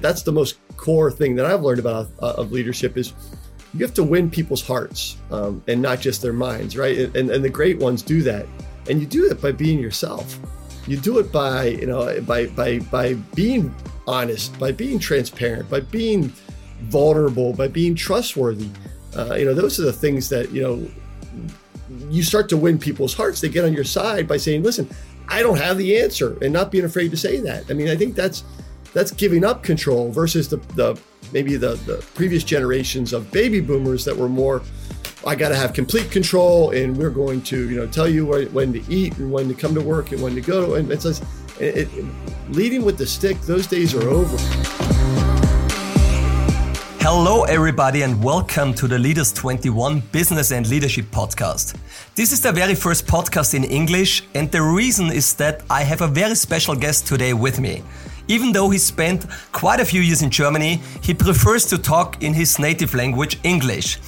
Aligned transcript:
that's 0.00 0.22
the 0.22 0.32
most 0.32 0.58
core 0.76 1.10
thing 1.10 1.34
that 1.36 1.46
I've 1.46 1.62
learned 1.62 1.80
about 1.80 2.08
uh, 2.20 2.34
of 2.36 2.52
leadership 2.52 2.96
is 2.96 3.12
you 3.74 3.84
have 3.84 3.94
to 3.94 4.04
win 4.04 4.30
people's 4.30 4.66
hearts 4.66 5.16
um, 5.30 5.62
and 5.68 5.82
not 5.82 6.00
just 6.00 6.22
their 6.22 6.32
minds, 6.32 6.76
right? 6.76 6.98
And, 7.14 7.30
and 7.30 7.44
the 7.44 7.50
great 7.50 7.78
ones 7.78 8.02
do 8.02 8.22
that, 8.22 8.46
and 8.88 9.00
you 9.00 9.06
do 9.06 9.30
it 9.30 9.40
by 9.40 9.52
being 9.52 9.78
yourself. 9.78 10.38
You 10.86 10.96
do 10.96 11.18
it 11.18 11.30
by 11.30 11.66
you 11.66 11.86
know 11.86 12.20
by 12.22 12.46
by 12.46 12.78
by 12.78 13.14
being 13.34 13.74
honest, 14.06 14.58
by 14.58 14.72
being 14.72 14.98
transparent, 14.98 15.68
by 15.68 15.80
being 15.80 16.32
vulnerable, 16.84 17.52
by 17.52 17.68
being 17.68 17.94
trustworthy. 17.94 18.70
Uh, 19.16 19.34
you 19.34 19.44
know, 19.44 19.54
those 19.54 19.78
are 19.78 19.84
the 19.84 19.92
things 19.92 20.28
that 20.30 20.50
you 20.50 20.62
know 20.62 20.88
you 22.10 22.22
start 22.22 22.48
to 22.48 22.56
win 22.56 22.78
people's 22.78 23.14
hearts. 23.14 23.40
They 23.40 23.48
get 23.48 23.64
on 23.64 23.74
your 23.74 23.84
side 23.84 24.26
by 24.26 24.38
saying, 24.38 24.62
"Listen, 24.62 24.88
I 25.28 25.42
don't 25.42 25.58
have 25.58 25.76
the 25.76 25.98
answer," 25.98 26.38
and 26.40 26.52
not 26.52 26.70
being 26.70 26.84
afraid 26.84 27.10
to 27.10 27.16
say 27.16 27.40
that. 27.40 27.64
I 27.70 27.74
mean, 27.74 27.88
I 27.88 27.96
think 27.96 28.14
that's 28.14 28.44
that's 28.98 29.12
giving 29.12 29.44
up 29.44 29.62
control 29.62 30.10
versus 30.10 30.48
the, 30.48 30.56
the 30.74 31.00
maybe 31.32 31.54
the, 31.54 31.76
the 31.86 32.04
previous 32.16 32.42
generations 32.42 33.12
of 33.12 33.30
baby 33.30 33.60
boomers 33.60 34.04
that 34.04 34.16
were 34.16 34.28
more 34.28 34.60
I 35.24 35.36
got 35.36 35.50
to 35.50 35.56
have 35.56 35.72
complete 35.72 36.10
control, 36.10 36.70
and 36.70 36.96
we're 36.96 37.10
going 37.10 37.42
to, 37.42 37.70
you 37.70 37.76
know, 37.76 37.86
tell 37.86 38.08
you 38.08 38.26
when 38.26 38.72
to 38.72 38.82
eat 38.92 39.16
and 39.18 39.30
when 39.30 39.46
to 39.48 39.54
come 39.54 39.72
to 39.74 39.80
work 39.80 40.10
and 40.10 40.20
when 40.20 40.34
to 40.34 40.40
go. 40.40 40.74
And 40.74 40.90
it's 40.90 41.04
like 41.04 41.20
it, 41.60 41.88
it, 41.92 42.04
leading 42.48 42.84
with 42.84 42.98
the 42.98 43.06
stick. 43.06 43.40
Those 43.42 43.68
days 43.68 43.94
are 43.94 44.08
over. 44.08 44.36
Hello, 47.00 47.44
everybody, 47.44 48.02
and 48.02 48.22
welcome 48.22 48.74
to 48.74 48.88
the 48.88 48.98
Leaders 48.98 49.32
21 49.32 50.00
Business 50.12 50.50
and 50.50 50.68
Leadership 50.68 51.06
Podcast. 51.06 51.76
This 52.14 52.32
is 52.32 52.40
the 52.40 52.52
very 52.52 52.74
first 52.74 53.06
podcast 53.06 53.54
in 53.54 53.64
English, 53.64 54.24
and 54.34 54.50
the 54.50 54.62
reason 54.62 55.12
is 55.12 55.34
that 55.34 55.62
I 55.70 55.82
have 55.82 56.00
a 56.00 56.08
very 56.08 56.34
special 56.34 56.74
guest 56.74 57.06
today 57.06 57.32
with 57.32 57.60
me. 57.60 57.82
Even 58.28 58.52
though 58.52 58.68
he 58.68 58.76
spent 58.76 59.26
quite 59.52 59.80
a 59.80 59.84
few 59.84 60.02
years 60.02 60.20
in 60.20 60.30
Germany, 60.30 60.80
he 61.02 61.14
prefers 61.14 61.64
to 61.66 61.78
talk 61.78 62.22
in 62.22 62.34
his 62.34 62.58
native 62.58 62.94
language, 62.94 63.38
English. 63.42 63.98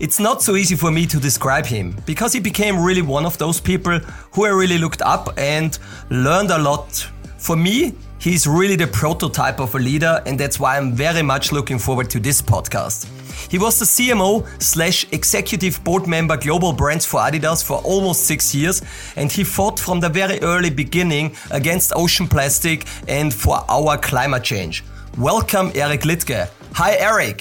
It's 0.00 0.18
not 0.18 0.42
so 0.42 0.56
easy 0.56 0.74
for 0.74 0.90
me 0.90 1.06
to 1.06 1.18
describe 1.18 1.64
him 1.64 1.96
because 2.04 2.32
he 2.32 2.40
became 2.40 2.82
really 2.82 3.02
one 3.02 3.24
of 3.24 3.38
those 3.38 3.60
people 3.60 3.98
who 4.32 4.46
I 4.46 4.50
really 4.50 4.78
looked 4.78 5.02
up 5.02 5.28
and 5.38 5.78
learned 6.10 6.50
a 6.50 6.58
lot. 6.58 7.08
For 7.38 7.56
me, 7.56 7.94
he's 8.20 8.48
really 8.48 8.76
the 8.76 8.88
prototype 8.88 9.60
of 9.60 9.74
a 9.76 9.78
leader, 9.78 10.22
and 10.26 10.38
that's 10.38 10.58
why 10.58 10.76
I'm 10.76 10.92
very 10.92 11.22
much 11.22 11.52
looking 11.52 11.78
forward 11.78 12.10
to 12.10 12.20
this 12.20 12.42
podcast. 12.42 13.06
He 13.48 13.56
was 13.56 13.78
the 13.78 13.86
CMO 13.86 14.46
slash 14.62 15.06
executive 15.10 15.82
board 15.82 16.06
member 16.06 16.36
global 16.36 16.74
brands 16.74 17.06
for 17.06 17.20
Adidas 17.20 17.64
for 17.64 17.78
almost 17.78 18.24
six 18.24 18.54
years, 18.54 18.82
and 19.16 19.32
he 19.32 19.42
fought 19.42 19.80
from 19.80 20.00
the 20.00 20.10
very 20.10 20.38
early 20.40 20.68
beginning 20.68 21.34
against 21.50 21.92
ocean 21.96 22.28
plastic 22.28 22.86
and 23.08 23.32
for 23.32 23.64
our 23.70 23.96
climate 23.96 24.44
change. 24.44 24.84
Welcome, 25.16 25.72
Eric 25.74 26.02
Liedtke. 26.02 26.50
Hi, 26.74 26.96
Eric. 26.96 27.40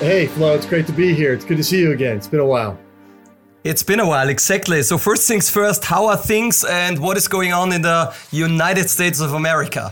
Hey, 0.00 0.26
Flo, 0.26 0.54
it's 0.54 0.66
great 0.66 0.86
to 0.88 0.92
be 0.92 1.14
here. 1.14 1.32
It's 1.32 1.46
good 1.46 1.56
to 1.56 1.64
see 1.64 1.80
you 1.80 1.92
again. 1.92 2.18
It's 2.18 2.28
been 2.28 2.40
a 2.40 2.46
while. 2.46 2.78
It's 3.64 3.82
been 3.82 4.00
a 4.00 4.06
while, 4.06 4.28
exactly. 4.28 4.82
So, 4.82 4.98
first 4.98 5.26
things 5.26 5.48
first, 5.48 5.86
how 5.86 6.04
are 6.08 6.18
things 6.18 6.64
and 6.64 6.98
what 6.98 7.16
is 7.16 7.28
going 7.28 7.54
on 7.54 7.72
in 7.72 7.80
the 7.80 8.14
United 8.30 8.90
States 8.90 9.20
of 9.20 9.32
America? 9.32 9.90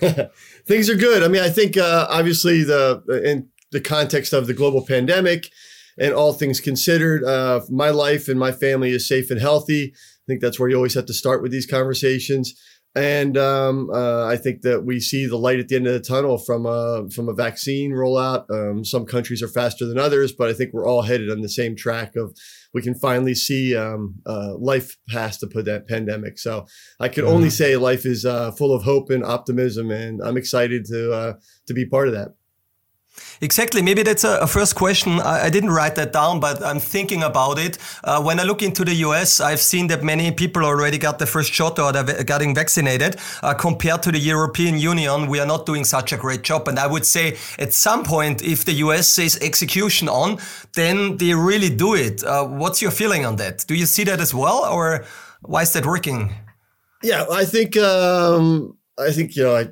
things 0.64 0.88
are 0.88 0.94
good. 0.94 1.22
I 1.22 1.28
mean, 1.28 1.42
I 1.42 1.50
think 1.50 1.76
uh, 1.76 2.06
obviously 2.08 2.64
the 2.64 3.02
in 3.22 3.51
the 3.72 3.80
context 3.80 4.32
of 4.32 4.46
the 4.46 4.54
global 4.54 4.84
pandemic 4.86 5.50
and 5.98 6.14
all 6.14 6.32
things 6.32 6.60
considered, 6.60 7.24
uh, 7.24 7.60
my 7.68 7.90
life 7.90 8.28
and 8.28 8.38
my 8.38 8.52
family 8.52 8.90
is 8.90 9.06
safe 9.06 9.30
and 9.30 9.40
healthy. 9.40 9.92
I 9.94 10.24
think 10.26 10.40
that's 10.40 10.58
where 10.58 10.68
you 10.68 10.76
always 10.76 10.94
have 10.94 11.06
to 11.06 11.14
start 11.14 11.42
with 11.42 11.52
these 11.52 11.66
conversations. 11.66 12.54
And 12.94 13.38
um, 13.38 13.88
uh, 13.90 14.26
I 14.26 14.36
think 14.36 14.62
that 14.62 14.84
we 14.84 15.00
see 15.00 15.26
the 15.26 15.38
light 15.38 15.58
at 15.58 15.68
the 15.68 15.76
end 15.76 15.86
of 15.86 15.94
the 15.94 16.00
tunnel 16.00 16.36
from 16.36 16.66
a 16.66 17.08
from 17.08 17.26
a 17.28 17.32
vaccine 17.32 17.92
rollout. 17.92 18.44
Um, 18.50 18.84
some 18.84 19.06
countries 19.06 19.42
are 19.42 19.48
faster 19.48 19.86
than 19.86 19.98
others, 19.98 20.30
but 20.30 20.50
I 20.50 20.52
think 20.52 20.74
we're 20.74 20.86
all 20.86 21.00
headed 21.00 21.30
on 21.30 21.40
the 21.40 21.48
same 21.48 21.74
track 21.74 22.16
of 22.16 22.36
we 22.74 22.82
can 22.82 22.94
finally 22.94 23.34
see 23.34 23.74
um, 23.74 24.16
uh, 24.26 24.54
life 24.58 24.98
past 25.08 25.40
the 25.40 25.84
pandemic. 25.88 26.38
So 26.38 26.66
I 27.00 27.08
can 27.08 27.24
mm-hmm. 27.24 27.32
only 27.32 27.50
say 27.50 27.76
life 27.76 28.04
is 28.04 28.26
uh, 28.26 28.50
full 28.52 28.74
of 28.74 28.82
hope 28.82 29.08
and 29.08 29.24
optimism, 29.24 29.90
and 29.90 30.20
I'm 30.22 30.36
excited 30.36 30.84
to 30.86 31.12
uh, 31.12 31.32
to 31.68 31.74
be 31.74 31.86
part 31.86 32.08
of 32.08 32.14
that. 32.14 32.34
Exactly. 33.40 33.82
Maybe 33.82 34.04
that's 34.04 34.22
a, 34.24 34.46
first 34.46 34.76
question. 34.76 35.20
I, 35.20 35.46
I, 35.46 35.50
didn't 35.50 35.70
write 35.70 35.96
that 35.96 36.12
down, 36.12 36.38
but 36.38 36.62
I'm 36.62 36.78
thinking 36.78 37.24
about 37.24 37.58
it. 37.58 37.76
Uh, 38.04 38.22
when 38.22 38.38
I 38.38 38.44
look 38.44 38.62
into 38.62 38.84
the 38.84 38.94
US, 39.06 39.40
I've 39.40 39.60
seen 39.60 39.88
that 39.88 40.04
many 40.04 40.30
people 40.30 40.64
already 40.64 40.96
got 40.96 41.18
the 41.18 41.26
first 41.26 41.52
shot 41.52 41.78
or 41.78 41.92
they're 41.92 42.22
getting 42.22 42.54
vaccinated. 42.54 43.16
Uh, 43.42 43.52
compared 43.54 44.02
to 44.04 44.12
the 44.12 44.18
European 44.18 44.78
Union, 44.78 45.26
we 45.26 45.40
are 45.40 45.46
not 45.46 45.66
doing 45.66 45.84
such 45.84 46.12
a 46.12 46.16
great 46.16 46.42
job. 46.42 46.68
And 46.68 46.78
I 46.78 46.86
would 46.86 47.04
say 47.04 47.36
at 47.58 47.72
some 47.72 48.04
point, 48.04 48.42
if 48.42 48.64
the 48.64 48.74
US 48.74 49.08
says 49.08 49.36
execution 49.42 50.08
on, 50.08 50.38
then 50.74 51.16
they 51.16 51.34
really 51.34 51.70
do 51.70 51.94
it. 51.94 52.22
Uh, 52.22 52.44
what's 52.44 52.80
your 52.80 52.92
feeling 52.92 53.26
on 53.26 53.36
that? 53.36 53.64
Do 53.66 53.74
you 53.74 53.86
see 53.86 54.04
that 54.04 54.20
as 54.20 54.32
well, 54.32 54.64
or 54.64 55.04
why 55.40 55.62
is 55.62 55.72
that 55.72 55.84
working? 55.84 56.32
Yeah, 57.02 57.24
I 57.30 57.44
think. 57.44 57.76
Um 57.76 58.78
I 58.98 59.10
think 59.10 59.36
you 59.36 59.42
know 59.42 59.56
I, 59.56 59.68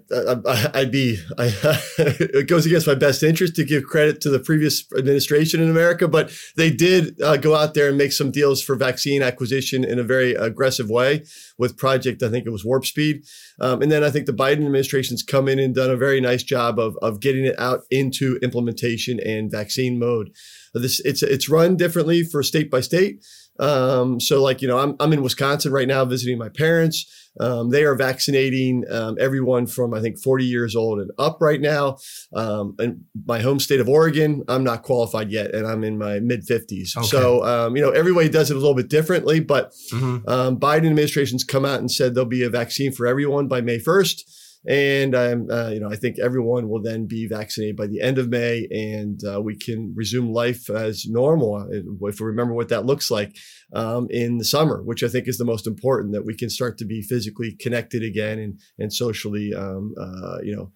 I 0.75 0.81
would 0.81 0.91
be 0.91 1.19
I, 1.37 1.53
it 1.99 2.49
goes 2.49 2.65
against 2.65 2.87
my 2.87 2.95
best 2.95 3.23
interest 3.23 3.55
to 3.57 3.65
give 3.65 3.85
credit 3.85 4.23
to 4.23 4.31
the 4.31 4.39
previous 4.39 4.91
administration 4.97 5.61
in 5.61 5.69
America, 5.69 6.09
but 6.09 6.33
they 6.57 6.71
did 6.71 7.21
uh, 7.21 7.37
go 7.37 7.55
out 7.55 7.75
there 7.75 7.89
and 7.89 7.99
make 7.99 8.13
some 8.13 8.31
deals 8.31 8.63
for 8.63 8.77
vaccine 8.77 9.23
acquisition 9.23 9.85
in 9.85 9.99
a 9.99 10.05
very 10.05 10.33
aggressive 10.33 10.89
way 10.89 11.25
with 11.59 11.77
Project. 11.77 12.23
I 12.23 12.31
think 12.31 12.47
it 12.47 12.51
was 12.51 12.65
Warp 12.65 12.87
Speed, 12.87 13.25
um, 13.61 13.83
and 13.83 13.93
then 13.93 14.03
I 14.03 14.11
think 14.11 14.25
the 14.25 14.33
Biden 14.33 14.65
administration's 14.65 15.23
come 15.23 15.49
in 15.49 15.59
and 15.59 15.75
done 15.75 15.91
a 15.91 15.97
very 15.97 16.23
nice 16.23 16.43
job 16.43 16.79
of 16.79 16.97
of 17.03 17.21
getting 17.21 17.45
it 17.45 17.59
out 17.61 17.83
into 17.91 18.39
implementation 18.43 19.21
and 19.21 19.51
vaccine 19.51 19.99
mode. 19.99 20.31
This 20.73 20.99
it's 21.01 21.23
it's 21.23 21.49
run 21.49 21.77
differently 21.77 22.23
for 22.23 22.43
state 22.43 22.71
by 22.71 22.81
state. 22.81 23.23
Um, 23.61 24.21
so 24.21 24.43
like 24.43 24.63
you 24.63 24.69
know 24.69 24.79
I'm 24.79 24.97
I'm 24.99 25.13
in 25.13 25.23
Wisconsin 25.23 25.73
right 25.73 25.87
now 25.87 26.05
visiting 26.05 26.39
my 26.39 26.49
parents. 26.49 27.07
Um, 27.39 27.71
they 27.71 27.85
are 27.85 27.95
vaccinating 27.95 28.85
um, 28.91 29.17
everyone 29.21 29.67
from 29.67 29.95
I 29.95 30.01
think 30.01 30.19
40 30.19 30.45
years 30.45 30.75
old 30.75 30.99
and 30.99 31.13
up 31.17 31.39
right 31.41 31.61
now. 31.61 31.99
Um, 32.35 32.75
and 32.81 33.05
my 33.25 33.39
home 33.41 33.61
state 33.61 33.79
of 33.79 33.89
Oregon, 33.89 34.43
I'm 34.49 34.65
not 34.65 34.83
qualified 34.83 35.31
yet, 35.31 35.55
and 35.55 35.65
I'm 35.65 35.85
in 35.85 35.97
my 35.97 36.19
mid 36.19 36.45
50s. 36.45 36.97
Okay. 36.97 37.07
So 37.07 37.45
um, 37.45 37.77
you 37.77 37.83
know 37.83 37.91
everybody 37.91 38.29
does 38.29 38.51
it 38.51 38.57
a 38.57 38.59
little 38.59 38.75
bit 38.75 38.89
differently, 38.89 39.41
but 39.41 39.73
mm-hmm. 39.93 40.29
Um, 40.29 40.59
Biden 40.59 40.89
administration's 40.89 41.45
come 41.45 41.65
out 41.65 41.81
and 41.81 41.91
said 41.91 42.15
there'll 42.15 42.29
be 42.29 42.43
a 42.43 42.51
vaccine 42.51 42.93
for 42.93 43.07
everyone 43.07 43.47
by 43.47 43.61
May 43.61 43.79
1st 43.79 44.23
and 44.69 45.15
um, 45.15 45.47
uh, 45.51 45.69
you 45.69 45.81
know 45.81 45.91
I 45.91 45.97
think 45.97 46.19
everyone 46.19 46.69
will 46.69 46.83
then 46.83 47.07
be 47.07 47.27
vaccinated 47.27 47.77
by 47.77 47.87
the 47.87 48.01
end 48.01 48.19
of 48.19 48.29
May, 48.29 48.67
and 48.71 49.21
uh, 49.25 49.41
we 49.41 49.57
can 49.57 49.93
resume 49.97 50.33
life 50.33 50.69
as 50.69 51.07
normal 51.07 51.57
uh, 51.57 52.09
if 52.09 52.21
we 52.21 52.27
remember 52.27 52.55
what 52.55 52.69
that 52.69 52.87
looks 52.87 53.11
like 53.11 53.37
um, 53.75 54.07
in 54.11 54.39
the 54.39 54.45
summer, 54.45 54.83
which 54.83 55.03
I 55.03 55.09
think 55.09 55.29
is 55.29 55.39
the 55.39 55.45
most 55.45 55.67
important. 55.67 56.13
That 56.13 56.27
we 56.27 56.37
can 56.37 56.51
start 56.51 56.79
to 56.79 56.85
be 56.85 57.03
physically 57.03 57.57
connected 57.59 58.03
again 58.03 58.39
and 58.39 58.61
and 58.79 58.93
socially, 58.93 59.53
um, 59.55 59.95
uh, 60.01 60.39
you 60.43 60.55
know. 60.55 60.73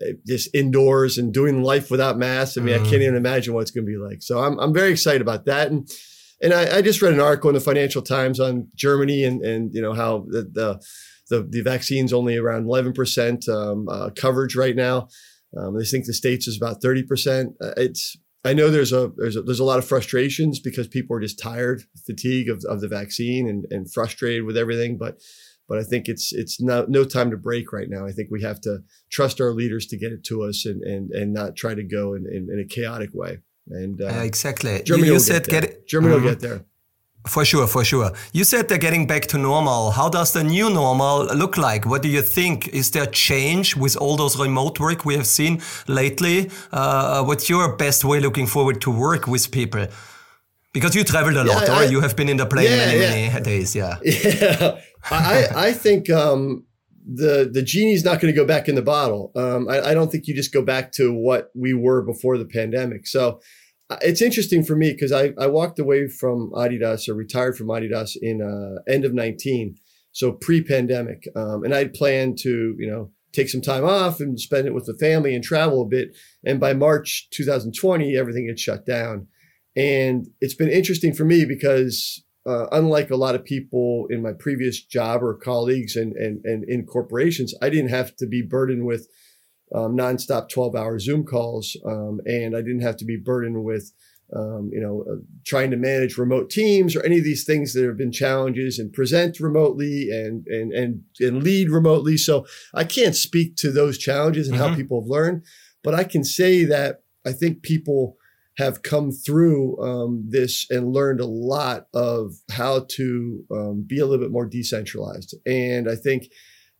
Eh, 0.00 0.12
just 0.26 0.48
indoors 0.54 1.18
and 1.18 1.34
doing 1.34 1.62
life 1.62 1.90
without 1.90 2.16
masks. 2.16 2.56
I 2.56 2.62
mean, 2.62 2.74
mm-hmm. 2.74 2.86
I 2.86 2.88
can't 2.88 3.02
even 3.02 3.14
imagine 3.14 3.52
what 3.52 3.60
it's 3.60 3.70
going 3.70 3.84
to 3.84 3.92
be 3.92 3.98
like. 3.98 4.22
So 4.22 4.38
I'm, 4.38 4.58
I'm 4.58 4.72
very 4.72 4.90
excited 4.90 5.20
about 5.20 5.44
that. 5.44 5.70
And 5.70 5.86
and 6.40 6.52
I, 6.52 6.78
I, 6.78 6.82
just 6.82 7.00
read 7.02 7.12
an 7.12 7.20
article 7.20 7.50
in 7.50 7.54
the 7.54 7.60
Financial 7.60 8.02
Times 8.02 8.40
on 8.40 8.68
Germany 8.74 9.22
and 9.24 9.42
and 9.42 9.72
you 9.74 9.80
know 9.80 9.92
how 9.92 10.24
the, 10.28 10.42
the 10.42 10.82
the, 11.32 11.42
the 11.48 11.62
vaccine's 11.62 12.12
only 12.12 12.36
around 12.36 12.66
11% 12.66 13.48
um, 13.48 13.88
uh, 13.88 14.10
coverage 14.10 14.54
right 14.54 14.76
now. 14.76 15.08
Um, 15.56 15.76
I 15.78 15.84
think 15.84 16.04
the 16.04 16.12
states 16.12 16.46
is 16.46 16.58
about 16.58 16.82
30%. 16.82 17.54
Uh, 17.60 17.72
it's 17.78 18.16
I 18.44 18.52
know 18.54 18.70
there's 18.70 18.92
a 18.92 19.12
there's 19.16 19.36
a, 19.36 19.42
there's 19.42 19.60
a 19.60 19.64
lot 19.64 19.78
of 19.78 19.84
frustrations 19.84 20.58
because 20.58 20.88
people 20.88 21.16
are 21.16 21.20
just 21.20 21.38
tired, 21.38 21.84
fatigue 22.04 22.48
of, 22.48 22.64
of 22.68 22.80
the 22.80 22.88
vaccine 22.88 23.48
and, 23.48 23.66
and 23.70 23.92
frustrated 23.92 24.44
with 24.44 24.56
everything. 24.56 24.98
But 24.98 25.20
but 25.68 25.78
I 25.78 25.84
think 25.84 26.08
it's 26.08 26.32
it's 26.32 26.60
no, 26.60 26.84
no 26.88 27.04
time 27.04 27.30
to 27.30 27.36
break 27.36 27.72
right 27.72 27.88
now. 27.88 28.04
I 28.04 28.10
think 28.10 28.30
we 28.30 28.42
have 28.42 28.60
to 28.62 28.80
trust 29.12 29.40
our 29.40 29.52
leaders 29.52 29.86
to 29.86 29.96
get 29.96 30.10
it 30.10 30.24
to 30.24 30.42
us 30.42 30.66
and 30.66 30.82
and, 30.82 31.12
and 31.12 31.32
not 31.32 31.54
try 31.54 31.74
to 31.74 31.84
go 31.84 32.14
in, 32.14 32.26
in, 32.26 32.48
in 32.52 32.58
a 32.58 32.66
chaotic 32.66 33.10
way. 33.14 33.38
And 33.68 34.02
uh, 34.02 34.06
uh, 34.06 34.22
exactly, 34.22 34.82
Germany 34.82 35.06
you, 35.06 35.12
you 35.14 35.20
said 35.20 35.46
get, 35.46 35.62
get 35.62 35.86
Germany 35.86 36.16
mm-hmm. 36.16 36.24
will 36.24 36.30
get 36.32 36.40
there. 36.40 36.64
For 37.26 37.44
sure, 37.44 37.68
for 37.68 37.84
sure. 37.84 38.10
You 38.32 38.42
said 38.42 38.68
they're 38.68 38.78
getting 38.78 39.06
back 39.06 39.26
to 39.26 39.38
normal. 39.38 39.92
How 39.92 40.08
does 40.08 40.32
the 40.32 40.42
new 40.42 40.68
normal 40.68 41.26
look 41.26 41.56
like? 41.56 41.86
What 41.86 42.02
do 42.02 42.08
you 42.08 42.20
think? 42.20 42.68
Is 42.68 42.90
there 42.90 43.06
change 43.06 43.76
with 43.76 43.96
all 43.96 44.16
those 44.16 44.36
remote 44.38 44.80
work 44.80 45.04
we 45.04 45.14
have 45.14 45.26
seen 45.26 45.62
lately? 45.86 46.50
Uh, 46.72 47.22
what's 47.22 47.48
your 47.48 47.76
best 47.76 48.04
way 48.04 48.18
looking 48.18 48.46
forward 48.48 48.80
to 48.80 48.90
work 48.90 49.28
with 49.28 49.52
people? 49.52 49.86
Because 50.72 50.96
you 50.96 51.04
traveled 51.04 51.36
a 51.36 51.44
lot, 51.44 51.68
yeah, 51.68 51.74
I, 51.74 51.84
or 51.84 51.90
you 51.90 52.00
have 52.00 52.16
been 52.16 52.28
in 52.28 52.38
the 52.38 52.46
plane 52.46 52.70
yeah, 52.70 52.76
many, 52.76 53.00
yeah. 53.00 53.28
many 53.28 53.44
days. 53.44 53.76
Yeah. 53.76 53.98
Yeah. 54.04 54.80
I, 55.10 55.48
I 55.68 55.72
think 55.72 56.08
um, 56.10 56.64
the 57.04 57.50
the 57.52 57.62
genie's 57.62 58.04
not 58.04 58.20
going 58.20 58.32
to 58.32 58.40
go 58.40 58.46
back 58.46 58.68
in 58.68 58.76
the 58.76 58.82
bottle. 58.82 59.32
Um, 59.34 59.68
I, 59.68 59.90
I 59.90 59.94
don't 59.94 60.10
think 60.10 60.28
you 60.28 60.34
just 60.34 60.52
go 60.52 60.62
back 60.62 60.92
to 60.92 61.12
what 61.12 61.50
we 61.54 61.74
were 61.74 62.02
before 62.02 62.38
the 62.38 62.44
pandemic. 62.44 63.06
So 63.06 63.40
it's 64.00 64.22
interesting 64.22 64.64
for 64.64 64.76
me 64.76 64.92
because 64.92 65.12
I, 65.12 65.32
I 65.38 65.46
walked 65.46 65.78
away 65.78 66.08
from 66.08 66.50
Adidas 66.52 67.08
or 67.08 67.14
retired 67.14 67.56
from 67.56 67.68
Adidas 67.68 68.16
in 68.20 68.40
uh, 68.40 68.82
end 68.90 69.04
of 69.04 69.14
19, 69.14 69.76
so 70.12 70.32
pre-pandemic, 70.32 71.28
um, 71.36 71.64
and 71.64 71.74
I'd 71.74 71.94
planned 71.94 72.38
to 72.38 72.74
you 72.78 72.90
know 72.90 73.10
take 73.32 73.48
some 73.48 73.62
time 73.62 73.84
off 73.84 74.20
and 74.20 74.38
spend 74.38 74.66
it 74.66 74.74
with 74.74 74.86
the 74.86 74.96
family 74.98 75.34
and 75.34 75.42
travel 75.42 75.82
a 75.82 75.86
bit. 75.86 76.14
And 76.44 76.60
by 76.60 76.74
March 76.74 77.28
2020, 77.32 78.16
everything 78.16 78.46
had 78.46 78.60
shut 78.60 78.86
down. 78.86 79.26
And 79.74 80.26
it's 80.40 80.54
been 80.54 80.68
interesting 80.68 81.14
for 81.14 81.24
me 81.24 81.44
because 81.46 82.22
uh, 82.46 82.66
unlike 82.72 83.10
a 83.10 83.16
lot 83.16 83.34
of 83.34 83.44
people 83.44 84.06
in 84.10 84.22
my 84.22 84.32
previous 84.38 84.82
job 84.82 85.22
or 85.22 85.34
colleagues 85.34 85.96
and, 85.96 86.12
and, 86.14 86.44
and 86.44 86.64
in 86.68 86.84
corporations, 86.84 87.54
I 87.62 87.70
didn't 87.70 87.88
have 87.88 88.14
to 88.16 88.26
be 88.26 88.42
burdened 88.42 88.84
with 88.84 89.08
um, 89.74 89.96
nonstop 89.96 90.48
12 90.48 90.74
hour 90.74 90.98
Zoom 90.98 91.24
calls. 91.24 91.76
Um, 91.86 92.20
and 92.26 92.56
I 92.56 92.60
didn't 92.60 92.82
have 92.82 92.96
to 92.98 93.04
be 93.04 93.16
burdened 93.16 93.64
with 93.64 93.92
um, 94.34 94.70
you 94.72 94.80
know, 94.80 95.04
uh, 95.10 95.20
trying 95.44 95.70
to 95.70 95.76
manage 95.76 96.16
remote 96.16 96.48
teams 96.48 96.96
or 96.96 97.02
any 97.02 97.18
of 97.18 97.24
these 97.24 97.44
things 97.44 97.74
that 97.74 97.84
have 97.84 97.98
been 97.98 98.12
challenges 98.12 98.78
and 98.78 98.92
present 98.92 99.38
remotely 99.40 100.08
and 100.10 100.46
and 100.46 100.72
and 100.72 101.02
and 101.20 101.42
lead 101.42 101.70
remotely. 101.70 102.16
So 102.16 102.46
I 102.72 102.84
can't 102.84 103.14
speak 103.14 103.56
to 103.56 103.70
those 103.70 103.98
challenges 103.98 104.48
and 104.48 104.56
mm-hmm. 104.56 104.70
how 104.70 104.74
people 104.74 105.02
have 105.02 105.08
learned, 105.08 105.44
but 105.84 105.94
I 105.94 106.04
can 106.04 106.24
say 106.24 106.64
that 106.64 107.02
I 107.26 107.32
think 107.32 107.62
people 107.62 108.16
have 108.58 108.82
come 108.82 109.10
through 109.10 109.82
um, 109.82 110.24
this 110.28 110.66
and 110.70 110.92
learned 110.92 111.20
a 111.20 111.26
lot 111.26 111.86
of 111.94 112.34
how 112.50 112.86
to 112.96 113.44
um, 113.50 113.84
be 113.86 113.98
a 113.98 114.06
little 114.06 114.24
bit 114.24 114.32
more 114.32 114.46
decentralized. 114.46 115.34
And 115.46 115.88
I 115.88 115.96
think. 115.96 116.28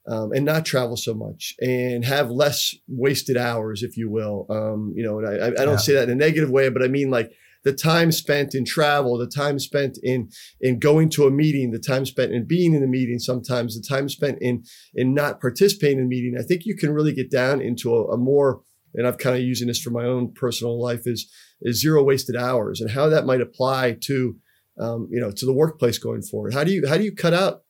Um, 0.04 0.32
and 0.32 0.44
not 0.44 0.66
travel 0.66 0.96
so 0.96 1.14
much 1.14 1.54
and 1.60 2.04
have 2.04 2.28
less 2.28 2.74
wasted 2.88 3.36
hours, 3.36 3.84
if 3.84 3.96
you 3.96 4.10
will. 4.10 4.46
Um, 4.50 4.92
you 4.96 5.04
know, 5.04 5.20
and 5.20 5.28
I, 5.28 5.46
I 5.46 5.64
don't 5.64 5.74
yeah. 5.74 5.76
say 5.76 5.94
that 5.94 6.08
in 6.08 6.10
a 6.10 6.14
negative 6.16 6.50
way, 6.50 6.70
but 6.70 6.82
I 6.82 6.88
mean 6.88 7.08
like 7.08 7.30
the 7.64 7.72
time 7.72 8.10
spent 8.10 8.54
in 8.54 8.64
travel, 8.64 9.16
the 9.16 9.26
time 9.26 9.58
spent 9.58 9.98
in 10.02 10.28
in 10.60 10.78
going 10.78 11.08
to 11.10 11.26
a 11.26 11.30
meeting, 11.30 11.70
the 11.70 11.78
time 11.78 12.04
spent 12.04 12.32
in 12.32 12.46
being 12.46 12.74
in 12.74 12.82
a 12.82 12.88
meeting, 12.88 13.18
sometimes 13.18 13.76
the 13.76 13.86
time 13.86 14.08
spent 14.08 14.38
in 14.40 14.64
in 14.94 15.14
not 15.14 15.40
participating 15.40 15.98
in 15.98 16.04
a 16.04 16.08
meeting. 16.08 16.34
I 16.38 16.42
think 16.42 16.62
you 16.64 16.76
can 16.76 16.92
really 16.92 17.14
get 17.14 17.30
down 17.30 17.60
into 17.60 17.94
a, 17.94 18.14
a 18.14 18.16
more 18.16 18.62
and 18.94 19.06
I've 19.06 19.18
kind 19.18 19.36
of 19.36 19.42
using 19.42 19.68
this 19.68 19.80
for 19.80 19.90
my 19.90 20.04
own 20.04 20.32
personal 20.34 20.80
life 20.80 21.02
is 21.06 21.30
is 21.62 21.80
zero 21.80 22.02
wasted 22.02 22.36
hours 22.36 22.80
and 22.80 22.90
how 22.90 23.08
that 23.08 23.26
might 23.26 23.40
apply 23.40 23.96
to 24.02 24.36
um, 24.78 25.08
you 25.10 25.20
know 25.20 25.30
to 25.30 25.46
the 25.46 25.52
workplace 25.52 25.98
going 25.98 26.22
forward. 26.22 26.54
How 26.54 26.64
do 26.64 26.72
you 26.72 26.86
how 26.88 26.96
do 26.98 27.04
you 27.04 27.14
cut 27.14 27.34
out 27.34 27.62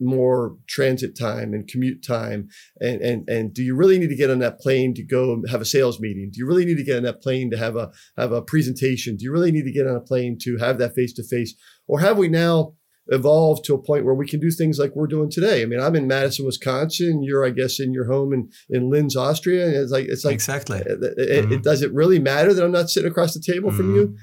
more 0.00 0.56
transit 0.68 1.16
time 1.18 1.52
and 1.52 1.68
commute 1.68 2.02
time 2.04 2.48
and 2.80 3.00
and 3.00 3.28
and 3.28 3.54
do 3.54 3.62
you 3.62 3.76
really 3.76 3.98
need 3.98 4.08
to 4.08 4.16
get 4.16 4.30
on 4.30 4.38
that 4.38 4.58
plane 4.58 4.94
to 4.94 5.02
go 5.02 5.42
have 5.50 5.60
a 5.60 5.64
sales 5.64 6.00
meeting? 6.00 6.30
Do 6.32 6.38
you 6.38 6.46
really 6.46 6.64
need 6.64 6.78
to 6.78 6.84
get 6.84 6.96
on 6.96 7.02
that 7.04 7.22
plane 7.22 7.50
to 7.50 7.56
have 7.56 7.76
a 7.76 7.90
have 8.16 8.32
a 8.32 8.42
presentation? 8.42 9.16
Do 9.16 9.24
you 9.24 9.32
really 9.32 9.52
need 9.52 9.64
to 9.64 9.72
get 9.72 9.86
on 9.86 9.96
a 9.96 10.00
plane 10.00 10.38
to 10.42 10.56
have 10.58 10.78
that 10.78 10.94
face 10.94 11.12
to 11.14 11.24
face 11.24 11.54
or 11.86 12.00
have 12.00 12.18
we 12.18 12.28
now 12.28 12.74
evolved 13.08 13.64
to 13.64 13.74
a 13.74 13.82
point 13.82 14.04
where 14.04 14.14
we 14.14 14.26
can 14.26 14.38
do 14.38 14.50
things 14.50 14.78
like 14.78 14.94
we're 14.94 15.06
doing 15.06 15.30
today? 15.30 15.62
I 15.62 15.66
mean 15.66 15.80
i'm 15.80 15.96
in 15.96 16.06
madison 16.06 16.46
wisconsin. 16.46 17.22
You're 17.22 17.44
i 17.44 17.50
guess 17.50 17.78
in 17.78 17.92
your 17.92 18.06
home 18.06 18.32
in 18.32 18.50
in 18.70 18.90
linz 18.90 19.16
austria. 19.16 19.66
And 19.66 19.76
it's 19.76 19.92
like 19.92 20.06
it's 20.08 20.24
like 20.24 20.34
exactly. 20.34 20.78
it, 20.78 20.86
it, 20.88 21.44
mm-hmm. 21.44 21.52
it 21.52 21.62
does 21.62 21.82
it 21.82 21.92
really 21.92 22.18
matter 22.18 22.54
that 22.54 22.64
i'm 22.64 22.72
not 22.72 22.90
sitting 22.90 23.10
across 23.10 23.34
the 23.34 23.40
table 23.40 23.68
mm-hmm. 23.68 23.76
from 23.76 23.94
you? 23.94 24.16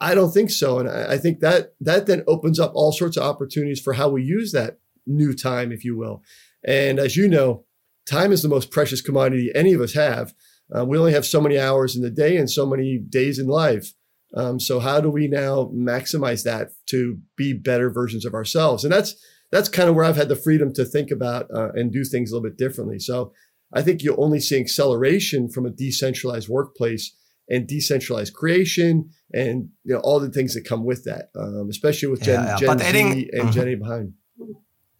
I 0.00 0.14
don't 0.14 0.32
think 0.32 0.50
so. 0.50 0.78
And 0.78 0.88
I 0.88 1.18
think 1.18 1.40
that 1.40 1.74
that 1.80 2.06
then 2.06 2.22
opens 2.26 2.60
up 2.60 2.72
all 2.74 2.92
sorts 2.92 3.16
of 3.16 3.24
opportunities 3.24 3.80
for 3.80 3.94
how 3.94 4.08
we 4.08 4.22
use 4.22 4.52
that 4.52 4.78
new 5.08 5.32
time, 5.32 5.72
if 5.72 5.84
you 5.84 5.96
will. 5.96 6.22
And 6.64 6.98
as 6.98 7.16
you 7.16 7.28
know, 7.28 7.64
time 8.06 8.32
is 8.32 8.42
the 8.42 8.48
most 8.48 8.70
precious 8.70 9.00
commodity 9.00 9.50
any 9.54 9.72
of 9.72 9.80
us 9.80 9.94
have. 9.94 10.34
Uh, 10.74 10.84
we 10.84 10.98
only 10.98 11.12
have 11.12 11.24
so 11.24 11.40
many 11.40 11.58
hours 11.58 11.96
in 11.96 12.02
the 12.02 12.10
day 12.10 12.36
and 12.36 12.50
so 12.50 12.66
many 12.66 12.98
days 12.98 13.38
in 13.38 13.46
life. 13.46 13.92
Um, 14.34 14.60
so 14.60 14.78
how 14.80 15.00
do 15.00 15.10
we 15.10 15.26
now 15.26 15.70
maximize 15.74 16.44
that 16.44 16.72
to 16.86 17.18
be 17.36 17.54
better 17.54 17.90
versions 17.90 18.26
of 18.26 18.34
ourselves? 18.34 18.84
And 18.84 18.92
that's 18.92 19.16
that's 19.50 19.70
kind 19.70 19.88
of 19.88 19.94
where 19.94 20.04
I've 20.04 20.16
had 20.16 20.28
the 20.28 20.36
freedom 20.36 20.74
to 20.74 20.84
think 20.84 21.10
about 21.10 21.46
uh, 21.54 21.70
and 21.72 21.90
do 21.90 22.04
things 22.04 22.30
a 22.30 22.34
little 22.34 22.48
bit 22.48 22.58
differently. 22.58 22.98
So 22.98 23.32
I 23.72 23.80
think 23.80 24.02
you'll 24.02 24.22
only 24.22 24.40
see 24.40 24.60
acceleration 24.60 25.48
from 25.48 25.64
a 25.64 25.70
decentralized 25.70 26.48
workplace 26.50 27.14
and 27.48 27.66
decentralized 27.66 28.34
creation 28.34 29.08
and 29.32 29.70
you 29.84 29.94
know 29.94 30.00
all 30.00 30.20
the 30.20 30.30
things 30.30 30.54
that 30.54 30.66
come 30.66 30.84
with 30.84 31.04
that, 31.04 31.30
um, 31.38 31.68
especially 31.70 32.08
with 32.08 32.22
Gen, 32.22 32.44
yeah, 32.44 32.50
yeah. 32.50 32.56
Gen 32.56 32.78
Z 32.78 32.84
adding, 32.84 33.10
and 33.10 33.42
mm-hmm. 33.42 33.50
Gen 33.50 33.68
A 33.68 33.74
behind. 33.74 34.12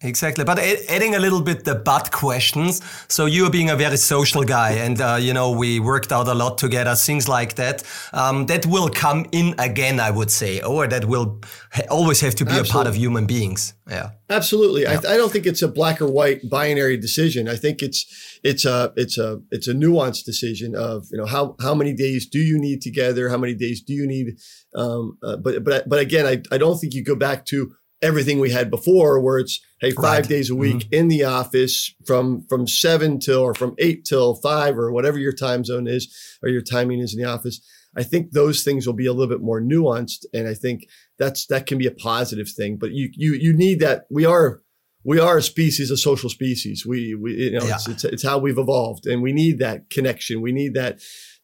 Exactly, 0.01 0.45
but 0.45 0.57
adding 0.59 1.15
a 1.15 1.19
little 1.19 1.41
bit 1.41 1.65
the 1.65 1.75
but 1.75 2.09
questions. 2.13 2.81
So 3.09 3.25
you 3.25 3.45
are 3.45 3.49
being 3.49 3.69
a 3.69 3.75
very 3.75 3.97
social 3.97 4.45
guy, 4.45 4.71
and 4.71 5.01
uh, 5.01 5.17
you 5.19 5.33
know 5.33 5.51
we 5.51 5.81
worked 5.81 6.13
out 6.13 6.29
a 6.29 6.33
lot 6.33 6.57
together, 6.57 6.95
things 6.95 7.27
like 7.27 7.55
that. 7.55 7.83
Um, 8.13 8.45
that 8.45 8.65
will 8.65 8.89
come 8.89 9.25
in 9.33 9.55
again, 9.57 9.99
I 9.99 10.11
would 10.11 10.31
say, 10.31 10.61
or 10.61 10.87
that 10.87 11.03
will 11.03 11.41
ha 11.73 11.81
always 11.89 12.21
have 12.21 12.33
to 12.35 12.45
be 12.45 12.51
Absolutely. 12.51 12.69
a 12.69 12.73
part 12.73 12.87
of 12.87 12.95
human 12.95 13.25
beings. 13.25 13.73
Yeah, 13.89 14.11
absolutely. 14.29 14.83
Yeah. 14.83 15.01
I, 15.03 15.15
I, 15.15 15.17
don't 15.17 15.33
think 15.33 15.45
it's 15.45 15.61
a 15.61 15.67
black 15.67 16.01
or 16.01 16.07
white 16.07 16.49
binary 16.49 16.95
decision. 16.95 17.49
I 17.49 17.57
think 17.57 17.81
it's 17.81 18.05
it's 18.41 18.63
a 18.63 18.93
it's 18.95 19.17
a 19.17 19.41
it's 19.51 19.67
a 19.67 19.73
nuanced 19.73 20.23
decision 20.23 20.75
of 20.77 21.07
you 21.11 21.17
know 21.17 21.25
how 21.25 21.57
how 21.59 21.75
many 21.75 21.91
days 21.91 22.25
do 22.25 22.39
you 22.39 22.57
need 22.57 22.81
together, 22.81 23.27
how 23.27 23.37
many 23.37 23.53
days 23.53 23.81
do 23.81 23.91
you 23.91 24.07
need. 24.07 24.37
Um, 24.75 25.17
uh, 25.21 25.35
but 25.35 25.65
but 25.65 25.89
but 25.89 25.99
again, 25.99 26.25
I 26.25 26.41
I 26.55 26.57
don't 26.57 26.79
think 26.79 26.93
you 26.93 27.03
go 27.03 27.15
back 27.15 27.45
to 27.47 27.73
everything 28.01 28.39
we 28.39 28.49
had 28.49 28.69
before 28.69 29.19
where 29.19 29.39
it's 29.39 29.59
hey 29.81 29.91
five 29.91 30.03
right. 30.03 30.27
days 30.27 30.49
a 30.49 30.55
week 30.55 30.77
mm-hmm. 30.77 30.93
in 30.93 31.07
the 31.09 31.23
office 31.23 31.93
from 32.05 32.45
from 32.47 32.67
seven 32.67 33.19
till 33.19 33.41
or 33.41 33.53
from 33.53 33.75
eight 33.77 34.05
till 34.05 34.35
five 34.35 34.77
or 34.77 34.91
whatever 34.91 35.17
your 35.17 35.33
time 35.33 35.63
zone 35.65 35.87
is 35.87 36.13
or 36.41 36.49
your 36.49 36.61
timing 36.61 36.99
is 36.99 37.13
in 37.13 37.21
the 37.21 37.29
office 37.29 37.61
i 37.97 38.03
think 38.03 38.31
those 38.31 38.63
things 38.63 38.87
will 38.87 38.93
be 38.93 39.05
a 39.05 39.11
little 39.11 39.27
bit 39.27 39.43
more 39.43 39.61
nuanced 39.61 40.25
and 40.33 40.47
i 40.47 40.53
think 40.53 40.85
that's 41.17 41.45
that 41.47 41.65
can 41.65 41.77
be 41.77 41.87
a 41.87 41.91
positive 41.91 42.49
thing 42.49 42.77
but 42.77 42.91
you 42.91 43.09
you 43.13 43.33
you 43.33 43.53
need 43.53 43.79
that 43.79 44.03
we 44.09 44.25
are 44.25 44.61
we 45.03 45.19
are 45.19 45.37
a 45.37 45.43
species 45.43 45.91
a 45.91 45.97
social 45.97 46.29
species 46.29 46.85
we 46.85 47.15
we 47.15 47.33
you 47.33 47.51
know 47.51 47.65
yeah. 47.65 47.75
it's, 47.75 47.87
it's, 47.87 48.03
it's 48.05 48.23
how 48.23 48.37
we've 48.37 48.57
evolved 48.57 49.05
and 49.05 49.21
we 49.21 49.33
need 49.33 49.59
that 49.59 49.89
connection 49.89 50.41
we 50.41 50.51
need 50.51 50.73
that 50.73 50.99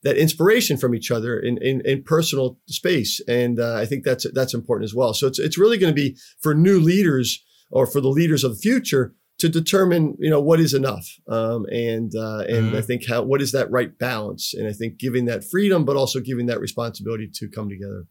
that 0.05 0.17
inspiration 0.17 0.77
from 0.77 0.95
each 0.95 1.11
other 1.11 1.37
in 1.37 1.57
in, 1.61 1.81
in 1.83 2.03
personal 2.03 2.57
space, 2.67 3.19
and 3.27 3.59
uh, 3.59 3.75
I 3.75 3.85
think 3.85 4.05
that's 4.05 4.25
that's 4.33 4.53
important 4.53 4.85
as 4.85 4.95
well. 4.95 5.13
So 5.13 5.27
it's 5.27 5.39
it's 5.39 5.57
really 5.57 5.77
going 5.77 5.93
to 5.93 6.01
be 6.01 6.15
for 6.39 6.55
new 6.55 6.79
leaders 6.79 7.43
or 7.71 7.85
for 7.85 7.99
the 7.99 8.09
leaders 8.09 8.45
of 8.45 8.51
the 8.51 8.61
future 8.61 9.13
to 9.39 9.49
determine 9.49 10.15
you 10.19 10.29
know 10.29 10.39
what 10.39 10.61
is 10.61 10.73
enough 10.73 11.07
um, 11.27 11.65
and 11.71 12.13
uh, 12.15 12.45
and 12.47 12.67
mm-hmm. 12.67 12.77
I 12.77 12.81
think 12.81 13.07
how 13.07 13.23
what 13.23 13.41
is 13.41 13.51
that 13.51 13.69
right 13.69 13.97
balance 13.97 14.53
and 14.53 14.67
I 14.67 14.71
think 14.71 14.97
giving 14.97 15.25
that 15.25 15.43
freedom 15.43 15.83
but 15.83 15.97
also 15.97 16.21
giving 16.21 16.45
that 16.45 16.61
responsibility 16.61 17.29
to 17.33 17.49
come 17.49 17.67
together. 17.67 18.05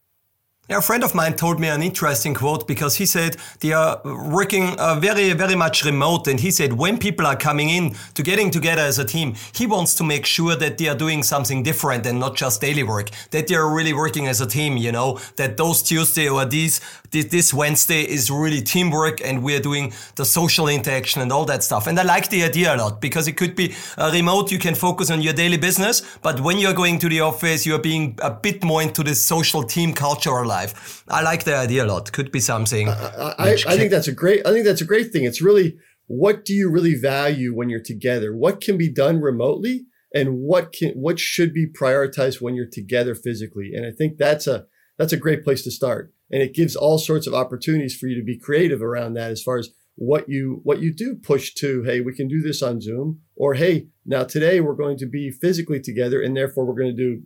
A 0.70 0.80
friend 0.80 1.04
of 1.04 1.14
mine 1.14 1.34
told 1.36 1.60
me 1.60 1.68
an 1.68 1.82
interesting 1.82 2.32
quote 2.32 2.66
because 2.66 2.96
he 2.96 3.04
said 3.04 3.36
they 3.60 3.74
are 3.74 4.00
working 4.02 4.80
uh, 4.80 4.94
very, 4.98 5.34
very 5.34 5.54
much 5.54 5.84
remote. 5.84 6.26
And 6.26 6.40
he 6.40 6.50
said 6.50 6.72
when 6.72 6.96
people 6.96 7.26
are 7.26 7.36
coming 7.36 7.68
in 7.68 7.94
to 8.14 8.22
getting 8.22 8.50
together 8.50 8.80
as 8.80 8.98
a 8.98 9.04
team, 9.04 9.34
he 9.52 9.66
wants 9.66 9.94
to 9.96 10.04
make 10.04 10.24
sure 10.24 10.56
that 10.56 10.78
they 10.78 10.88
are 10.88 10.94
doing 10.94 11.22
something 11.22 11.62
different 11.62 12.06
and 12.06 12.18
not 12.18 12.34
just 12.34 12.62
daily 12.62 12.82
work, 12.82 13.10
that 13.30 13.46
they 13.46 13.54
are 13.54 13.68
really 13.68 13.92
working 13.92 14.26
as 14.26 14.40
a 14.40 14.46
team, 14.46 14.78
you 14.78 14.90
know, 14.90 15.20
that 15.36 15.58
those 15.58 15.82
Tuesday 15.82 16.30
or 16.30 16.46
these, 16.46 16.80
this, 17.14 17.26
this 17.26 17.54
Wednesday 17.54 18.02
is 18.02 18.30
really 18.30 18.60
teamwork 18.60 19.20
and 19.24 19.42
we're 19.42 19.60
doing 19.60 19.92
the 20.16 20.24
social 20.24 20.68
interaction 20.68 21.22
and 21.22 21.32
all 21.32 21.44
that 21.46 21.62
stuff. 21.62 21.86
And 21.86 21.98
I 21.98 22.02
like 22.02 22.28
the 22.28 22.42
idea 22.42 22.74
a 22.74 22.76
lot 22.76 23.00
because 23.00 23.28
it 23.28 23.36
could 23.36 23.54
be 23.54 23.74
a 23.96 24.10
remote. 24.10 24.50
You 24.50 24.58
can 24.58 24.74
focus 24.74 25.10
on 25.10 25.22
your 25.22 25.32
daily 25.32 25.56
business. 25.56 26.02
But 26.22 26.40
when 26.40 26.58
you're 26.58 26.74
going 26.74 26.98
to 26.98 27.08
the 27.08 27.20
office, 27.20 27.64
you're 27.64 27.78
being 27.78 28.18
a 28.20 28.30
bit 28.30 28.64
more 28.64 28.82
into 28.82 29.02
the 29.02 29.14
social 29.14 29.62
team 29.62 29.94
culture 29.94 30.44
life. 30.44 31.04
I 31.08 31.22
like 31.22 31.44
the 31.44 31.56
idea 31.56 31.84
a 31.84 31.86
lot. 31.86 32.12
Could 32.12 32.32
be 32.32 32.40
something. 32.40 32.88
I, 32.88 33.34
I, 33.38 33.50
I 33.66 33.76
think 33.76 33.90
that's 33.90 34.08
a 34.08 34.12
great. 34.12 34.46
I 34.46 34.52
think 34.52 34.64
that's 34.64 34.80
a 34.80 34.86
great 34.86 35.12
thing. 35.12 35.24
It's 35.24 35.40
really 35.40 35.78
what 36.06 36.44
do 36.44 36.52
you 36.52 36.70
really 36.70 36.94
value 36.94 37.54
when 37.54 37.70
you're 37.70 37.80
together? 37.82 38.36
What 38.36 38.60
can 38.60 38.76
be 38.76 38.92
done 38.92 39.20
remotely, 39.20 39.86
and 40.14 40.40
what 40.40 40.72
can 40.72 40.90
what 40.90 41.18
should 41.18 41.54
be 41.54 41.66
prioritized 41.66 42.40
when 42.40 42.54
you're 42.54 42.68
together 42.70 43.14
physically? 43.14 43.72
And 43.74 43.86
I 43.86 43.90
think 43.90 44.18
that's 44.18 44.46
a 44.46 44.66
that's 44.98 45.12
a 45.12 45.18
great 45.18 45.44
place 45.44 45.62
to 45.64 45.70
start. 45.70 46.12
And 46.34 46.42
it 46.42 46.52
gives 46.52 46.74
all 46.74 46.98
sorts 46.98 47.28
of 47.28 47.32
opportunities 47.32 47.96
for 47.96 48.08
you 48.08 48.16
to 48.16 48.24
be 48.24 48.36
creative 48.36 48.82
around 48.82 49.14
that 49.14 49.30
as 49.30 49.40
far 49.40 49.56
as 49.56 49.68
what 49.94 50.28
you 50.28 50.60
what 50.64 50.80
you 50.80 50.92
do 50.92 51.14
push 51.14 51.54
to 51.54 51.84
hey 51.84 52.00
we 52.00 52.12
can 52.12 52.26
do 52.26 52.42
this 52.42 52.60
on 52.60 52.80
zoom 52.80 53.20
or 53.36 53.54
hey 53.54 53.86
now 54.04 54.24
today 54.24 54.60
we're 54.60 54.74
going 54.74 54.98
to 54.98 55.06
be 55.06 55.30
physically 55.30 55.80
together 55.80 56.20
and 56.20 56.36
therefore 56.36 56.64
we're 56.64 56.74
going 56.74 56.90
to 56.90 56.96
do 56.96 57.22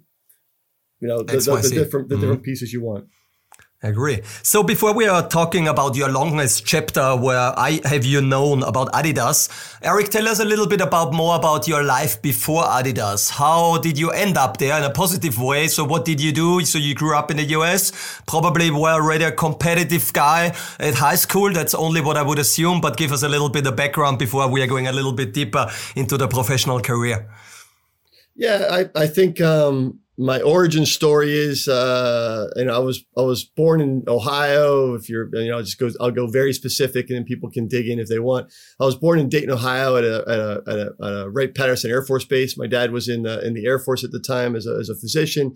you 1.00 1.09
know 1.09 1.23
the, 1.23 1.38
the, 1.38 1.57
the 1.62 1.71
different 1.71 2.11
the 2.11 2.17
mm-hmm. 2.17 2.21
different 2.21 2.43
pieces 2.43 2.71
you 2.71 2.83
want 2.83 3.07
Agree. 3.80 4.23
So 4.42 4.64
before 4.64 4.92
we 4.92 5.06
are 5.06 5.28
talking 5.28 5.68
about 5.68 5.94
your 5.94 6.08
longest 6.08 6.66
chapter 6.66 7.14
where 7.14 7.56
I 7.56 7.80
have 7.85 8.04
you 8.04 8.20
known 8.20 8.64
about 8.64 8.90
Adidas, 8.90 9.49
Eric, 9.82 10.08
tell 10.08 10.26
us 10.26 10.40
a 10.40 10.44
little 10.44 10.66
bit 10.66 10.80
about 10.80 11.12
more 11.12 11.37
about 11.37 11.68
your 11.68 11.85
life 11.85 12.20
before 12.20 12.64
Adidas. 12.64 13.30
How 13.30 13.78
did 13.78 13.97
you 13.97 14.11
end 14.11 14.37
up 14.37 14.56
there 14.56 14.76
in 14.78 14.82
a 14.82 14.90
positive 14.90 15.40
way? 15.40 15.68
So 15.68 15.85
what 15.85 16.04
did 16.04 16.20
you 16.20 16.32
do? 16.32 16.64
So 16.64 16.76
you 16.76 16.92
grew 16.92 17.16
up 17.16 17.30
in 17.30 17.37
the 17.37 17.44
US, 17.54 17.92
probably 18.26 18.68
were 18.73 18.90
already 18.90 19.23
a 19.23 19.30
competitive 19.30 20.12
guy 20.12 20.56
at 20.80 20.94
high 20.94 21.14
school. 21.14 21.52
That's 21.52 21.73
only 21.73 22.00
what 22.00 22.16
I 22.16 22.23
would 22.23 22.40
assume, 22.40 22.80
but 22.80 22.97
give 22.97 23.12
us 23.12 23.23
a 23.23 23.28
little 23.28 23.49
bit 23.49 23.64
of 23.64 23.76
background 23.76 24.18
before 24.18 24.49
we 24.49 24.61
are 24.61 24.66
going 24.66 24.88
a 24.88 24.92
little 24.92 25.12
bit 25.12 25.32
deeper 25.32 25.70
into 25.94 26.16
the 26.16 26.26
professional 26.26 26.80
career. 26.80 27.30
Yeah, 28.35 28.66
I, 28.73 29.02
I 29.02 29.06
think, 29.06 29.40
um, 29.40 30.00
my 30.19 30.41
origin 30.41 30.85
story 30.85 31.39
is, 31.39 31.69
uh, 31.69 32.49
I 32.57 32.79
was 32.79 33.05
I 33.17 33.21
was 33.21 33.45
born 33.45 33.81
in 33.81 34.03
Ohio. 34.09 34.95
If 34.95 35.09
you're, 35.09 35.29
you 35.33 35.49
know, 35.49 35.59
I'll 35.59 35.63
just 35.63 35.79
go, 35.79 35.91
I'll 36.01 36.11
go 36.11 36.27
very 36.27 36.53
specific, 36.53 37.09
and 37.09 37.17
then 37.17 37.25
people 37.25 37.51
can 37.51 37.69
dig 37.69 37.89
in 37.89 38.01
if 38.01 38.09
they 38.09 38.19
want. 38.19 38.53
I 38.81 38.85
was 38.85 38.97
born 38.97 39.21
in 39.21 39.29
Dayton, 39.29 39.53
Ohio, 39.53 39.97
at 39.97 40.05
a 40.05 40.25
at 40.29 40.41
a, 40.41 40.63
at 40.67 40.79
a, 40.79 40.93
at 41.01 41.13
a 41.23 41.31
Wright 41.31 41.55
Patterson 41.55 41.93
Air 41.93 42.05
Force 42.05 42.25
Base. 42.25 42.59
My 42.59 42.67
dad 42.67 42.91
was 42.91 43.09
in 43.09 43.23
the 43.23 43.47
in 43.47 43.55
the 43.55 43.65
Air 43.65 43.79
Force 43.79 44.03
at 44.03 44.11
the 44.11 44.21
time 44.21 44.57
as 44.57 44.67
a 44.67 44.75
as 44.75 44.89
a 44.89 44.97
physician. 44.97 45.55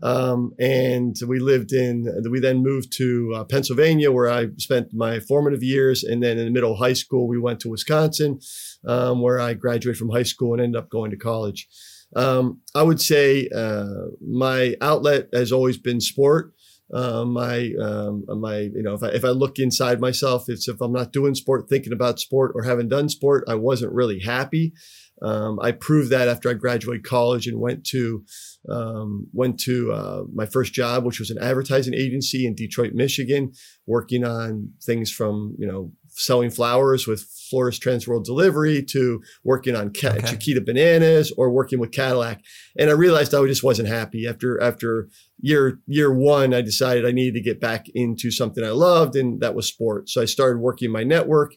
Um, 0.00 0.54
and 0.60 1.16
we 1.26 1.40
lived 1.40 1.72
in, 1.72 2.06
we 2.30 2.38
then 2.38 2.62
moved 2.62 2.92
to 2.98 3.32
uh, 3.34 3.44
Pennsylvania 3.44 4.12
where 4.12 4.30
I 4.30 4.46
spent 4.56 4.94
my 4.94 5.18
formative 5.18 5.62
years. 5.62 6.04
And 6.04 6.22
then 6.22 6.38
in 6.38 6.44
the 6.44 6.52
middle 6.52 6.72
of 6.72 6.78
high 6.78 6.92
school, 6.92 7.26
we 7.26 7.36
went 7.36 7.58
to 7.60 7.68
Wisconsin, 7.68 8.38
um, 8.86 9.20
where 9.20 9.40
I 9.40 9.54
graduated 9.54 9.98
from 9.98 10.10
high 10.10 10.22
school 10.22 10.52
and 10.52 10.62
ended 10.62 10.80
up 10.80 10.88
going 10.88 11.10
to 11.10 11.16
college. 11.16 11.68
Um, 12.16 12.60
I 12.74 12.82
would 12.82 13.00
say 13.00 13.48
uh, 13.54 14.08
my 14.26 14.76
outlet 14.80 15.28
has 15.32 15.52
always 15.52 15.78
been 15.78 16.00
sport. 16.00 16.54
Uh, 16.92 17.22
my 17.24 17.70
um, 17.82 18.24
my 18.28 18.60
you 18.60 18.82
know 18.82 18.94
if 18.94 19.02
I 19.02 19.08
if 19.08 19.24
I 19.24 19.28
look 19.28 19.58
inside 19.58 20.00
myself, 20.00 20.44
it's 20.48 20.68
if 20.68 20.80
I'm 20.80 20.92
not 20.92 21.12
doing 21.12 21.34
sport, 21.34 21.68
thinking 21.68 21.92
about 21.92 22.18
sport, 22.18 22.52
or 22.54 22.62
haven't 22.62 22.88
done 22.88 23.10
sport, 23.10 23.44
I 23.46 23.56
wasn't 23.56 23.92
really 23.92 24.20
happy. 24.20 24.72
Um, 25.20 25.58
I 25.60 25.72
proved 25.72 26.10
that 26.10 26.28
after 26.28 26.48
I 26.48 26.54
graduated 26.54 27.04
college 27.04 27.46
and 27.46 27.60
went 27.60 27.84
to 27.88 28.24
um, 28.70 29.26
went 29.32 29.58
to 29.60 29.92
uh, 29.92 30.22
my 30.32 30.46
first 30.46 30.72
job, 30.72 31.04
which 31.04 31.18
was 31.18 31.30
an 31.30 31.38
advertising 31.38 31.94
agency 31.94 32.46
in 32.46 32.54
Detroit, 32.54 32.92
Michigan, 32.94 33.52
working 33.86 34.24
on 34.24 34.72
things 34.82 35.10
from 35.10 35.56
you 35.58 35.66
know 35.66 35.92
selling 36.18 36.50
flowers 36.50 37.06
with 37.06 37.22
Florist 37.48 37.82
Transworld 37.82 38.24
Delivery 38.24 38.82
to 38.82 39.22
working 39.44 39.76
on 39.76 39.88
okay. 39.88 40.20
Chiquita 40.26 40.60
bananas 40.60 41.32
or 41.36 41.50
working 41.50 41.78
with 41.78 41.92
Cadillac. 41.92 42.42
And 42.78 42.90
I 42.90 42.92
realized 42.92 43.34
I 43.34 43.46
just 43.46 43.62
wasn't 43.62 43.88
happy 43.88 44.26
after 44.26 44.60
after 44.60 45.08
year 45.40 45.78
year 45.86 46.12
one. 46.12 46.52
I 46.52 46.60
decided 46.60 47.06
I 47.06 47.12
needed 47.12 47.34
to 47.34 47.40
get 47.40 47.60
back 47.60 47.86
into 47.94 48.30
something 48.30 48.64
I 48.64 48.70
loved, 48.70 49.16
and 49.16 49.40
that 49.40 49.54
was 49.54 49.66
sport. 49.66 50.08
So 50.08 50.20
I 50.20 50.24
started 50.24 50.58
working 50.58 50.90
my 50.90 51.04
network, 51.04 51.54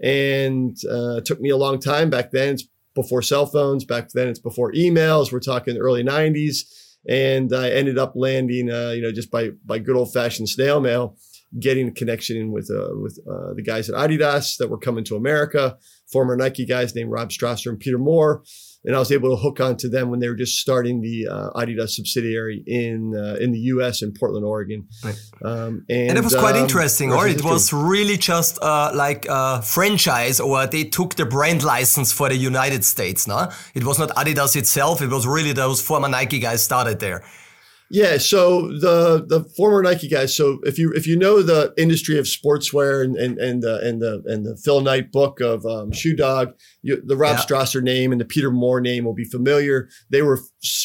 and 0.00 0.76
uh, 0.88 1.16
it 1.16 1.24
took 1.24 1.40
me 1.40 1.50
a 1.50 1.56
long 1.56 1.80
time 1.80 2.08
back 2.08 2.30
then. 2.30 2.54
It's 2.54 2.68
before 2.94 3.22
cell 3.22 3.46
phones. 3.46 3.84
Back 3.84 4.10
then, 4.10 4.28
it's 4.28 4.38
before 4.38 4.72
emails. 4.72 5.32
We're 5.32 5.40
talking 5.40 5.76
early 5.76 6.04
'90s, 6.04 6.60
and 7.08 7.52
I 7.52 7.70
ended 7.70 7.98
up 7.98 8.12
landing, 8.14 8.70
uh, 8.70 8.90
you 8.90 9.02
know, 9.02 9.12
just 9.12 9.30
by 9.30 9.50
by 9.64 9.80
good 9.80 9.96
old 9.96 10.12
fashioned 10.12 10.48
snail 10.48 10.80
mail, 10.80 11.16
getting 11.58 11.88
a 11.88 11.92
connection 11.92 12.36
in 12.36 12.52
with 12.52 12.70
uh, 12.70 12.90
with 12.94 13.18
uh, 13.30 13.54
the 13.54 13.62
guys 13.62 13.88
at 13.88 13.94
Adidas 13.94 14.56
that 14.58 14.68
were 14.68 14.78
coming 14.78 15.04
to 15.04 15.16
America. 15.16 15.76
Former 16.12 16.36
Nike 16.36 16.66
guys 16.66 16.94
named 16.94 17.10
Rob 17.10 17.30
Strasser 17.30 17.68
and 17.68 17.80
Peter 17.80 17.98
Moore 17.98 18.42
and 18.84 18.94
I 18.94 18.98
was 18.98 19.10
able 19.10 19.30
to 19.30 19.36
hook 19.36 19.60
onto 19.60 19.88
them 19.88 20.10
when 20.10 20.20
they 20.20 20.28
were 20.28 20.34
just 20.34 20.58
starting 20.58 21.00
the 21.00 21.26
uh, 21.26 21.50
Adidas 21.54 21.90
subsidiary 21.90 22.62
in 22.66 23.14
uh, 23.16 23.36
in 23.40 23.52
the 23.52 23.58
U.S. 23.74 24.02
in 24.02 24.12
Portland, 24.12 24.44
Oregon. 24.44 24.86
Right. 25.02 25.16
Um, 25.42 25.84
and, 25.88 26.10
and, 26.10 26.18
it 26.18 26.24
was 26.24 26.34
quite 26.34 26.56
um, 26.56 26.62
interesting, 26.62 27.12
or 27.12 27.26
it 27.26 27.42
was 27.42 27.72
really 27.72 28.18
just 28.18 28.58
uh, 28.62 28.92
like 28.94 29.26
a 29.28 29.62
franchise, 29.62 30.38
or 30.38 30.66
they 30.66 30.84
took 30.84 31.14
the 31.14 31.24
brand 31.24 31.62
license 31.62 32.12
for 32.12 32.28
the 32.28 32.36
United 32.36 32.84
States. 32.84 33.26
No, 33.26 33.50
it 33.74 33.84
was 33.84 33.98
not 33.98 34.10
Adidas 34.10 34.54
itself; 34.54 35.00
it 35.00 35.08
was 35.08 35.26
really 35.26 35.52
those 35.52 35.80
former 35.80 36.08
Nike 36.08 36.38
guys 36.38 36.62
started 36.62 37.00
there. 37.00 37.24
Yeah, 37.90 38.16
so 38.16 38.68
the 38.68 39.24
the 39.26 39.44
former 39.56 39.82
Nike 39.82 40.08
guys. 40.08 40.34
So 40.34 40.58
if 40.64 40.78
you 40.78 40.92
if 40.92 41.06
you 41.06 41.16
know 41.16 41.42
the 41.42 41.74
industry 41.76 42.18
of 42.18 42.24
sportswear 42.24 43.04
and 43.04 43.16
and 43.16 43.38
and 43.38 43.62
the 43.62 43.78
and 43.80 44.00
the 44.00 44.22
and 44.26 44.44
the 44.44 44.56
Phil 44.56 44.80
Knight 44.80 45.12
book 45.12 45.40
of 45.40 45.66
um, 45.66 45.92
Shoe 45.92 46.16
Dog, 46.16 46.54
you, 46.82 47.00
the 47.04 47.16
Rob 47.16 47.36
yeah. 47.36 47.44
Strasser 47.44 47.82
name 47.82 48.10
and 48.10 48.20
the 48.20 48.24
Peter 48.24 48.50
Moore 48.50 48.80
name 48.80 49.04
will 49.04 49.14
be 49.14 49.24
familiar. 49.24 49.88
They 50.10 50.22
were 50.22 50.40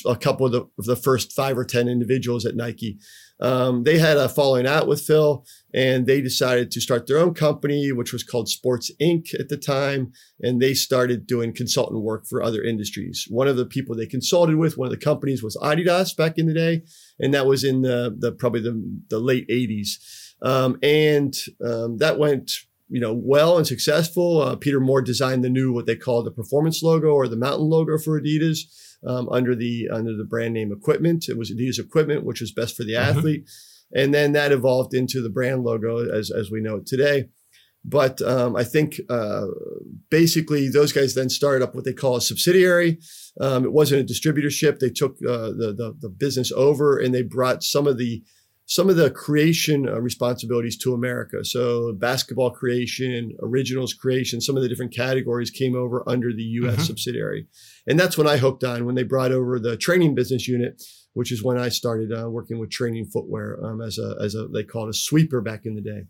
a 0.06 0.16
couple 0.16 0.46
of 0.46 0.52
the, 0.52 0.62
of 0.78 0.86
the 0.86 0.98
first 0.98 1.32
five 1.34 1.58
or 1.58 1.64
ten 1.64 1.88
individuals 1.88 2.46
at 2.46 2.56
Nike. 2.56 3.00
Um, 3.42 3.84
they 3.84 3.98
had 3.98 4.18
a 4.18 4.28
falling 4.28 4.68
out 4.68 4.88
with 4.88 5.02
Phil 5.02 5.46
and 5.74 6.06
they 6.06 6.22
decided 6.22 6.72
to 6.72 6.82
start 6.82 7.08
their 7.08 7.20
own 7.20 7.34
company, 7.34 7.92
which 7.92 8.12
was 8.12 8.24
called 8.24 8.50
Sports 8.50 8.92
Inc. 9.02 9.34
at 9.40 9.50
the 9.50 9.58
time. 9.58 10.12
And 10.42 10.62
they 10.62 10.74
started 10.74 11.26
doing 11.26 11.54
consultant 11.54 12.04
work 12.04 12.26
for 12.28 12.44
other 12.44 12.62
industries. 12.62 13.26
One 13.30 13.48
of 13.48 13.56
the 13.56 13.66
people 13.66 13.96
they 13.96 14.06
consulted 14.06 14.58
with, 14.58 14.78
one 14.78 14.88
of 14.88 14.92
the 14.92 15.04
companies 15.04 15.42
was 15.42 15.58
Adidas 15.58 16.16
back 16.16 16.38
in 16.38 16.48
the 16.48 16.54
day. 16.54 16.84
And 17.20 17.34
that 17.34 17.46
was 17.46 17.64
in 17.64 17.82
the, 17.82 18.16
the 18.18 18.32
probably 18.32 18.62
the, 18.62 19.00
the 19.10 19.20
late 19.20 19.48
80s. 19.48 20.34
Um, 20.42 20.78
and 20.82 21.34
um, 21.66 21.98
that 21.98 22.18
went 22.18 22.52
you 22.92 23.00
know 23.00 23.14
well 23.14 23.58
and 23.58 23.68
successful. 23.68 24.42
Uh, 24.42 24.56
Peter 24.56 24.80
Moore 24.80 25.02
designed 25.02 25.44
the 25.44 25.50
new 25.50 25.72
what 25.72 25.86
they 25.86 25.96
call 25.96 26.24
the 26.24 26.32
performance 26.32 26.82
logo 26.82 27.10
or 27.10 27.28
the 27.28 27.38
mountain 27.38 27.70
logo 27.70 27.98
for 27.98 28.20
Adidas 28.20 28.62
um, 29.06 29.30
under 29.30 29.56
the 29.56 29.90
under 29.92 30.16
the 30.16 30.26
brand 30.26 30.54
name 30.54 30.72
Equipment. 30.72 31.26
It 31.30 31.38
was 31.38 31.52
Adidas 31.52 31.80
Equipment, 31.80 32.26
which 32.26 32.42
was 32.42 32.52
best 32.52 32.76
for 32.76 32.84
the 32.84 32.94
mm-hmm. 32.94 33.18
athlete, 33.18 33.50
and 33.94 34.14
then 34.14 34.34
that 34.34 34.52
evolved 34.52 34.94
into 34.94 35.22
the 35.22 35.30
brand 35.30 35.64
logo 35.64 36.10
as 36.10 36.32
as 36.32 36.52
we 36.52 36.62
know 36.62 36.78
it 36.78 36.86
today. 36.86 37.30
But 37.86 38.22
um, 38.22 38.56
I 38.56 38.66
think 38.66 39.00
uh, 39.10 39.46
basically 40.10 40.70
those 40.70 40.92
guys 40.92 41.16
then 41.16 41.30
started 41.30 41.64
up 41.64 41.76
what 41.76 41.86
they 41.86 41.94
call 41.94 42.18
a 42.18 42.22
subsidiary. 42.22 43.00
Um, 43.40 43.64
it 43.64 43.72
wasn't 43.72 44.02
a 44.02 44.14
distributorship. 44.14 44.80
They 44.80 44.90
took 44.90 45.14
uh, 45.28 45.52
the, 45.52 45.74
the, 45.78 45.96
the 46.02 46.10
business 46.10 46.52
over 46.52 46.98
and 46.98 47.14
they 47.14 47.22
brought 47.22 47.64
some 47.64 47.88
of 47.88 47.98
the 47.98 48.22
some 48.70 48.88
of 48.88 48.96
the 48.96 49.10
creation 49.10 49.90
uh, 49.90 50.00
responsibilities 50.00 50.78
to 50.78 50.94
America. 50.94 51.44
So 51.44 51.92
basketball 51.94 52.52
creation, 52.52 53.36
originals 53.42 53.96
creation, 53.96 54.40
some 54.40 54.56
of 54.56 54.62
the 54.62 54.70
different 54.70 54.96
categories 54.96 55.50
came 55.50 55.76
over 55.76 56.08
under 56.08 56.32
the 56.32 56.44
U.S. 56.44 56.74
Mm-hmm. 56.74 56.84
subsidiary, 56.84 57.48
and 57.88 58.00
that's 58.00 58.18
when 58.18 58.28
I 58.28 58.38
hooked 58.38 58.64
on 58.64 58.86
when 58.86 58.94
they 58.94 59.04
brought 59.04 59.32
over 59.32 59.60
the 59.60 59.76
training 59.76 60.14
business 60.14 60.48
unit, 60.48 60.84
which 61.14 61.32
is 61.32 61.44
when 61.44 61.58
I 61.58 61.70
started 61.70 62.14
uh, 62.14 62.30
working 62.30 62.60
with 62.60 62.70
training 62.70 63.06
footwear 63.06 63.60
um, 63.66 63.82
as 63.82 63.98
a 63.98 64.16
as 64.24 64.36
a 64.36 64.48
they 64.48 64.64
called 64.64 64.90
a 64.90 64.94
sweeper 64.94 65.42
back 65.42 65.66
in 65.66 65.74
the 65.74 65.82
day. 65.82 66.04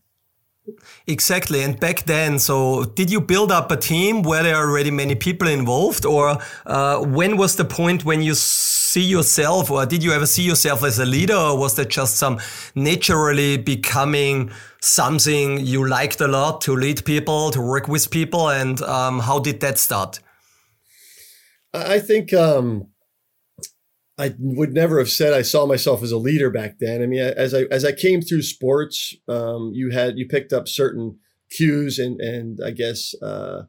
Exactly. 1.08 1.64
And 1.64 1.80
back 1.80 2.04
then, 2.04 2.38
so 2.38 2.84
did 2.84 3.10
you 3.10 3.22
build 3.22 3.52
up 3.52 3.72
a 3.72 3.78
team? 3.78 4.22
Were 4.22 4.44
there 4.44 4.56
are 4.56 4.70
already 4.70 4.92
many 4.92 5.16
people 5.16 5.48
involved? 5.48 6.06
Or 6.06 6.38
uh, 6.66 7.00
when 7.00 7.38
was 7.38 7.56
the 7.56 7.66
point 7.66 8.06
when 8.06 8.22
you 8.22 8.36
see 8.90 9.04
yourself, 9.04 9.70
or 9.70 9.86
did 9.86 10.04
you 10.04 10.12
ever 10.12 10.26
see 10.26 10.44
yourself 10.44 10.84
as 10.84 11.00
a 11.00 11.06
leader? 11.06 11.36
Or 11.36 11.58
was 11.58 11.76
that 11.76 11.90
just 11.90 12.18
some 12.18 12.40
naturally 12.76 13.58
becoming 13.58 14.52
something 14.82 15.60
you 15.60 15.88
liked 15.88 16.20
a 16.22 16.28
lot 16.28 16.62
to 16.62 16.76
lead 16.76 17.06
people, 17.06 17.52
to 17.52 17.62
work 17.62 17.88
with 17.88 18.10
people? 18.10 18.50
And 18.50 18.82
um, 18.82 19.20
how 19.20 19.40
did 19.40 19.60
that 19.60 19.78
start? 19.78 20.20
I 21.74 22.00
think 22.00 22.34
um, 22.34 22.88
I 24.18 24.34
would 24.40 24.74
never 24.74 24.98
have 24.98 25.10
said 25.10 25.34
I 25.34 25.44
saw 25.44 25.68
myself 25.68 26.02
as 26.02 26.12
a 26.12 26.18
leader 26.18 26.50
back 26.50 26.80
then. 26.80 27.04
I 27.04 27.06
mean, 27.06 27.22
as 27.22 27.54
I 27.54 27.62
as 27.70 27.86
I 27.86 27.92
came 27.92 28.22
through 28.22 28.42
sports, 28.42 29.16
um, 29.28 29.72
you 29.74 29.92
had 29.92 30.18
you 30.18 30.28
picked 30.28 30.52
up 30.52 30.68
certain 30.68 31.20
cues 31.52 32.00
and 32.00 32.20
and 32.20 32.60
I 32.66 32.72
guess 32.72 33.14
uh, 33.22 33.64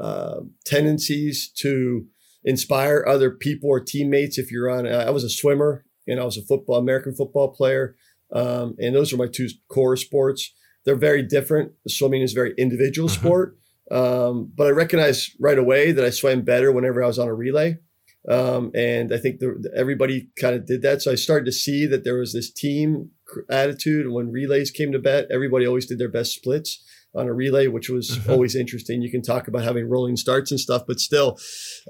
uh, 0.00 0.40
tendencies 0.64 1.50
to 1.56 2.06
inspire 2.44 3.04
other 3.06 3.30
people 3.30 3.70
or 3.70 3.80
teammates. 3.80 4.38
If 4.38 4.50
you're 4.50 4.70
on, 4.70 4.86
I 4.86 5.10
was 5.10 5.24
a 5.24 5.30
swimmer 5.30 5.84
and 6.06 6.20
I 6.20 6.24
was 6.24 6.36
a 6.36 6.42
football 6.42 6.76
American 6.76 7.14
football 7.14 7.48
player, 7.54 7.96
um, 8.32 8.76
and 8.78 8.94
those 8.94 9.12
are 9.12 9.16
my 9.16 9.26
two 9.26 9.48
core 9.68 9.96
sports. 9.96 10.52
They're 10.84 10.96
very 10.96 11.22
different. 11.22 11.72
Swimming 11.88 12.22
is 12.22 12.32
a 12.32 12.34
very 12.34 12.54
individual 12.58 13.08
uh-huh. 13.08 13.18
sport, 13.18 13.58
um, 13.90 14.52
but 14.54 14.66
I 14.66 14.70
recognized 14.70 15.32
right 15.40 15.58
away 15.58 15.92
that 15.92 16.04
I 16.04 16.10
swam 16.10 16.42
better 16.42 16.70
whenever 16.72 17.02
I 17.02 17.06
was 17.06 17.18
on 17.18 17.28
a 17.28 17.34
relay. 17.34 17.78
Um, 18.26 18.70
and 18.74 19.12
I 19.12 19.18
think 19.18 19.40
the, 19.40 19.70
everybody 19.76 20.30
kind 20.40 20.54
of 20.54 20.66
did 20.66 20.80
that. 20.80 21.02
So 21.02 21.12
I 21.12 21.14
started 21.14 21.44
to 21.44 21.52
see 21.52 21.84
that 21.86 22.04
there 22.04 22.16
was 22.16 22.32
this 22.32 22.50
team 22.50 23.10
attitude. 23.50 24.10
When 24.10 24.32
relays 24.32 24.70
came 24.70 24.92
to 24.92 24.98
bet, 24.98 25.26
everybody 25.30 25.66
always 25.66 25.84
did 25.84 25.98
their 25.98 26.08
best 26.10 26.32
splits 26.32 26.82
on 27.14 27.26
a 27.26 27.32
relay, 27.32 27.66
which 27.66 27.88
was 27.88 28.18
uh-huh. 28.18 28.32
always 28.32 28.54
interesting. 28.54 29.02
You 29.02 29.10
can 29.10 29.22
talk 29.22 29.48
about 29.48 29.62
having 29.62 29.88
rolling 29.88 30.16
starts 30.16 30.50
and 30.50 30.60
stuff, 30.60 30.82
but 30.86 31.00
still, 31.00 31.38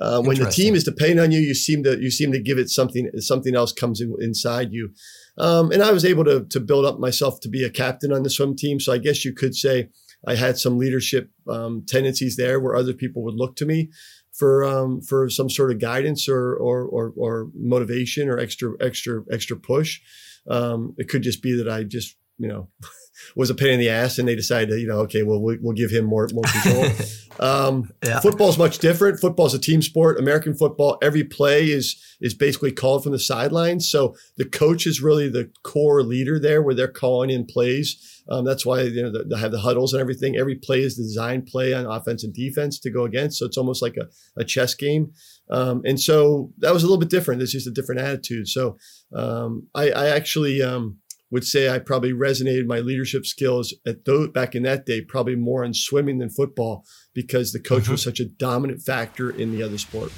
uh, 0.00 0.22
when 0.22 0.38
the 0.38 0.50
team 0.50 0.74
is 0.74 0.84
depending 0.84 1.18
on 1.18 1.32
you, 1.32 1.40
you 1.40 1.54
seem 1.54 1.82
to 1.84 1.98
you 2.00 2.10
seem 2.10 2.32
to 2.32 2.40
give 2.40 2.58
it 2.58 2.68
something. 2.68 3.10
Something 3.18 3.54
else 3.54 3.72
comes 3.72 4.00
in, 4.00 4.14
inside 4.20 4.72
you. 4.72 4.90
Um, 5.38 5.72
and 5.72 5.82
I 5.82 5.92
was 5.92 6.04
able 6.04 6.24
to 6.24 6.44
to 6.44 6.60
build 6.60 6.84
up 6.84 6.98
myself 6.98 7.40
to 7.40 7.48
be 7.48 7.64
a 7.64 7.70
captain 7.70 8.12
on 8.12 8.22
the 8.22 8.30
swim 8.30 8.56
team. 8.56 8.80
So 8.80 8.92
I 8.92 8.98
guess 8.98 9.24
you 9.24 9.32
could 9.32 9.54
say 9.54 9.88
I 10.26 10.34
had 10.36 10.58
some 10.58 10.78
leadership 10.78 11.30
um, 11.48 11.84
tendencies 11.86 12.36
there, 12.36 12.60
where 12.60 12.76
other 12.76 12.92
people 12.92 13.22
would 13.24 13.34
look 13.34 13.56
to 13.56 13.66
me 13.66 13.90
for 14.32 14.64
um, 14.64 15.00
for 15.00 15.28
some 15.30 15.48
sort 15.48 15.70
of 15.70 15.80
guidance 15.80 16.28
or, 16.28 16.54
or 16.54 16.84
or 16.86 17.12
or, 17.16 17.48
motivation 17.54 18.28
or 18.28 18.38
extra 18.38 18.72
extra 18.80 19.22
extra 19.30 19.56
push. 19.56 20.00
Um, 20.48 20.94
it 20.98 21.08
could 21.08 21.22
just 21.22 21.42
be 21.42 21.56
that 21.56 21.68
I 21.68 21.84
just 21.84 22.16
you 22.38 22.48
know 22.48 22.68
was 23.36 23.50
a 23.50 23.54
pain 23.54 23.74
in 23.74 23.80
the 23.80 23.88
ass, 23.88 24.18
and 24.18 24.28
they 24.28 24.34
decided, 24.34 24.70
to, 24.70 24.80
you 24.80 24.86
know, 24.86 24.98
okay, 25.00 25.22
well, 25.22 25.40
we'll, 25.40 25.56
we'll 25.60 25.74
give 25.74 25.90
him 25.90 26.04
more 26.04 26.28
more 26.32 26.44
control. 26.44 26.86
um, 27.40 27.90
yeah. 28.04 28.20
Football 28.20 28.48
is 28.48 28.58
much 28.58 28.78
different. 28.78 29.20
Football 29.20 29.46
is 29.46 29.54
a 29.54 29.58
team 29.58 29.82
sport. 29.82 30.18
American 30.18 30.54
football, 30.54 30.98
every 31.02 31.24
play 31.24 31.66
is 31.66 32.00
is 32.20 32.34
basically 32.34 32.72
called 32.72 33.02
from 33.02 33.12
the 33.12 33.18
sidelines. 33.18 33.90
So 33.90 34.16
the 34.36 34.44
coach 34.44 34.86
is 34.86 35.02
really 35.02 35.28
the 35.28 35.50
core 35.62 36.02
leader 36.02 36.38
there, 36.38 36.62
where 36.62 36.74
they're 36.74 36.88
calling 36.88 37.30
in 37.30 37.44
plays. 37.44 38.10
Um, 38.28 38.44
that's 38.44 38.64
why 38.64 38.82
you 38.82 39.02
know 39.02 39.12
they 39.24 39.38
have 39.38 39.52
the 39.52 39.60
huddles 39.60 39.92
and 39.92 40.00
everything. 40.00 40.36
Every 40.36 40.54
play 40.54 40.80
is 40.80 40.96
the 40.96 41.02
design 41.02 41.42
play 41.42 41.74
on 41.74 41.86
offense 41.86 42.24
and 42.24 42.32
defense 42.32 42.78
to 42.80 42.90
go 42.90 43.04
against. 43.04 43.38
So 43.38 43.46
it's 43.46 43.58
almost 43.58 43.82
like 43.82 43.96
a, 43.96 44.06
a 44.40 44.44
chess 44.44 44.74
game. 44.74 45.12
Um, 45.50 45.82
and 45.84 46.00
so 46.00 46.52
that 46.58 46.72
was 46.72 46.82
a 46.82 46.86
little 46.86 46.98
bit 46.98 47.10
different. 47.10 47.42
It's 47.42 47.52
just 47.52 47.66
a 47.66 47.70
different 47.70 48.00
attitude. 48.00 48.48
So 48.48 48.78
um, 49.14 49.68
I, 49.74 49.90
I, 49.90 50.06
actually 50.08 50.62
um, 50.62 50.98
would 51.30 51.44
say 51.44 51.68
I 51.68 51.78
probably 51.78 52.12
resonated 52.12 52.66
my 52.66 52.80
leadership 52.80 53.26
skills 53.26 53.74
at 53.86 54.04
those, 54.04 54.28
back 54.28 54.54
in 54.54 54.62
that 54.64 54.86
day 54.86 55.00
probably 55.00 55.36
more 55.36 55.64
in 55.64 55.74
swimming 55.74 56.18
than 56.18 56.30
football 56.30 56.84
because 57.14 57.52
the 57.52 57.60
coach 57.60 57.84
mhm. 57.84 57.92
was 57.92 58.02
such 58.02 58.20
a 58.20 58.26
dominant 58.26 58.82
factor 58.82 59.30
in 59.30 59.50
the 59.50 59.62
other 59.62 59.78
sport. 59.78 60.12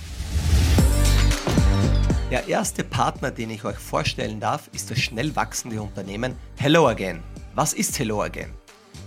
Der 2.31 2.49
erste 2.49 2.83
Partner, 2.83 3.31
den 3.31 3.51
ich 3.51 3.65
euch 3.65 3.77
vorstellen 3.77 4.41
darf, 4.41 4.69
ist 4.73 4.91
das 4.91 4.99
schnell 4.99 5.37
wachsende 5.37 5.81
Unternehmen 5.81 6.35
Hello 6.57 6.89
Again. 6.89 7.23
Was 7.55 7.73
ist 7.73 7.99
Hello 8.01 8.21
Again? 8.23 8.51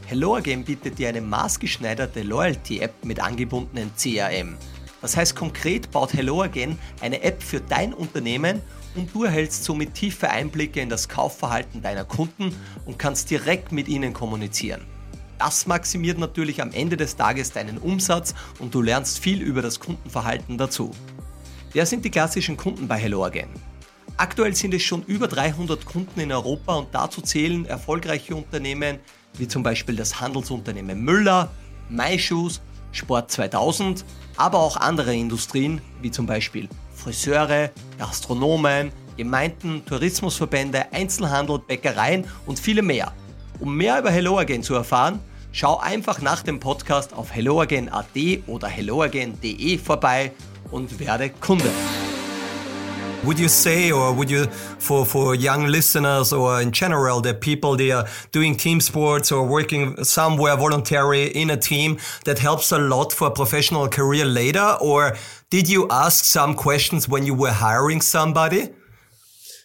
Hello 0.07 0.35
Again 0.35 0.63
bietet 0.63 0.97
dir 0.97 1.09
eine 1.09 1.21
maßgeschneiderte 1.21 2.21
Loyalty-App 2.21 3.03
mit 3.03 3.19
angebundenen 3.19 3.91
CRM. 3.95 4.57
Das 5.01 5.17
heißt 5.17 5.35
konkret 5.35 5.91
baut 5.91 6.13
Hello 6.13 6.41
Again 6.41 6.79
eine 7.01 7.21
App 7.21 7.43
für 7.43 7.59
dein 7.59 7.93
Unternehmen 7.93 8.61
und 8.99 9.15
du 9.15 9.23
erhältst 9.23 9.63
somit 9.63 9.93
tiefe 9.93 10.29
Einblicke 10.29 10.81
in 10.81 10.89
das 10.89 11.07
Kaufverhalten 11.07 11.81
deiner 11.81 12.03
Kunden 12.03 12.53
und 12.85 12.99
kannst 12.99 13.29
direkt 13.31 13.71
mit 13.71 13.87
ihnen 13.87 14.13
kommunizieren. 14.13 14.81
Das 15.37 15.65
maximiert 15.67 16.17
natürlich 16.17 16.61
am 16.61 16.73
Ende 16.73 16.97
des 16.97 17.15
Tages 17.15 17.53
deinen 17.53 17.77
Umsatz 17.77 18.35
und 18.59 18.75
du 18.75 18.81
lernst 18.81 19.19
viel 19.19 19.41
über 19.41 19.61
das 19.61 19.79
Kundenverhalten 19.79 20.57
dazu. 20.57 20.91
Wer 21.71 21.85
sind 21.85 22.03
die 22.03 22.11
klassischen 22.11 22.57
Kunden 22.57 22.89
bei 22.89 22.97
Hello 22.97 23.23
Again? 23.23 23.47
Aktuell 24.17 24.53
sind 24.53 24.73
es 24.73 24.83
schon 24.83 25.03
über 25.03 25.29
300 25.29 25.85
Kunden 25.85 26.19
in 26.19 26.33
Europa 26.33 26.75
und 26.75 26.89
dazu 26.91 27.21
zählen 27.21 27.65
erfolgreiche 27.65 28.35
Unternehmen 28.35 28.99
wie 29.37 29.47
zum 29.47 29.63
Beispiel 29.63 29.95
das 29.95 30.19
Handelsunternehmen 30.19 31.01
Müller, 31.01 31.49
MyShoes, 31.87 32.59
Sport 32.91 33.31
2000, 33.31 34.03
aber 34.35 34.59
auch 34.59 34.75
andere 34.75 35.15
Industrien 35.15 35.79
wie 36.01 36.11
zum 36.11 36.25
Beispiel 36.25 36.67
Friseure, 36.99 37.71
Gastronomen, 37.97 38.91
Gemeinden, 39.17 39.83
Tourismusverbände, 39.85 40.91
Einzelhandel, 40.91 41.59
Bäckereien 41.59 42.25
und 42.45 42.59
viele 42.59 42.81
mehr. 42.81 43.13
Um 43.59 43.75
mehr 43.75 43.99
über 43.99 44.11
Hello 44.11 44.37
Again 44.37 44.63
zu 44.63 44.75
erfahren, 44.75 45.19
schau 45.51 45.77
einfach 45.77 46.21
nach 46.21 46.43
dem 46.43 46.59
Podcast 46.59 47.13
auf 47.13 47.31
helloagain.at 47.33 48.47
oder 48.47 48.67
helloagain.de 48.67 49.77
vorbei 49.77 50.31
und 50.71 50.99
werde 50.99 51.29
Kunde. 51.29 51.69
Would 53.25 53.37
you 53.37 53.49
say, 53.49 53.91
or 53.91 54.13
would 54.13 54.31
you, 54.31 54.45
for, 54.45 55.05
for 55.05 55.35
young 55.35 55.67
listeners 55.67 56.31
or 56.31 56.61
in 56.61 56.71
general, 56.71 57.19
that 57.21 57.41
people 57.41 57.75
they 57.75 57.91
are 57.91 58.07
doing 58.31 58.55
team 58.55 58.79
sports 58.79 59.29
or 59.29 59.45
working 59.45 60.01
somewhere 60.05 60.55
voluntary 60.55 61.25
in 61.25 61.49
a 61.49 61.57
team 61.57 61.97
that 62.23 62.39
helps 62.39 62.71
a 62.71 62.77
lot 62.77 63.11
for 63.11 63.27
a 63.27 63.31
professional 63.31 63.89
career 63.89 64.23
later? 64.23 64.77
Or 64.79 65.17
did 65.49 65.69
you 65.69 65.87
ask 65.91 66.23
some 66.23 66.55
questions 66.55 67.09
when 67.09 67.25
you 67.25 67.33
were 67.33 67.51
hiring 67.51 67.99
somebody? 67.99 68.69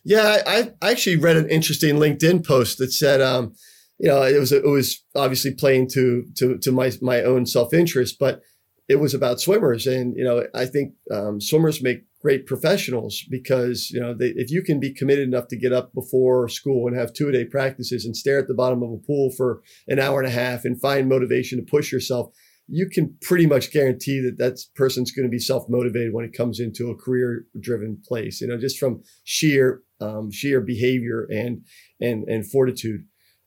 Yeah, 0.04 0.42
I, 0.46 0.72
I 0.82 0.90
actually 0.90 1.16
read 1.16 1.36
an 1.36 1.48
interesting 1.48 1.96
LinkedIn 1.96 2.44
post 2.44 2.78
that 2.78 2.92
said, 2.92 3.20
um, 3.20 3.54
you 3.98 4.08
know, 4.08 4.22
it 4.22 4.38
was 4.38 4.50
it 4.50 4.64
was 4.64 5.02
obviously 5.14 5.54
playing 5.54 5.88
to 5.90 6.24
to 6.38 6.58
to 6.58 6.72
my 6.72 6.90
my 7.00 7.22
own 7.22 7.46
self 7.46 7.72
interest, 7.72 8.16
but 8.18 8.42
it 8.88 8.96
was 8.96 9.14
about 9.14 9.40
swimmers, 9.40 9.86
and 9.86 10.16
you 10.16 10.24
know, 10.24 10.44
I 10.52 10.66
think 10.66 10.94
um, 11.10 11.40
swimmers 11.40 11.82
make 11.82 12.04
great 12.24 12.46
professionals 12.46 13.22
because 13.28 13.90
you 13.90 14.00
know 14.00 14.14
they, 14.14 14.32
if 14.34 14.50
you 14.50 14.62
can 14.62 14.80
be 14.80 14.94
committed 14.94 15.28
enough 15.28 15.46
to 15.46 15.58
get 15.58 15.74
up 15.74 15.92
before 15.92 16.48
school 16.48 16.88
and 16.88 16.96
have 16.96 17.12
two 17.12 17.28
a 17.28 17.32
day 17.32 17.44
practices 17.44 18.06
and 18.06 18.16
stare 18.16 18.38
at 18.38 18.48
the 18.48 18.54
bottom 18.54 18.82
of 18.82 18.90
a 18.90 19.06
pool 19.06 19.30
for 19.36 19.60
an 19.88 19.98
hour 19.98 20.20
and 20.20 20.28
a 20.28 20.34
half 20.34 20.64
and 20.64 20.80
find 20.80 21.06
motivation 21.06 21.58
to 21.58 21.70
push 21.70 21.92
yourself 21.92 22.32
you 22.66 22.88
can 22.88 23.14
pretty 23.20 23.44
much 23.44 23.70
guarantee 23.70 24.22
that 24.22 24.38
that 24.38 24.58
person's 24.74 25.12
going 25.12 25.26
to 25.26 25.30
be 25.30 25.38
self 25.38 25.66
motivated 25.68 26.14
when 26.14 26.24
it 26.24 26.32
comes 26.32 26.60
into 26.60 26.90
a 26.90 26.96
career 26.96 27.44
driven 27.60 28.00
place 28.08 28.40
you 28.40 28.46
know 28.46 28.56
just 28.56 28.78
from 28.78 29.02
sheer 29.24 29.82
um, 30.00 30.30
sheer 30.30 30.62
behavior 30.62 31.28
and 31.30 31.62
and 32.00 32.26
and 32.26 32.50
fortitude. 32.50 33.02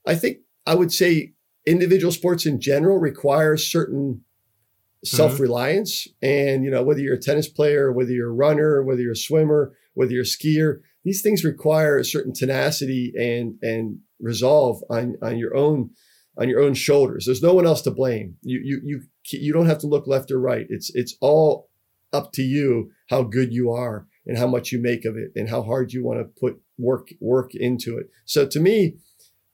I 0.06 0.14
think 0.14 0.38
i 0.68 0.76
would 0.76 0.94
say 0.94 1.34
individual 1.66 2.12
sports 2.12 2.46
in 2.46 2.62
general 2.62 3.00
require 3.00 3.58
certain 3.58 4.22
self 5.10 5.40
reliance. 5.40 6.08
Mm-hmm. 6.08 6.50
And, 6.50 6.66
you 6.66 6.72
know, 6.72 6.84
whether 6.84 7.00
you're 7.00 7.16
a 7.16 7.20
tennis 7.20 7.48
player, 7.48 7.92
whether 7.92 8.12
you're 8.12 8.30
a 8.30 8.34
runner, 8.34 8.84
whether 8.84 9.02
you're 9.02 9.12
a 9.14 9.16
swimmer, 9.16 9.74
whether 9.94 10.12
you're 10.12 10.22
a 10.22 10.26
skier, 10.26 10.80
these 11.04 11.22
things 11.22 11.44
require 11.44 11.98
a 11.98 12.06
certain 12.06 12.34
tenacity 12.34 13.14
and, 13.18 13.56
and 13.62 14.00
resolve 14.20 14.84
on, 14.90 15.16
on 15.22 15.38
your 15.38 15.56
own, 15.56 15.92
on 16.38 16.50
your 16.50 16.62
own 16.62 16.74
shoulders. 16.74 17.26
There's 17.26 17.42
no 17.42 17.54
one 17.54 17.66
else 17.66 17.82
to 17.84 17.92
blame. 17.92 18.36
You, 18.42 18.60
you, 18.64 18.82
you, 18.84 19.02
you 19.32 19.54
don't 19.54 19.68
have 19.68 19.80
to 19.80 19.88
look 19.88 20.08
left 20.08 20.32
or 20.32 20.40
right. 20.40 20.66
It's, 20.70 20.92
it's 20.94 21.16
all 21.22 21.70
up 22.14 22.32
to 22.34 22.42
you 22.42 22.92
how 23.10 23.24
good 23.24 23.54
you 23.54 23.72
are 23.72 24.08
and 24.26 24.38
how 24.38 24.48
much 24.48 24.72
you 24.72 24.82
make 24.82 25.06
of 25.06 25.16
it 25.16 25.32
and 25.36 25.50
how 25.50 25.62
hard 25.62 25.94
you 25.94 26.04
want 26.04 26.20
to 26.20 26.40
put 26.40 26.60
work, 26.78 27.10
work 27.20 27.56
into 27.56 27.98
it. 27.98 28.08
So 28.26 28.46
to 28.48 28.60
me, 28.60 28.98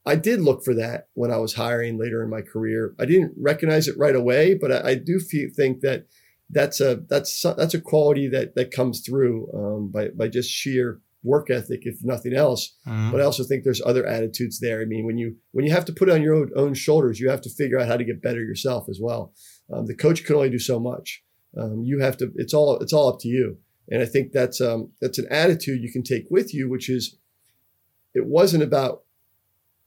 I 0.06 0.16
did 0.16 0.42
look 0.42 0.64
for 0.64 0.74
that 0.76 1.08
when 1.14 1.32
I 1.32 1.38
was 1.38 1.54
hiring 1.54 1.98
later 1.98 2.22
in 2.24 2.30
my 2.30 2.42
career. 2.42 2.94
I 3.00 3.06
didn't 3.06 3.34
recognize 3.38 3.88
it 3.88 3.98
right 3.98 4.16
away, 4.16 4.54
but 4.54 4.72
I, 4.72 4.92
I 4.92 4.96
do 4.96 5.20
feel, 5.20 5.50
think 5.56 5.82
that 5.82 6.08
that's 6.50 6.82
a 6.82 7.02
that's 7.10 7.42
that's 7.42 7.74
a 7.74 7.82
quality 7.82 8.28
that 8.30 8.56
that 8.56 8.72
comes 8.72 9.02
through 9.02 9.50
um, 9.54 9.92
by 9.92 10.10
by 10.10 10.28
just 10.28 10.50
sheer 10.50 11.02
work 11.24 11.50
ethic, 11.50 11.82
if 11.84 11.96
nothing 12.04 12.34
else. 12.34 12.76
Mm-hmm. 12.86 13.12
But 13.12 13.22
I 13.22 13.24
also 13.24 13.44
think 13.44 13.64
there's 13.64 13.82
other 13.86 14.06
attitudes 14.06 14.60
there. 14.60 14.82
I 14.82 14.86
mean, 14.86 15.06
when 15.06 15.18
you 15.18 15.38
when 15.52 15.66
you 15.66 15.72
have 15.72 15.86
to 15.86 15.94
put 15.94 16.10
it 16.10 16.14
on 16.14 16.22
your 16.22 16.36
own, 16.36 16.52
own 16.56 16.74
shoulders, 16.74 17.20
you 17.20 17.30
have 17.30 17.42
to 17.42 17.50
figure 17.50 17.80
out 17.80 17.88
how 17.88 17.98
to 17.98 18.04
get 18.04 18.22
better 18.22 18.42
yourself 18.42 18.88
as 18.90 19.00
well. 19.02 19.34
Um, 19.72 19.86
the 19.86 19.96
coach 19.96 20.26
can 20.26 20.36
only 20.36 20.50
do 20.50 20.60
so 20.60 20.80
much. 20.80 21.24
Um, 21.58 21.84
you 21.84 22.00
have 22.00 22.18
to. 22.18 22.32
It's 22.36 22.54
all 22.54 22.78
it's 22.80 22.94
all 22.94 23.10
up 23.10 23.20
to 23.22 23.28
you. 23.28 23.58
And 23.90 24.02
I 24.02 24.06
think 24.06 24.32
that's 24.32 24.62
um, 24.62 24.92
that's 25.02 25.18
an 25.18 25.28
attitude 25.30 25.82
you 25.82 25.92
can 25.92 26.04
take 26.04 26.26
with 26.30 26.54
you, 26.54 26.70
which 26.70 26.90
is 26.90 27.18
it 28.14 28.26
wasn't 28.26 28.64
about 28.64 29.03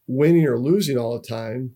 winning 0.06 0.46
or 0.46 0.58
losing 0.58 0.98
all 0.98 1.18
the 1.18 1.26
time. 1.26 1.72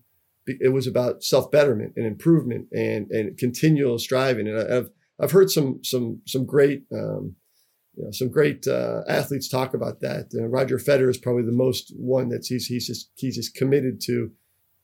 It 0.47 0.73
was 0.73 0.87
about 0.87 1.23
self 1.23 1.51
betterment 1.51 1.93
and 1.95 2.05
improvement 2.05 2.67
and 2.73 3.09
and 3.11 3.37
continual 3.37 3.99
striving. 3.99 4.47
And 4.47 4.59
I've 4.59 4.89
I've 5.19 5.31
heard 5.31 5.49
some 5.49 5.79
some 5.83 6.21
some 6.25 6.45
great 6.45 6.83
um, 6.91 7.35
you 7.95 8.05
know, 8.05 8.11
some 8.11 8.29
great 8.29 8.67
uh, 8.67 9.01
athletes 9.07 9.49
talk 9.49 9.73
about 9.73 9.99
that. 10.01 10.31
Uh, 10.33 10.47
Roger 10.47 10.77
Federer 10.77 11.09
is 11.09 11.17
probably 11.17 11.43
the 11.43 11.51
most 11.51 11.93
one 11.95 12.29
that's 12.29 12.47
he's 12.47 12.65
he's 12.65 12.87
just 12.87 13.11
he's 13.15 13.35
just 13.35 13.55
committed 13.55 14.01
to 14.05 14.31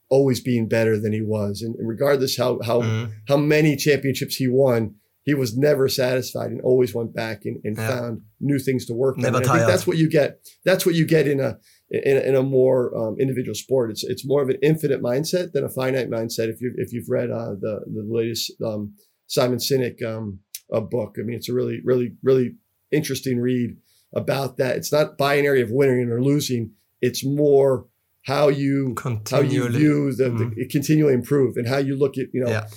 always 0.10 0.40
being 0.40 0.68
better 0.68 1.00
than 1.00 1.14
he 1.14 1.22
was, 1.22 1.62
and, 1.62 1.76
and 1.76 1.88
regardless 1.88 2.38
how 2.38 2.60
how 2.64 2.82
mm-hmm. 2.82 3.12
how 3.28 3.38
many 3.38 3.76
championships 3.76 4.36
he 4.36 4.48
won, 4.48 4.96
he 5.28 5.34
was 5.34 5.58
never 5.58 5.90
satisfied 5.90 6.52
and 6.52 6.62
always 6.62 6.96
went 6.96 7.14
back 7.14 7.42
and, 7.44 7.60
and 7.66 7.76
yeah. 7.76 7.90
found 7.90 8.22
new 8.40 8.58
things 8.58 8.86
to 8.86 8.94
work 8.94 9.18
never 9.18 9.36
on. 9.36 9.44
I 9.44 9.58
think 9.58 9.68
that's 9.68 9.86
what 9.86 9.98
you 9.98 10.10
get. 10.10 10.40
That's 10.64 10.86
what 10.86 10.96
you 10.96 11.06
get 11.06 11.28
in 11.28 11.42
a 11.42 11.58
in, 11.92 12.16
in 12.16 12.34
a 12.34 12.42
more 12.42 12.98
um, 12.98 13.18
individual 13.20 13.54
sport. 13.54 13.92
It's 13.92 14.06
it's 14.06 14.26
more 14.26 14.42
of 14.42 14.48
an 14.48 14.56
infinite 14.64 15.04
mindset 15.04 15.52
than 15.52 15.66
a 15.66 15.70
finite 15.70 16.10
mindset. 16.10 16.48
If 16.48 16.62
you 16.62 16.74
if 16.78 16.94
you've 16.94 17.10
read 17.10 17.30
uh, 17.30 17.56
the 17.60 17.82
the 17.88 18.08
latest 18.10 18.54
um, 18.66 18.94
Simon 19.28 19.58
Sinek 19.58 20.02
um, 20.02 20.40
book, 20.70 21.18
I 21.20 21.24
mean, 21.24 21.36
it's 21.36 21.50
a 21.50 21.54
really 21.54 21.82
really 21.84 22.14
really 22.24 22.56
interesting 22.94 23.42
read 23.42 23.76
about 24.16 24.56
that. 24.60 24.78
It's 24.78 24.94
not 24.94 25.18
binary 25.18 25.62
of 25.62 25.72
winning 25.72 26.10
or 26.10 26.24
losing. 26.24 26.72
It's 27.02 27.26
more 27.26 27.86
how 28.22 28.48
you 28.48 28.96
how 29.30 29.42
you 29.42 29.68
view 29.68 30.14
the, 30.14 30.30
mm. 30.30 30.56
the 30.56 30.68
continually 30.70 31.14
improve 31.14 31.58
and 31.58 31.68
how 31.68 31.80
you 31.80 31.98
look 31.98 32.18
at 32.18 32.28
you 32.32 32.46
know. 32.46 32.50
Yeah. 32.50 32.68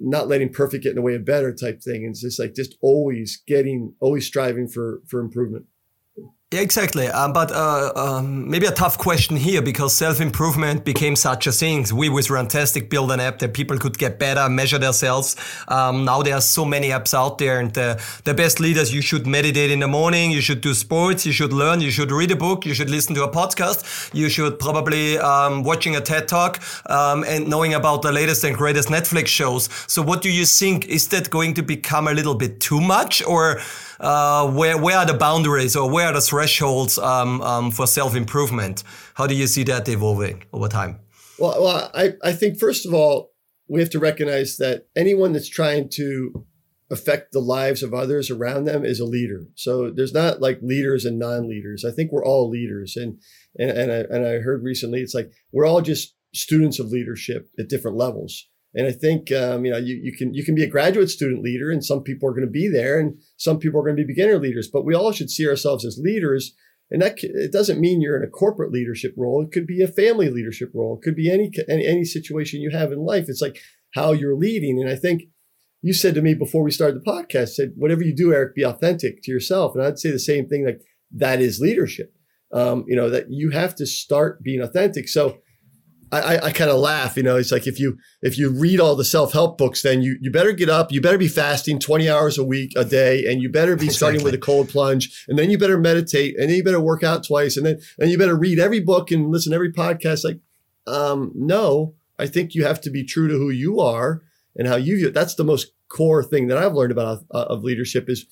Not 0.00 0.28
letting 0.28 0.52
perfect 0.52 0.84
get 0.84 0.90
in 0.90 0.96
the 0.96 1.02
way 1.02 1.14
of 1.14 1.24
better 1.24 1.54
type 1.54 1.82
thing. 1.82 2.04
And 2.04 2.10
it's 2.10 2.20
just 2.20 2.38
like 2.38 2.54
just 2.54 2.76
always 2.80 3.42
getting, 3.46 3.94
always 4.00 4.26
striving 4.26 4.68
for 4.68 5.02
for 5.06 5.20
improvement. 5.20 5.66
Yeah, 6.54 6.60
exactly. 6.60 7.08
Um, 7.08 7.32
but 7.32 7.50
uh, 7.50 7.90
um, 7.96 8.48
maybe 8.48 8.66
a 8.66 8.70
tough 8.70 8.96
question 8.96 9.36
here 9.36 9.60
because 9.60 9.92
self 9.92 10.20
improvement 10.20 10.84
became 10.84 11.16
such 11.16 11.48
a 11.48 11.52
thing. 11.52 11.84
We 11.92 12.08
with 12.08 12.28
Runtastic 12.28 12.88
built 12.88 13.10
an 13.10 13.18
app 13.18 13.40
that 13.40 13.54
people 13.54 13.76
could 13.76 13.98
get 13.98 14.20
better, 14.20 14.48
measure 14.48 14.78
themselves. 14.78 15.34
Um, 15.66 16.04
now 16.04 16.22
there 16.22 16.36
are 16.36 16.40
so 16.40 16.64
many 16.64 16.90
apps 16.90 17.12
out 17.12 17.38
there, 17.38 17.58
and 17.58 17.74
the, 17.74 18.00
the 18.22 18.34
best 18.34 18.60
leaders. 18.60 18.94
You 18.94 19.02
should 19.02 19.26
meditate 19.26 19.72
in 19.72 19.80
the 19.80 19.88
morning. 19.88 20.30
You 20.30 20.40
should 20.40 20.60
do 20.60 20.74
sports. 20.74 21.26
You 21.26 21.32
should 21.32 21.52
learn. 21.52 21.80
You 21.80 21.90
should 21.90 22.12
read 22.12 22.30
a 22.30 22.36
book. 22.36 22.64
You 22.64 22.72
should 22.72 22.88
listen 22.88 23.16
to 23.16 23.24
a 23.24 23.32
podcast. 23.32 24.14
You 24.14 24.28
should 24.28 24.60
probably 24.60 25.18
um, 25.18 25.64
watching 25.64 25.96
a 25.96 26.00
TED 26.00 26.28
talk 26.28 26.62
um, 26.88 27.24
and 27.24 27.48
knowing 27.48 27.74
about 27.74 28.02
the 28.02 28.12
latest 28.12 28.44
and 28.44 28.56
greatest 28.56 28.90
Netflix 28.90 29.26
shows. 29.26 29.68
So, 29.88 30.02
what 30.02 30.22
do 30.22 30.30
you 30.30 30.46
think? 30.46 30.86
Is 30.86 31.08
that 31.08 31.30
going 31.30 31.54
to 31.54 31.64
become 31.64 32.06
a 32.06 32.14
little 32.14 32.36
bit 32.36 32.60
too 32.60 32.80
much, 32.80 33.24
or 33.24 33.60
uh, 34.00 34.50
where 34.50 34.78
where 34.78 34.98
are 34.98 35.06
the 35.06 35.14
boundaries 35.14 35.76
or 35.76 35.90
where 35.90 36.06
are 36.08 36.12
the 36.12 36.20
thresholds 36.20 36.98
um, 36.98 37.40
um, 37.42 37.70
for 37.70 37.86
self 37.86 38.14
improvement? 38.14 38.84
How 39.14 39.26
do 39.26 39.34
you 39.34 39.46
see 39.46 39.64
that 39.64 39.88
evolving 39.88 40.44
over 40.52 40.68
time? 40.68 41.00
Well, 41.38 41.62
well, 41.62 41.90
I, 41.94 42.14
I 42.22 42.32
think 42.32 42.58
first 42.58 42.86
of 42.86 42.94
all, 42.94 43.32
we 43.68 43.80
have 43.80 43.90
to 43.90 43.98
recognize 43.98 44.56
that 44.58 44.86
anyone 44.94 45.32
that's 45.32 45.48
trying 45.48 45.88
to 45.90 46.46
affect 46.90 47.32
the 47.32 47.40
lives 47.40 47.82
of 47.82 47.94
others 47.94 48.30
around 48.30 48.64
them 48.64 48.84
is 48.84 49.00
a 49.00 49.04
leader. 49.04 49.46
So 49.54 49.90
there's 49.90 50.12
not 50.12 50.40
like 50.40 50.60
leaders 50.62 51.04
and 51.04 51.18
non-leaders. 51.18 51.84
I 51.84 51.90
think 51.90 52.12
we're 52.12 52.24
all 52.24 52.48
leaders. 52.48 52.96
And 52.96 53.18
and 53.58 53.70
and 53.70 53.92
I, 53.92 53.96
and 54.14 54.26
I 54.26 54.38
heard 54.38 54.62
recently 54.62 55.00
it's 55.00 55.14
like 55.14 55.32
we're 55.52 55.66
all 55.66 55.80
just 55.80 56.14
students 56.32 56.78
of 56.78 56.88
leadership 56.88 57.48
at 57.58 57.68
different 57.68 57.96
levels. 57.96 58.48
And 58.74 58.86
I 58.86 58.92
think 58.92 59.30
um, 59.30 59.64
you 59.64 59.70
know 59.70 59.78
you, 59.78 60.00
you 60.02 60.12
can 60.12 60.34
you 60.34 60.44
can 60.44 60.54
be 60.54 60.64
a 60.64 60.68
graduate 60.68 61.08
student 61.08 61.42
leader, 61.42 61.70
and 61.70 61.84
some 61.84 62.02
people 62.02 62.28
are 62.28 62.32
going 62.32 62.46
to 62.46 62.50
be 62.50 62.68
there, 62.68 62.98
and 62.98 63.16
some 63.36 63.58
people 63.58 63.80
are 63.80 63.84
going 63.84 63.96
to 63.96 64.02
be 64.02 64.12
beginner 64.12 64.38
leaders. 64.38 64.68
But 64.72 64.84
we 64.84 64.94
all 64.94 65.12
should 65.12 65.30
see 65.30 65.46
ourselves 65.46 65.84
as 65.84 66.00
leaders, 66.02 66.54
and 66.90 67.00
that 67.00 67.16
it 67.22 67.52
doesn't 67.52 67.80
mean 67.80 68.00
you're 68.00 68.20
in 68.20 68.26
a 68.26 68.30
corporate 68.30 68.72
leadership 68.72 69.14
role. 69.16 69.42
It 69.44 69.52
could 69.52 69.66
be 69.66 69.82
a 69.82 69.88
family 69.88 70.28
leadership 70.28 70.70
role. 70.74 70.98
It 70.98 71.04
could 71.04 71.14
be 71.14 71.30
any 71.30 71.52
any, 71.68 71.86
any 71.86 72.04
situation 72.04 72.60
you 72.60 72.70
have 72.70 72.90
in 72.90 72.98
life. 72.98 73.26
It's 73.28 73.42
like 73.42 73.58
how 73.94 74.12
you're 74.12 74.36
leading, 74.36 74.80
and 74.80 74.90
I 74.90 74.96
think 74.96 75.22
you 75.80 75.92
said 75.92 76.14
to 76.16 76.22
me 76.22 76.34
before 76.34 76.64
we 76.64 76.70
started 76.70 77.00
the 77.00 77.10
podcast, 77.10 77.50
said 77.50 77.74
whatever 77.76 78.02
you 78.02 78.16
do, 78.16 78.32
Eric, 78.32 78.56
be 78.56 78.64
authentic 78.64 79.22
to 79.22 79.30
yourself, 79.30 79.76
and 79.76 79.84
I'd 79.84 79.98
say 79.98 80.10
the 80.10 80.18
same 80.18 80.48
thing. 80.48 80.66
Like 80.66 80.80
that 81.12 81.40
is 81.40 81.60
leadership. 81.60 82.12
Um, 82.52 82.84
you 82.88 82.96
know 82.96 83.08
that 83.10 83.26
you 83.30 83.50
have 83.50 83.76
to 83.76 83.86
start 83.86 84.42
being 84.42 84.60
authentic. 84.60 85.08
So 85.08 85.38
I, 86.20 86.46
I 86.46 86.52
kind 86.52 86.70
of 86.70 86.78
laugh, 86.78 87.16
you 87.16 87.22
know, 87.22 87.36
it's 87.36 87.50
like 87.50 87.66
if 87.66 87.78
you 87.78 87.98
if 88.22 88.36
you 88.38 88.50
read 88.50 88.80
all 88.80 88.94
the 88.94 89.04
self-help 89.04 89.58
books, 89.58 89.82
then 89.82 90.02
you 90.02 90.16
you 90.20 90.30
better 90.30 90.52
get 90.52 90.68
up, 90.68 90.92
you 90.92 91.00
better 91.00 91.18
be 91.18 91.28
fasting 91.28 91.78
20 91.78 92.08
hours 92.08 92.38
a 92.38 92.44
week, 92.44 92.72
a 92.76 92.84
day, 92.84 93.24
and 93.26 93.42
you 93.42 93.48
better 93.48 93.76
be 93.76 93.88
starting 93.88 94.22
with 94.22 94.34
a 94.34 94.38
cold 94.38 94.68
plunge, 94.68 95.24
and 95.28 95.38
then 95.38 95.50
you 95.50 95.58
better 95.58 95.78
meditate, 95.78 96.36
and 96.38 96.48
then 96.48 96.56
you 96.56 96.64
better 96.64 96.80
work 96.80 97.02
out 97.02 97.24
twice, 97.24 97.56
and 97.56 97.66
then 97.66 97.80
and 97.98 98.10
you 98.10 98.18
better 98.18 98.36
read 98.36 98.58
every 98.58 98.80
book 98.80 99.10
and 99.10 99.30
listen 99.30 99.50
to 99.50 99.56
every 99.56 99.72
podcast. 99.72 100.24
Like, 100.24 100.40
um, 100.86 101.32
no, 101.34 101.94
I 102.18 102.26
think 102.26 102.54
you 102.54 102.64
have 102.64 102.80
to 102.82 102.90
be 102.90 103.04
true 103.04 103.28
to 103.28 103.34
who 103.34 103.50
you 103.50 103.80
are 103.80 104.22
and 104.56 104.68
how 104.68 104.76
you 104.76 104.96
view 104.96 105.08
it. 105.08 105.14
That's 105.14 105.34
the 105.34 105.44
most 105.44 105.72
core 105.88 106.22
thing 106.22 106.48
that 106.48 106.58
I've 106.58 106.74
learned 106.74 106.92
about 106.92 107.24
uh, 107.32 107.46
of 107.48 107.64
leadership 107.64 108.08
is 108.08 108.26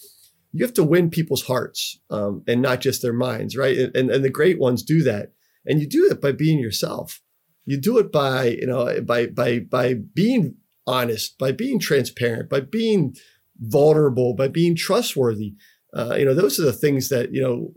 you 0.52 0.64
have 0.64 0.74
to 0.74 0.84
win 0.84 1.10
people's 1.10 1.46
hearts 1.46 1.98
um, 2.10 2.42
and 2.46 2.60
not 2.60 2.80
just 2.80 3.02
their 3.02 3.12
minds, 3.12 3.56
right? 3.56 3.76
And, 3.76 3.96
and 3.96 4.10
and 4.10 4.24
the 4.24 4.30
great 4.30 4.58
ones 4.58 4.82
do 4.82 5.02
that, 5.04 5.32
and 5.66 5.80
you 5.80 5.88
do 5.88 6.08
it 6.10 6.20
by 6.20 6.32
being 6.32 6.58
yourself 6.58 7.20
you 7.64 7.76
do 7.76 7.98
it 7.98 8.10
by 8.12 8.46
you 8.46 8.66
know 8.66 9.00
by 9.02 9.26
by 9.26 9.60
by 9.60 9.94
being 9.94 10.56
honest 10.86 11.38
by 11.38 11.52
being 11.52 11.78
transparent 11.78 12.50
by 12.50 12.60
being 12.60 13.14
vulnerable 13.58 14.34
by 14.34 14.48
being 14.48 14.74
trustworthy. 14.74 15.54
Uh, 15.94 16.14
you 16.18 16.24
know 16.24 16.34
those 16.34 16.58
are 16.58 16.64
the 16.64 16.72
things 16.72 17.08
that 17.08 17.32
you 17.32 17.40
know 17.40 17.72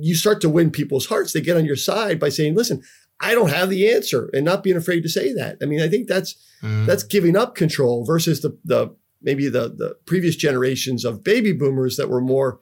you 0.00 0.14
start 0.14 0.40
to 0.40 0.48
win 0.48 0.70
people's 0.70 1.06
hearts. 1.06 1.32
They 1.32 1.40
get 1.40 1.56
on 1.56 1.64
your 1.64 1.76
side 1.76 2.18
by 2.18 2.28
saying 2.28 2.54
listen 2.54 2.82
i 3.20 3.32
don't 3.32 3.50
have 3.50 3.70
the 3.70 3.88
answer 3.88 4.28
and 4.32 4.44
not 4.44 4.64
being 4.64 4.76
afraid 4.76 5.02
to 5.02 5.08
say 5.08 5.32
that. 5.32 5.56
I 5.62 5.66
mean 5.66 5.80
i 5.80 5.88
think 5.88 6.08
that's 6.08 6.34
mm. 6.62 6.86
that's 6.86 7.04
giving 7.04 7.36
up 7.36 7.54
control 7.54 8.04
versus 8.04 8.40
the 8.40 8.58
the 8.64 8.94
maybe 9.22 9.48
the 9.48 9.68
the 9.68 9.96
previous 10.06 10.36
generations 10.36 11.04
of 11.04 11.24
baby 11.24 11.52
boomers 11.52 11.96
that 11.96 12.08
were 12.08 12.20
more 12.20 12.60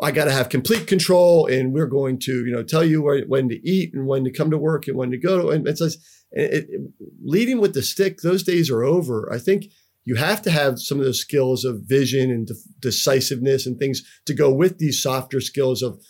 I 0.00 0.10
got 0.10 0.24
to 0.24 0.32
have 0.32 0.48
complete 0.48 0.86
control, 0.86 1.46
and 1.46 1.72
we're 1.72 1.86
going 1.86 2.18
to, 2.20 2.44
you 2.44 2.52
know, 2.52 2.62
tell 2.62 2.84
you 2.84 3.02
where, 3.02 3.24
when 3.26 3.48
to 3.48 3.68
eat 3.68 3.94
and 3.94 4.06
when 4.06 4.24
to 4.24 4.32
come 4.32 4.50
to 4.50 4.58
work 4.58 4.88
and 4.88 4.96
when 4.96 5.10
to 5.10 5.18
go. 5.18 5.50
And 5.50 5.66
it 5.66 5.78
says, 5.78 5.98
it, 6.32 6.66
it, 6.70 6.80
leading 7.22 7.60
with 7.60 7.74
the 7.74 7.82
stick, 7.82 8.20
those 8.20 8.42
days 8.42 8.70
are 8.70 8.84
over. 8.84 9.28
I 9.32 9.38
think 9.38 9.66
you 10.04 10.16
have 10.16 10.42
to 10.42 10.50
have 10.50 10.80
some 10.80 10.98
of 10.98 11.04
those 11.04 11.20
skills 11.20 11.64
of 11.64 11.82
vision 11.84 12.30
and 12.30 12.46
de- 12.46 12.54
decisiveness 12.80 13.66
and 13.66 13.78
things 13.78 14.02
to 14.26 14.34
go 14.34 14.52
with 14.52 14.78
these 14.78 15.02
softer 15.02 15.40
skills 15.40 15.82
of, 15.82 16.00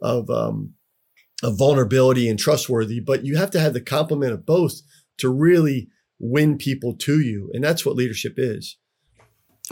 of, 0.00 0.30
um, 0.30 0.74
of 1.42 1.58
vulnerability 1.58 2.28
and 2.28 2.38
trustworthy. 2.38 3.00
But 3.00 3.24
you 3.24 3.36
have 3.36 3.50
to 3.52 3.60
have 3.60 3.74
the 3.74 3.80
complement 3.80 4.32
of 4.32 4.46
both 4.46 4.80
to 5.18 5.28
really 5.28 5.88
win 6.18 6.58
people 6.58 6.94
to 6.94 7.20
you, 7.20 7.50
and 7.54 7.64
that's 7.64 7.84
what 7.84 7.96
leadership 7.96 8.34
is. 8.36 8.76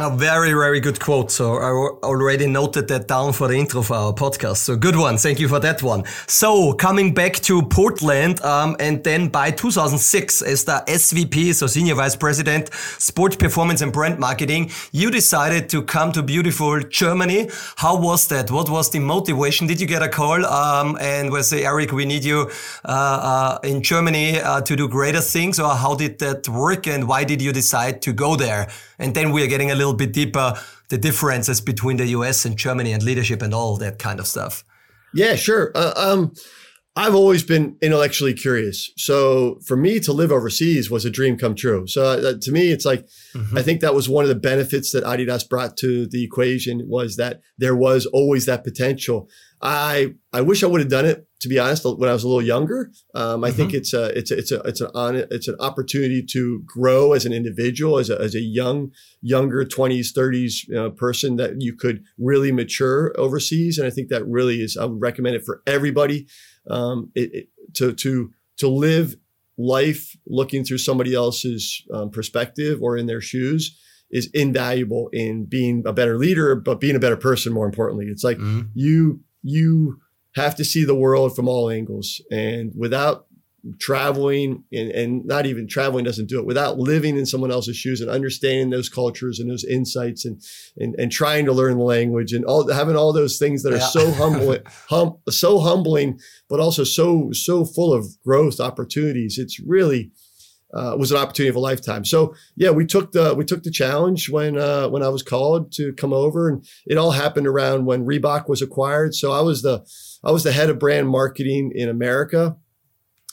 A 0.00 0.16
very, 0.16 0.52
very 0.52 0.78
good 0.78 1.00
quote. 1.00 1.28
So 1.32 1.56
I 1.56 1.70
already 2.06 2.46
noted 2.46 2.86
that 2.86 3.08
down 3.08 3.32
for 3.32 3.48
the 3.48 3.54
intro 3.54 3.82
for 3.82 3.96
our 3.96 4.12
podcast. 4.12 4.58
So 4.58 4.76
good 4.76 4.94
one. 4.94 5.18
Thank 5.18 5.40
you 5.40 5.48
for 5.48 5.58
that 5.58 5.82
one. 5.82 6.04
So 6.28 6.72
coming 6.74 7.12
back 7.12 7.32
to 7.48 7.62
Portland, 7.62 8.40
um, 8.42 8.76
and 8.78 9.02
then 9.02 9.26
by 9.26 9.50
2006 9.50 10.42
as 10.42 10.62
the 10.62 10.84
SVP, 10.86 11.52
so 11.52 11.66
Senior 11.66 11.96
Vice 11.96 12.14
President, 12.14 12.72
Sport 12.72 13.40
Performance 13.40 13.80
and 13.80 13.92
Brand 13.92 14.20
Marketing, 14.20 14.70
you 14.92 15.10
decided 15.10 15.68
to 15.70 15.82
come 15.82 16.12
to 16.12 16.22
beautiful 16.22 16.78
Germany. 16.78 17.50
How 17.74 17.96
was 18.00 18.28
that? 18.28 18.52
What 18.52 18.70
was 18.70 18.90
the 18.90 19.00
motivation? 19.00 19.66
Did 19.66 19.80
you 19.80 19.88
get 19.88 20.04
a 20.04 20.08
call 20.08 20.46
um, 20.46 20.96
and 21.00 21.32
we 21.32 21.42
say, 21.42 21.64
Eric, 21.64 21.90
we 21.90 22.04
need 22.04 22.22
you 22.22 22.48
uh, 22.84 22.88
uh, 22.88 23.58
in 23.64 23.82
Germany 23.82 24.38
uh, 24.38 24.60
to 24.60 24.76
do 24.76 24.86
greater 24.86 25.20
things, 25.20 25.58
or 25.58 25.74
how 25.74 25.96
did 25.96 26.20
that 26.20 26.48
work, 26.48 26.86
and 26.86 27.08
why 27.08 27.24
did 27.24 27.42
you 27.42 27.52
decide 27.52 28.00
to 28.02 28.12
go 28.12 28.36
there? 28.36 28.68
And 29.00 29.14
then 29.14 29.30
we 29.30 29.44
are 29.44 29.46
getting 29.46 29.70
a 29.70 29.76
little 29.76 29.87
bit 29.94 30.12
deeper 30.12 30.54
the 30.88 30.98
differences 30.98 31.60
between 31.60 31.96
the 31.96 32.06
US 32.06 32.44
and 32.44 32.56
Germany 32.56 32.92
and 32.92 33.02
leadership 33.02 33.42
and 33.42 33.54
all 33.54 33.76
that 33.76 33.98
kind 33.98 34.20
of 34.20 34.26
stuff. 34.26 34.64
Yeah, 35.14 35.36
sure. 35.36 35.72
Uh, 35.74 35.92
um, 35.96 36.32
I've 36.98 37.14
always 37.14 37.44
been 37.44 37.76
intellectually 37.80 38.34
curious. 38.34 38.90
So 38.96 39.60
for 39.64 39.76
me 39.76 40.00
to 40.00 40.12
live 40.12 40.32
overseas 40.32 40.90
was 40.90 41.04
a 41.04 41.10
dream 41.10 41.38
come 41.38 41.54
true. 41.54 41.86
So 41.86 42.02
uh, 42.02 42.34
to 42.40 42.50
me, 42.50 42.72
it's 42.72 42.84
like, 42.84 43.06
mm-hmm. 43.36 43.56
I 43.56 43.62
think 43.62 43.82
that 43.82 43.94
was 43.94 44.08
one 44.08 44.24
of 44.24 44.28
the 44.28 44.34
benefits 44.34 44.90
that 44.90 45.04
Adidas 45.04 45.48
brought 45.48 45.76
to 45.76 46.08
the 46.08 46.24
equation 46.24 46.82
was 46.88 47.14
that 47.14 47.40
there 47.56 47.76
was 47.76 48.04
always 48.06 48.46
that 48.46 48.64
potential. 48.64 49.28
I, 49.62 50.14
I 50.32 50.40
wish 50.40 50.64
I 50.64 50.66
would 50.66 50.80
have 50.80 50.90
done 50.90 51.06
it 51.06 51.28
to 51.40 51.48
be 51.48 51.58
honest, 51.58 51.84
when 51.84 52.10
I 52.10 52.12
was 52.12 52.24
a 52.24 52.28
little 52.28 52.42
younger, 52.42 52.90
um, 53.14 53.44
I 53.44 53.48
mm-hmm. 53.48 53.56
think 53.56 53.74
it's 53.74 53.94
a 53.94 54.06
it's 54.18 54.30
a 54.30 54.38
it's 54.38 54.50
a 54.50 54.60
it's 54.64 54.80
an 54.80 54.90
it's 55.30 55.46
an 55.46 55.54
opportunity 55.60 56.24
to 56.32 56.62
grow 56.66 57.12
as 57.12 57.26
an 57.26 57.32
individual, 57.32 57.98
as 57.98 58.10
a 58.10 58.20
as 58.20 58.34
a 58.34 58.40
young 58.40 58.90
younger 59.20 59.64
twenties 59.64 60.10
thirties 60.10 60.64
you 60.68 60.74
know, 60.74 60.90
person 60.90 61.36
that 61.36 61.60
you 61.60 61.76
could 61.76 62.02
really 62.18 62.50
mature 62.50 63.14
overseas, 63.16 63.78
and 63.78 63.86
I 63.86 63.90
think 63.90 64.08
that 64.08 64.26
really 64.26 64.62
is 64.62 64.76
I 64.76 64.86
would 64.86 65.00
recommend 65.00 65.36
it 65.36 65.44
for 65.44 65.62
everybody 65.66 66.26
um, 66.70 67.10
it, 67.14 67.34
it, 67.34 67.48
to 67.74 67.92
to 67.94 68.32
to 68.58 68.68
live 68.68 69.16
life 69.56 70.16
looking 70.26 70.64
through 70.64 70.78
somebody 70.78 71.14
else's 71.14 71.82
um, 71.92 72.10
perspective 72.10 72.80
or 72.82 72.96
in 72.96 73.06
their 73.06 73.20
shoes 73.20 73.78
is 74.10 74.30
invaluable 74.32 75.10
in 75.12 75.44
being 75.44 75.82
a 75.84 75.92
better 75.92 76.16
leader, 76.16 76.54
but 76.54 76.80
being 76.80 76.96
a 76.96 77.00
better 77.00 77.16
person. 77.16 77.52
More 77.52 77.66
importantly, 77.66 78.06
it's 78.06 78.24
like 78.24 78.38
mm-hmm. 78.38 78.68
you 78.74 79.20
you 79.42 80.00
have 80.34 80.54
to 80.56 80.64
see 80.64 80.84
the 80.84 80.94
world 80.94 81.34
from 81.34 81.48
all 81.48 81.70
angles. 81.70 82.22
And 82.30 82.72
without 82.74 83.26
traveling 83.78 84.62
and, 84.72 84.90
and 84.90 85.24
not 85.24 85.44
even 85.44 85.66
traveling 85.66 86.04
doesn't 86.04 86.28
do 86.28 86.38
it 86.38 86.46
without 86.46 86.78
living 86.78 87.16
in 87.16 87.26
someone 87.26 87.50
else's 87.50 87.76
shoes 87.76 88.00
and 88.00 88.08
understanding 88.08 88.70
those 88.70 88.88
cultures 88.88 89.40
and 89.40 89.50
those 89.50 89.64
insights 89.64 90.24
and 90.24 90.40
and, 90.76 90.94
and 90.96 91.10
trying 91.10 91.44
to 91.44 91.52
learn 91.52 91.76
the 91.76 91.84
language 91.84 92.32
and 92.32 92.44
all 92.44 92.70
having 92.72 92.96
all 92.96 93.12
those 93.12 93.36
things 93.36 93.62
that 93.62 93.72
are 93.72 93.78
yeah. 93.78 93.86
so 93.86 94.10
humbling 94.12 94.60
hum, 94.88 95.16
so 95.28 95.58
humbling 95.58 96.18
but 96.48 96.60
also 96.60 96.84
so 96.84 97.30
so 97.32 97.64
full 97.64 97.92
of 97.92 98.06
growth 98.24 98.60
opportunities 98.60 99.38
it's 99.38 99.58
really 99.60 100.12
uh, 100.74 100.94
was 100.98 101.10
an 101.10 101.16
opportunity 101.16 101.48
of 101.48 101.56
a 101.56 101.60
lifetime. 101.60 102.04
So 102.04 102.34
yeah, 102.56 102.70
we 102.70 102.84
took 102.84 103.12
the 103.12 103.34
we 103.34 103.44
took 103.44 103.62
the 103.62 103.70
challenge 103.70 104.28
when 104.28 104.58
uh, 104.58 104.88
when 104.88 105.02
I 105.02 105.08
was 105.08 105.22
called 105.22 105.72
to 105.72 105.94
come 105.94 106.12
over, 106.12 106.48
and 106.48 106.66
it 106.86 106.98
all 106.98 107.12
happened 107.12 107.46
around 107.46 107.86
when 107.86 108.04
Reebok 108.04 108.48
was 108.48 108.60
acquired. 108.60 109.14
So 109.14 109.32
I 109.32 109.40
was 109.40 109.62
the 109.62 109.86
I 110.22 110.30
was 110.30 110.44
the 110.44 110.52
head 110.52 110.68
of 110.68 110.78
brand 110.78 111.08
marketing 111.08 111.72
in 111.74 111.88
America, 111.88 112.56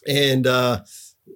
and 0.07 0.47
uh, 0.47 0.81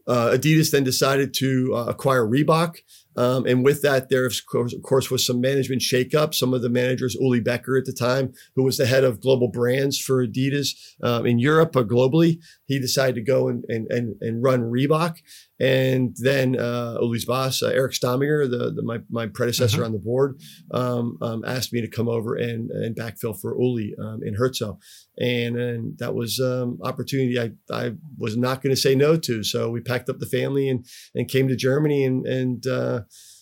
uh 0.08 0.38
Adidas 0.38 0.72
then 0.72 0.84
decided 0.84 1.34
to 1.36 1.74
uh, 1.76 1.86
acquire 1.86 2.26
Reebok. 2.26 2.78
Um, 3.20 3.46
and 3.46 3.66
with 3.66 3.82
that, 3.82 4.10
there 4.10 4.26
of 4.26 4.34
course, 4.50 4.74
of 4.74 4.82
course, 4.82 5.12
was 5.12 5.26
some 5.26 5.42
management 5.42 5.82
shakeup. 5.82 6.34
Some 6.34 6.54
of 6.54 6.62
the 6.62 6.70
managers, 6.70 7.18
Uli 7.20 7.42
Becker 7.42 7.78
at 7.78 7.84
the 7.84 7.92
time, 7.92 8.32
who 8.56 8.64
was 8.64 8.78
the 8.78 8.86
head 8.86 9.04
of 9.04 9.20
global 9.20 9.50
brands 9.50 10.00
for 10.00 10.26
Adidas 10.26 10.70
um, 11.04 11.26
in 11.26 11.38
Europe 11.38 11.76
or 11.76 11.84
globally, 11.84 12.40
he 12.66 12.80
decided 12.80 13.16
to 13.16 13.22
go 13.22 13.50
and, 13.50 13.66
and, 13.68 13.88
and, 13.90 14.16
and 14.22 14.42
run 14.42 14.62
Reebok. 14.62 15.18
And 15.60 16.16
then 16.22 16.58
uh, 16.58 16.98
Uli's 17.02 17.26
boss, 17.26 17.62
uh, 17.62 17.68
Eric 17.68 17.92
Stamminger, 17.92 18.50
the, 18.50 18.72
the, 18.72 18.84
my, 18.84 19.00
my 19.10 19.28
predecessor 19.28 19.78
mm-hmm. 19.78 19.86
on 19.88 19.92
the 19.92 20.00
board, 20.00 20.40
um, 20.72 21.18
um, 21.22 21.44
asked 21.46 21.74
me 21.74 21.82
to 21.82 21.90
come 21.90 22.08
over 22.08 22.36
and, 22.36 22.72
and 22.72 22.96
backfill 22.96 23.38
for 23.38 23.60
Uli 23.60 23.96
um, 24.02 24.22
in 24.24 24.36
Herzogenaurach. 24.36 24.78
And, 25.20 25.58
and 25.58 25.98
that 25.98 26.16
was 26.16 26.40
um, 26.40 26.80
opportunity 26.82 27.38
I, 27.38 27.52
I 27.72 27.92
was 28.18 28.38
not 28.38 28.62
going 28.62 28.74
to 28.74 28.82
say 28.82 28.96
no 28.96 29.18
to. 29.18 29.44
So 29.44 29.70
we 29.70 29.82
packed 29.82 30.10
up 30.10 30.20
the 30.20 30.26
family 30.26 30.70
and, 30.70 30.86
and 31.14 31.28
came 31.28 31.50
to 31.50 31.58
Germany 31.58 32.06
and, 32.06 32.26
and 32.26 32.66
uh, 32.66 33.02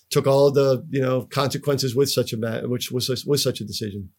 took 0.09 0.27
all 0.27 0.51
the 0.51 0.85
you 0.89 1.01
know 1.01 1.23
consequences 1.25 1.95
with 1.95 2.09
such 2.09 2.33
a 2.33 2.37
which 2.67 2.91
was 2.91 3.09
was 3.25 3.43
such 3.43 3.61
a 3.61 3.65
decision. 3.65 4.09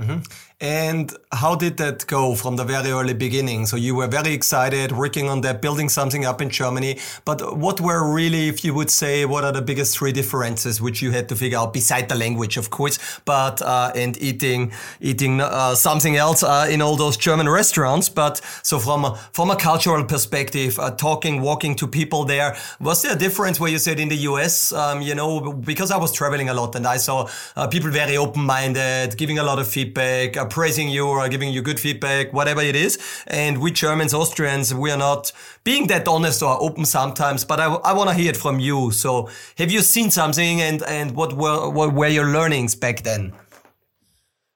Mm-hmm. 0.00 0.20
And 0.62 1.10
how 1.32 1.54
did 1.54 1.78
that 1.78 2.06
go 2.06 2.34
from 2.34 2.56
the 2.56 2.64
very 2.64 2.90
early 2.90 3.14
beginning? 3.14 3.64
So 3.64 3.76
you 3.76 3.94
were 3.94 4.06
very 4.06 4.34
excited 4.34 4.92
working 4.92 5.26
on 5.26 5.40
that, 5.40 5.62
building 5.62 5.88
something 5.88 6.26
up 6.26 6.42
in 6.42 6.50
Germany. 6.50 6.98
But 7.24 7.56
what 7.56 7.80
were 7.80 8.12
really, 8.12 8.48
if 8.48 8.62
you 8.62 8.74
would 8.74 8.90
say, 8.90 9.24
what 9.24 9.42
are 9.42 9.52
the 9.52 9.62
biggest 9.62 9.96
three 9.96 10.12
differences 10.12 10.78
which 10.78 11.00
you 11.00 11.12
had 11.12 11.30
to 11.30 11.36
figure 11.36 11.56
out 11.56 11.72
beside 11.72 12.10
the 12.10 12.14
language, 12.14 12.58
of 12.58 12.68
course, 12.68 12.98
but 13.24 13.62
uh, 13.62 13.90
and 13.94 14.20
eating 14.22 14.72
eating 15.00 15.40
uh, 15.40 15.74
something 15.74 16.16
else 16.16 16.42
uh, 16.42 16.66
in 16.70 16.82
all 16.82 16.94
those 16.94 17.16
German 17.16 17.48
restaurants. 17.48 18.10
But 18.10 18.42
so 18.62 18.78
from 18.78 19.06
a, 19.06 19.18
from 19.32 19.50
a 19.50 19.56
cultural 19.56 20.04
perspective, 20.04 20.78
uh, 20.78 20.90
talking, 20.90 21.40
walking 21.40 21.74
to 21.76 21.86
people 21.86 22.24
there, 22.24 22.54
was 22.80 23.00
there 23.00 23.12
a 23.12 23.18
difference 23.18 23.58
where 23.58 23.70
you 23.70 23.78
said 23.78 23.98
in 23.98 24.10
the 24.10 24.28
US, 24.28 24.72
um, 24.74 25.00
you 25.00 25.14
know, 25.14 25.54
because 25.54 25.90
I 25.90 25.96
was 25.96 26.12
traveling 26.12 26.50
a 26.50 26.54
lot 26.54 26.74
and 26.74 26.86
I 26.86 26.98
saw 26.98 27.30
uh, 27.56 27.66
people 27.66 27.90
very 27.90 28.18
open 28.18 28.42
minded, 28.42 29.16
giving 29.16 29.38
a 29.38 29.42
lot 29.42 29.58
of 29.58 29.66
feedback 29.66 29.89
uh, 29.98 30.46
praising 30.46 30.88
you 30.88 31.06
or 31.06 31.20
are 31.20 31.28
giving 31.28 31.52
you 31.52 31.62
good 31.62 31.80
feedback, 31.80 32.32
whatever 32.32 32.60
it 32.60 32.76
is. 32.76 32.98
And 33.26 33.58
we 33.58 33.70
Germans, 33.70 34.14
Austrians, 34.14 34.74
we 34.74 34.90
are 34.90 34.98
not 34.98 35.32
being 35.64 35.86
that 35.88 36.08
honest 36.08 36.42
or 36.42 36.60
open 36.60 36.84
sometimes, 36.84 37.44
but 37.44 37.60
I, 37.60 37.66
I 37.66 37.92
want 37.92 38.10
to 38.10 38.14
hear 38.14 38.30
it 38.30 38.36
from 38.36 38.60
you. 38.60 38.90
So 38.90 39.28
have 39.58 39.70
you 39.70 39.80
seen 39.80 40.10
something 40.10 40.60
and, 40.60 40.82
and 40.82 41.14
what 41.14 41.32
were, 41.32 41.70
what 41.70 41.92
were 41.94 42.08
your 42.08 42.26
learnings 42.26 42.74
back 42.74 43.02
then? 43.02 43.32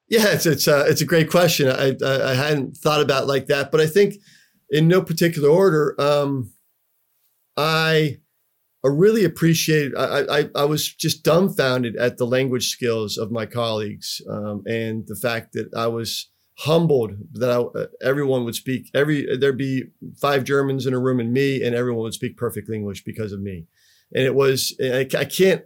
Yeah, 0.07 0.27
it's, 0.27 0.45
it's, 0.45 0.67
uh, 0.67 0.85
it's 0.87 1.01
a 1.01 1.05
great 1.05 1.29
question. 1.29 1.69
I, 1.69 1.95
I, 2.05 2.31
I 2.31 2.33
hadn't 2.35 2.77
thought 2.77 3.01
about 3.01 3.27
like 3.27 3.47
that, 3.47 3.71
but 3.71 3.81
I 3.81 3.87
think 3.87 4.15
in 4.69 4.87
no 4.87 5.01
particular 5.01 5.49
order, 5.49 5.95
um, 5.99 6.51
I, 7.57 8.17
I 8.85 8.89
really 8.89 9.25
appreciated. 9.25 9.95
I, 9.97 10.25
I, 10.29 10.49
I 10.55 10.65
was 10.65 10.93
just 10.93 11.23
dumbfounded 11.23 11.95
at 11.95 12.17
the 12.17 12.27
language 12.27 12.69
skills 12.69 13.17
of 13.17 13.31
my 13.31 13.47
colleagues 13.47 14.21
um, 14.29 14.61
and 14.67 15.07
the 15.07 15.15
fact 15.15 15.53
that 15.53 15.73
I 15.75 15.87
was 15.87 16.29
humbled 16.59 17.13
that 17.33 17.49
I, 17.49 17.61
uh, 17.61 17.87
everyone 18.03 18.45
would 18.45 18.53
speak. 18.53 18.91
Every 18.93 19.37
there'd 19.37 19.57
be 19.57 19.85
five 20.21 20.43
Germans 20.43 20.85
in 20.85 20.93
a 20.93 20.99
room 20.99 21.19
and 21.19 21.33
me, 21.33 21.63
and 21.63 21.75
everyone 21.75 22.03
would 22.03 22.13
speak 22.13 22.37
perfect 22.37 22.69
English 22.69 23.03
because 23.03 23.31
of 23.31 23.41
me. 23.41 23.65
And 24.13 24.23
it 24.23 24.35
was 24.35 24.75
I, 24.79 25.07
I 25.17 25.25
can't 25.25 25.63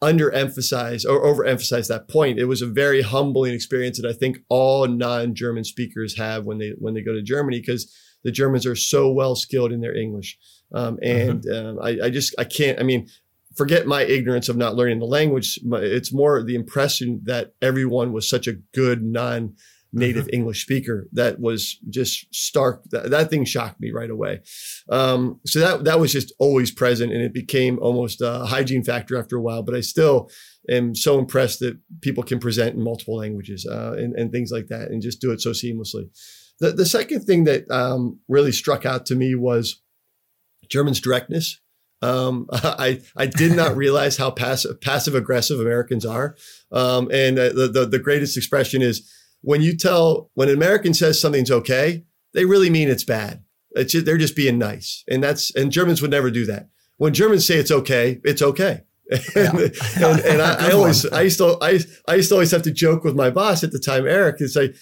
underemphasize 0.00 1.04
or 1.04 1.24
overemphasize 1.24 1.88
that 1.88 2.08
point. 2.08 2.38
It 2.38 2.46
was 2.46 2.62
a 2.62 2.66
very 2.66 3.02
humbling 3.02 3.54
experience 3.54 4.00
that 4.00 4.08
I 4.08 4.16
think 4.16 4.38
all 4.48 4.86
non-German 4.86 5.64
speakers 5.64 6.16
have 6.16 6.44
when 6.44 6.58
they 6.58 6.74
when 6.78 6.94
they 6.94 7.02
go 7.02 7.12
to 7.12 7.22
Germany 7.22 7.58
because 7.58 7.92
the 8.22 8.30
Germans 8.30 8.66
are 8.66 8.76
so 8.76 9.10
well 9.10 9.34
skilled 9.34 9.72
in 9.72 9.80
their 9.80 9.96
English. 9.96 10.38
Um, 10.72 10.96
mm-hmm. 10.96 11.30
and 11.30 11.42
mm-hmm. 11.42 11.66
um, 11.66 11.78
I, 11.82 12.06
I, 12.06 12.10
just 12.10 12.34
I 12.38 12.44
can't. 12.44 12.78
I 12.78 12.82
mean, 12.82 13.08
forget 13.56 13.86
my 13.86 14.02
ignorance 14.02 14.48
of 14.48 14.56
not 14.56 14.76
learning 14.76 15.00
the 15.00 15.06
language. 15.06 15.58
It's 15.64 16.12
more 16.12 16.42
the 16.42 16.54
impression 16.54 17.20
that 17.24 17.52
everyone 17.60 18.12
was 18.12 18.28
such 18.28 18.46
a 18.46 18.54
good 18.74 19.02
non 19.02 19.54
native 19.92 20.26
mm-hmm. 20.26 20.34
English 20.34 20.62
speaker 20.62 21.08
that 21.12 21.40
was 21.40 21.78
just 21.88 22.32
stark. 22.34 22.82
That, 22.90 23.10
that 23.10 23.30
thing 23.30 23.44
shocked 23.44 23.80
me 23.80 23.90
right 23.90 24.10
away. 24.10 24.40
Um, 24.88 25.40
so 25.46 25.58
that 25.60 25.84
that 25.84 26.00
was 26.00 26.12
just 26.12 26.32
always 26.38 26.70
present, 26.70 27.12
and 27.12 27.22
it 27.22 27.34
became 27.34 27.78
almost 27.80 28.20
a 28.20 28.44
hygiene 28.46 28.84
factor 28.84 29.18
after 29.18 29.36
a 29.36 29.42
while. 29.42 29.62
But 29.62 29.74
I 29.74 29.80
still 29.80 30.30
am 30.68 30.94
so 30.94 31.18
impressed 31.18 31.60
that 31.60 31.78
people 32.00 32.22
can 32.22 32.38
present 32.38 32.76
in 32.76 32.84
multiple 32.84 33.16
languages 33.16 33.66
uh, 33.66 33.94
and, 33.98 34.14
and 34.14 34.30
things 34.30 34.50
like 34.52 34.68
that, 34.68 34.90
and 34.90 35.02
just 35.02 35.20
do 35.20 35.32
it 35.32 35.40
so 35.40 35.50
seamlessly. 35.50 36.08
The 36.60 36.72
the 36.72 36.86
second 36.86 37.22
thing 37.22 37.44
that 37.44 37.70
um, 37.70 38.20
really 38.28 38.52
struck 38.52 38.86
out 38.86 39.06
to 39.06 39.16
me 39.16 39.34
was 39.34 39.80
German's 40.70 41.00
directness. 41.00 41.60
Um, 42.02 42.46
I 42.52 43.00
I 43.16 43.26
did 43.26 43.52
not 43.52 43.76
realize 43.84 44.16
how 44.16 44.30
passive 44.30 44.80
passive 44.80 45.14
aggressive 45.14 45.60
Americans 45.60 46.06
are. 46.06 46.36
Um, 46.72 47.10
and 47.12 47.38
uh, 47.38 47.50
the, 47.50 47.68
the, 47.68 47.86
the 47.86 47.98
greatest 47.98 48.36
expression 48.36 48.82
is 48.82 49.10
when 49.42 49.62
you 49.62 49.76
tell 49.76 50.30
when 50.34 50.48
an 50.48 50.54
American 50.54 50.94
says 50.94 51.20
something's 51.20 51.50
okay, 51.50 52.04
they 52.32 52.44
really 52.44 52.70
mean 52.70 52.88
it's 52.88 53.04
bad. 53.04 53.42
It's 53.72 53.92
just, 53.92 54.04
they're 54.04 54.18
just 54.18 54.36
being 54.36 54.58
nice, 54.58 55.04
and 55.08 55.22
that's 55.22 55.54
and 55.54 55.70
Germans 55.70 56.02
would 56.02 56.10
never 56.10 56.30
do 56.30 56.46
that. 56.46 56.68
When 56.96 57.14
Germans 57.14 57.46
say 57.46 57.56
it's 57.56 57.70
okay, 57.70 58.20
it's 58.24 58.42
okay. 58.42 58.82
and, 59.34 59.58
yeah. 59.58 60.08
and, 60.08 60.20
and 60.20 60.42
I, 60.42 60.68
I, 60.68 60.70
always 60.70 61.04
I 61.06 61.22
used 61.22 61.38
to 61.38 61.58
I, 61.60 61.80
I 62.06 62.14
used 62.14 62.28
to 62.28 62.36
always 62.36 62.52
have 62.52 62.62
to 62.62 62.70
joke 62.70 63.02
with 63.02 63.16
my 63.16 63.28
boss 63.28 63.64
at 63.64 63.72
the 63.72 63.80
time, 63.80 64.06
Eric, 64.06 64.36
and 64.38 64.48
say, 64.48 64.74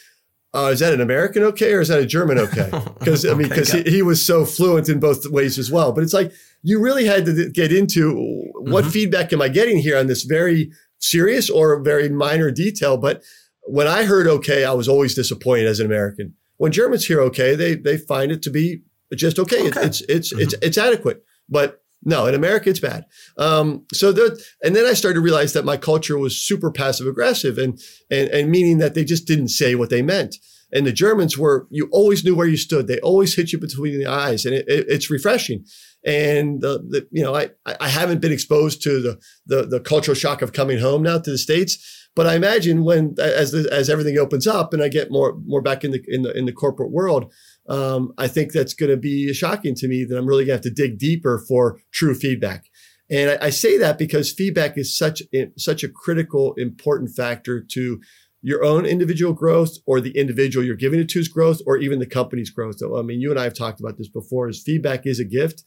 uh, 0.55 0.71
is 0.73 0.81
that 0.81 0.95
an 0.95 1.01
American 1.01 1.43
okay 1.43 1.73
or 1.73 1.81
is 1.81 1.89
that 1.89 2.01
a 2.01 2.07
German 2.07 2.39
okay? 2.39 2.71
Because 2.99 3.27
I 3.27 3.35
mean, 3.35 3.49
because 3.49 3.73
he, 3.73 3.83
he, 3.83 4.03
was 4.03 4.25
so 4.25 4.45
fluent 4.45 4.89
in 4.89 5.01
both 5.01 5.27
ways 5.27 5.59
as 5.59 5.71
well. 5.71 5.93
But 5.93 6.05
it's 6.05 6.15
like 6.15 6.33
you 6.63 6.81
really 6.81 7.05
had 7.05 7.27
to 7.27 7.51
get 7.51 7.73
into 7.73 8.15
what 8.55 8.85
mm-hmm. 8.85 8.91
feedback 8.91 9.33
am 9.33 9.43
I 9.43 9.49
getting 9.49 9.79
here 9.79 9.99
on 9.99 10.07
this 10.07 10.23
very 10.23 10.71
serious 10.99 11.51
or 11.51 11.81
very 11.83 12.09
minor 12.09 12.51
detail. 12.51 12.97
But 12.97 13.23
when 13.63 13.87
I 13.87 14.05
heard 14.05 14.27
okay, 14.27 14.65
I 14.65 14.73
was 14.73 14.89
always 14.89 15.15
disappointed 15.15 15.67
as 15.67 15.81
an 15.81 15.87
American. 15.87 16.35
When 16.57 16.73
Germans 16.73 17.07
hear 17.07 17.21
okay, 17.23 17.55
they 17.55 17.75
they 17.75 17.99
find 17.99 18.33
it 18.33 18.43
to 18.43 18.51
be 18.51 18.83
just 19.15 19.39
okay. 19.39 19.69
okay. 19.69 19.83
It's 19.83 20.01
it's 20.03 20.33
mm-hmm. 20.33 20.43
it's 20.43 20.55
it's 20.63 20.79
adequate. 20.79 21.23
But 21.49 21.83
no, 22.05 22.27
in 22.27 22.35
America, 22.35 22.71
it's 22.71 22.81
bad. 22.81 23.05
Um, 23.37 23.85
so 23.93 24.13
the, 24.13 24.41
and 24.63 24.75
then 24.77 24.87
I 24.87 24.95
started 24.95 25.17
to 25.17 25.21
realize 25.21 25.53
that 25.53 25.65
my 25.65 25.77
culture 25.77 26.19
was 26.19 26.41
super 26.41 26.71
passive 26.71 27.07
aggressive 27.07 27.59
and, 27.59 27.79
and, 28.11 28.29
and 28.29 28.51
meaning 28.51 28.79
that 28.79 28.95
they 28.95 29.05
just 29.05 29.27
didn't 29.27 29.49
say 29.49 29.75
what 29.75 29.91
they 29.91 30.03
meant. 30.03 30.37
And 30.73 30.87
the 30.87 30.93
Germans 30.93 31.39
were, 31.39 31.67
you 31.71 31.89
always 31.93 32.25
knew 32.25 32.35
where 32.35 32.47
you 32.47 32.57
stood. 32.57 32.87
They 32.87 33.01
always 33.01 33.35
hit 33.35 33.53
you 33.53 33.59
between 33.59 33.99
the 33.99 34.07
eyes 34.07 34.45
and 34.45 34.55
it, 34.55 34.69
it, 34.69 34.87
it's 34.89 35.11
refreshing. 35.11 35.65
And 36.05 36.61
the, 36.61 36.79
the, 36.89 37.09
you 37.11 37.23
know, 37.23 37.35
I, 37.35 37.51
I 37.81 37.89
haven't 37.89 38.21
been 38.21 38.33
exposed 38.33 38.83
to 38.83 39.01
the, 39.01 39.21
the, 39.47 39.67
the 39.67 39.81
cultural 39.81 40.15
shock 40.15 40.43
of 40.43 40.53
coming 40.53 40.79
home 40.79 41.03
now 41.03 41.19
to 41.19 41.31
the 41.31 41.39
States, 41.39 42.09
but 42.15 42.27
I 42.27 42.35
imagine 42.35 42.85
when, 42.85 43.15
as 43.19 43.53
the, 43.53 43.69
as 43.73 43.89
everything 43.89 44.19
opens 44.19 44.47
up 44.47 44.73
and 44.73 44.83
I 44.83 44.89
get 44.89 45.11
more, 45.11 45.39
more 45.45 45.63
back 45.63 45.85
in 45.85 45.91
the, 45.91 46.03
in 46.07 46.23
the, 46.23 46.37
in 46.37 46.45
the 46.45 46.53
corporate 46.53 46.91
world, 46.91 47.33
um, 47.69 48.13
I 48.17 48.29
think 48.29 48.53
that's 48.53 48.75
going 48.75 48.91
to 48.91 48.97
be 48.97 49.33
shocking 49.35 49.75
to 49.77 49.89
me 49.89 50.05
that 50.05 50.17
I'm 50.17 50.27
really 50.27 50.45
going 50.45 50.59
to 50.61 50.69
have 50.69 50.75
to 50.75 50.83
dig 50.83 50.99
deeper 50.99 51.45
for 51.47 51.81
true 51.93 52.15
feedback. 52.15 52.65
And 53.11 53.31
I, 53.31 53.47
I, 53.47 53.51
say 53.51 53.79
that 53.79 53.99
because 53.99 54.33
feedback 54.33 54.77
is 54.77 54.97
such 54.97 55.23
such 55.57 55.83
a 55.83 55.89
critical, 55.89 56.55
important 56.55 57.11
factor 57.15 57.61
to 57.61 58.01
your 58.43 58.65
own 58.65 58.87
individual 58.87 59.33
growth 59.33 59.77
or 59.87 60.01
the 60.01 60.17
individual 60.17 60.65
you're 60.65 60.77
giving 60.77 61.01
it 61.01 61.11
to's 61.11 61.29
growth 61.29 61.61
or 61.67 61.77
even 61.77 61.99
the 61.99 62.07
company's 62.07 62.51
growth. 62.51 62.77
I 62.83 63.03
mean, 63.03 63.21
you 63.21 63.31
and 63.31 63.41
I 63.41 63.45
have 63.45 63.55
talked 63.55 63.81
about 63.81 63.99
this 63.99 64.09
before. 64.09 64.49
Is 64.49 64.63
feedback 64.63 65.07
is 65.07 65.21
a 65.21 65.25
gift, 65.25 65.63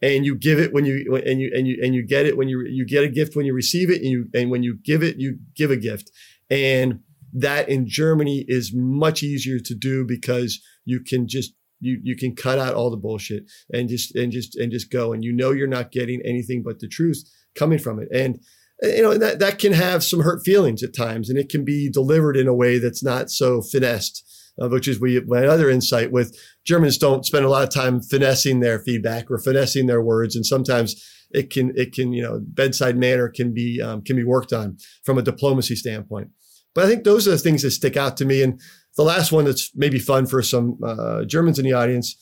and 0.00 0.24
you 0.24 0.34
give 0.34 0.58
it 0.58 0.72
when 0.72 0.84
you 0.84 1.16
and 1.26 1.40
you 1.40 1.50
and 1.54 1.66
you 1.66 1.78
and 1.82 1.94
you 1.94 2.06
get 2.06 2.26
it 2.26 2.36
when 2.36 2.48
you 2.48 2.62
you 2.66 2.86
get 2.86 3.04
a 3.04 3.08
gift 3.08 3.36
when 3.36 3.46
you 3.46 3.54
receive 3.54 3.90
it, 3.90 4.02
and 4.02 4.10
you 4.10 4.28
and 4.34 4.50
when 4.50 4.62
you 4.62 4.78
give 4.84 5.02
it, 5.02 5.16
you 5.18 5.38
give 5.54 5.70
a 5.70 5.76
gift, 5.76 6.10
and 6.50 7.00
that 7.32 7.68
in 7.68 7.86
Germany 7.88 8.44
is 8.48 8.72
much 8.74 9.22
easier 9.22 9.58
to 9.58 9.74
do 9.74 10.04
because 10.06 10.60
you 10.84 11.00
can 11.00 11.26
just 11.28 11.54
you 11.80 12.00
you 12.02 12.16
can 12.16 12.34
cut 12.34 12.58
out 12.58 12.74
all 12.74 12.90
the 12.90 12.96
bullshit 12.96 13.44
and 13.72 13.88
just 13.88 14.14
and 14.14 14.32
just 14.32 14.56
and 14.56 14.70
just 14.70 14.90
go 14.90 15.12
and 15.12 15.24
you 15.24 15.32
know 15.32 15.50
you're 15.50 15.66
not 15.66 15.92
getting 15.92 16.20
anything 16.24 16.62
but 16.62 16.78
the 16.78 16.88
truth 16.88 17.24
coming 17.54 17.78
from 17.78 18.00
it. 18.00 18.08
And 18.12 18.38
you 18.82 19.02
know 19.02 19.16
that 19.16 19.38
that 19.38 19.58
can 19.58 19.72
have 19.72 20.02
some 20.02 20.20
hurt 20.20 20.42
feelings 20.44 20.82
at 20.82 20.94
times 20.94 21.30
and 21.30 21.38
it 21.38 21.48
can 21.48 21.64
be 21.64 21.88
delivered 21.88 22.36
in 22.36 22.48
a 22.48 22.54
way 22.54 22.78
that's 22.78 23.02
not 23.02 23.30
so 23.30 23.62
finessed 23.62 24.28
uh, 24.60 24.68
which 24.68 24.88
is 24.88 25.00
we 25.00 25.20
my 25.20 25.46
other 25.46 25.70
insight 25.70 26.10
with 26.10 26.36
Germans 26.66 26.98
don't 26.98 27.24
spend 27.24 27.44
a 27.44 27.48
lot 27.48 27.62
of 27.62 27.70
time 27.70 28.00
finessing 28.00 28.60
their 28.60 28.80
feedback 28.80 29.30
or 29.30 29.38
finessing 29.38 29.86
their 29.86 30.02
words 30.02 30.34
and 30.34 30.44
sometimes 30.44 31.00
it 31.30 31.50
can 31.50 31.72
it 31.76 31.92
can 31.92 32.12
you 32.12 32.22
know 32.22 32.40
bedside 32.42 32.96
manner 32.96 33.28
can 33.28 33.54
be 33.54 33.80
um, 33.80 34.02
can 34.02 34.16
be 34.16 34.24
worked 34.24 34.52
on 34.52 34.76
from 35.04 35.16
a 35.16 35.22
diplomacy 35.22 35.76
standpoint 35.76 36.28
but 36.74 36.84
I 36.84 36.88
think 36.88 37.04
those 37.04 37.26
are 37.28 37.32
the 37.32 37.38
things 37.38 37.62
that 37.62 37.70
stick 37.70 37.96
out 37.96 38.16
to 38.18 38.24
me 38.24 38.42
and 38.42 38.60
the 38.96 39.02
last 39.02 39.32
one 39.32 39.44
that's 39.44 39.70
maybe 39.74 39.98
fun 39.98 40.26
for 40.26 40.42
some 40.42 40.78
uh, 40.84 41.24
Germans 41.24 41.58
in 41.58 41.64
the 41.64 41.72
audience 41.72 42.16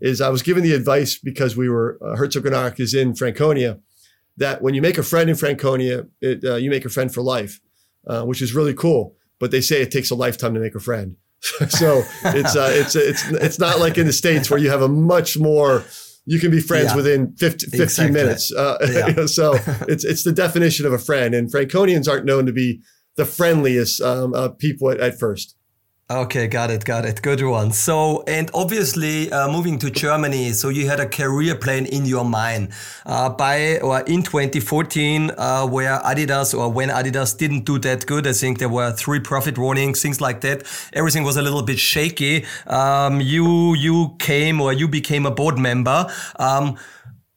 is 0.00 0.20
I 0.20 0.30
was 0.30 0.42
given 0.42 0.62
the 0.62 0.72
advice 0.72 1.18
because 1.18 1.56
we 1.56 1.68
were 1.68 1.98
uh, 2.02 2.16
Herzogenaurach 2.16 2.80
is 2.80 2.94
in 2.94 3.14
Franconia 3.14 3.78
that 4.36 4.62
when 4.62 4.74
you 4.74 4.82
make 4.82 4.98
a 4.98 5.02
friend 5.02 5.30
in 5.30 5.36
Franconia, 5.36 6.06
it, 6.20 6.44
uh, 6.44 6.56
you 6.56 6.70
make 6.70 6.84
a 6.84 6.88
friend 6.88 7.12
for 7.12 7.22
life, 7.22 7.60
uh, 8.06 8.24
which 8.24 8.42
is 8.42 8.54
really 8.54 8.74
cool. 8.74 9.16
But 9.38 9.50
they 9.50 9.60
say 9.60 9.82
it 9.82 9.90
takes 9.90 10.10
a 10.10 10.14
lifetime 10.14 10.54
to 10.54 10.60
make 10.60 10.74
a 10.74 10.80
friend. 10.80 11.16
so 11.68 12.02
it's 12.24 12.56
uh, 12.56 12.70
it's 12.72 12.96
it's 12.96 13.30
it's 13.30 13.58
not 13.58 13.78
like 13.78 13.98
in 13.98 14.06
the 14.06 14.12
states 14.12 14.50
where 14.50 14.58
you 14.58 14.70
have 14.70 14.82
a 14.82 14.88
much 14.88 15.38
more 15.38 15.84
you 16.26 16.40
can 16.40 16.50
be 16.50 16.60
friends 16.60 16.90
yeah. 16.90 16.96
within 16.96 17.36
50, 17.36 17.66
15 17.66 17.82
exactly. 17.82 18.12
minutes. 18.12 18.52
Uh, 18.52 18.78
yeah. 18.90 19.08
you 19.08 19.14
know, 19.14 19.26
so 19.26 19.54
it's 19.88 20.04
it's 20.04 20.24
the 20.24 20.32
definition 20.32 20.86
of 20.86 20.92
a 20.92 20.98
friend, 20.98 21.34
and 21.34 21.50
Franconians 21.50 22.08
aren't 22.08 22.24
known 22.24 22.46
to 22.46 22.52
be 22.52 22.80
the 23.16 23.24
friendliest 23.24 24.00
um, 24.00 24.34
uh, 24.34 24.48
people 24.48 24.90
at, 24.90 25.00
at 25.00 25.18
first. 25.18 25.56
Okay, 26.10 26.48
got 26.48 26.70
it, 26.70 26.84
got 26.84 27.06
it. 27.06 27.22
Good 27.22 27.42
one. 27.42 27.72
So, 27.72 28.24
and 28.26 28.50
obviously, 28.52 29.32
uh, 29.32 29.50
moving 29.50 29.78
to 29.78 29.90
Germany, 29.90 30.52
so 30.52 30.68
you 30.68 30.86
had 30.86 31.00
a 31.00 31.08
career 31.08 31.54
plan 31.54 31.86
in 31.86 32.04
your 32.04 32.26
mind 32.26 32.72
uh, 33.06 33.30
by 33.30 33.78
or 33.78 34.00
in 34.00 34.22
2014, 34.22 35.30
uh, 35.30 35.66
where 35.66 35.98
Adidas 36.00 36.52
or 36.52 36.70
when 36.70 36.90
Adidas 36.90 37.38
didn't 37.38 37.64
do 37.64 37.78
that 37.78 38.04
good. 38.04 38.26
I 38.26 38.34
think 38.34 38.58
there 38.58 38.68
were 38.68 38.92
three 38.92 39.18
profit 39.18 39.56
warnings, 39.56 40.02
things 40.02 40.20
like 40.20 40.42
that. 40.42 40.64
Everything 40.92 41.24
was 41.24 41.38
a 41.38 41.42
little 41.42 41.62
bit 41.62 41.78
shaky. 41.78 42.44
Um, 42.66 43.22
you 43.22 43.74
you 43.74 44.14
came 44.18 44.60
or 44.60 44.74
you 44.74 44.88
became 44.88 45.24
a 45.24 45.30
board 45.30 45.58
member. 45.58 46.06
Um, 46.38 46.76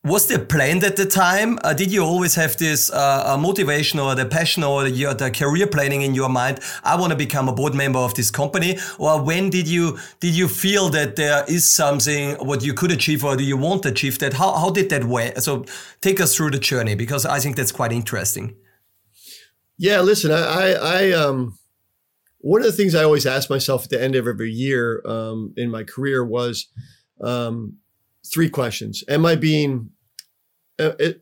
was 0.07 0.27
there 0.27 0.39
planned 0.39 0.83
at 0.83 0.95
the 0.95 1.05
time? 1.05 1.59
Uh, 1.63 1.73
did 1.73 1.91
you 1.91 2.03
always 2.03 2.35
have 2.35 2.57
this 2.57 2.91
uh, 2.91 3.37
motivation 3.39 3.99
or 3.99 4.15
the 4.15 4.25
passion 4.25 4.63
or 4.63 4.87
your, 4.87 5.13
the 5.13 5.29
career 5.29 5.67
planning 5.67 6.01
in 6.01 6.15
your 6.15 6.29
mind? 6.29 6.59
I 6.83 6.95
want 6.95 7.11
to 7.11 7.17
become 7.17 7.49
a 7.49 7.53
board 7.53 7.75
member 7.75 7.99
of 7.99 8.13
this 8.13 8.31
company. 8.31 8.77
Or 8.97 9.21
when 9.21 9.49
did 9.49 9.67
you 9.67 9.97
did 10.19 10.33
you 10.35 10.47
feel 10.47 10.89
that 10.89 11.15
there 11.15 11.43
is 11.47 11.67
something 11.67 12.35
what 12.35 12.63
you 12.63 12.73
could 12.73 12.91
achieve 12.91 13.23
or 13.23 13.35
do 13.35 13.43
you 13.43 13.57
want 13.57 13.83
to 13.83 13.89
achieve 13.89 14.19
that? 14.19 14.33
How 14.33 14.53
how 14.53 14.69
did 14.69 14.89
that 14.89 15.03
way? 15.03 15.33
So 15.37 15.65
take 16.01 16.19
us 16.19 16.35
through 16.35 16.51
the 16.51 16.59
journey 16.59 16.95
because 16.95 17.25
I 17.25 17.39
think 17.39 17.55
that's 17.55 17.71
quite 17.71 17.91
interesting. 17.91 18.55
Yeah, 19.77 20.01
listen, 20.01 20.31
I 20.31 20.41
I, 20.41 20.71
I 20.71 21.11
um 21.11 21.57
one 22.39 22.61
of 22.61 22.67
the 22.67 22.73
things 22.73 22.95
I 22.95 23.03
always 23.03 23.25
ask 23.25 23.49
myself 23.49 23.83
at 23.83 23.89
the 23.89 24.01
end 24.01 24.15
of 24.15 24.27
every 24.27 24.51
year 24.51 25.01
um, 25.05 25.53
in 25.57 25.69
my 25.69 25.83
career 25.83 26.23
was 26.23 26.67
um, 27.21 27.77
three 28.25 28.49
questions: 28.49 29.03
Am 29.09 29.25
I 29.25 29.35
being 29.35 29.89
uh, 29.89 29.96
Uh, 30.79 30.91
it, 30.99 31.21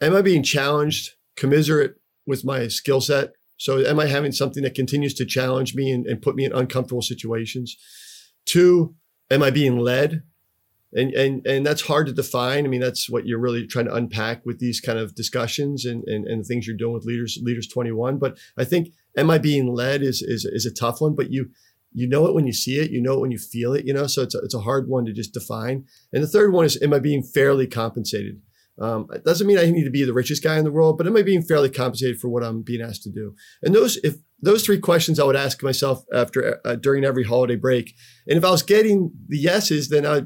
am 0.00 0.14
I 0.14 0.22
being 0.22 0.42
challenged, 0.42 1.12
commiserate 1.36 1.96
with 2.26 2.44
my 2.44 2.68
skill 2.68 3.00
set? 3.00 3.32
So 3.56 3.78
am 3.78 4.00
I 4.00 4.06
having 4.06 4.32
something 4.32 4.62
that 4.64 4.74
continues 4.74 5.14
to 5.14 5.24
challenge 5.24 5.74
me 5.74 5.90
and, 5.90 6.06
and 6.06 6.20
put 6.20 6.34
me 6.34 6.44
in 6.44 6.52
uncomfortable 6.52 7.02
situations? 7.02 7.76
Two, 8.44 8.94
am 9.30 9.42
I 9.42 9.50
being 9.50 9.78
led? 9.78 10.22
And, 10.94 11.12
and, 11.14 11.46
and 11.46 11.64
that's 11.64 11.82
hard 11.82 12.06
to 12.08 12.12
define. 12.12 12.64
I 12.64 12.68
mean, 12.68 12.80
that's 12.80 13.08
what 13.08 13.26
you're 13.26 13.38
really 13.38 13.66
trying 13.66 13.86
to 13.86 13.94
unpack 13.94 14.44
with 14.44 14.58
these 14.58 14.80
kind 14.80 14.98
of 14.98 15.14
discussions 15.14 15.84
and, 15.86 16.04
and, 16.06 16.26
and 16.26 16.44
things 16.44 16.66
you're 16.66 16.76
doing 16.76 16.92
with 16.92 17.06
leaders, 17.06 17.38
leaders 17.40 17.66
21. 17.66 18.18
But 18.18 18.36
I 18.58 18.64
think, 18.64 18.88
am 19.16 19.30
I 19.30 19.38
being 19.38 19.72
led 19.72 20.02
is, 20.02 20.22
is, 20.22 20.44
is 20.44 20.66
a 20.66 20.74
tough 20.74 21.00
one, 21.00 21.14
but 21.14 21.30
you, 21.30 21.50
you 21.92 22.08
know 22.08 22.26
it 22.26 22.34
when 22.34 22.46
you 22.46 22.52
see 22.52 22.78
it, 22.78 22.90
you 22.90 23.00
know 23.00 23.14
it 23.14 23.20
when 23.20 23.30
you 23.30 23.38
feel 23.38 23.72
it, 23.74 23.86
you 23.86 23.94
know, 23.94 24.06
so 24.06 24.22
it's 24.22 24.34
a, 24.34 24.38
it's 24.38 24.54
a 24.54 24.60
hard 24.60 24.88
one 24.88 25.06
to 25.06 25.12
just 25.12 25.32
define. 25.32 25.86
And 26.12 26.22
the 26.22 26.28
third 26.28 26.52
one 26.52 26.64
is, 26.64 26.80
am 26.82 26.92
I 26.92 26.98
being 26.98 27.22
fairly 27.22 27.66
compensated? 27.66 28.42
Um, 28.82 29.06
it 29.12 29.24
doesn't 29.24 29.46
mean 29.46 29.58
I 29.58 29.70
need 29.70 29.84
to 29.84 29.90
be 29.90 30.04
the 30.04 30.12
richest 30.12 30.42
guy 30.42 30.58
in 30.58 30.64
the 30.64 30.72
world, 30.72 30.98
but 30.98 31.06
am 31.06 31.16
I 31.16 31.22
being 31.22 31.42
fairly 31.42 31.70
compensated 31.70 32.18
for 32.18 32.28
what 32.28 32.42
I'm 32.42 32.62
being 32.62 32.82
asked 32.82 33.04
to 33.04 33.10
do? 33.10 33.36
And 33.62 33.72
those, 33.72 33.96
if 33.98 34.16
those 34.40 34.64
three 34.64 34.80
questions, 34.80 35.20
I 35.20 35.24
would 35.24 35.36
ask 35.36 35.62
myself 35.62 36.04
after 36.12 36.60
uh, 36.64 36.74
during 36.74 37.04
every 37.04 37.22
holiday 37.22 37.54
break. 37.54 37.94
And 38.26 38.36
if 38.36 38.44
I 38.44 38.50
was 38.50 38.64
getting 38.64 39.12
the 39.28 39.38
yeses, 39.38 39.88
then 39.88 40.04
I 40.04 40.22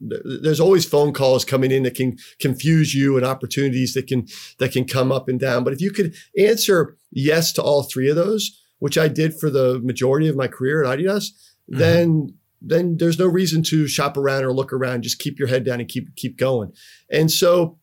there's 0.00 0.60
always 0.60 0.84
phone 0.84 1.12
calls 1.12 1.44
coming 1.44 1.72
in 1.72 1.82
that 1.82 1.96
can 1.96 2.16
confuse 2.38 2.94
you 2.94 3.16
and 3.16 3.26
opportunities 3.26 3.94
that 3.94 4.06
can 4.06 4.28
that 4.60 4.70
can 4.70 4.84
come 4.84 5.10
up 5.10 5.28
and 5.28 5.40
down. 5.40 5.64
But 5.64 5.72
if 5.72 5.80
you 5.80 5.90
could 5.90 6.14
answer 6.38 6.96
yes 7.10 7.52
to 7.54 7.62
all 7.62 7.82
three 7.82 8.08
of 8.08 8.14
those, 8.14 8.62
which 8.78 8.96
I 8.96 9.08
did 9.08 9.34
for 9.34 9.50
the 9.50 9.80
majority 9.82 10.28
of 10.28 10.36
my 10.36 10.46
career 10.46 10.84
at 10.84 10.98
Adidas, 10.98 11.24
mm-hmm. 11.68 11.78
then 11.78 12.34
then 12.62 12.96
there's 12.98 13.18
no 13.18 13.26
reason 13.26 13.64
to 13.64 13.88
shop 13.88 14.16
around 14.16 14.44
or 14.44 14.52
look 14.52 14.72
around. 14.72 15.02
Just 15.02 15.18
keep 15.18 15.38
your 15.38 15.48
head 15.48 15.64
down 15.64 15.80
and 15.80 15.88
keep 15.88 16.14
keep 16.14 16.38
going. 16.38 16.72
And 17.10 17.28
so 17.28 17.78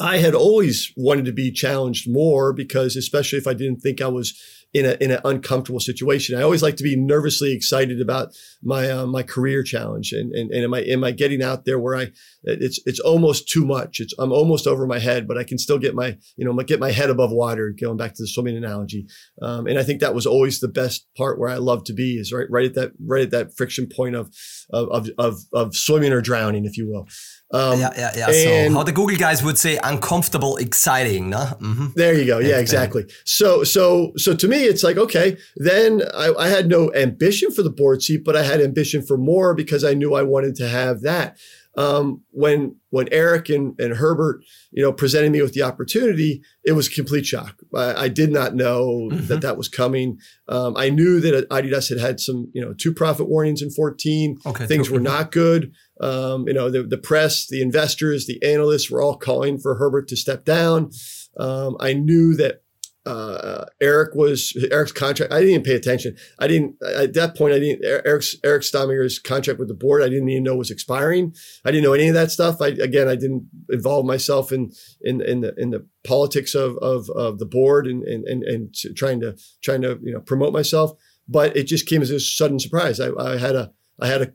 I 0.00 0.18
had 0.18 0.34
always 0.34 0.92
wanted 0.96 1.24
to 1.24 1.32
be 1.32 1.50
challenged 1.50 2.10
more 2.10 2.52
because, 2.52 2.96
especially 2.96 3.38
if 3.38 3.46
I 3.46 3.54
didn't 3.54 3.80
think 3.80 4.00
I 4.00 4.08
was 4.08 4.38
in 4.74 4.84
a 4.84 4.96
in 5.00 5.10
an 5.10 5.20
uncomfortable 5.24 5.80
situation. 5.80 6.38
I 6.38 6.42
always 6.42 6.62
like 6.62 6.76
to 6.76 6.82
be 6.82 6.94
nervously 6.94 7.54
excited 7.54 8.00
about 8.00 8.28
my 8.62 8.90
uh, 8.90 9.06
my 9.06 9.22
career 9.22 9.62
challenge 9.62 10.12
and, 10.12 10.32
and 10.32 10.50
and 10.50 10.64
am 10.64 10.74
I 10.74 10.80
am 10.80 11.04
I 11.04 11.10
getting 11.10 11.42
out 11.42 11.64
there 11.64 11.78
where 11.78 11.96
I 11.96 12.08
it's 12.44 12.78
it's 12.84 13.00
almost 13.00 13.48
too 13.48 13.64
much. 13.64 13.98
It's 13.98 14.14
I'm 14.18 14.32
almost 14.32 14.66
over 14.66 14.86
my 14.86 14.98
head, 14.98 15.26
but 15.26 15.38
I 15.38 15.44
can 15.44 15.58
still 15.58 15.78
get 15.78 15.94
my 15.94 16.18
you 16.36 16.44
know 16.44 16.54
get 16.62 16.80
my 16.80 16.90
head 16.90 17.08
above 17.08 17.32
water. 17.32 17.74
Going 17.80 17.96
back 17.96 18.14
to 18.14 18.22
the 18.22 18.28
swimming 18.28 18.56
analogy, 18.56 19.06
um, 19.40 19.66
and 19.66 19.78
I 19.78 19.82
think 19.82 20.00
that 20.00 20.14
was 20.14 20.26
always 20.26 20.60
the 20.60 20.68
best 20.68 21.06
part 21.16 21.38
where 21.38 21.50
I 21.50 21.56
love 21.56 21.84
to 21.84 21.94
be 21.94 22.16
is 22.16 22.32
right 22.32 22.46
right 22.50 22.66
at 22.66 22.74
that 22.74 22.92
right 23.04 23.22
at 23.22 23.30
that 23.30 23.56
friction 23.56 23.88
point 23.88 24.16
of 24.16 24.30
of 24.70 25.08
of 25.16 25.38
of 25.54 25.76
swimming 25.76 26.12
or 26.12 26.20
drowning, 26.20 26.66
if 26.66 26.76
you 26.76 26.90
will. 26.90 27.06
Um, 27.50 27.80
yeah, 27.80 27.90
yeah, 27.96 28.12
yeah. 28.14 28.66
So 28.68 28.74
how 28.74 28.82
the 28.82 28.92
Google 28.92 29.16
guys 29.16 29.42
would 29.42 29.56
say, 29.56 29.78
uncomfortable, 29.82 30.56
exciting, 30.56 31.30
no? 31.30 31.38
Mm-hmm. 31.38 31.86
There 31.96 32.14
you 32.14 32.26
go. 32.26 32.38
Yeah, 32.38 32.58
exactly. 32.58 33.06
So, 33.24 33.64
so, 33.64 34.12
so 34.16 34.36
to 34.36 34.48
me, 34.48 34.64
it's 34.64 34.82
like 34.82 34.98
okay. 34.98 35.38
Then 35.56 36.02
I, 36.14 36.34
I 36.38 36.48
had 36.48 36.68
no 36.68 36.92
ambition 36.94 37.50
for 37.50 37.62
the 37.62 37.70
board 37.70 38.02
seat, 38.02 38.22
but 38.24 38.36
I 38.36 38.42
had 38.42 38.60
ambition 38.60 39.02
for 39.02 39.16
more 39.16 39.54
because 39.54 39.82
I 39.82 39.94
knew 39.94 40.14
I 40.14 40.22
wanted 40.22 40.56
to 40.56 40.68
have 40.68 41.00
that 41.02 41.38
um, 41.78 42.22
when 42.32 42.74
when 42.90 43.08
Eric 43.12 43.50
and, 43.50 43.78
and 43.78 43.94
Herbert, 43.94 44.42
you 44.72 44.82
know, 44.82 44.92
presented 44.92 45.30
me 45.30 45.42
with 45.42 45.54
the 45.54 45.62
opportunity, 45.62 46.42
it 46.64 46.72
was 46.72 46.88
a 46.88 46.90
complete 46.90 47.24
shock. 47.24 47.54
I, 47.72 47.94
I 47.94 48.08
did 48.08 48.32
not 48.32 48.56
know 48.56 49.08
mm-hmm. 49.12 49.26
that 49.26 49.42
that 49.42 49.56
was 49.56 49.68
coming. 49.68 50.18
Um, 50.48 50.76
I 50.76 50.90
knew 50.90 51.20
that 51.20 51.48
Adidas 51.50 51.88
had 51.88 52.00
had 52.00 52.18
some, 52.18 52.50
you 52.52 52.60
know, 52.60 52.72
two 52.72 52.92
profit 52.92 53.28
warnings 53.28 53.62
in 53.62 53.70
14. 53.70 54.38
Okay, 54.44 54.66
Things 54.66 54.90
were 54.90 54.98
not 54.98 55.30
good. 55.30 55.72
Um, 56.00 56.46
you 56.46 56.54
know, 56.54 56.70
the, 56.70 56.82
the 56.82 56.98
press, 56.98 57.46
the 57.48 57.62
investors, 57.62 58.26
the 58.26 58.42
analysts 58.42 58.90
were 58.90 59.02
all 59.02 59.16
calling 59.16 59.58
for 59.58 59.76
Herbert 59.76 60.08
to 60.08 60.16
step 60.16 60.44
down. 60.44 60.90
Um, 61.36 61.76
I 61.80 61.92
knew 61.92 62.34
that 62.36 62.62
uh, 63.08 63.64
Eric 63.80 64.14
was 64.14 64.54
Eric's 64.70 64.92
contract. 64.92 65.32
I 65.32 65.38
didn't 65.38 65.50
even 65.50 65.62
pay 65.62 65.74
attention. 65.74 66.16
I 66.38 66.46
didn't 66.46 66.76
at 66.84 67.14
that 67.14 67.36
point. 67.36 67.54
I 67.54 67.58
didn't 67.58 67.82
Eric's 67.84 68.36
Eric 68.44 68.62
Stamminger's 68.62 69.18
contract 69.18 69.58
with 69.58 69.68
the 69.68 69.74
board. 69.74 70.02
I 70.02 70.10
didn't 70.10 70.28
even 70.28 70.42
know 70.42 70.56
was 70.56 70.70
expiring. 70.70 71.34
I 71.64 71.70
didn't 71.70 71.84
know 71.84 71.94
any 71.94 72.08
of 72.08 72.14
that 72.14 72.30
stuff. 72.30 72.60
I 72.60 72.68
again, 72.68 73.08
I 73.08 73.14
didn't 73.14 73.48
involve 73.70 74.04
myself 74.04 74.52
in 74.52 74.72
in 75.00 75.22
in 75.22 75.40
the 75.40 75.54
in 75.56 75.70
the 75.70 75.86
politics 76.04 76.54
of 76.54 76.76
of, 76.78 77.08
of 77.10 77.38
the 77.38 77.46
board 77.46 77.86
and 77.86 78.04
and 78.04 78.24
and, 78.26 78.42
and 78.42 78.74
trying 78.94 79.20
to 79.20 79.38
trying 79.62 79.80
to 79.82 79.98
you 80.02 80.12
know 80.12 80.20
promote 80.20 80.52
myself. 80.52 80.92
But 81.26 81.56
it 81.56 81.64
just 81.64 81.86
came 81.86 82.02
as 82.02 82.10
a 82.10 82.20
sudden 82.20 82.58
surprise. 82.58 83.00
I, 83.00 83.10
I 83.18 83.38
had 83.38 83.56
a 83.56 83.72
I 83.98 84.08
had 84.08 84.22
a 84.22 84.32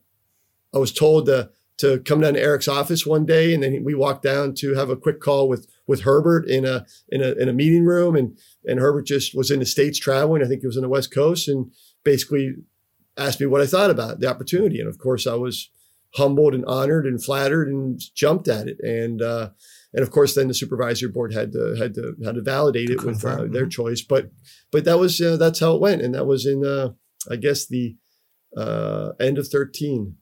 I 0.73 0.77
was 0.77 0.91
told 0.91 1.25
to 1.27 1.49
to 1.79 1.99
come 1.99 2.21
down 2.21 2.35
to 2.35 2.41
Eric's 2.41 2.67
office 2.67 3.05
one 3.05 3.25
day, 3.25 3.53
and 3.53 3.63
then 3.63 3.83
we 3.83 3.95
walked 3.95 4.23
down 4.23 4.53
to 4.55 4.75
have 4.75 4.89
a 4.89 4.95
quick 4.95 5.19
call 5.19 5.49
with 5.49 5.67
with 5.87 6.01
Herbert 6.01 6.47
in 6.47 6.65
a 6.65 6.85
in 7.09 7.21
a 7.21 7.31
in 7.31 7.49
a 7.49 7.53
meeting 7.53 7.85
room, 7.85 8.15
and 8.15 8.37
and 8.65 8.79
Herbert 8.79 9.05
just 9.05 9.35
was 9.35 9.51
in 9.51 9.59
the 9.59 9.65
states 9.65 9.99
traveling. 9.99 10.43
I 10.43 10.47
think 10.47 10.61
he 10.61 10.67
was 10.67 10.77
on 10.77 10.83
the 10.83 10.89
West 10.89 11.13
Coast, 11.13 11.47
and 11.47 11.71
basically 12.03 12.55
asked 13.17 13.39
me 13.39 13.45
what 13.45 13.61
I 13.61 13.65
thought 13.65 13.89
about 13.89 14.19
the 14.19 14.29
opportunity. 14.29 14.79
And 14.79 14.89
of 14.89 14.97
course, 14.97 15.27
I 15.27 15.35
was 15.35 15.69
humbled 16.15 16.53
and 16.53 16.65
honored 16.65 17.05
and 17.05 17.23
flattered 17.23 17.67
and 17.67 17.99
jumped 18.15 18.47
at 18.47 18.67
it. 18.67 18.79
And 18.79 19.21
uh, 19.21 19.49
and 19.93 20.03
of 20.03 20.11
course, 20.11 20.35
then 20.35 20.47
the 20.47 20.53
supervisory 20.53 21.09
board 21.09 21.33
had 21.33 21.51
to 21.53 21.75
had 21.77 21.93
to 21.95 22.15
had 22.23 22.35
to 22.35 22.41
validate 22.41 22.89
it 22.89 23.03
with 23.03 23.23
uh, 23.25 23.45
their 23.49 23.67
choice. 23.67 24.01
But 24.01 24.31
but 24.71 24.85
that 24.85 24.99
was 24.99 25.19
uh, 25.21 25.37
that's 25.37 25.59
how 25.59 25.75
it 25.75 25.81
went, 25.81 26.01
and 26.01 26.13
that 26.13 26.25
was 26.25 26.45
in 26.45 26.65
uh, 26.65 26.89
I 27.29 27.35
guess 27.35 27.65
the 27.65 27.95
uh, 28.55 29.11
end 29.19 29.37
of 29.37 29.47
thirteen. 29.47 30.17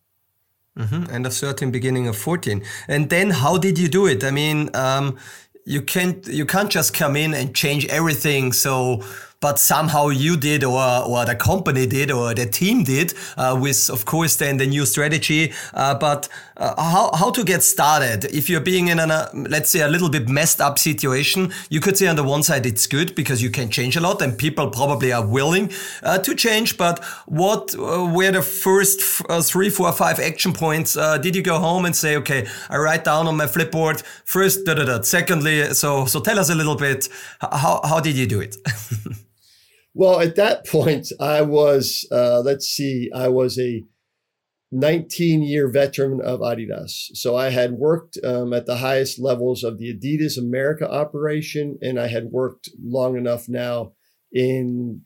Mm-hmm. 0.77 1.13
End 1.13 1.25
of 1.25 1.33
13, 1.33 1.69
beginning 1.71 2.07
of 2.07 2.17
14. 2.17 2.63
And 2.87 3.09
then 3.09 3.31
how 3.31 3.57
did 3.57 3.77
you 3.77 3.89
do 3.89 4.07
it? 4.07 4.23
I 4.23 4.31
mean, 4.31 4.69
um, 4.73 5.17
you 5.65 5.81
can't 5.81 6.27
you 6.27 6.45
can't 6.45 6.71
just 6.71 6.93
come 6.93 7.15
in 7.15 7.33
and 7.33 7.53
change 7.53 7.85
everything 7.87 8.51
so 8.51 9.03
but 9.41 9.57
somehow 9.57 10.09
you 10.09 10.37
did 10.37 10.63
or, 10.63 11.03
or 11.05 11.25
the 11.25 11.35
company 11.35 11.85
did 11.87 12.11
or 12.11 12.33
the 12.33 12.45
team 12.45 12.83
did 12.83 13.13
uh, 13.37 13.57
with 13.59 13.89
of 13.89 14.05
course 14.05 14.35
then 14.37 14.57
the 14.57 14.65
new 14.65 14.85
strategy 14.85 15.53
uh, 15.73 15.93
but 15.93 16.27
uh, 16.61 16.79
how, 16.81 17.11
how 17.15 17.31
to 17.31 17.43
get 17.43 17.63
started 17.63 18.25
if 18.25 18.49
you're 18.49 18.61
being 18.61 18.89
in 18.89 18.99
a 18.99 19.29
let's 19.33 19.71
say 19.71 19.81
a 19.81 19.87
little 19.87 20.09
bit 20.09 20.29
messed 20.29 20.61
up 20.61 20.77
situation 20.77 21.51
you 21.69 21.79
could 21.79 21.97
say 21.97 22.07
on 22.07 22.15
the 22.15 22.23
one 22.23 22.43
side 22.43 22.65
it's 22.65 22.85
good 22.85 23.15
because 23.15 23.41
you 23.41 23.49
can 23.49 23.69
change 23.69 23.95
a 23.95 23.99
lot 23.99 24.21
and 24.21 24.37
people 24.37 24.69
probably 24.69 25.11
are 25.11 25.25
willing 25.25 25.71
uh, 26.03 26.17
to 26.19 26.35
change 26.35 26.77
but 26.77 27.03
what 27.25 27.73
uh, 27.75 28.05
were 28.05 28.31
the 28.31 28.41
first 28.41 29.21
uh, 29.29 29.41
three 29.41 29.69
four 29.69 29.91
five 29.91 30.19
action 30.19 30.53
points 30.53 30.93
did 31.21 31.35
you 31.35 31.41
go 31.41 31.57
home 31.57 31.83
and 31.83 31.95
say 31.95 32.15
okay 32.15 32.47
i 32.69 32.77
write 32.77 33.03
down 33.03 33.25
on 33.27 33.35
my 33.35 33.45
flipboard 33.45 34.01
first 34.23 34.63
da, 34.65 34.75
da, 34.75 34.85
da. 34.85 35.01
secondly 35.01 35.73
so 35.73 36.05
so 36.05 36.19
tell 36.19 36.39
us 36.39 36.49
a 36.49 36.55
little 36.55 36.75
bit 36.75 37.09
how, 37.41 37.81
how 37.83 37.99
did 37.99 38.15
you 38.15 38.27
do 38.27 38.39
it 38.39 38.55
Well, 39.93 40.21
at 40.21 40.37
that 40.37 40.65
point, 40.65 41.11
I 41.19 41.41
was, 41.41 42.07
uh, 42.11 42.39
let's 42.45 42.65
see, 42.65 43.11
I 43.13 43.27
was 43.27 43.59
a 43.59 43.83
19 44.71 45.43
year 45.43 45.69
veteran 45.69 46.21
of 46.21 46.39
Adidas. 46.39 47.09
So 47.13 47.35
I 47.35 47.49
had 47.49 47.73
worked 47.73 48.17
um, 48.23 48.53
at 48.53 48.65
the 48.65 48.77
highest 48.77 49.19
levels 49.19 49.63
of 49.63 49.77
the 49.77 49.93
Adidas 49.93 50.37
America 50.37 50.89
operation, 50.89 51.77
and 51.81 51.99
I 51.99 52.07
had 52.07 52.25
worked 52.25 52.69
long 52.81 53.17
enough 53.17 53.49
now 53.49 53.93
in 54.31 55.01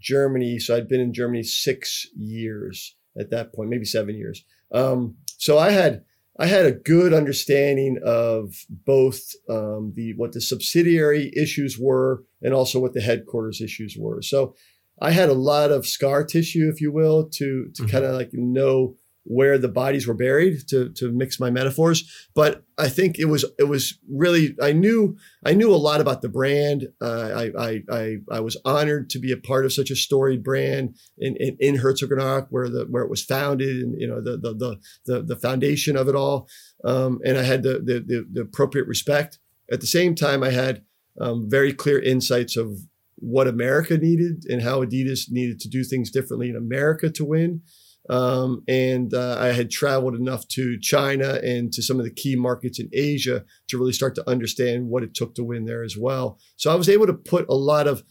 Germany. 0.00 0.58
So 0.60 0.76
I'd 0.76 0.88
been 0.88 1.00
in 1.00 1.12
Germany 1.12 1.42
six 1.42 2.06
years 2.16 2.96
at 3.18 3.30
that 3.30 3.52
point, 3.52 3.70
maybe 3.70 3.84
seven 3.84 4.14
years. 4.14 4.44
Um, 4.72 5.16
so 5.36 5.58
I 5.58 5.70
had 5.70 6.04
I 6.40 6.46
had 6.46 6.66
a 6.66 6.72
good 6.72 7.12
understanding 7.12 7.98
of 8.04 8.54
both 8.70 9.20
um, 9.50 9.92
the 9.96 10.14
what 10.16 10.32
the 10.32 10.40
subsidiary 10.40 11.32
issues 11.36 11.76
were 11.78 12.22
and 12.40 12.54
also 12.54 12.78
what 12.78 12.94
the 12.94 13.00
headquarters 13.00 13.60
issues 13.60 13.96
were. 13.98 14.22
So 14.22 14.54
I 15.00 15.10
had 15.10 15.28
a 15.28 15.34
lot 15.34 15.72
of 15.72 15.86
scar 15.86 16.24
tissue, 16.24 16.70
if 16.72 16.80
you 16.80 16.92
will, 16.92 17.28
to 17.30 17.70
to 17.74 17.82
mm-hmm. 17.82 17.90
kind 17.90 18.04
of 18.04 18.14
like 18.14 18.30
know 18.32 18.94
where 19.30 19.58
the 19.58 19.68
bodies 19.68 20.06
were 20.06 20.14
buried 20.14 20.66
to 20.66 20.88
to 20.88 21.12
mix 21.12 21.38
my 21.38 21.50
metaphors. 21.50 22.10
But 22.34 22.64
I 22.78 22.88
think 22.88 23.18
it 23.18 23.26
was 23.26 23.44
it 23.58 23.64
was 23.64 23.98
really 24.10 24.56
I 24.60 24.72
knew 24.72 25.16
I 25.44 25.52
knew 25.52 25.72
a 25.72 25.76
lot 25.76 26.00
about 26.00 26.22
the 26.22 26.30
brand. 26.30 26.88
Uh, 27.00 27.50
I, 27.58 27.66
I 27.66 27.82
I 27.90 28.16
I 28.32 28.40
was 28.40 28.56
honored 28.64 29.10
to 29.10 29.18
be 29.18 29.30
a 29.30 29.36
part 29.36 29.66
of 29.66 29.72
such 29.72 29.90
a 29.90 29.96
storied 29.96 30.42
brand 30.42 30.96
in 31.18 31.36
in, 31.36 31.56
in 31.60 31.76
Herzogenaurach 31.76 32.46
where 32.50 32.70
the 32.70 32.86
where 32.88 33.04
it 33.04 33.10
was 33.10 33.22
founded 33.22 33.76
and 33.76 34.00
you 34.00 34.08
know 34.08 34.22
the 34.22 34.38
the 34.38 34.54
the 34.54 34.76
the, 35.04 35.22
the 35.22 35.36
foundation 35.36 35.96
of 35.96 36.08
it 36.08 36.14
all. 36.14 36.48
Um, 36.84 37.20
and 37.24 37.36
I 37.36 37.42
had 37.42 37.62
the, 37.62 37.74
the, 37.84 38.00
the 38.00 38.26
the 38.32 38.40
appropriate 38.40 38.88
respect. 38.88 39.38
At 39.70 39.82
the 39.82 39.86
same 39.86 40.14
time, 40.14 40.42
I 40.42 40.50
had 40.50 40.82
um, 41.20 41.50
very 41.50 41.74
clear 41.74 42.00
insights 42.00 42.56
of 42.56 42.78
what 43.16 43.48
America 43.48 43.98
needed 43.98 44.44
and 44.48 44.62
how 44.62 44.82
Adidas 44.82 45.30
needed 45.30 45.60
to 45.60 45.68
do 45.68 45.84
things 45.84 46.10
differently 46.10 46.48
in 46.48 46.56
America 46.56 47.10
to 47.10 47.24
win. 47.24 47.62
Um, 48.08 48.62
and 48.66 49.12
uh, 49.12 49.36
I 49.38 49.48
had 49.48 49.70
traveled 49.70 50.14
enough 50.14 50.48
to 50.48 50.78
China 50.80 51.40
and 51.42 51.72
to 51.72 51.82
some 51.82 51.98
of 51.98 52.04
the 52.04 52.10
key 52.10 52.36
markets 52.36 52.80
in 52.80 52.88
Asia 52.92 53.44
to 53.68 53.78
really 53.78 53.92
start 53.92 54.14
to 54.14 54.28
understand 54.28 54.88
what 54.88 55.02
it 55.02 55.14
took 55.14 55.34
to 55.34 55.44
win 55.44 55.66
there 55.66 55.82
as 55.84 55.96
well. 55.96 56.38
So 56.56 56.72
I 56.72 56.74
was 56.74 56.88
able 56.88 57.06
to 57.06 57.12
put 57.14 57.46
a 57.48 57.54
lot 57.54 57.86
of 57.86 58.02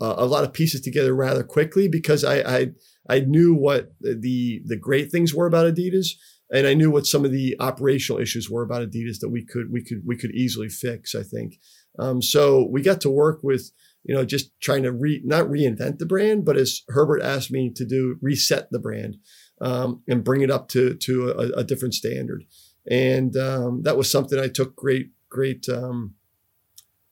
uh, 0.00 0.14
a 0.18 0.26
lot 0.26 0.44
of 0.44 0.52
pieces 0.52 0.82
together 0.82 1.14
rather 1.14 1.42
quickly 1.42 1.88
because 1.88 2.22
I, 2.22 2.40
I 2.40 2.66
I 3.08 3.20
knew 3.20 3.54
what 3.54 3.92
the 4.00 4.60
the 4.64 4.76
great 4.76 5.10
things 5.10 5.32
were 5.32 5.46
about 5.46 5.72
Adidas, 5.72 6.08
and 6.50 6.66
I 6.66 6.74
knew 6.74 6.90
what 6.90 7.06
some 7.06 7.24
of 7.24 7.32
the 7.32 7.56
operational 7.60 8.20
issues 8.20 8.50
were 8.50 8.62
about 8.62 8.82
Adidas 8.82 9.20
that 9.20 9.30
we 9.30 9.46
could 9.46 9.72
we 9.72 9.82
could 9.82 10.02
we 10.04 10.16
could 10.16 10.32
easily 10.32 10.68
fix. 10.68 11.14
I 11.14 11.22
think. 11.22 11.54
Um, 11.98 12.20
so 12.20 12.68
we 12.70 12.82
got 12.82 13.00
to 13.02 13.10
work 13.10 13.40
with 13.42 13.70
you 14.06 14.14
know, 14.14 14.24
just 14.24 14.52
trying 14.60 14.84
to 14.84 14.92
re, 14.92 15.20
not 15.24 15.46
reinvent 15.46 15.98
the 15.98 16.06
brand, 16.06 16.44
but 16.44 16.56
as 16.56 16.82
Herbert 16.88 17.22
asked 17.22 17.50
me 17.50 17.72
to 17.74 17.84
do, 17.84 18.16
reset 18.22 18.68
the 18.70 18.78
brand 18.78 19.16
um, 19.60 20.02
and 20.08 20.24
bring 20.24 20.42
it 20.42 20.50
up 20.50 20.68
to 20.68 20.94
to 20.94 21.30
a, 21.30 21.60
a 21.60 21.64
different 21.64 21.94
standard. 21.94 22.44
And 22.88 23.36
um, 23.36 23.82
that 23.82 23.96
was 23.96 24.10
something 24.10 24.38
I 24.38 24.48
took 24.48 24.76
great 24.76 25.10
great 25.28 25.68
um, 25.68 26.14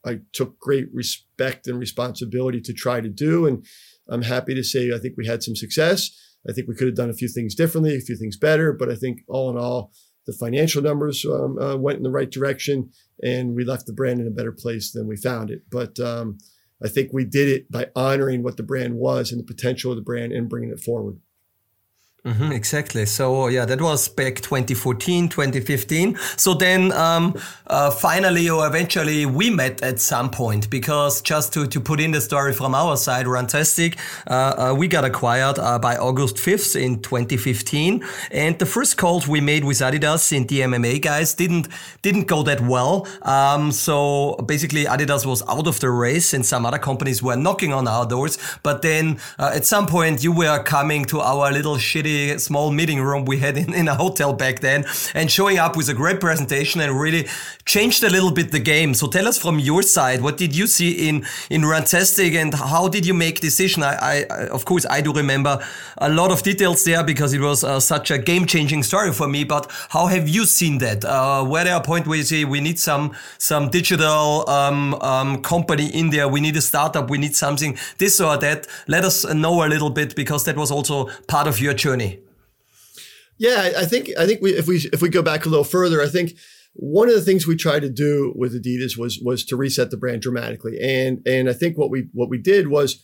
I 0.05 0.21
took 0.33 0.59
great 0.59 0.89
respect 0.93 1.67
and 1.67 1.79
responsibility 1.79 2.61
to 2.61 2.73
try 2.73 3.01
to 3.01 3.09
do. 3.09 3.47
And 3.47 3.65
I'm 4.09 4.23
happy 4.23 4.55
to 4.55 4.63
say 4.63 4.93
I 4.93 4.99
think 4.99 5.15
we 5.17 5.27
had 5.27 5.43
some 5.43 5.57
success. 5.57 6.11
I 6.49 6.53
think 6.53 6.69
we 6.69 6.75
could 6.75 6.89
have 6.89 6.97
done 6.97 7.11
a 7.11 7.15
few 7.15 7.29
things 7.29 7.55
differently, 7.55 7.97
a 7.97 8.01
few 8.01 8.17
things 8.17 8.37
better, 8.37 8.73
but 8.73 8.91
I 8.91 8.97
think 8.97 9.23
all 9.29 9.51
in 9.51 9.57
all, 9.57 9.93
the 10.27 10.33
financial 10.33 10.83
numbers 10.83 11.25
um, 11.25 11.59
uh, 11.59 11.77
went 11.77 11.99
in 11.99 12.03
the 12.03 12.11
right 12.11 12.31
direction, 12.31 12.91
and 13.23 13.55
we 13.55 13.65
left 13.65 13.87
the 13.87 13.93
brand 13.93 14.21
in 14.21 14.27
a 14.27 14.31
better 14.31 14.53
place 14.53 14.91
than 14.91 15.07
we 15.07 15.17
found 15.17 15.51
it. 15.51 15.63
But 15.71 15.99
um, 16.01 16.39
I 16.83 16.89
think 16.89 17.13
we 17.13 17.25
did 17.25 17.49
it 17.49 17.71
by 17.71 17.89
honoring 17.95 18.43
what 18.43 18.57
the 18.57 18.63
brand 18.63 18.95
was 18.95 19.31
and 19.31 19.39
the 19.39 19.45
potential 19.45 19.93
of 19.93 19.97
the 19.97 20.03
brand 20.03 20.33
and 20.33 20.49
bringing 20.49 20.71
it 20.71 20.81
forward. 20.81 21.19
Mm-hmm, 22.25 22.53
exactly. 22.53 23.05
So 23.05 23.49
yeah, 23.49 23.67
that 23.67 23.83
was 23.83 24.09
back 24.09 24.37
2014, 24.37 25.29
2015. 25.29 26.17
So 26.39 26.55
then, 26.55 26.91
um, 26.93 27.39
uh, 27.67 27.91
finally 27.91 28.49
or 28.49 28.67
eventually 28.67 29.27
we 29.27 29.51
met 29.51 29.83
at 29.83 30.01
some 30.01 30.31
point 30.31 30.71
because 30.71 31.21
just 31.21 31.53
to, 31.53 31.67
to 31.67 31.81
put 31.81 32.01
in 32.01 32.13
the 32.13 32.23
story 32.23 32.55
from 32.55 32.75
our 32.75 32.97
side, 32.97 33.27
Runtastic, 33.27 33.99
uh, 34.27 34.71
uh, 34.71 34.75
we 34.75 34.89
got 34.89 35.05
acquired 35.05 35.59
uh, 35.59 35.79
by 35.79 35.99
August 35.99 36.37
5th 36.37 36.81
in 36.81 37.03
2015. 37.03 38.03
And 38.31 38.59
the 38.59 38.65
first 38.65 38.97
calls 38.97 39.29
we 39.29 39.43
made 39.43 39.67
with 39.67 39.81
Adidas 39.81 40.33
in 40.33 40.47
the 40.47 40.63
M&A 40.63 40.99
guys 41.01 41.35
didn't, 41.35 41.69
didn't 42.01 42.25
go 42.25 42.43
that 42.45 42.63
well. 42.63 43.07
Um, 43.21 43.71
so 43.71 44.37
basically 44.47 44.87
Adidas 44.87 45.27
was 45.27 45.43
out 45.47 45.67
of 45.67 45.79
the 45.81 45.91
race 45.91 46.33
and 46.33 46.47
some 46.47 46.65
other 46.65 46.79
companies 46.79 47.23
were 47.23 47.37
knocking 47.37 47.75
on 47.75 47.87
our 47.87 48.07
doors. 48.07 48.39
But 48.63 48.81
then 48.81 49.21
uh, 49.39 49.53
at 49.55 49.67
some 49.67 49.87
point 49.87 50.25
you 50.25 50.33
were 50.33 50.63
coming 50.63 51.05
to 51.07 51.21
our 51.21 51.53
little 51.53 51.77
shitty 51.77 52.14
small 52.39 52.71
meeting 52.71 53.01
room 53.01 53.25
we 53.25 53.39
had 53.39 53.57
in, 53.57 53.75
in 53.75 53.89
a 53.89 53.95
hotel 53.95 54.33
back 54.33 54.61
then 54.61 54.85
and 55.15 55.31
showing 55.31 55.59
up 55.59 55.77
with 55.77 55.89
a 55.89 55.95
great 55.95 56.21
presentation 56.21 56.81
and 56.81 56.91
really 57.07 57.27
changed 57.65 58.03
a 58.05 58.11
little 58.11 58.33
bit 58.33 58.51
the 58.51 58.65
game. 58.75 58.95
So 58.95 59.07
tell 59.07 59.27
us 59.27 59.39
from 59.39 59.59
your 59.59 59.83
side, 59.83 60.21
what 60.21 60.37
did 60.37 60.53
you 60.55 60.67
see 60.67 61.09
in, 61.09 61.17
in 61.51 61.63
Runtastic 61.63 62.35
and 62.41 62.53
how 62.55 62.89
did 62.89 63.05
you 63.07 63.15
make 63.15 63.41
decision? 63.41 63.83
I, 63.83 63.95
I, 64.01 64.47
of 64.49 64.65
course, 64.65 64.87
I 64.97 65.01
do 65.01 65.13
remember 65.13 65.55
a 65.99 66.09
lot 66.09 66.31
of 66.31 66.43
details 66.43 66.85
there 66.85 67.05
because 67.05 67.33
it 67.33 67.41
was 67.41 67.65
uh, 67.65 67.81
such 67.81 68.11
a 68.11 68.19
game 68.19 68.47
changing 68.47 68.83
story 68.83 69.13
for 69.13 69.29
me, 69.29 69.45
but 69.45 69.71
how 69.91 70.07
have 70.07 70.29
you 70.29 70.45
seen 70.47 70.79
that? 70.79 71.05
Uh, 71.05 71.45
were 71.47 71.65
there 71.65 71.77
a 71.77 71.81
point 71.81 72.07
where 72.07 72.19
you 72.19 72.25
say 72.25 72.45
we 72.45 72.61
need 72.61 72.79
some, 72.79 73.15
some 73.39 73.71
digital 73.71 74.49
um, 74.49 74.95
um, 75.01 75.43
company 75.43 75.87
in 76.01 76.11
there? 76.11 76.29
We 76.29 76.41
need 76.41 76.57
a 76.57 76.63
startup. 76.63 77.11
We 77.11 77.19
need 77.19 77.35
something 77.35 77.79
this 77.99 78.21
or 78.21 78.37
that. 78.39 78.67
Let 78.87 79.05
us 79.05 79.25
know 79.43 79.65
a 79.67 79.69
little 79.69 79.91
bit 79.91 80.15
because 80.15 80.45
that 80.45 80.57
was 80.57 80.71
also 80.71 81.09
part 81.27 81.47
of 81.47 81.61
your 81.61 81.75
journey. 81.75 82.04
Yeah, 83.39 83.73
I 83.77 83.85
think 83.85 84.11
I 84.19 84.27
think 84.27 84.43
we 84.43 84.53
if 84.53 84.67
we 84.67 84.77
if 84.93 85.03
we 85.03 85.09
go 85.09 85.23
back 85.23 85.45
a 85.45 85.49
little 85.49 85.65
further, 85.65 86.01
I 86.01 86.09
think 86.09 86.33
one 86.75 87.09
of 87.09 87.15
the 87.15 87.21
things 87.21 87.47
we 87.47 87.57
tried 87.57 87.83
to 87.83 87.91
do 87.91 88.33
with 88.37 88.55
Adidas 88.55 88.97
was 88.99 89.19
was 89.21 89.45
to 89.47 89.57
reset 89.57 89.91
the 89.91 89.97
brand 89.97 90.23
dramatically. 90.23 90.79
And 90.81 91.21
and 91.27 91.49
I 91.49 91.53
think 91.53 91.77
what 91.77 91.91
we 91.91 92.09
what 92.13 92.29
we 92.29 92.39
did 92.39 92.69
was 92.69 93.03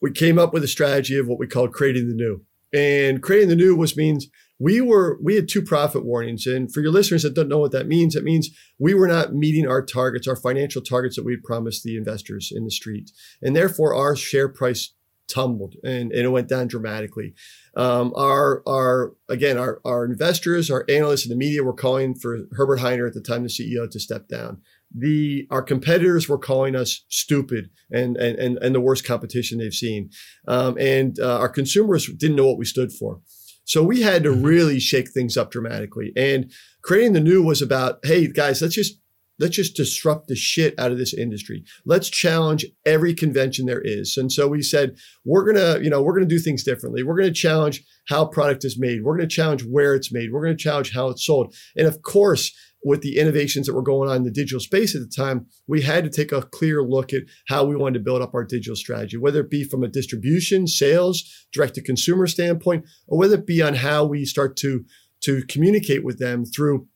we 0.00 0.10
came 0.10 0.38
up 0.38 0.52
with 0.52 0.64
a 0.64 0.68
strategy 0.68 1.18
of 1.18 1.28
what 1.28 1.38
we 1.38 1.46
called 1.46 1.72
creating 1.72 2.08
the 2.08 2.14
new. 2.14 2.44
And 2.74 3.22
creating 3.22 3.50
the 3.50 3.56
new 3.56 3.76
was 3.76 3.96
means 3.96 4.28
we 4.58 4.80
were 4.80 5.18
we 5.22 5.36
had 5.36 5.48
two 5.48 5.62
profit 5.62 6.04
warnings. 6.04 6.46
And 6.46 6.72
for 6.72 6.80
your 6.80 6.90
listeners 6.90 7.22
that 7.22 7.34
don't 7.34 7.48
know 7.48 7.58
what 7.58 7.72
that 7.72 7.86
means, 7.86 8.16
it 8.16 8.24
means 8.24 8.50
we 8.78 8.94
were 8.94 9.08
not 9.08 9.34
meeting 9.34 9.66
our 9.66 9.84
targets, 9.84 10.26
our 10.26 10.36
financial 10.36 10.82
targets 10.82 11.16
that 11.16 11.24
we 11.24 11.32
had 11.32 11.42
promised 11.42 11.82
the 11.82 11.96
investors 11.96 12.52
in 12.54 12.64
the 12.64 12.70
street. 12.70 13.10
And 13.42 13.54
therefore 13.54 13.94
our 13.94 14.16
share 14.16 14.48
price 14.48 14.94
tumbled 15.28 15.74
and, 15.84 16.12
and 16.12 16.24
it 16.24 16.30
went 16.30 16.48
down 16.48 16.68
dramatically. 16.68 17.34
Um, 17.74 18.12
our, 18.14 18.62
our, 18.66 19.14
again, 19.28 19.56
our, 19.56 19.80
our 19.84 20.04
investors, 20.04 20.70
our 20.70 20.84
analysts 20.88 21.24
and 21.24 21.32
the 21.32 21.36
media 21.36 21.62
were 21.62 21.72
calling 21.72 22.14
for 22.14 22.40
Herbert 22.52 22.80
Hainer 22.80 23.06
at 23.06 23.14
the 23.14 23.20
time, 23.20 23.42
the 23.42 23.48
CEO, 23.48 23.90
to 23.90 24.00
step 24.00 24.28
down. 24.28 24.60
The, 24.94 25.46
our 25.50 25.62
competitors 25.62 26.28
were 26.28 26.38
calling 26.38 26.76
us 26.76 27.04
stupid 27.08 27.70
and, 27.90 28.16
and, 28.18 28.38
and, 28.38 28.58
and 28.58 28.74
the 28.74 28.80
worst 28.80 29.06
competition 29.06 29.58
they've 29.58 29.72
seen. 29.72 30.10
Um, 30.46 30.76
and 30.78 31.18
uh, 31.18 31.38
our 31.38 31.48
consumers 31.48 32.06
didn't 32.06 32.36
know 32.36 32.46
what 32.46 32.58
we 32.58 32.66
stood 32.66 32.92
for. 32.92 33.20
So 33.64 33.82
we 33.82 34.02
had 34.02 34.22
to 34.24 34.30
mm-hmm. 34.30 34.42
really 34.42 34.80
shake 34.80 35.10
things 35.10 35.36
up 35.36 35.50
dramatically. 35.50 36.12
And 36.16 36.52
creating 36.82 37.14
the 37.14 37.20
new 37.20 37.42
was 37.42 37.62
about, 37.62 38.00
hey, 38.04 38.26
guys, 38.26 38.60
let's 38.60 38.74
just 38.74 38.98
Let's 39.42 39.56
just 39.56 39.74
disrupt 39.74 40.28
the 40.28 40.36
shit 40.36 40.78
out 40.78 40.92
of 40.92 40.98
this 40.98 41.12
industry. 41.12 41.64
Let's 41.84 42.08
challenge 42.08 42.64
every 42.86 43.12
convention 43.12 43.66
there 43.66 43.82
is. 43.84 44.16
And 44.16 44.30
so 44.30 44.46
we 44.46 44.62
said, 44.62 44.96
we're 45.24 45.44
going 45.44 45.56
to, 45.56 45.82
you 45.82 45.90
know, 45.90 46.00
we're 46.00 46.14
going 46.14 46.28
to 46.28 46.34
do 46.34 46.40
things 46.40 46.62
differently. 46.62 47.02
We're 47.02 47.16
going 47.16 47.32
to 47.32 47.34
challenge 47.34 47.82
how 48.08 48.26
product 48.26 48.64
is 48.64 48.78
made. 48.78 49.02
We're 49.02 49.16
going 49.16 49.28
to 49.28 49.34
challenge 49.34 49.64
where 49.64 49.96
it's 49.96 50.12
made. 50.12 50.32
We're 50.32 50.44
going 50.44 50.56
to 50.56 50.62
challenge 50.62 50.94
how 50.94 51.08
it's 51.08 51.26
sold. 51.26 51.54
And 51.76 51.88
of 51.88 52.02
course, 52.02 52.54
with 52.84 53.02
the 53.02 53.18
innovations 53.18 53.66
that 53.66 53.74
were 53.74 53.82
going 53.82 54.08
on 54.08 54.18
in 54.18 54.22
the 54.22 54.30
digital 54.30 54.60
space 54.60 54.94
at 54.94 55.02
the 55.02 55.08
time, 55.08 55.46
we 55.66 55.82
had 55.82 56.04
to 56.04 56.10
take 56.10 56.30
a 56.30 56.42
clear 56.42 56.82
look 56.82 57.12
at 57.12 57.22
how 57.48 57.64
we 57.64 57.74
wanted 57.74 57.98
to 57.98 58.04
build 58.04 58.22
up 58.22 58.34
our 58.34 58.44
digital 58.44 58.76
strategy, 58.76 59.16
whether 59.16 59.40
it 59.40 59.50
be 59.50 59.64
from 59.64 59.82
a 59.82 59.88
distribution, 59.88 60.68
sales, 60.68 61.24
direct 61.52 61.74
to 61.74 61.82
consumer 61.82 62.28
standpoint, 62.28 62.84
or 63.08 63.18
whether 63.18 63.34
it 63.34 63.46
be 63.46 63.60
on 63.60 63.74
how 63.74 64.04
we 64.04 64.24
start 64.24 64.56
to, 64.58 64.84
to 65.22 65.42
communicate 65.48 66.04
with 66.04 66.20
them 66.20 66.44
through 66.44 66.86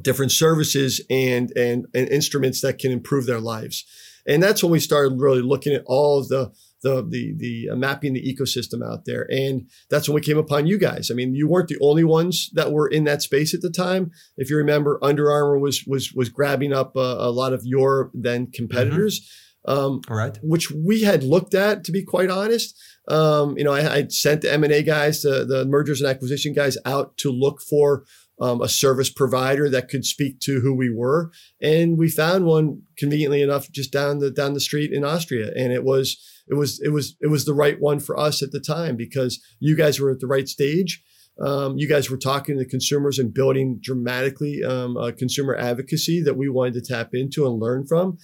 different 0.00 0.32
services 0.32 1.00
and, 1.10 1.50
and, 1.56 1.86
and 1.94 2.08
instruments 2.08 2.60
that 2.60 2.78
can 2.78 2.92
improve 2.92 3.26
their 3.26 3.40
lives. 3.40 3.84
And 4.26 4.42
that's 4.42 4.62
when 4.62 4.72
we 4.72 4.80
started 4.80 5.20
really 5.20 5.40
looking 5.40 5.72
at 5.72 5.84
all 5.86 6.18
of 6.18 6.28
the, 6.28 6.52
the, 6.82 7.06
the, 7.08 7.34
the 7.36 7.70
uh, 7.72 7.76
mapping 7.76 8.12
the 8.12 8.22
ecosystem 8.22 8.84
out 8.84 9.04
there. 9.04 9.26
And 9.30 9.68
that's 9.88 10.08
when 10.08 10.14
we 10.14 10.20
came 10.20 10.38
upon 10.38 10.66
you 10.66 10.78
guys. 10.78 11.10
I 11.10 11.14
mean, 11.14 11.34
you 11.34 11.48
weren't 11.48 11.68
the 11.68 11.78
only 11.80 12.04
ones 12.04 12.50
that 12.54 12.72
were 12.72 12.88
in 12.88 13.04
that 13.04 13.22
space 13.22 13.54
at 13.54 13.62
the 13.62 13.70
time. 13.70 14.10
If 14.36 14.50
you 14.50 14.56
remember, 14.56 14.98
Under 15.02 15.30
Armour 15.30 15.58
was, 15.58 15.84
was, 15.86 16.12
was 16.12 16.28
grabbing 16.28 16.72
up 16.72 16.96
a, 16.96 17.16
a 17.18 17.30
lot 17.30 17.52
of 17.52 17.62
your 17.64 18.10
then 18.14 18.50
competitors. 18.52 19.20
Mm-hmm. 19.20 19.42
Um, 19.68 20.00
right. 20.08 20.38
which 20.44 20.70
we 20.70 21.02
had 21.02 21.24
looked 21.24 21.52
at, 21.52 21.82
to 21.82 21.90
be 21.90 22.04
quite 22.04 22.30
honest. 22.30 22.80
Um, 23.08 23.58
you 23.58 23.64
know, 23.64 23.72
I, 23.72 23.94
I 23.94 24.06
sent 24.06 24.42
the 24.42 24.52
M&A 24.52 24.84
guys, 24.84 25.22
the, 25.22 25.44
the 25.44 25.64
mergers 25.64 26.00
and 26.00 26.08
acquisition 26.08 26.52
guys 26.52 26.78
out 26.84 27.16
to 27.16 27.32
look 27.32 27.60
for 27.60 28.04
um, 28.40 28.60
a 28.60 28.68
service 28.68 29.10
provider 29.10 29.68
that 29.70 29.88
could 29.88 30.04
speak 30.04 30.40
to 30.40 30.60
who 30.60 30.74
we 30.74 30.90
were, 30.94 31.30
and 31.60 31.98
we 31.98 32.08
found 32.08 32.44
one 32.44 32.82
conveniently 32.98 33.42
enough 33.42 33.70
just 33.70 33.92
down 33.92 34.18
the 34.18 34.30
down 34.30 34.54
the 34.54 34.60
street 34.60 34.92
in 34.92 35.04
Austria, 35.04 35.52
and 35.56 35.72
it 35.72 35.84
was 35.84 36.16
it 36.48 36.54
was 36.54 36.80
it 36.82 36.90
was 36.90 37.16
it 37.20 37.28
was 37.28 37.44
the 37.44 37.54
right 37.54 37.80
one 37.80 38.00
for 38.00 38.18
us 38.18 38.42
at 38.42 38.52
the 38.52 38.60
time 38.60 38.96
because 38.96 39.40
you 39.60 39.76
guys 39.76 40.00
were 40.00 40.10
at 40.10 40.20
the 40.20 40.26
right 40.26 40.48
stage. 40.48 41.02
Um, 41.38 41.76
you 41.76 41.86
guys 41.86 42.08
were 42.08 42.16
talking 42.16 42.58
to 42.58 42.64
consumers 42.64 43.18
and 43.18 43.32
building 43.32 43.78
dramatically 43.82 44.64
um, 44.64 44.96
consumer 45.18 45.54
advocacy 45.54 46.22
that 46.22 46.36
we 46.36 46.48
wanted 46.48 46.74
to 46.74 46.94
tap 46.94 47.10
into 47.12 47.46
and 47.46 47.60
learn 47.60 47.86
from. 47.86 48.16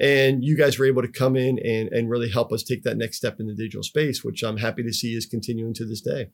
And 0.00 0.44
you 0.44 0.56
guys 0.56 0.78
were 0.78 0.86
able 0.86 1.02
to 1.02 1.08
come 1.08 1.36
in 1.36 1.58
and, 1.58 1.88
and 1.92 2.08
really 2.08 2.30
help 2.30 2.52
us 2.52 2.62
take 2.62 2.84
that 2.84 2.96
next 2.96 3.18
step 3.18 3.38
in 3.38 3.46
the 3.46 3.54
digital 3.54 3.82
space, 3.82 4.24
which 4.24 4.42
I'm 4.42 4.56
happy 4.56 4.82
to 4.82 4.92
see 4.92 5.14
is 5.14 5.26
continuing 5.26 5.74
to 5.74 5.84
this 5.84 6.00
day. 6.00 6.30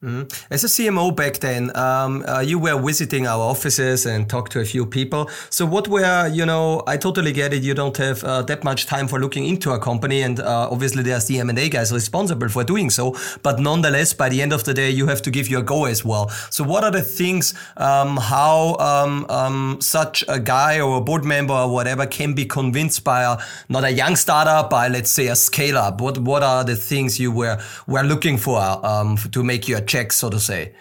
Mm. 0.00 0.32
As 0.48 0.62
a 0.62 0.68
CMO 0.68 1.16
back 1.16 1.38
then, 1.38 1.76
um, 1.76 2.24
uh, 2.28 2.38
you 2.38 2.60
were 2.60 2.80
visiting 2.80 3.26
our 3.26 3.40
offices 3.40 4.06
and 4.06 4.30
talked 4.30 4.52
to 4.52 4.60
a 4.60 4.64
few 4.64 4.86
people. 4.86 5.28
So 5.50 5.66
what 5.66 5.88
were, 5.88 6.28
you 6.28 6.46
know, 6.46 6.84
I 6.86 6.96
totally 6.96 7.32
get 7.32 7.52
it. 7.52 7.64
You 7.64 7.74
don't 7.74 7.96
have 7.96 8.22
uh, 8.22 8.42
that 8.42 8.62
much 8.62 8.86
time 8.86 9.08
for 9.08 9.18
looking 9.18 9.44
into 9.44 9.72
a 9.72 9.78
company. 9.80 10.22
And 10.22 10.38
uh, 10.38 10.68
obviously 10.70 11.02
there's 11.02 11.24
the 11.24 11.40
M&A 11.40 11.68
guys 11.68 11.90
responsible 11.90 12.48
for 12.48 12.62
doing 12.62 12.90
so. 12.90 13.16
But 13.42 13.58
nonetheless, 13.58 14.12
by 14.12 14.28
the 14.28 14.40
end 14.40 14.52
of 14.52 14.62
the 14.62 14.72
day, 14.72 14.88
you 14.88 15.08
have 15.08 15.20
to 15.22 15.32
give 15.32 15.48
your 15.48 15.62
go 15.62 15.86
as 15.86 16.04
well. 16.04 16.28
So 16.50 16.62
what 16.62 16.84
are 16.84 16.92
the 16.92 17.02
things, 17.02 17.54
um, 17.76 18.18
how 18.18 18.76
um, 18.78 19.26
um 19.28 19.80
such 19.80 20.22
a 20.28 20.38
guy 20.38 20.78
or 20.80 20.98
a 20.98 21.00
board 21.00 21.24
member 21.24 21.54
or 21.54 21.68
whatever 21.72 22.06
can 22.06 22.34
be 22.34 22.44
convinced 22.44 23.02
by 23.02 23.24
a, 23.24 23.38
not 23.68 23.82
a 23.82 23.90
young 23.90 24.14
startup, 24.14 24.70
by 24.70 24.86
let's 24.86 25.10
say 25.10 25.26
a 25.26 25.34
scale 25.34 25.76
up? 25.76 26.00
What, 26.00 26.18
what 26.18 26.44
are 26.44 26.62
the 26.62 26.76
things 26.76 27.18
you 27.18 27.32
were, 27.32 27.58
were 27.88 28.04
looking 28.04 28.38
for 28.38 28.60
um, 28.86 29.16
to 29.16 29.42
make 29.42 29.66
your 29.66 29.87
check, 29.88 30.12
so 30.12 30.30
to 30.30 30.38
say? 30.38 30.74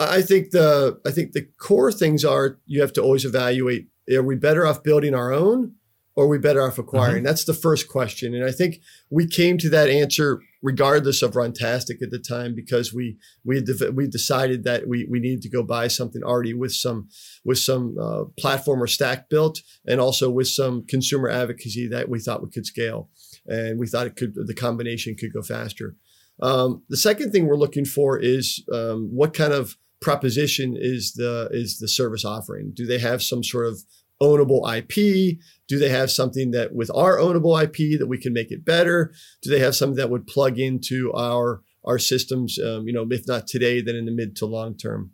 I 0.00 0.22
think 0.22 0.50
the 0.50 1.00
I 1.06 1.10
think 1.10 1.32
the 1.32 1.48
core 1.58 1.92
things 1.92 2.24
are 2.24 2.58
you 2.66 2.80
have 2.80 2.92
to 2.94 3.02
always 3.02 3.24
evaluate: 3.24 3.88
Are 4.12 4.22
we 4.22 4.36
better 4.36 4.66
off 4.66 4.82
building 4.82 5.14
our 5.14 5.32
own, 5.32 5.74
or 6.14 6.24
are 6.24 6.28
we 6.28 6.38
better 6.38 6.62
off 6.62 6.78
acquiring? 6.78 7.18
Mm-hmm. 7.18 7.26
That's 7.26 7.44
the 7.44 7.54
first 7.54 7.88
question, 7.88 8.34
and 8.34 8.44
I 8.44 8.52
think 8.52 8.80
we 9.10 9.26
came 9.26 9.58
to 9.58 9.70
that 9.70 9.88
answer 9.88 10.40
regardless 10.62 11.22
of 11.22 11.32
Runtastic 11.32 12.02
at 12.02 12.10
the 12.10 12.18
time 12.18 12.54
because 12.54 12.92
we 12.92 13.16
we 13.44 13.64
we 13.92 14.06
decided 14.06 14.64
that 14.64 14.88
we 14.88 15.06
we 15.10 15.20
needed 15.20 15.42
to 15.42 15.50
go 15.50 15.62
buy 15.62 15.88
something 15.88 16.22
already 16.22 16.54
with 16.54 16.72
some 16.72 17.08
with 17.44 17.58
some 17.58 17.96
uh, 18.00 18.24
platform 18.38 18.82
or 18.82 18.86
stack 18.86 19.28
built, 19.28 19.62
and 19.86 20.00
also 20.00 20.30
with 20.30 20.48
some 20.48 20.84
consumer 20.86 21.28
advocacy 21.28 21.88
that 21.88 22.08
we 22.08 22.20
thought 22.20 22.42
we 22.42 22.50
could 22.50 22.66
scale, 22.66 23.08
and 23.46 23.78
we 23.78 23.86
thought 23.86 24.06
it 24.06 24.16
could 24.16 24.34
the 24.34 24.54
combination 24.54 25.14
could 25.14 25.32
go 25.32 25.42
faster. 25.42 25.96
Um, 26.40 26.82
the 26.88 26.96
second 26.96 27.32
thing 27.32 27.46
we're 27.46 27.56
looking 27.56 27.84
for 27.84 28.18
is 28.18 28.64
um, 28.72 29.08
what 29.12 29.34
kind 29.34 29.52
of 29.52 29.76
proposition 30.00 30.76
is 30.78 31.14
the 31.14 31.48
is 31.50 31.78
the 31.78 31.88
service 31.88 32.24
offering? 32.24 32.72
Do 32.74 32.86
they 32.86 32.98
have 32.98 33.22
some 33.22 33.42
sort 33.42 33.66
of 33.66 33.82
ownable 34.22 34.62
IP? 34.76 35.38
Do 35.68 35.78
they 35.78 35.88
have 35.88 36.10
something 36.10 36.50
that 36.52 36.74
with 36.74 36.90
our 36.94 37.16
ownable 37.16 37.60
IP 37.60 37.98
that 37.98 38.08
we 38.08 38.18
can 38.18 38.32
make 38.32 38.50
it 38.50 38.64
better? 38.64 39.12
Do 39.42 39.50
they 39.50 39.60
have 39.60 39.76
something 39.76 39.96
that 39.96 40.10
would 40.10 40.26
plug 40.26 40.58
into 40.58 41.12
our 41.12 41.62
our 41.84 41.98
systems? 41.98 42.58
Um, 42.58 42.86
you 42.86 42.92
know, 42.92 43.06
if 43.10 43.26
not 43.26 43.46
today, 43.46 43.80
then 43.80 43.96
in 43.96 44.04
the 44.04 44.12
mid 44.12 44.36
to 44.36 44.46
long 44.46 44.76
term. 44.76 45.12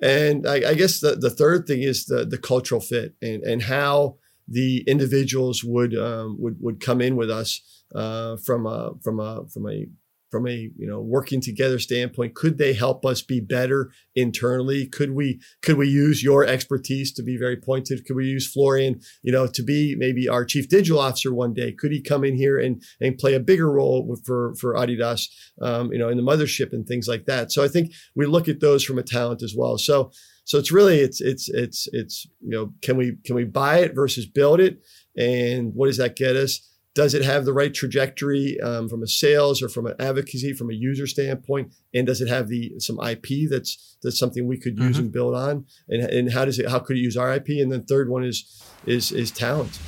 And 0.00 0.48
I, 0.48 0.70
I 0.70 0.74
guess 0.74 0.98
the, 0.98 1.14
the 1.14 1.30
third 1.30 1.66
thing 1.66 1.82
is 1.82 2.06
the 2.06 2.24
the 2.24 2.38
cultural 2.38 2.80
fit 2.80 3.14
and 3.22 3.42
and 3.42 3.62
how 3.62 4.16
the 4.48 4.84
individuals 4.86 5.62
would 5.64 5.96
um, 5.96 6.36
would 6.40 6.56
would 6.60 6.80
come 6.80 7.00
in 7.00 7.16
with 7.16 7.30
us 7.30 7.60
uh, 7.94 8.36
from 8.44 8.66
a 8.66 8.92
from 9.02 9.20
a 9.20 9.44
from 9.48 9.68
a 9.68 9.86
from 10.32 10.48
a 10.48 10.70
you 10.76 10.86
know 10.86 11.00
working 11.00 11.40
together 11.40 11.78
standpoint 11.78 12.34
could 12.34 12.56
they 12.56 12.72
help 12.72 13.04
us 13.04 13.20
be 13.22 13.38
better 13.38 13.92
internally? 14.16 14.86
Could 14.86 15.12
we 15.12 15.40
could 15.62 15.76
we 15.76 15.88
use 15.88 16.24
your 16.24 16.44
expertise 16.44 17.12
to 17.12 17.22
be 17.22 17.36
very 17.36 17.56
pointed? 17.56 18.06
Could 18.06 18.16
we 18.16 18.24
use 18.24 18.50
florian 18.50 19.00
you 19.22 19.30
know 19.30 19.46
to 19.46 19.62
be 19.62 19.94
maybe 19.96 20.28
our 20.28 20.44
chief 20.44 20.68
digital 20.68 20.98
officer 20.98 21.32
one 21.32 21.52
day? 21.52 21.70
Could 21.70 21.92
he 21.92 22.00
come 22.00 22.24
in 22.24 22.34
here 22.34 22.58
and 22.58 22.82
and 23.00 23.18
play 23.18 23.34
a 23.34 23.40
bigger 23.40 23.70
role 23.70 24.16
for 24.24 24.54
for 24.56 24.74
adidas 24.74 25.28
um, 25.60 25.92
you 25.92 25.98
know 25.98 26.08
in 26.08 26.16
the 26.16 26.22
mothership 26.22 26.72
and 26.72 26.86
things 26.86 27.06
like 27.06 27.26
that? 27.26 27.52
So 27.52 27.62
i 27.62 27.68
think 27.68 27.92
we 28.16 28.26
look 28.26 28.48
at 28.48 28.60
those 28.60 28.82
from 28.82 28.98
a 28.98 29.02
talent 29.02 29.42
as 29.42 29.54
well. 29.56 29.76
So 29.78 30.10
so 30.44 30.58
it's 30.58 30.72
really 30.72 30.98
it's 31.00 31.20
it's 31.20 31.48
it's 31.50 31.88
it's 31.92 32.26
you 32.40 32.50
know 32.50 32.72
can 32.82 32.96
we 32.96 33.16
can 33.24 33.36
we 33.36 33.44
buy 33.44 33.80
it 33.80 33.94
versus 33.94 34.26
build 34.26 34.60
it? 34.60 34.82
And 35.16 35.74
what 35.74 35.86
does 35.86 35.98
that 35.98 36.16
get 36.16 36.36
us 36.36 36.71
does 36.94 37.14
it 37.14 37.24
have 37.24 37.44
the 37.44 37.52
right 37.52 37.72
trajectory 37.72 38.60
um, 38.60 38.88
from 38.88 39.02
a 39.02 39.06
sales 39.06 39.62
or 39.62 39.68
from 39.68 39.86
an 39.86 39.94
advocacy 39.98 40.52
from 40.52 40.70
a 40.70 40.74
user 40.74 41.06
standpoint 41.06 41.72
and 41.94 42.06
does 42.06 42.20
it 42.20 42.28
have 42.28 42.48
the 42.48 42.72
some 42.78 42.98
ip 43.02 43.26
that's 43.50 43.96
that's 44.02 44.18
something 44.18 44.46
we 44.46 44.58
could 44.58 44.78
use 44.78 44.96
mm-hmm. 44.96 45.04
and 45.04 45.12
build 45.12 45.34
on 45.34 45.64
and, 45.88 46.02
and 46.02 46.32
how 46.32 46.44
does 46.44 46.58
it 46.58 46.68
how 46.68 46.78
could 46.78 46.96
it 46.96 47.00
use 47.00 47.16
our 47.16 47.34
ip 47.34 47.48
and 47.48 47.72
then 47.72 47.84
third 47.84 48.08
one 48.08 48.24
is 48.24 48.62
is 48.86 49.12
is 49.12 49.30
talent 49.30 49.78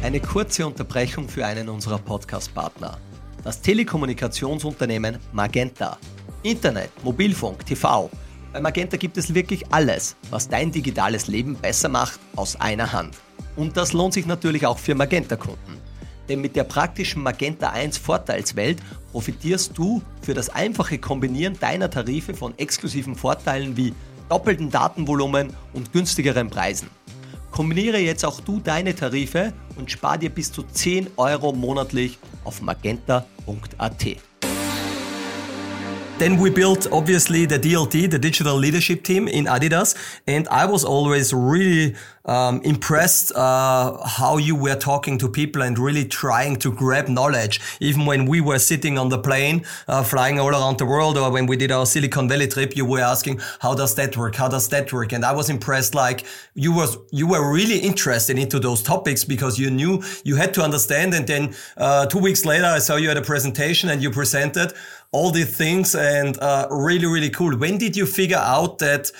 Eine 0.00 0.20
kurze 0.20 0.64
Unterbrechung 0.64 1.28
für 1.28 1.44
einen 1.44 1.68
unserer 1.68 1.98
Podcast-Partner. 1.98 2.96
Das 3.42 3.60
Telekommunikationsunternehmen 3.60 5.18
Magenta. 5.32 5.98
Internet, 6.44 6.90
Mobilfunk, 7.02 7.66
TV. 7.66 8.08
Bei 8.52 8.60
Magenta 8.60 8.96
gibt 8.96 9.18
es 9.18 9.34
wirklich 9.34 9.70
alles, 9.70 10.16
was 10.30 10.48
dein 10.48 10.70
digitales 10.70 11.26
Leben 11.26 11.56
besser 11.56 11.88
macht, 11.88 12.20
aus 12.36 12.56
einer 12.56 12.90
Hand. 12.92 13.16
Und 13.56 13.76
das 13.76 13.92
lohnt 13.92 14.14
sich 14.14 14.26
natürlich 14.26 14.66
auch 14.66 14.78
für 14.78 14.94
Magenta-Kunden. 14.94 15.78
Denn 16.28 16.40
mit 16.40 16.56
der 16.56 16.64
praktischen 16.64 17.22
Magenta 17.22 17.70
1 17.70 17.98
Vorteilswelt 17.98 18.78
profitierst 19.12 19.72
du 19.76 20.02
für 20.20 20.34
das 20.34 20.50
einfache 20.50 20.98
Kombinieren 20.98 21.58
deiner 21.58 21.90
Tarife 21.90 22.34
von 22.34 22.56
exklusiven 22.58 23.14
Vorteilen 23.14 23.76
wie 23.76 23.94
doppelten 24.28 24.70
Datenvolumen 24.70 25.54
und 25.72 25.92
günstigeren 25.92 26.50
Preisen. 26.50 26.88
Kombiniere 27.50 27.98
jetzt 27.98 28.24
auch 28.24 28.40
du 28.40 28.60
deine 28.60 28.94
Tarife 28.94 29.52
und 29.76 29.90
spar 29.90 30.18
dir 30.18 30.30
bis 30.30 30.52
zu 30.52 30.62
10 30.62 31.08
Euro 31.16 31.52
monatlich 31.52 32.18
auf 32.44 32.60
magenta.at. 32.60 34.27
Then 36.18 36.36
we 36.36 36.50
built 36.50 36.88
obviously 36.90 37.46
the 37.46 37.60
DLT, 37.60 38.10
the 38.10 38.18
digital 38.18 38.56
leadership 38.56 39.04
team 39.04 39.28
in 39.28 39.44
Adidas. 39.44 39.94
And 40.26 40.48
I 40.48 40.66
was 40.66 40.84
always 40.84 41.32
really 41.32 41.94
um, 42.28 42.60
impressed 42.62 43.32
uh, 43.34 43.96
how 44.04 44.36
you 44.36 44.54
were 44.54 44.74
talking 44.74 45.16
to 45.18 45.28
people 45.28 45.62
and 45.62 45.78
really 45.78 46.04
trying 46.04 46.56
to 46.56 46.72
grab 46.72 47.08
knowledge. 47.08 47.60
Even 47.80 48.04
when 48.04 48.26
we 48.26 48.40
were 48.40 48.58
sitting 48.58 48.98
on 48.98 49.08
the 49.08 49.18
plane, 49.18 49.64
uh, 49.88 50.02
flying 50.02 50.38
all 50.38 50.50
around 50.50 50.78
the 50.78 50.86
world, 50.86 51.16
or 51.16 51.30
when 51.30 51.46
we 51.46 51.56
did 51.56 51.72
our 51.72 51.86
Silicon 51.86 52.28
Valley 52.28 52.46
trip, 52.46 52.76
you 52.76 52.84
were 52.84 53.00
asking, 53.00 53.40
"How 53.60 53.74
does 53.74 53.94
that 53.94 54.16
work? 54.16 54.34
How 54.34 54.48
does 54.48 54.68
that 54.68 54.92
work?" 54.92 55.12
And 55.12 55.24
I 55.24 55.32
was 55.32 55.48
impressed. 55.48 55.94
Like 55.94 56.24
you 56.54 56.72
was 56.72 56.98
you 57.10 57.26
were 57.26 57.50
really 57.50 57.78
interested 57.78 58.38
into 58.38 58.58
those 58.58 58.82
topics 58.82 59.24
because 59.24 59.58
you 59.58 59.70
knew 59.70 60.02
you 60.24 60.36
had 60.36 60.52
to 60.54 60.62
understand. 60.62 61.14
And 61.14 61.26
then 61.26 61.54
uh, 61.76 62.06
two 62.06 62.18
weeks 62.18 62.44
later, 62.44 62.66
I 62.66 62.80
saw 62.80 62.96
you 62.96 63.10
at 63.10 63.16
a 63.16 63.22
presentation 63.22 63.88
and 63.88 64.02
you 64.02 64.10
presented 64.10 64.74
all 65.12 65.30
these 65.30 65.56
things 65.56 65.94
and 65.94 66.38
uh, 66.38 66.66
really 66.70 67.06
really 67.06 67.30
cool. 67.30 67.56
When 67.56 67.78
did 67.78 67.96
you 67.96 68.06
figure 68.06 68.36
out 68.36 68.78
that? 68.78 69.10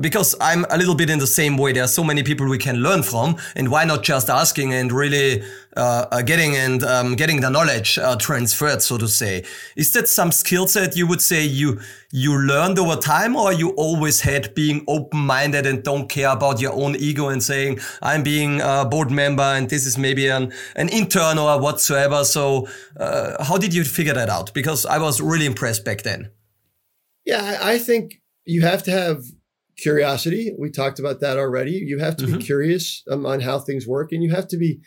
Because 0.00 0.34
I'm 0.40 0.64
a 0.70 0.76
little 0.76 0.94
bit 0.94 1.10
in 1.10 1.18
the 1.18 1.26
same 1.26 1.56
way. 1.56 1.72
There 1.72 1.84
are 1.84 1.88
so 1.88 2.04
many 2.04 2.22
people 2.22 2.48
we 2.48 2.58
can 2.58 2.76
learn 2.76 3.02
from, 3.02 3.36
and 3.56 3.70
why 3.70 3.84
not 3.84 4.02
just 4.02 4.30
asking 4.30 4.72
and 4.72 4.92
really 4.92 5.42
uh, 5.76 6.06
uh, 6.10 6.22
getting 6.22 6.56
and 6.56 6.82
um, 6.82 7.14
getting 7.14 7.40
the 7.40 7.50
knowledge 7.50 7.98
uh, 7.98 8.16
transferred, 8.16 8.82
so 8.82 8.98
to 8.98 9.06
say. 9.06 9.44
Is 9.76 9.92
that 9.92 10.08
some 10.08 10.32
skill 10.32 10.66
set 10.66 10.96
you 10.96 11.06
would 11.06 11.22
say 11.22 11.44
you 11.44 11.80
you 12.10 12.36
learned 12.36 12.78
over 12.78 12.96
time, 12.96 13.36
or 13.36 13.52
you 13.52 13.70
always 13.70 14.20
had 14.22 14.54
being 14.54 14.84
open 14.88 15.20
minded 15.20 15.66
and 15.66 15.82
don't 15.82 16.08
care 16.08 16.30
about 16.30 16.60
your 16.60 16.72
own 16.72 16.96
ego 16.96 17.28
and 17.28 17.42
saying 17.42 17.78
I'm 18.02 18.22
being 18.22 18.60
a 18.60 18.84
board 18.84 19.10
member 19.10 19.42
and 19.42 19.68
this 19.70 19.86
is 19.86 19.96
maybe 19.96 20.28
an 20.28 20.52
an 20.74 20.88
intern 20.88 21.38
or 21.38 21.60
whatsoever? 21.60 22.24
So 22.24 22.68
uh, 22.98 23.44
how 23.44 23.58
did 23.58 23.72
you 23.74 23.84
figure 23.84 24.14
that 24.14 24.28
out? 24.28 24.52
Because 24.54 24.84
I 24.86 24.98
was 24.98 25.20
really 25.20 25.46
impressed 25.46 25.84
back 25.84 26.02
then. 26.02 26.30
Yeah, 27.24 27.58
I 27.62 27.78
think 27.78 28.20
you 28.46 28.62
have 28.62 28.82
to 28.84 28.90
have 28.90 29.22
curiosity. 29.78 30.54
We 30.58 30.70
talked 30.70 30.98
about 30.98 31.20
that 31.20 31.38
already. 31.38 31.72
You 31.72 31.98
have 31.98 32.16
to 32.16 32.26
mm-hmm. 32.26 32.38
be 32.38 32.44
curious 32.44 33.02
um, 33.10 33.24
on 33.24 33.40
how 33.40 33.58
things 33.58 33.86
work, 33.86 34.12
and 34.12 34.22
you 34.22 34.30
have 34.30 34.48
to 34.48 34.58
be 34.58 34.80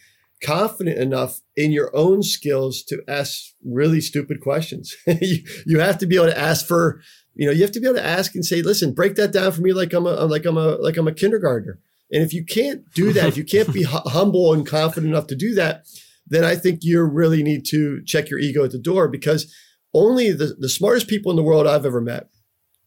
confident 0.44 0.98
enough 0.98 1.42
in 1.56 1.72
your 1.72 1.96
own 1.96 2.24
skills 2.24 2.84
to 2.84 3.02
ask 3.08 3.54
really 3.64 4.02
stupid 4.02 4.42
questions. 4.42 4.96
you, 5.08 5.44
you 5.66 5.80
have 5.80 5.98
to 6.00 6.08
be 6.08 6.16
able 6.16 6.28
to 6.28 6.38
ask 6.38 6.66
for, 6.66 7.02
you 7.36 7.46
know, 7.46 7.52
you 7.52 7.62
have 7.62 7.72
to 7.72 7.80
be 7.80 7.88
able 7.88 7.98
to 7.98 8.06
ask 8.06 8.36
and 8.36 8.46
say, 8.46 8.62
"Listen, 8.62 8.94
break 8.94 9.16
that 9.16 9.32
down 9.32 9.52
for 9.52 9.62
me 9.62 9.74
like 9.74 9.94
I'm 9.94 10.06
a 10.06 10.26
like 10.26 10.46
I'm 10.46 10.58
a 10.58 10.76
like 10.76 10.98
I'm 10.98 11.08
a 11.08 11.14
kindergartner." 11.14 11.80
And 12.12 12.22
if 12.22 12.34
you 12.34 12.44
can't 12.44 12.92
do 12.94 13.14
that, 13.14 13.28
if 13.30 13.38
you 13.38 13.46
can't 13.46 13.74
be 13.74 13.84
humble 13.88 14.54
and 14.54 14.68
confident 14.68 15.14
enough 15.14 15.28
to 15.28 15.36
do 15.36 15.54
that, 15.56 15.86
then 16.28 16.44
I 16.44 16.56
think 16.56 16.80
you 16.84 17.04
really 17.04 17.42
need 17.42 17.66
to 17.68 18.04
check 18.06 18.30
your 18.30 18.39
ego 18.39 18.66
at 18.66 18.72
the 18.72 18.80
door 18.80 19.08
because 19.08 19.54
only 19.94 20.32
the, 20.32 20.56
the 20.60 20.70
smartest 20.70 21.08
people 21.08 21.32
in 21.32 21.36
the 21.36 21.44
world 21.44 21.68
I've 21.68 21.86
ever 21.86 22.02
met, 22.02 22.30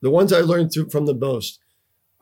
the 0.03 0.11
ones 0.11 0.33
I 0.33 0.41
learned 0.41 0.73
through, 0.73 0.91
from 0.91 1.07
the 1.07 1.15
most, 1.15 1.59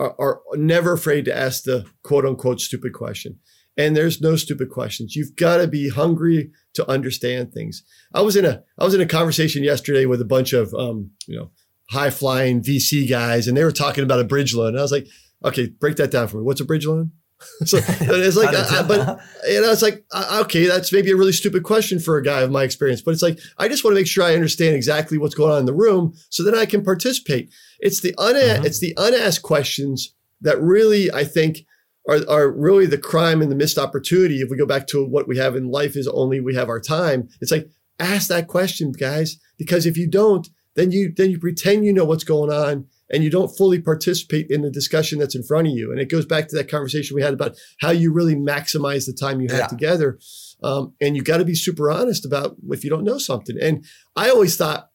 are, 0.03 0.41
are 0.53 0.57
never 0.57 0.93
afraid 0.93 1.25
to 1.27 1.37
ask 1.37 1.65
the 1.65 1.87
quote 2.03 2.25
unquote 2.25 2.61
stupid 2.61 2.93
question. 2.93 3.39
And 3.77 3.97
there's 3.97 4.21
no 4.21 4.37
stupid 4.37 4.69
questions. 4.69 5.17
You've 5.17 5.35
got 5.35 5.57
to 5.57 5.67
be 5.67 5.89
hungry 5.89 6.51
to 6.75 6.89
understand 6.91 7.53
things. 7.53 7.83
I 8.15 8.21
was 8.21 8.37
in 8.37 8.45
a 8.45 8.63
I 8.79 8.85
was 8.85 8.95
in 8.95 9.01
a 9.01 9.07
conversation 9.07 9.65
yesterday 9.65 10.05
with 10.05 10.21
a 10.21 10.27
bunch 10.27 10.53
of 10.53 10.75
um, 10.75 11.11
you 11.27 11.39
know 11.39 11.51
high 11.91 12.11
flying 12.11 12.63
VC 12.63 13.09
guys, 13.09 13.49
and 13.49 13.57
they 13.57 13.65
were 13.65 13.73
talking 13.73 14.05
about 14.05 14.21
a 14.21 14.25
bridge 14.25 14.55
loan. 14.55 14.69
And 14.69 14.79
I 14.79 14.83
was 14.83 14.93
like, 14.93 15.07
okay, 15.45 15.69
break 15.69 15.97
that 15.97 16.11
down 16.11 16.29
for 16.29 16.39
me. 16.39 16.43
What's 16.43 16.61
a 16.61 16.65
bridge 16.65 16.87
loan? 16.87 17.13
so 17.65 17.79
it's 17.79 18.37
like, 18.37 18.55
I, 18.55 18.83
but 18.83 19.21
you 19.49 19.61
know, 19.61 19.71
it's 19.71 19.83
like, 19.83 20.05
okay, 20.15 20.67
that's 20.67 20.93
maybe 20.93 21.11
a 21.11 21.17
really 21.17 21.33
stupid 21.33 21.63
question 21.63 21.99
for 21.99 22.17
a 22.17 22.23
guy 22.23 22.41
of 22.41 22.51
my 22.51 22.65
experience, 22.65 23.03
but 23.03 23.13
it's 23.13 23.23
like, 23.23 23.39
I 23.59 23.69
just 23.69 23.85
want 23.85 23.95
to 23.95 24.01
make 24.01 24.07
sure 24.07 24.25
I 24.25 24.35
understand 24.35 24.75
exactly 24.75 25.19
what's 25.19 25.35
going 25.35 25.53
on 25.53 25.61
in 25.61 25.67
the 25.67 25.75
room 25.75 26.15
so 26.29 26.43
then 26.43 26.55
I 26.55 26.67
can 26.67 26.85
participate. 26.85 27.53
It's 27.81 28.01
the 28.01 28.15
una- 28.21 28.39
uh-huh. 28.39 28.63
it's 28.65 28.81
the 28.81 28.95
unasked 28.97 29.43
questions 29.43 30.15
that 30.41 30.61
really, 30.61 31.13
I 31.13 31.25
think, 31.25 31.67
are, 32.09 32.19
are 32.29 32.51
really 32.51 32.87
the 32.87 32.99
crime 32.99 33.43
and 33.43 33.51
the 33.51 33.57
missed 33.57 33.79
opportunity. 33.79 34.41
If 34.41 34.51
we 34.51 34.57
go 34.57 34.67
back 34.67 34.87
to 34.89 35.05
what 35.05 35.29
we 35.29 35.39
have 35.39 35.57
in 35.57 35.71
life 35.71 35.97
is 35.97 36.09
only 36.09 36.41
we 36.41 36.55
have 36.55 36.69
our 36.69 36.81
time. 36.81 37.29
It's 37.41 37.53
like, 37.53 37.69
ask 37.99 38.29
that 38.29 38.49
question, 38.49 38.93
guys, 38.93 39.39
because 39.59 39.87
if 39.87 39.97
you 39.97 40.09
don't, 40.09 40.49
then 40.75 40.91
you 40.91 41.13
then 41.15 41.31
you 41.31 41.39
pretend 41.39 41.85
you 41.85 41.93
know 41.93 42.05
what's 42.05 42.25
going 42.25 42.51
on 42.51 42.87
and 43.13 43.23
you 43.23 43.31
don't 43.31 43.55
fully 43.57 43.81
participate 43.81 44.47
in 44.51 44.63
the 44.63 44.71
discussion 44.71 45.19
that's 45.19 45.35
in 45.35 45.43
front 45.43 45.69
of 45.69 45.75
you. 45.75 45.93
And 45.93 46.01
it 46.01 46.09
goes 46.09 46.25
back 46.25 46.49
to 46.49 46.57
that 46.57 46.71
conversation 46.71 47.15
we 47.15 47.23
had 47.23 47.35
about 47.35 47.57
how 47.81 47.91
you 47.91 48.13
really 48.13 48.35
maximize 48.35 49.07
the 49.07 49.13
time 49.13 49.41
you 49.41 49.49
have 49.51 49.59
yeah. 49.59 49.67
together. 49.67 50.19
Um, 50.63 50.95
and 51.01 51.17
you 51.17 51.23
got 51.23 51.39
to 51.39 51.45
be 51.45 51.55
super 51.55 51.91
honest 51.91 52.25
about 52.25 52.57
if 52.71 52.85
you 52.85 52.91
don't 52.91 53.05
know 53.05 53.19
something. 53.19 53.57
And 53.61 53.85
I 54.17 54.31
always 54.31 54.57
thought, 54.57 54.89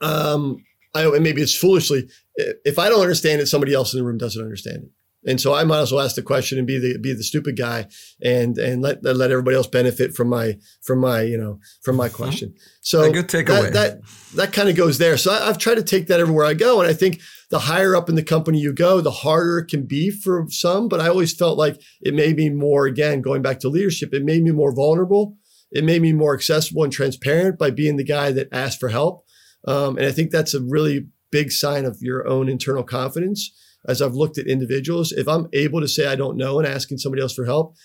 um, 0.00 0.64
I, 0.94 1.04
and 1.04 1.22
maybe 1.22 1.42
it's 1.42 1.56
foolishly, 1.56 2.08
if 2.36 2.78
I 2.78 2.88
don't 2.88 3.02
understand 3.02 3.40
it, 3.40 3.46
somebody 3.46 3.72
else 3.74 3.92
in 3.92 4.00
the 4.00 4.04
room 4.04 4.18
doesn't 4.18 4.42
understand 4.42 4.84
it. 4.84 4.90
And 5.26 5.40
so 5.40 5.52
I 5.52 5.64
might 5.64 5.80
as 5.80 5.92
well 5.92 6.04
ask 6.04 6.14
the 6.14 6.22
question 6.22 6.56
and 6.56 6.66
be 6.66 6.78
the 6.78 6.98
be 6.98 7.12
the 7.12 7.24
stupid 7.24 7.56
guy 7.58 7.88
and 8.22 8.56
and 8.56 8.80
let 8.80 9.02
let 9.02 9.32
everybody 9.32 9.56
else 9.56 9.66
benefit 9.66 10.14
from 10.14 10.28
my 10.28 10.56
from 10.82 11.00
my 11.00 11.22
you 11.22 11.36
know 11.36 11.58
from 11.82 11.96
my 11.96 12.06
mm-hmm. 12.06 12.16
question. 12.16 12.54
So 12.80 13.02
a 13.02 13.10
good 13.10 13.28
takeaway. 13.28 13.72
That 13.72 13.72
that, 13.72 14.00
that 14.34 14.52
kind 14.52 14.68
of 14.68 14.76
goes 14.76 14.98
there. 14.98 15.16
So 15.16 15.32
I, 15.32 15.48
I've 15.48 15.58
tried 15.58 15.74
to 15.74 15.82
take 15.82 16.06
that 16.06 16.20
everywhere 16.20 16.46
I 16.46 16.54
go, 16.54 16.80
and 16.80 16.88
I 16.88 16.94
think 16.94 17.20
the 17.50 17.60
higher 17.60 17.96
up 17.96 18.08
in 18.08 18.14
the 18.14 18.22
company 18.22 18.60
you 18.60 18.72
go, 18.72 19.00
the 19.00 19.10
harder 19.10 19.58
it 19.58 19.66
can 19.66 19.84
be 19.84 20.10
for 20.10 20.46
some. 20.48 20.88
But 20.88 21.00
I 21.00 21.08
always 21.08 21.34
felt 21.34 21.58
like 21.58 21.80
it 22.00 22.14
made 22.14 22.36
me 22.36 22.48
more. 22.48 22.86
Again, 22.86 23.20
going 23.20 23.42
back 23.42 23.58
to 23.60 23.68
leadership, 23.68 24.14
it 24.14 24.24
made 24.24 24.44
me 24.44 24.52
more 24.52 24.72
vulnerable. 24.72 25.36
It 25.72 25.82
made 25.82 26.02
me 26.02 26.12
more 26.12 26.34
accessible 26.34 26.84
and 26.84 26.92
transparent 26.92 27.58
by 27.58 27.70
being 27.70 27.96
the 27.96 28.04
guy 28.04 28.30
that 28.30 28.48
asked 28.52 28.78
for 28.78 28.90
help. 28.90 29.24
Um, 29.66 29.98
and 29.98 30.06
I 30.06 30.12
think 30.12 30.30
that's 30.30 30.54
a 30.54 30.62
really 30.62 31.08
big 31.32 31.50
sign 31.50 31.84
of 31.84 31.98
your 32.00 32.26
own 32.28 32.48
internal 32.48 32.84
confidence 32.84 33.50
as 33.88 34.02
I've 34.02 34.14
looked 34.14 34.38
at 34.38 34.46
individuals, 34.46 35.12
if 35.12 35.28
I'm 35.28 35.48
able 35.52 35.80
to 35.80 35.88
say 35.88 36.06
I 36.06 36.16
don't 36.16 36.36
know 36.36 36.58
and 36.58 36.66
asking 36.66 36.98
somebody 36.98 37.22
else 37.22 37.34
for 37.34 37.44
help, 37.44 37.76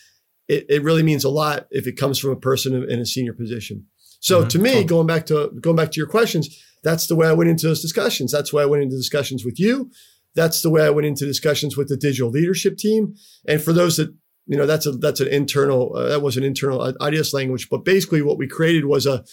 it, 0.47 0.65
it 0.69 0.83
really 0.83 1.03
means 1.03 1.23
a 1.23 1.29
lot 1.29 1.67
if 1.71 1.87
it 1.87 1.97
comes 1.97 2.19
from 2.19 2.31
a 2.31 2.35
person 2.35 2.83
in 2.89 2.99
a 2.99 3.05
senior 3.05 3.33
position. 3.33 3.85
So 4.19 4.39
mm-hmm. 4.39 4.47
to 4.49 4.59
me, 4.59 4.83
going 4.83 5.07
back 5.07 5.25
to 5.27 5.51
going 5.61 5.75
back 5.75 5.91
to 5.91 5.99
your 5.99 6.07
questions, 6.07 6.49
that's 6.83 7.07
the 7.07 7.15
way 7.15 7.27
I 7.27 7.33
went 7.33 7.49
into 7.49 7.67
those 7.67 7.81
discussions. 7.81 8.31
That's 8.31 8.51
why 8.51 8.61
I 8.63 8.65
went 8.65 8.83
into 8.83 8.95
discussions 8.95 9.45
with 9.45 9.59
you. 9.59 9.91
That's 10.35 10.61
the 10.61 10.69
way 10.69 10.85
I 10.85 10.89
went 10.89 11.07
into 11.07 11.25
discussions 11.25 11.75
with 11.75 11.89
the 11.89 11.97
digital 11.97 12.29
leadership 12.29 12.77
team. 12.77 13.15
And 13.47 13.61
for 13.61 13.73
those 13.73 13.97
that 13.97 14.13
you 14.47 14.57
know, 14.57 14.65
that's 14.65 14.85
a 14.85 14.91
that's 14.91 15.19
an 15.19 15.27
internal 15.27 15.95
uh, 15.95 16.09
that 16.09 16.21
was 16.21 16.35
an 16.37 16.43
internal 16.43 16.79
Adidas 16.99 17.33
language. 17.33 17.69
But 17.69 17.85
basically, 17.85 18.21
what 18.21 18.37
we 18.37 18.47
created 18.47 18.85
was 18.85 19.05
a 19.05 19.23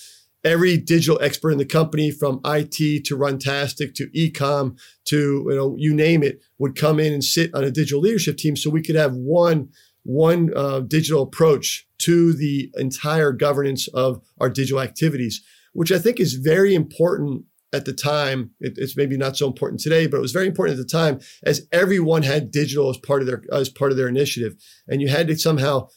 every 0.45 0.77
digital 0.77 1.19
expert 1.23 1.51
in 1.51 1.59
the 1.59 1.65
company 1.65 2.11
from 2.11 2.41
IT 2.45 3.05
to 3.05 3.17
Runtastic 3.17 3.95
to 3.95 4.09
ecom 4.11 4.79
to 5.07 5.47
you 5.49 5.57
know 5.57 5.75
you 5.79 5.95
name 5.95 6.23
it 6.23 6.41
would 6.59 6.77
come 6.77 7.01
in 7.01 7.13
and 7.13 7.25
sit 7.25 7.55
on 7.55 7.65
a 7.65 7.71
digital 7.71 8.01
leadership 8.01 8.37
team 8.37 8.57
so 8.57 8.71
we 8.71 8.83
could 8.83 8.97
have 8.97 9.15
one 9.15 9.69
one 10.05 10.51
uh, 10.57 10.81
digital 10.81 11.23
approach 11.23 11.87
to 11.99 12.33
the 12.33 12.71
entire 12.77 13.33
governance 13.33 13.89
of 13.89 14.23
our 14.41 14.49
digital 14.49 14.81
activities 14.81 15.43
which 15.73 15.93
I 15.93 15.99
think 15.99 16.19
is 16.19 16.35
very 16.35 16.75
important 16.75 17.45
at 17.73 17.85
the 17.85 17.93
time. 17.93 18.51
It, 18.61 18.75
it's 18.77 18.97
maybe 18.97 19.17
not 19.17 19.37
so 19.37 19.47
important 19.47 19.81
today 19.81 20.07
but 20.07 20.19
it 20.19 20.23
was 20.23 20.33
very 20.33 20.47
important 20.47 20.79
at 20.79 20.87
the 20.87 20.91
time 20.91 21.21
as 21.43 21.67
everyone 21.73 22.23
had 22.23 22.51
digital 22.51 22.91
as 22.91 22.97
part 22.97 23.23
of 23.23 23.27
their 23.27 23.43
as 23.53 23.69
part 23.69 23.91
of 23.91 23.97
their 23.97 24.09
initiative. 24.09 24.55
And 24.87 25.03
you 25.03 25.09
had 25.09 25.27
to 25.29 25.37
somehow 25.37 25.89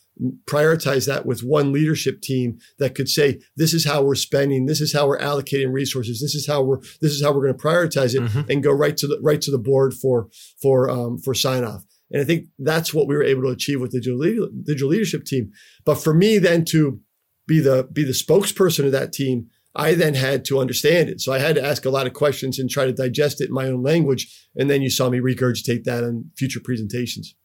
prioritize 0.45 1.07
that 1.07 1.26
with 1.26 1.41
one 1.41 1.72
leadership 1.72 2.22
team 2.22 2.59
that 2.80 2.93
could 2.93 3.09
say 3.09 3.39
this 3.55 3.74
is 3.74 3.86
how 3.86 4.03
we're 4.03 4.14
spending 4.14 4.66
this 4.66 4.82
is 4.82 4.93
how 4.93 5.07
we're 5.07 5.20
allocating 5.20 5.72
resources 5.72 6.22
this 6.22 6.36
is 6.36 6.45
how 6.45 6.62
we're 6.62 6.80
this 7.01 7.12
is 7.12 7.24
how 7.24 7.32
we're 7.32 7.41
going 7.41 7.57
to 7.57 7.64
prioritize 7.64 8.14
it 8.14 8.22
mm-hmm. 8.22 8.51
and 8.51 8.64
go 8.64 8.72
right 8.72 8.97
to 8.97 9.07
the 9.07 9.20
right 9.24 9.41
to 9.41 9.51
the 9.51 9.57
board 9.57 9.93
for 9.93 10.28
for 10.62 10.89
um, 10.89 11.18
for 11.18 11.34
sign 11.34 11.64
off 11.64 11.84
and 12.12 12.22
i 12.22 12.26
think 12.26 12.45
that's 12.59 12.93
what 12.93 13.07
we 13.07 13.16
were 13.16 13.24
able 13.24 13.41
to 13.41 13.49
achieve 13.49 13.82
with 13.82 13.91
the 13.91 13.99
digital, 13.99 14.49
digital 14.64 14.89
leadership 14.89 15.24
team 15.24 15.51
but 15.86 15.95
for 15.95 16.14
me 16.14 16.38
then 16.38 16.66
to 16.66 16.99
be 17.47 17.59
the 17.59 17.88
be 17.91 18.03
the 18.03 18.12
spokesperson 18.12 18.86
of 18.86 18.91
that 18.91 19.14
team 19.14 19.47
I 19.74 19.93
then 19.93 20.16
had 20.16 20.43
to 20.45 20.59
understand 20.59 21.09
it. 21.09 21.22
So 21.22 21.32
I 21.32 21.39
had 21.39 21.55
to 21.55 21.64
ask 21.64 21.86
a 21.86 21.89
lot 21.89 22.05
of 22.05 22.14
questions 22.14 22.59
and 22.59 22.70
try 22.70 22.86
to 22.86 22.91
digest 22.93 23.39
it 23.39 23.47
in 23.47 23.53
my 23.53 23.68
own 23.68 23.82
language. 23.82 24.47
And 24.55 24.70
then 24.70 24.82
you 24.82 24.89
saw 24.89 25.09
me 25.09 25.20
regurgitate 25.20 25.86
that 25.86 26.03
in 26.03 26.30
future 26.36 26.59
presentations. 26.59 27.36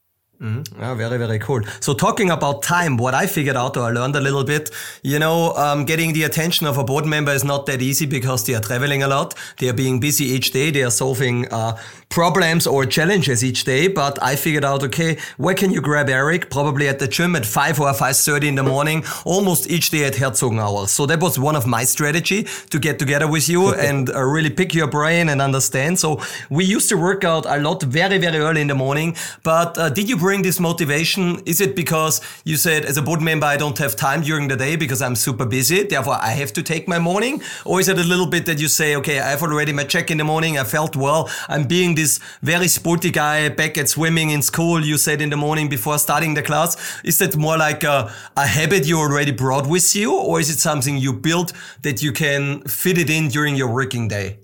Mm-hmm. 0.40 0.80
Yeah, 0.80 0.94
very, 0.94 1.16
very 1.16 1.38
cool. 1.38 1.62
So 1.80 1.94
talking 1.94 2.30
about 2.30 2.62
time, 2.62 2.98
what 2.98 3.14
I 3.14 3.26
figured 3.26 3.56
out 3.56 3.76
or 3.78 3.84
I 3.84 3.90
learned 3.90 4.16
a 4.16 4.20
little 4.20 4.44
bit, 4.44 4.70
you 5.02 5.18
know, 5.18 5.54
um, 5.54 5.86
getting 5.86 6.12
the 6.12 6.24
attention 6.24 6.66
of 6.66 6.76
a 6.76 6.84
board 6.84 7.06
member 7.06 7.32
is 7.32 7.42
not 7.42 7.64
that 7.66 7.80
easy 7.80 8.04
because 8.04 8.44
they 8.44 8.54
are 8.54 8.60
traveling 8.60 9.02
a 9.02 9.08
lot. 9.08 9.34
They 9.58 9.68
are 9.70 9.72
being 9.72 9.98
busy 9.98 10.26
each 10.26 10.50
day. 10.50 10.70
They 10.70 10.82
are 10.82 10.90
solving 10.90 11.50
uh, 11.50 11.78
problems 12.10 12.66
or 12.66 12.84
challenges 12.84 13.42
each 13.42 13.64
day. 13.64 13.88
But 13.88 14.22
I 14.22 14.36
figured 14.36 14.64
out, 14.64 14.82
okay, 14.84 15.16
where 15.38 15.54
can 15.54 15.70
you 15.70 15.80
grab 15.80 16.10
Eric? 16.10 16.50
Probably 16.50 16.88
at 16.88 16.98
the 16.98 17.08
gym 17.08 17.34
at 17.34 17.46
5 17.46 17.80
or 17.80 17.92
5.30 17.92 18.44
in 18.44 18.54
the 18.56 18.62
morning, 18.62 19.04
almost 19.24 19.70
each 19.70 19.88
day 19.88 20.04
at 20.04 20.14
Herzogenaurach. 20.14 20.88
So 20.88 21.06
that 21.06 21.20
was 21.20 21.38
one 21.38 21.56
of 21.56 21.66
my 21.66 21.84
strategy 21.84 22.46
to 22.70 22.78
get 22.78 22.98
together 22.98 23.26
with 23.26 23.48
you 23.48 23.72
and 23.72 24.10
uh, 24.10 24.22
really 24.22 24.50
pick 24.50 24.74
your 24.74 24.86
brain 24.86 25.30
and 25.30 25.40
understand. 25.40 25.98
So 25.98 26.20
we 26.50 26.66
used 26.66 26.90
to 26.90 26.96
work 26.98 27.24
out 27.24 27.46
a 27.46 27.56
lot 27.58 27.82
very, 27.82 28.18
very 28.18 28.36
early 28.38 28.60
in 28.60 28.66
the 28.66 28.74
morning. 28.74 29.16
But 29.42 29.78
uh, 29.78 29.88
did 29.88 30.10
you 30.10 30.25
bring 30.26 30.42
this 30.42 30.58
motivation? 30.58 31.40
Is 31.46 31.60
it 31.60 31.76
because 31.76 32.20
you 32.44 32.56
said 32.56 32.84
as 32.84 32.96
a 32.96 33.02
board 33.02 33.22
member, 33.22 33.46
I 33.46 33.56
don't 33.56 33.78
have 33.78 33.94
time 33.94 34.22
during 34.22 34.48
the 34.48 34.56
day 34.56 34.74
because 34.74 35.00
I'm 35.00 35.14
super 35.14 35.46
busy. 35.46 35.84
Therefore, 35.84 36.18
I 36.20 36.32
have 36.40 36.52
to 36.54 36.64
take 36.64 36.88
my 36.88 36.98
morning. 36.98 37.40
Or 37.64 37.78
is 37.78 37.88
it 37.88 37.96
a 37.96 38.02
little 38.02 38.26
bit 38.26 38.44
that 38.46 38.58
you 38.58 38.66
say, 38.66 38.96
okay, 38.96 39.20
I've 39.20 39.40
already 39.40 39.72
my 39.72 39.84
check 39.84 40.10
in 40.10 40.18
the 40.18 40.24
morning. 40.24 40.58
I 40.58 40.64
felt 40.64 40.96
well. 40.96 41.30
I'm 41.48 41.64
being 41.68 41.94
this 41.94 42.18
very 42.42 42.66
sporty 42.66 43.12
guy 43.12 43.48
back 43.50 43.78
at 43.78 43.88
swimming 43.88 44.30
in 44.30 44.42
school. 44.42 44.84
You 44.84 44.98
said 44.98 45.20
in 45.22 45.30
the 45.30 45.36
morning 45.36 45.68
before 45.68 45.96
starting 45.98 46.34
the 46.34 46.42
class. 46.42 46.76
Is 47.04 47.18
that 47.18 47.36
more 47.36 47.56
like 47.56 47.84
a, 47.84 48.12
a 48.36 48.46
habit 48.48 48.84
you 48.84 48.98
already 48.98 49.30
brought 49.30 49.68
with 49.68 49.94
you? 49.94 50.12
Or 50.12 50.40
is 50.40 50.50
it 50.50 50.58
something 50.58 50.96
you 50.96 51.12
built 51.12 51.52
that 51.82 52.02
you 52.02 52.10
can 52.12 52.62
fit 52.62 52.98
it 52.98 53.10
in 53.10 53.28
during 53.28 53.54
your 53.54 53.72
working 53.72 54.08
day? 54.08 54.38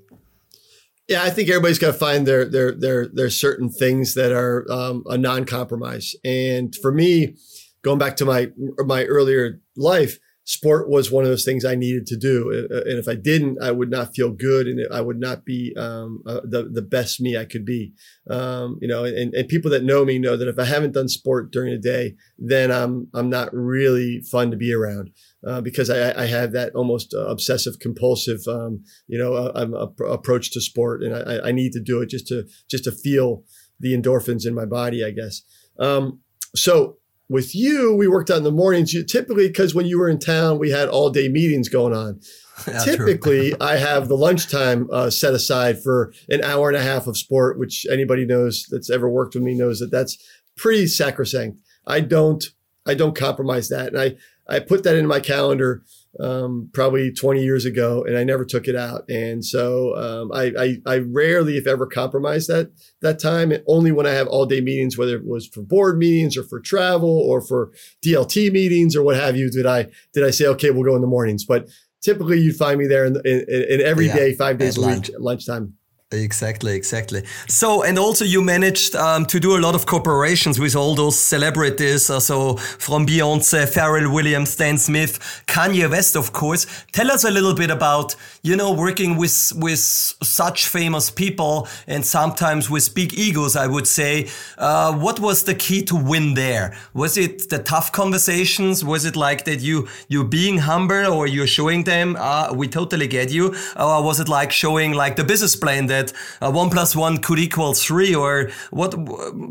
Yeah, 1.13 1.25
I 1.25 1.29
think 1.29 1.51
everybody's 1.51 1.79
got 1.79 1.89
to 1.89 1.93
find 1.93 2.27
their 2.27 2.47
their 2.47 2.73
their 2.73 3.07
their 3.07 3.29
certain 3.29 3.69
things 3.69 4.15
that 4.15 4.33
are 4.33 4.65
um, 4.73 5.03
a 5.07 5.19
non-compromise. 5.19 6.15
And 6.25 6.75
for 6.81 6.91
me, 6.91 7.37
going 7.83 7.99
back 7.99 8.17
to 8.17 8.25
my 8.25 8.49
my 8.87 9.05
earlier 9.05 9.61
life, 9.77 10.19
sport 10.45 10.89
was 10.89 11.11
one 11.11 11.25
of 11.25 11.31
those 11.31 11.45
things 11.45 11.67
I 11.67 11.75
needed 11.75 12.07
to 12.07 12.17
do. 12.17 12.51
And 12.51 12.99
if 12.99 13.09
I 13.09 13.15
didn't, 13.15 13.63
I 13.63 13.73
would 13.73 13.91
not 13.91 14.15
feel 14.15 14.31
good 14.31 14.67
and 14.67 14.81
I 14.91 15.03
would 15.03 15.21
not 15.21 15.45
be 15.45 15.75
um, 15.77 16.23
uh, 16.27 16.41
the, 16.45 16.65
the 16.73 16.83
best 16.83 17.21
me 17.21 17.37
I 17.37 17.45
could 17.45 17.65
be. 17.65 17.93
Um, 18.29 18.79
you 18.81 18.89
know, 18.89 19.05
and, 19.05 19.35
and 19.35 19.49
people 19.49 19.71
that 19.71 19.85
know 19.85 20.05
me 20.05 20.19
know 20.19 20.37
that 20.37 20.49
if 20.49 20.59
I 20.59 20.65
haven't 20.65 20.95
done 20.95 21.09
sport 21.09 21.53
during 21.53 21.73
the 21.73 21.79
day, 21.79 22.17
then 22.39 22.73
I'm, 22.73 23.09
I'm 23.15 23.31
not 23.31 23.51
really 23.53 24.21
fun 24.31 24.51
to 24.51 24.57
be 24.57 24.73
around. 24.73 25.11
Uh, 25.45 25.61
because 25.61 25.90
I, 25.90 26.22
I, 26.22 26.26
have 26.26 26.53
that 26.53 26.72
almost 26.76 27.14
uh, 27.14 27.26
obsessive 27.26 27.80
compulsive, 27.80 28.38
um, 28.47 28.84
you 29.09 29.18
know, 29.18 29.34
uh, 29.34 29.88
approach 30.05 30.53
to 30.53 30.61
sport, 30.61 31.03
and 31.03 31.16
I, 31.16 31.49
I, 31.49 31.51
need 31.51 31.72
to 31.72 31.80
do 31.80 32.01
it 32.01 32.11
just 32.11 32.28
to 32.28 32.45
just 32.70 32.84
to 32.84 32.93
feel 32.93 33.43
the 33.80 33.93
endorphins 33.93 34.47
in 34.47 34.55
my 34.55 34.66
body, 34.66 35.05
I 35.05 35.11
guess. 35.11 35.43
Um, 35.80 36.20
so 36.55 36.99
with 37.32 37.55
you, 37.55 37.95
we 37.95 38.07
worked 38.07 38.30
out 38.30 38.36
in 38.36 38.45
the 38.45 38.53
mornings. 38.53 38.93
You, 38.93 39.05
typically, 39.05 39.49
because 39.49 39.74
when 39.74 39.86
you 39.86 39.99
were 39.99 40.09
in 40.09 40.18
town, 40.18 40.59
we 40.59 40.70
had 40.70 40.88
all 40.88 41.11
day 41.11 41.28
meetings 41.28 41.68
going 41.68 41.95
on. 41.95 42.20
Yeah, 42.68 42.84
typically, 42.84 43.55
I 43.61 43.76
have 43.76 44.09
the 44.09 44.16
lunchtime 44.16 44.86
uh, 44.93 45.11
set 45.11 45.34
aside 45.34 45.82
for 45.82 46.12
an 46.28 46.45
hour 46.45 46.68
and 46.68 46.76
a 46.76 46.82
half 46.82 47.09
of 47.09 47.16
sport, 47.16 47.59
which 47.59 47.86
anybody 47.90 48.24
knows 48.24 48.66
that's 48.70 48.90
ever 48.90 49.09
worked 49.09 49.34
with 49.34 49.43
me 49.43 49.55
knows 49.55 49.80
that 49.80 49.90
that's 49.90 50.16
pretty 50.57 50.86
sacrosanct. 50.86 51.59
I 51.86 52.01
don't, 52.01 52.45
I 52.86 52.95
don't 52.95 53.16
compromise 53.16 53.68
that, 53.70 53.88
and 53.88 53.99
I, 53.99 54.16
I 54.49 54.61
put 54.61 54.82
that 54.84 54.97
in 54.97 55.07
my 55.07 55.20
calendar 55.20 55.82
um, 56.20 56.68
probably 56.72 57.12
20 57.12 57.43
years 57.43 57.64
ago, 57.64 58.05
and 58.05 58.16
I 58.16 58.24
never 58.24 58.45
took 58.45 58.68
it 58.68 58.76
out. 58.76 59.09
And 59.09 59.45
so 59.45 59.97
um, 59.97 60.32
I, 60.32 60.53
I, 60.59 60.76
I, 60.86 60.99
rarely, 60.99 61.57
if 61.57 61.66
ever, 61.66 61.86
compromise 61.86 62.47
that 62.49 62.70
that 63.01 63.18
time. 63.18 63.53
only 63.66 63.93
when 63.93 64.07
I 64.07 64.11
have 64.11 64.26
all 64.26 64.45
day 64.45 64.61
meetings, 64.61 64.99
whether 64.99 65.16
it 65.16 65.26
was 65.26 65.47
for 65.47 65.62
board 65.62 65.99
meetings 65.99 66.36
or 66.36 66.43
for 66.43 66.61
travel 66.61 67.09
or 67.09 67.40
for 67.40 67.72
DLT 68.05 68.53
meetings 68.53 68.95
or 68.95 69.03
what 69.03 69.16
have 69.16 69.36
you, 69.36 69.51
did 69.51 69.66
I 69.66 69.88
did 70.12 70.24
I 70.24 70.30
say 70.30 70.47
okay, 70.49 70.70
we'll 70.70 70.84
go 70.84 70.97
in 70.97 71.03
the 71.03 71.07
mornings? 71.07 71.45
But 71.45 71.68
typically, 72.03 72.40
you'd 72.40 72.57
find 72.57 72.78
me 72.78 72.86
there 72.86 73.07
in, 73.07 73.16
in, 73.24 73.47
in 73.49 73.80
every 73.80 74.09
yeah, 74.09 74.16
day, 74.16 74.34
five 74.34 74.59
days 74.59 74.76
a 74.76 74.86
week, 74.86 75.09
at 75.09 75.22
lunchtime. 75.22 75.74
Exactly, 76.13 76.75
exactly. 76.75 77.25
So, 77.49 77.83
and 77.83 77.99
also 77.99 78.25
you 78.25 78.43
managed 78.43 78.95
um, 78.95 79.25
to 79.27 79.41
do 79.41 79.57
a 79.57 79.61
lot 79.61 79.75
of 79.75 79.87
cooperations 79.87 80.59
with 80.59 80.77
all 80.77 80.95
those 80.95 81.19
celebrities. 81.19 82.11
Uh, 82.11 82.21
so, 82.21 82.57
from 82.57 83.07
Beyonce, 83.07 83.67
Pharrell 83.67 84.13
Williams, 84.13 84.51
Stan 84.51 84.77
Smith, 84.77 85.19
Kanye 85.47 85.91
West, 85.91 86.17
of 86.17 86.33
course. 86.33 86.67
Tell 86.93 87.11
us 87.11 87.25
a 87.25 87.31
little 87.31 87.55
bit 87.55 87.71
about, 87.71 88.15
you 88.43 88.57
know, 88.57 88.73
working 88.73 89.17
with 89.17 89.53
with 89.57 89.79
such 89.79 90.67
famous 90.67 91.11
people 91.11 91.69
and 91.87 92.05
sometimes 92.05 92.69
with 92.69 92.95
big 92.95 93.15
egos. 93.15 93.57
I 93.57 93.67
would 93.67 93.87
say, 93.87 94.29
uh, 94.59 94.93
what 94.95 95.19
was 95.21 95.45
the 95.45 95.55
key 95.55 95.83
to 95.85 95.97
win 95.97 96.35
there? 96.35 96.77
Was 96.95 97.17
it 97.17 97.49
the 97.49 97.59
tough 97.59 97.93
conversations? 97.93 98.85
Was 98.85 99.05
it 99.05 99.17
like 99.17 99.45
that 99.45 99.61
you 99.61 99.89
you 100.09 100.25
being 100.25 100.59
humble 100.59 101.13
or 101.13 101.27
you're 101.27 101.47
showing 101.47 101.85
them, 101.85 102.17
uh, 102.19 102.53
we 102.53 102.69
totally 102.69 103.07
get 103.07 103.31
you, 103.31 103.55
or 103.77 104.03
was 104.03 104.21
it 104.21 104.29
like 104.29 104.51
showing 104.53 104.93
like 104.93 105.17
the 105.17 105.25
business 105.25 105.57
plan 105.57 105.87
that 105.87 106.01
that 106.03 106.12
uh, 106.40 106.50
one 106.50 106.70
plus 106.70 106.94
one 106.96 107.18
could 107.18 107.38
equal 107.38 107.74
three, 107.74 108.14
or 108.14 108.50
what? 108.70 108.92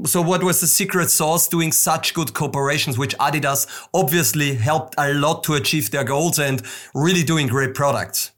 So, 0.08 0.22
what 0.22 0.44
was 0.44 0.62
the 0.62 0.68
secret 0.68 1.10
sauce 1.10 1.48
doing 1.48 1.72
such 1.72 2.14
good 2.14 2.30
cooperations, 2.30 2.98
which 2.98 3.18
Adidas 3.18 3.68
obviously 3.94 4.56
helped 4.56 4.96
a 4.98 5.14
lot 5.14 5.44
to 5.44 5.54
achieve 5.54 5.92
their 5.92 6.04
goals 6.04 6.40
and 6.40 6.62
really 6.94 7.24
doing 7.24 7.48
great 7.48 7.74
products? 7.74 8.32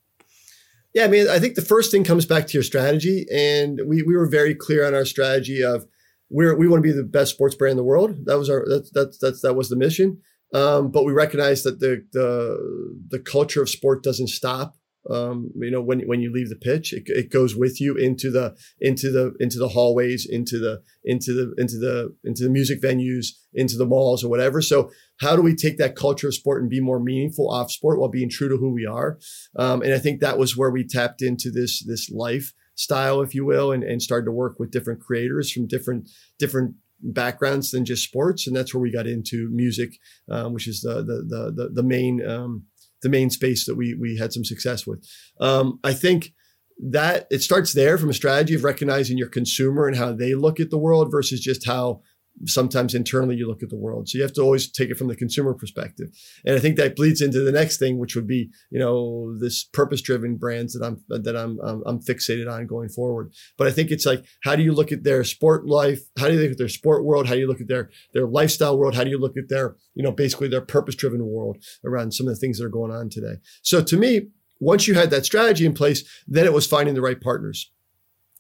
Yeah, 0.93 1.05
I 1.05 1.07
mean, 1.07 1.28
I 1.28 1.39
think 1.39 1.55
the 1.55 1.61
first 1.61 1.89
thing 1.91 2.03
comes 2.03 2.26
back 2.26 2.47
to 2.47 2.53
your 2.53 2.64
strategy, 2.64 3.26
and 3.34 3.82
we 3.86 4.03
we 4.03 4.16
were 4.16 4.28
very 4.28 4.55
clear 4.55 4.86
on 4.86 4.93
our 4.93 5.05
strategy 5.05 5.64
of 5.64 5.86
we're 6.30 6.55
we 6.55 6.68
want 6.68 6.84
to 6.84 6.89
be 6.89 6.95
the 6.95 7.03
best 7.03 7.34
sports 7.34 7.55
brand 7.55 7.72
in 7.72 7.78
the 7.78 7.84
world. 7.84 8.26
That 8.26 8.38
was 8.38 8.49
our 8.49 8.66
that's 8.91 9.18
that's 9.20 9.41
that 9.41 9.55
was 9.55 9.70
the 9.70 9.76
mission. 9.76 10.22
Um, 10.53 10.91
but 10.91 11.03
we 11.03 11.14
recognize 11.14 11.64
that 11.64 11.80
the 11.80 12.05
the 12.14 13.03
the 13.09 13.20
culture 13.20 13.61
of 13.61 13.70
sport 13.70 14.03
doesn't 14.03 14.28
stop 14.28 14.76
um, 15.10 15.51
you 15.56 15.72
know, 15.72 15.82
when 15.82 16.01
when 16.01 16.22
you 16.22 16.32
leave 16.32 16.49
the 16.49 16.56
pitch, 16.56 16.93
it, 16.93 17.04
it 17.08 17.30
goes 17.30 17.56
with 17.56 17.82
you 17.82 17.95
into 17.95 18.32
the 18.32 18.56
into 18.80 19.12
the 19.12 19.34
into 19.39 19.60
the 19.60 19.70
hallways, 19.70 20.26
into 20.30 20.58
the 20.58 20.82
into 21.04 21.34
the 21.34 21.54
into 21.58 21.78
the 21.78 22.16
into 22.24 22.43
the 22.43 22.49
music 22.49 22.82
venues, 22.82 23.28
into 23.54 23.78
the 23.78 23.86
malls 23.86 24.24
or 24.24 24.30
whatever. 24.30 24.62
So, 24.62 24.91
how 25.20 25.36
do 25.36 25.41
we 25.41 25.56
take 25.56 25.78
that 25.78 25.95
culture 25.95 26.28
of 26.28 26.36
sport 26.36 26.62
and 26.62 26.70
be 26.70 26.80
more 26.80 26.99
meaningful 26.99 27.49
off 27.49 27.72
sport 27.72 27.99
while 27.99 28.10
being 28.10 28.30
true 28.30 28.49
to 28.49 28.58
who 28.58 28.72
we 28.74 28.86
are? 28.86 29.20
Um, 29.58 29.82
and 29.82 29.93
I 29.93 29.99
think 29.99 30.22
that 30.22 30.38
was 30.38 30.56
where 30.56 30.72
we 30.72 30.88
tapped 30.88 31.22
into 31.22 31.51
this 31.51 31.84
this 31.86 32.10
lifestyle, 32.10 33.22
if 33.22 33.36
you 33.36 33.43
will, 33.43 33.74
and, 33.74 33.84
and 33.84 34.01
started 34.01 34.26
to 34.26 34.32
work 34.32 34.58
with 34.58 34.72
different 34.72 35.01
creators 35.01 35.51
from 35.51 35.68
different 35.68 36.10
different 36.39 36.76
backgrounds 37.04 37.72
than 37.72 37.84
just 37.84 38.06
sports, 38.06 38.47
and 38.47 38.56
that's 38.56 38.74
where 38.74 38.82
we 38.82 38.91
got 38.91 39.08
into 39.08 39.49
music, 39.51 39.97
um, 40.32 40.54
which 40.54 40.68
is 40.68 40.82
the 40.82 40.95
the 41.04 41.26
the 41.28 41.51
the, 41.51 41.70
the 41.74 41.84
main 41.84 42.26
um, 42.26 42.68
the 43.04 43.10
main 43.10 43.30
space 43.30 43.66
that 43.66 43.76
we 43.76 43.93
we 43.93 44.18
had 44.18 44.34
some 44.34 44.43
success 44.43 44.88
with. 44.88 45.08
Um, 45.39 45.80
I 45.84 45.93
think 45.93 46.34
that 46.80 47.28
it 47.30 47.41
starts 47.41 47.74
there 47.74 47.97
from 47.97 48.10
a 48.10 48.14
strategy 48.14 48.56
of 48.56 48.64
recognizing 48.64 49.18
your 49.18 49.30
consumer 49.30 49.88
and 49.88 49.95
how 49.95 50.12
they 50.12 50.34
look 50.34 50.60
at 50.60 50.72
the 50.72 50.78
world 50.78 51.12
versus 51.12 51.39
just 51.39 51.68
how 51.68 52.01
sometimes 52.46 52.94
internally 52.94 53.36
you 53.36 53.48
look 53.48 53.64
at 53.64 53.70
the 53.70 53.78
world. 53.78 54.10
So 54.10 54.18
you 54.18 54.24
have 54.24 54.34
to 54.34 54.42
always 54.42 54.70
take 54.70 54.90
it 54.90 54.98
from 54.98 55.08
the 55.08 55.16
consumer 55.16 55.54
perspective. 55.54 56.10
And 56.46 56.56
I 56.56 56.60
think 56.60 56.78
that 56.78 56.96
bleeds 56.96 57.22
into 57.22 57.42
the 57.42 57.52
next 57.52 57.78
thing, 57.78 58.00
which 58.00 58.16
would 58.16 58.28
be, 58.28 58.50
you 58.72 58.80
know, 58.80 59.38
this 59.40 59.64
purpose 59.64 60.02
driven 60.02 60.38
brands 60.38 60.74
that 60.74 60.86
I'm, 60.86 61.04
that 61.10 61.36
I'm, 61.36 61.60
I'm, 61.62 61.84
I'm, 61.86 62.00
fixated 62.02 62.52
on 62.52 62.68
going 62.68 62.90
forward. 62.90 63.34
But 63.58 63.68
I 63.68 63.72
think 63.72 63.92
it's 63.92 64.06
like, 64.06 64.26
how 64.44 64.56
do 64.56 64.64
you 64.64 64.74
look 64.74 64.92
at 64.92 65.04
their 65.04 65.24
sport 65.24 65.68
life? 65.68 66.02
How 66.18 66.28
do 66.28 66.34
you 66.34 66.42
look 66.42 66.52
at 66.52 66.58
their 66.58 66.70
sport 66.70 67.06
world? 67.06 67.28
How 67.28 67.36
do 67.36 67.40
you 67.40 67.48
look 67.48 67.62
at 67.62 67.68
their, 67.68 67.90
their 68.14 68.28
lifestyle 68.28 68.78
world? 68.78 68.96
How 68.96 69.04
do 69.04 69.10
you 69.10 69.20
look 69.20 69.38
at 69.38 69.50
their, 69.50 69.76
you 69.94 70.04
know, 70.04 70.12
basically 70.12 70.48
their 70.48 70.62
purpose 70.62 70.96
driven 70.96 71.26
world 71.26 71.64
around 71.86 72.14
some 72.14 72.28
of 72.28 72.34
the 72.34 72.40
things 72.40 72.58
that 72.58 72.66
are 72.66 72.70
going 72.70 72.92
on 72.92 73.10
today? 73.10 73.36
So 73.62 73.82
to 73.84 73.98
me, 73.98 74.28
once 74.60 74.88
you 74.88 74.94
had 74.94 75.10
that 75.12 75.26
strategy 75.26 75.66
in 75.66 75.74
place, 75.74 76.04
then 76.28 76.46
it 76.46 76.54
was 76.54 76.66
finding 76.66 76.96
the 76.96 77.02
right 77.02 77.20
partners. 77.20 77.72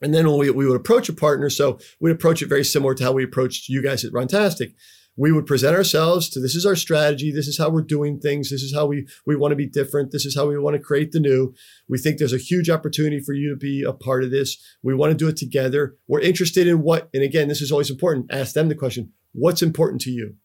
And 0.03 0.13
then 0.13 0.29
when 0.29 0.37
we, 0.37 0.49
we 0.49 0.67
would 0.67 0.75
approach 0.75 1.09
a 1.09 1.13
partner, 1.13 1.49
so 1.49 1.79
we'd 1.99 2.11
approach 2.11 2.41
it 2.41 2.49
very 2.49 2.63
similar 2.63 2.93
to 2.95 3.03
how 3.03 3.13
we 3.13 3.23
approached 3.23 3.69
you 3.69 3.81
guys 3.81 4.03
at 4.03 4.11
Runtastic. 4.11 4.73
We 5.15 5.31
would 5.31 5.45
present 5.45 5.75
ourselves 5.75 6.27
to 6.29 6.39
this 6.39 6.55
is 6.55 6.65
our 6.65 6.75
strategy, 6.75 7.31
this 7.31 7.47
is 7.47 7.57
how 7.57 7.69
we're 7.69 7.83
doing 7.83 8.19
things, 8.19 8.49
this 8.49 8.63
is 8.63 8.73
how 8.73 8.87
we 8.87 9.07
we 9.27 9.35
want 9.35 9.51
to 9.51 9.55
be 9.55 9.67
different, 9.67 10.11
this 10.11 10.25
is 10.25 10.35
how 10.35 10.47
we 10.47 10.57
want 10.57 10.75
to 10.75 10.81
create 10.81 11.11
the 11.11 11.19
new. 11.19 11.53
We 11.87 11.99
think 11.99 12.17
there's 12.17 12.33
a 12.33 12.37
huge 12.37 12.69
opportunity 12.69 13.19
for 13.19 13.33
you 13.33 13.51
to 13.51 13.55
be 13.55 13.83
a 13.83 13.93
part 13.93 14.23
of 14.23 14.31
this. 14.31 14.57
We 14.81 14.95
want 14.95 15.11
to 15.11 15.17
do 15.17 15.27
it 15.27 15.37
together. 15.37 15.95
We're 16.07 16.19
interested 16.21 16.67
in 16.67 16.81
what, 16.81 17.09
and 17.13 17.23
again, 17.23 17.47
this 17.47 17.61
is 17.61 17.71
always 17.71 17.91
important. 17.91 18.33
Ask 18.33 18.53
them 18.53 18.69
the 18.69 18.75
question, 18.75 19.11
what's 19.33 19.61
important 19.61 20.01
to 20.01 20.11
you? 20.11 20.35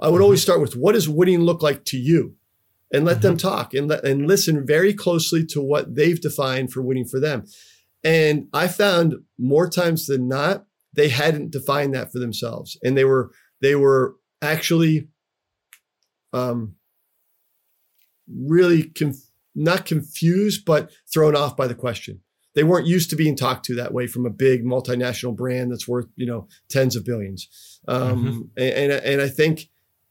I 0.00 0.08
would 0.08 0.16
mm-hmm. 0.16 0.24
always 0.24 0.42
start 0.42 0.62
with 0.62 0.76
what 0.76 0.92
does 0.92 1.08
winning 1.08 1.42
look 1.42 1.62
like 1.62 1.84
to 1.86 1.98
you? 1.98 2.36
And 2.92 3.04
let 3.04 3.18
mm-hmm. 3.18 3.22
them 3.22 3.36
talk 3.36 3.72
and, 3.72 3.86
let, 3.86 4.04
and 4.04 4.26
listen 4.26 4.66
very 4.66 4.92
closely 4.92 5.46
to 5.46 5.60
what 5.60 5.94
they've 5.94 6.20
defined 6.20 6.72
for 6.72 6.82
winning 6.82 7.06
for 7.06 7.20
them. 7.20 7.44
And 8.02 8.48
I 8.52 8.68
found 8.68 9.14
more 9.38 9.68
times 9.68 10.06
than 10.06 10.28
not, 10.28 10.64
they 10.92 11.08
hadn't 11.08 11.50
defined 11.50 11.94
that 11.94 12.10
for 12.12 12.18
themselves. 12.18 12.78
And 12.82 12.96
they 12.96 13.04
were, 13.04 13.30
they 13.60 13.74
were 13.74 14.16
actually 14.42 15.08
um, 16.32 16.76
really 18.28 18.84
conf- 18.84 19.30
not 19.54 19.84
confused, 19.84 20.64
but 20.64 20.90
thrown 21.12 21.36
off 21.36 21.56
by 21.56 21.66
the 21.66 21.74
question. 21.74 22.20
They 22.54 22.64
weren't 22.64 22.86
used 22.86 23.10
to 23.10 23.16
being 23.16 23.36
talked 23.36 23.64
to 23.66 23.76
that 23.76 23.94
way 23.94 24.06
from 24.06 24.26
a 24.26 24.30
big 24.30 24.64
multinational 24.64 25.36
brand 25.36 25.70
that's 25.70 25.86
worth, 25.86 26.06
you 26.16 26.26
know, 26.26 26.48
tens 26.68 26.96
of 26.96 27.04
billions. 27.04 27.48
Um, 27.86 28.24
mm-hmm. 28.24 28.40
and, 28.56 28.92
and, 28.92 28.92
and 28.92 29.20
I 29.20 29.28
think 29.28 29.68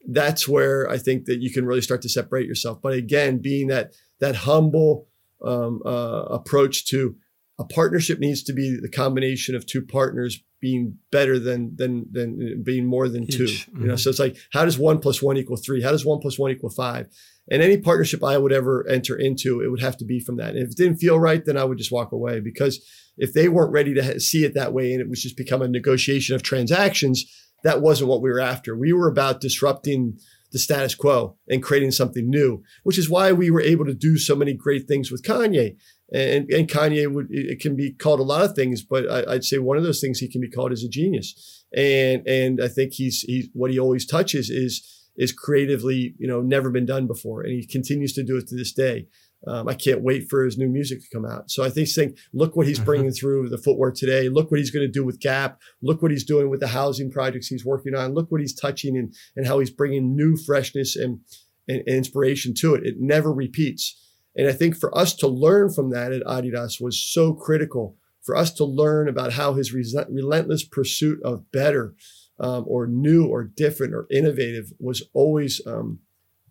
that's 0.08 0.48
where 0.48 0.90
I 0.90 0.98
think 0.98 1.26
that 1.26 1.42
you 1.42 1.52
can 1.52 1.66
really 1.66 1.82
start 1.82 2.02
to 2.04 2.10
separate 2.10 2.48
yourself. 2.48 2.82
But 2.82 2.94
again, 2.94 3.40
being 3.40 3.68
that, 3.68 3.94
that 4.20 4.36
humble 4.36 5.08
um, 5.44 5.82
uh, 5.86 6.24
approach 6.30 6.86
to 6.88 7.16
a 7.60 7.66
partnership 7.66 8.20
needs 8.20 8.42
to 8.44 8.54
be 8.54 8.80
the 8.82 8.90
combination 8.90 9.54
of 9.54 9.66
two 9.66 9.82
partners 9.82 10.42
being 10.62 10.98
better 11.12 11.38
than 11.38 11.76
than 11.76 12.06
than 12.12 12.64
being 12.64 12.86
more 12.86 13.10
than 13.10 13.24
Each. 13.24 13.38
2 13.38 13.44
mm-hmm. 13.44 13.82
You 13.82 13.88
know, 13.88 13.94
mm-hmm. 13.94 14.00
so 14.00 14.10
it's 14.10 14.20
like 14.20 14.38
how 14.52 14.66
does 14.66 14.80
one 14.80 15.00
plus 15.00 15.22
one 15.22 15.38
equal 15.38 15.58
three? 15.58 15.82
How 15.82 15.92
does 15.92 16.06
one 16.06 16.20
plus 16.20 16.40
one 16.40 16.52
equal 16.52 16.70
five? 16.70 17.08
And 17.52 17.62
any 17.62 17.78
partnership 17.78 18.24
I 18.24 18.38
would 18.38 18.54
ever 18.54 18.88
enter 18.88 19.16
into, 19.16 19.62
it 19.62 19.70
would 19.70 19.82
have 19.82 19.98
to 19.98 20.06
be 20.06 20.20
from 20.20 20.38
that. 20.38 20.56
And 20.56 20.60
if 20.60 20.72
it 20.72 20.78
didn't 20.78 20.98
feel 20.98 21.20
right, 21.20 21.44
then 21.44 21.58
I 21.58 21.64
would 21.64 21.78
just 21.78 21.92
walk 21.92 22.12
away 22.12 22.40
because 22.40 22.84
if 23.18 23.34
they 23.34 23.50
weren't 23.50 23.74
ready 23.74 23.94
to 23.96 24.20
see 24.20 24.46
it 24.46 24.54
that 24.54 24.72
way 24.72 24.94
and 24.94 25.02
it 25.02 25.10
was 25.10 25.22
just 25.22 25.36
become 25.36 25.62
a 25.62 25.68
negotiation 25.68 26.36
of 26.36 26.44
transactions, 26.44 27.26
that 27.64 27.82
wasn't 27.82 28.10
what 28.10 28.22
we 28.22 28.30
were 28.30 28.40
after. 28.40 28.78
We 28.78 28.94
were 28.94 29.08
about 29.08 29.42
disrupting 29.42 30.20
the 30.52 30.60
status 30.60 30.96
quo 30.96 31.38
and 31.48 31.62
creating 31.62 31.92
something 31.92 32.30
new, 32.30 32.64
which 32.84 32.98
is 32.98 33.10
why 33.10 33.32
we 33.32 33.52
were 33.52 33.62
able 33.62 33.86
to 33.86 33.94
do 33.94 34.18
so 34.18 34.36
many 34.36 34.54
great 34.54 34.88
things 34.88 35.12
with 35.12 35.24
Kanye 35.24 35.76
and, 36.14 36.50
and 36.50 36.68
Kanye 36.68 37.12
would 37.12 37.28
it 37.30 37.60
can 37.60 37.76
be 37.76 37.92
called 37.92 38.20
a 38.20 38.24
lot 38.24 38.44
of 38.44 38.56
things, 38.56 38.82
but 38.84 39.10
I, 39.10 39.34
would 39.34 39.46
say 39.46 39.60
one 39.60 39.78
of 39.78 39.84
those 39.84 40.02
things 40.02 40.20
he 40.20 40.30
can 40.30 40.42
be 40.42 40.50
called 40.50 40.72
is 40.72 40.84
a 40.84 40.90
genius. 40.90 41.66
And 41.76 42.28
and 42.28 42.62
I 42.62 42.68
think 42.68 42.94
he's 42.94 43.22
he 43.22 43.50
what 43.54 43.72
he 43.72 43.80
always 43.80 44.06
touches 44.06 44.50
is 44.50 44.86
is 45.16 45.32
creatively 45.32 46.16
you 46.18 46.28
know 46.28 46.42
never 46.42 46.72
been 46.72 46.86
done 46.86 47.06
before, 47.06 47.42
and 47.42 47.52
he 47.52 47.66
continues 47.66 48.14
to 48.14 48.24
do 48.24 48.38
it 48.38 48.48
to 48.48 48.56
this 48.56 48.74
day. 48.74 49.08
Um, 49.48 49.70
I 49.70 49.74
can't 49.74 50.02
wait 50.02 50.30
for 50.30 50.44
his 50.44 50.58
new 50.58 50.68
music 50.68 51.00
to 51.00 51.08
come 51.14 51.26
out. 51.26 51.50
So 51.50 51.64
I 51.64 51.70
think 51.70 51.88
saying, 51.88 52.18
look 52.34 52.58
what 52.58 52.68
he's 52.68 52.78
uh-huh. 52.78 52.86
bringing 52.86 53.12
through 53.12 53.48
the 53.48 53.58
footwear 53.58 53.90
today. 53.90 54.28
Look 54.28 54.52
what 54.52 54.60
he's 54.60 54.72
going 54.72 54.86
to 54.86 54.92
do 54.92 55.06
with 55.06 55.22
Gap. 55.22 55.62
Look 55.82 56.02
what 56.02 56.12
he's 56.12 56.26
doing 56.26 56.50
with 56.50 56.60
the 56.60 56.68
housing 56.68 57.10
projects 57.10 57.48
he's 57.48 57.64
working 57.64 57.96
on. 57.96 58.14
Look 58.14 58.32
what 58.32 58.42
he's 58.42 58.54
touching 58.54 58.98
and 58.98 59.14
and 59.38 59.48
how 59.48 59.60
he's 59.60 59.70
bringing 59.70 60.16
new 60.16 60.36
freshness 60.36 60.96
and, 60.96 61.20
and, 61.68 61.84
and 61.88 61.98
inspiration 61.98 62.54
to 62.56 62.74
it. 62.74 62.86
It 62.86 62.96
never 63.00 63.32
repeats. 63.32 63.96
And 64.36 64.48
I 64.48 64.54
think 64.54 64.76
for 64.78 64.96
us 64.98 65.14
to 65.16 65.28
learn 65.28 65.72
from 65.72 65.90
that 65.92 66.12
at 66.12 66.24
Adidas 66.24 66.82
was 66.82 67.00
so 67.02 67.34
critical 67.34 67.98
for 68.22 68.36
us 68.36 68.54
to 68.54 68.66
learn 68.66 69.08
about 69.08 69.34
how 69.34 69.54
his 69.54 69.74
relentless 69.74 70.64
pursuit 70.64 71.20
of 71.24 71.52
better 71.52 71.96
um, 72.40 72.64
or 72.68 72.88
new 72.88 73.26
or 73.26 73.44
different 73.44 73.94
or 73.94 74.08
innovative 74.12 74.72
was 74.80 75.04
always 75.14 75.62
um, 75.66 76.00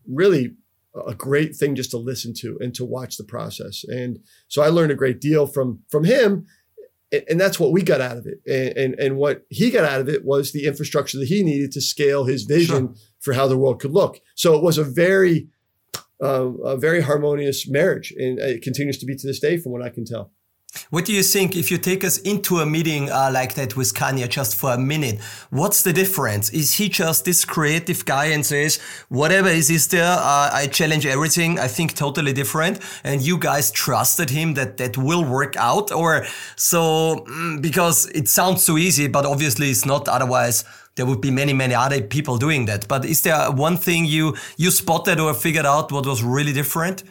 really 0.07 0.55
a 1.07 1.14
great 1.14 1.55
thing 1.55 1.74
just 1.74 1.91
to 1.93 1.99
listen 1.99 2.35
to 2.35 2.59
and 2.61 2.74
to 2.74 2.85
watch 2.85 3.16
the 3.16 3.24
process. 3.24 3.85
And 3.85 4.18
so 4.49 4.62
I 4.62 4.68
learned 4.68 4.93
a 4.93 4.97
great 4.97 5.20
deal 5.20 5.47
from 5.47 5.81
from 5.89 6.05
him. 6.05 6.47
And 7.31 7.41
that's 7.41 7.59
what 7.59 7.72
we 7.72 7.81
got 7.81 8.03
out 8.03 8.18
of 8.18 8.26
it. 8.26 8.43
And, 8.47 8.76
and, 8.76 9.01
and 9.01 9.16
what 9.16 9.47
he 9.49 9.70
got 9.70 9.87
out 9.87 10.03
of 10.03 10.11
it 10.11 10.26
was 10.26 10.53
the 10.53 10.66
infrastructure 10.66 11.18
that 11.18 11.29
he 11.29 11.43
needed 11.43 11.72
to 11.72 11.81
scale 11.81 12.26
his 12.26 12.43
vision 12.43 12.89
sure. 12.89 12.95
for 13.20 13.33
how 13.33 13.49
the 13.49 13.57
world 13.57 13.81
could 13.81 13.93
look. 13.93 14.20
So 14.35 14.55
it 14.55 14.62
was 14.62 14.76
a 14.76 14.85
very 14.85 15.49
uh, 16.23 16.51
a 16.64 16.77
very 16.77 17.01
harmonious 17.01 17.69
marriage, 17.69 18.12
and 18.16 18.39
it 18.39 18.62
continues 18.62 18.99
to 18.99 19.07
be 19.07 19.16
to 19.16 19.27
this 19.27 19.41
day, 19.41 19.57
from 19.57 19.73
what 19.73 19.83
I 19.83 19.91
can 19.91 20.05
tell. 20.05 20.33
What 20.91 21.07
do 21.07 21.12
you 21.12 21.23
think 21.23 21.57
if 21.57 21.71
you 21.71 21.79
take 21.79 22.05
us 22.05 22.19
into 22.19 22.59
a 22.59 22.66
meeting 22.66 23.11
uh, 23.11 23.31
like 23.33 23.55
that 23.55 23.75
with 23.75 23.95
Kanye 23.95 24.29
just 24.29 24.55
for 24.55 24.73
a 24.73 24.79
minute? 24.79 25.19
What's 25.51 25.83
the 25.83 25.95
difference? 25.95 26.51
Is 26.51 26.75
he 26.75 26.91
just 26.91 27.25
this 27.25 27.45
creative 27.45 28.05
guy 28.05 28.27
and 28.27 28.45
says, 28.45 28.79
whatever 29.09 29.49
is, 29.49 29.71
is 29.71 29.89
there, 29.89 30.05
uh, 30.05 30.51
I 30.53 30.69
challenge 30.71 31.07
everything, 31.07 31.59
I 31.59 31.69
think 31.69 31.95
totally 31.95 32.35
different. 32.35 32.81
And 33.03 33.23
you 33.23 33.39
guys 33.39 33.71
trusted 33.71 34.31
him 34.31 34.55
that 34.55 34.77
that 34.77 34.99
will 34.99 35.25
work 35.25 35.57
out? 35.57 35.91
Or 35.91 36.27
so, 36.57 37.25
mm, 37.27 37.62
because 37.62 38.07
it 38.11 38.29
sounds 38.29 38.62
so 38.62 38.77
easy, 38.77 39.09
but 39.09 39.25
obviously 39.25 39.71
it's 39.71 39.87
not. 39.87 40.07
Otherwise, 40.07 40.64
there 40.99 41.07
would 41.07 41.22
be 41.22 41.30
many, 41.30 41.55
many 41.55 41.74
other 41.74 42.03
people 42.03 42.36
doing 42.36 42.66
that. 42.66 42.86
But 42.86 43.07
is 43.07 43.22
there 43.22 43.51
one 43.51 43.78
thing 43.78 44.05
you 44.05 44.36
you 44.59 44.70
spotted 44.70 45.18
or 45.18 45.32
figured 45.32 45.64
out 45.64 45.90
what 45.90 46.05
was 46.05 46.22
really 46.22 46.53
different? 46.53 47.05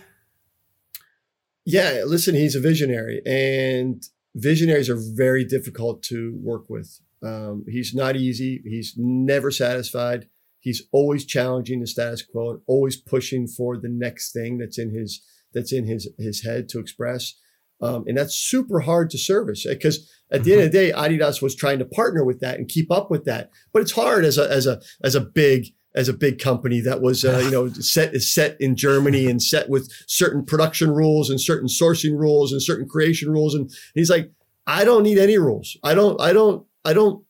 Yeah, 1.65 2.03
listen, 2.05 2.35
he's 2.35 2.55
a 2.55 2.61
visionary, 2.61 3.21
and 3.25 4.01
visionaries 4.35 4.89
are 4.89 5.01
very 5.25 5.43
difficult 5.43 6.03
to 6.03 6.38
work 6.41 6.69
with. 6.69 6.99
Um, 7.23 7.65
he's 7.67 7.93
not 7.93 8.15
easy. 8.15 8.61
He's 8.63 8.93
never 8.95 9.49
satisfied. 9.51 10.29
He's 10.59 10.83
always 10.91 11.25
challenging 11.25 11.79
the 11.79 11.88
status 11.88 12.21
quo 12.21 12.61
always 12.67 12.95
pushing 12.95 13.47
for 13.47 13.77
the 13.77 13.89
next 13.89 14.31
thing 14.31 14.57
that's 14.59 14.77
in 14.77 14.91
his 14.91 15.21
that's 15.53 15.73
in 15.73 15.85
his 15.85 16.09
his 16.19 16.43
head 16.43 16.69
to 16.69 16.79
express. 16.79 17.33
Um, 17.82 18.05
and 18.07 18.17
that's 18.17 18.36
super 18.36 18.80
hard 18.80 19.09
to 19.11 19.17
service 19.17 19.65
because 19.67 20.11
at 20.32 20.43
the 20.43 20.51
mm-hmm. 20.51 20.59
end 20.59 20.65
of 20.65 20.71
the 20.71 20.78
day, 20.78 20.91
Adidas 20.91 21.41
was 21.41 21.55
trying 21.55 21.80
to 21.80 21.86
partner 21.86 22.23
with 22.23 22.39
that 22.39 22.57
and 22.57 22.67
keep 22.67 22.91
up 22.91 23.11
with 23.11 23.25
that. 23.25 23.51
But 23.71 23.82
it's 23.84 23.91
hard 23.91 24.25
as 24.25 24.38
a 24.38 24.49
as 24.49 24.65
a 24.65 24.82
as 25.03 25.15
a 25.15 25.21
big 25.21 25.67
as 25.95 26.09
a 26.09 26.13
big 26.13 26.39
company 26.39 26.80
that 26.82 27.01
was 27.01 27.23
uh, 27.23 27.41
you 27.43 27.51
know 27.51 27.69
set 27.73 28.15
set 28.21 28.57
in 28.59 28.75
Germany 28.75 29.28
and 29.28 29.41
set 29.41 29.69
with 29.69 29.91
certain 30.07 30.43
production 30.43 30.91
rules 30.91 31.30
and 31.30 31.39
certain 31.39 31.67
sourcing 31.67 32.17
rules 32.17 32.51
and 32.51 32.61
certain 32.61 32.88
creation 32.88 33.32
rules. 33.32 33.53
And 33.53 33.71
he's 33.93 34.09
like, 34.09 34.32
I 34.67 34.84
don't 34.84 35.03
need 35.03 35.17
any 35.17 35.38
rules. 35.38 35.78
I 35.84 35.95
don't, 35.95 36.19
I 36.21 36.34
don't, 36.34 36.65
I 36.84 36.93
don't 36.93 37.23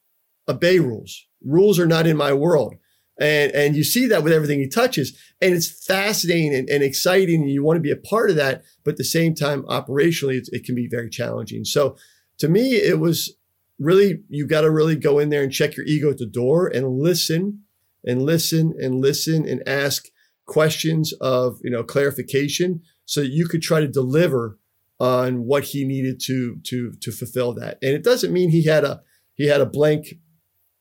obey 0.49 0.79
rules. 0.79 1.27
Rules 1.45 1.79
are 1.79 1.85
not 1.85 2.07
in 2.07 2.17
my 2.17 2.33
world. 2.33 2.75
And, 3.20 3.51
and 3.53 3.76
you 3.76 3.84
see 3.84 4.05
that 4.07 4.24
with 4.24 4.34
everything 4.34 4.59
he 4.59 4.68
touches. 4.68 5.18
And 5.41 5.53
it's 5.53 5.86
fascinating 5.86 6.53
and, 6.53 6.70
and 6.70 6.84
exciting. 6.84 7.41
And 7.41 7.51
you 7.51 7.63
want 7.63 7.78
to 7.78 7.82
be 7.82 7.91
a 7.91 7.95
part 7.95 8.30
of 8.30 8.36
that. 8.36 8.63
But 8.84 8.91
at 8.91 8.97
the 8.97 9.03
same 9.03 9.34
time, 9.34 9.63
operationally, 9.63 10.38
it, 10.38 10.49
it 10.51 10.63
can 10.65 10.76
be 10.76 10.88
very 10.88 11.09
challenging. 11.09 11.65
So 11.65 11.97
to 12.38 12.47
me, 12.47 12.76
it 12.76 12.99
was 12.99 13.36
really, 13.80 14.22
you 14.30 14.45
got 14.47 14.61
to 14.61 14.72
really 14.72 14.95
go 14.95 15.20
in 15.20 15.30
there 15.30 15.43
and 15.43 15.51
check 15.51 15.76
your 15.76 15.86
ego 15.86 16.09
at 16.09 16.18
the 16.18 16.26
door 16.26 16.68
and 16.68 16.99
listen 16.99 17.63
and 18.05 18.22
listen 18.22 18.74
and 18.80 19.01
listen 19.01 19.47
and 19.47 19.68
ask 19.68 20.07
questions 20.45 21.13
of, 21.13 21.59
you 21.63 21.72
know, 21.72 21.84
clarification 21.84 22.82
so 23.05 23.22
that 23.22 23.30
you 23.30 23.47
could 23.47 23.61
try 23.61 23.80
to 23.80 23.88
deliver 23.88 24.59
on 24.99 25.45
what 25.45 25.63
he 25.63 25.86
needed 25.86 26.20
to, 26.20 26.57
to, 26.63 26.93
to 27.01 27.11
fulfill 27.11 27.53
that. 27.53 27.78
And 27.82 27.93
it 27.93 28.03
doesn't 28.03 28.34
mean 28.34 28.49
he 28.49 28.63
had 28.63 28.84
a, 28.84 29.01
he 29.34 29.47
had 29.47 29.61
a 29.61 29.65
blank 29.65 30.15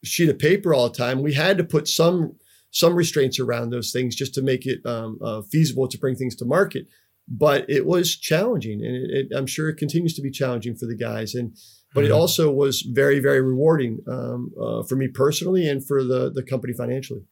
sheet 0.07 0.29
of 0.29 0.39
paper 0.39 0.75
all 0.75 0.89
the 0.89 0.97
time. 0.97 1.23
We 1.23 1.35
had 1.35 1.59
to 1.59 1.65
put 1.65 1.89
some 1.89 2.37
some 2.71 2.95
restraints 2.95 3.41
around 3.41 3.71
those 3.71 3.91
things 3.91 4.15
just 4.15 4.35
to 4.35 4.43
make 4.43 4.67
it 4.67 4.85
um, 4.85 5.19
uh, 5.23 5.41
feasible 5.43 5.89
to 5.89 5.99
bring 5.99 6.15
things 6.15 6.37
to 6.37 6.45
market. 6.45 6.87
But 7.29 7.69
it 7.69 7.87
was 7.87 8.15
challenging, 8.17 8.85
and 8.85 8.95
it, 8.95 9.11
it, 9.11 9.37
I'm 9.37 9.47
sure 9.47 9.69
it 9.69 9.77
continues 9.77 10.15
to 10.15 10.23
be 10.23 10.31
challenging 10.31 10.77
for 10.77 10.87
the 10.87 10.97
guys. 10.97 11.35
And 11.35 11.57
but 11.95 12.05
it 12.05 12.13
also 12.13 12.53
was 12.53 12.83
very 12.83 13.21
very 13.21 13.41
rewarding 13.41 14.01
um, 14.07 14.53
uh, 14.61 14.83
for 14.83 14.97
me 14.97 15.09
personally 15.09 15.69
and 15.69 15.85
for 15.85 16.05
the 16.05 16.31
the 16.31 16.43
company 16.43 16.73
financially. 16.73 17.23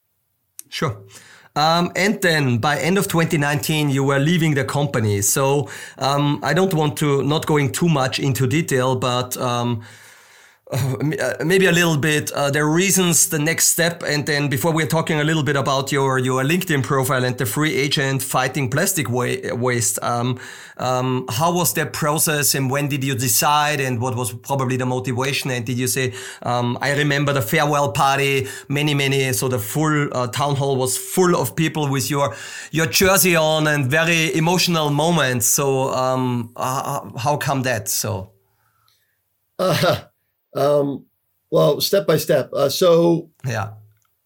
Sure. 0.68 0.98
Um, 1.56 1.92
and 1.94 2.20
then 2.20 2.58
by 2.58 2.78
end 2.78 2.98
of 2.98 3.06
2019, 3.06 3.90
you 3.90 4.02
were 4.02 4.18
leaving 4.18 4.54
the 4.54 4.64
company. 4.64 5.20
So 5.22 5.68
um, 5.98 6.40
I 6.42 6.52
don't 6.52 6.74
want 6.74 6.96
to 6.98 7.22
not 7.22 7.46
going 7.46 7.70
too 7.70 7.88
much 7.88 8.18
into 8.18 8.46
detail, 8.48 8.96
but 8.96 9.36
um, 9.36 9.82
uh, 10.72 11.34
maybe 11.44 11.66
a 11.66 11.72
little 11.72 11.98
bit 11.98 12.32
uh, 12.32 12.50
the 12.50 12.64
reasons 12.64 13.28
the 13.28 13.38
next 13.38 13.66
step 13.66 14.02
and 14.02 14.24
then 14.24 14.48
before 14.48 14.72
we're 14.72 14.86
talking 14.86 15.20
a 15.20 15.24
little 15.24 15.42
bit 15.42 15.56
about 15.56 15.92
your 15.92 16.18
your 16.18 16.42
linkedin 16.42 16.82
profile 16.82 17.22
and 17.22 17.36
the 17.36 17.44
free 17.44 17.74
agent 17.76 18.22
fighting 18.22 18.70
plastic 18.70 19.10
wa- 19.10 19.36
waste 19.52 19.98
um, 20.02 20.40
um, 20.78 21.26
how 21.28 21.52
was 21.54 21.74
that 21.74 21.92
process 21.92 22.54
and 22.54 22.70
when 22.70 22.88
did 22.88 23.04
you 23.04 23.14
decide 23.14 23.78
and 23.78 24.00
what 24.00 24.16
was 24.16 24.32
probably 24.32 24.76
the 24.78 24.86
motivation? 24.86 25.50
And 25.50 25.66
did 25.66 25.78
you 25.78 25.86
say 25.86 26.14
um, 26.42 26.78
i 26.80 26.92
remember 26.94 27.34
the 27.34 27.42
farewell 27.42 27.92
party 27.92 28.46
many 28.68 28.94
many 28.94 29.32
so 29.34 29.48
the 29.48 29.58
full 29.58 30.08
uh, 30.16 30.28
town 30.28 30.56
hall 30.56 30.76
was 30.76 30.96
full 30.96 31.36
of 31.36 31.54
people 31.54 31.90
with 31.90 32.10
your 32.10 32.34
your 32.70 32.86
jersey 32.86 33.36
on 33.36 33.66
and 33.66 33.86
very 33.90 34.34
emotional 34.34 34.88
moments. 34.90 35.46
So 35.46 35.92
um, 35.92 36.52
uh, 36.56 37.10
how 37.18 37.36
come 37.36 37.62
that? 37.64 37.88
So. 37.90 38.30
uh, 39.58 40.04
um, 40.54 41.06
well, 41.50 41.80
step 41.80 42.06
by 42.06 42.16
step. 42.16 42.50
Uh, 42.52 42.68
so 42.68 43.30
yeah, 43.46 43.74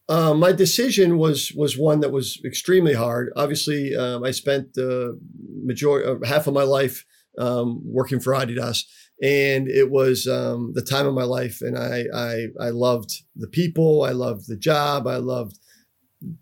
uh, 0.08 0.32
my 0.34 0.52
decision 0.52 1.18
was 1.18 1.52
was 1.54 1.76
one 1.76 2.00
that 2.00 2.12
was 2.12 2.40
extremely 2.44 2.94
hard. 2.94 3.32
Obviously, 3.36 3.94
um, 3.94 4.24
I 4.24 4.30
spent 4.30 4.74
the 4.74 5.18
majority 5.62 6.08
uh, 6.08 6.26
half 6.26 6.46
of 6.46 6.54
my 6.54 6.62
life 6.62 7.04
um, 7.38 7.82
working 7.84 8.20
for 8.20 8.32
Adidas, 8.32 8.84
and 9.22 9.68
it 9.68 9.90
was 9.90 10.26
um, 10.26 10.72
the 10.74 10.82
time 10.82 11.06
of 11.06 11.14
my 11.14 11.24
life. 11.24 11.60
And 11.60 11.76
I, 11.76 12.04
I 12.14 12.46
I 12.58 12.70
loved 12.70 13.22
the 13.36 13.48
people. 13.48 14.02
I 14.02 14.12
loved 14.12 14.48
the 14.48 14.56
job. 14.56 15.06
I 15.06 15.16
loved 15.16 15.58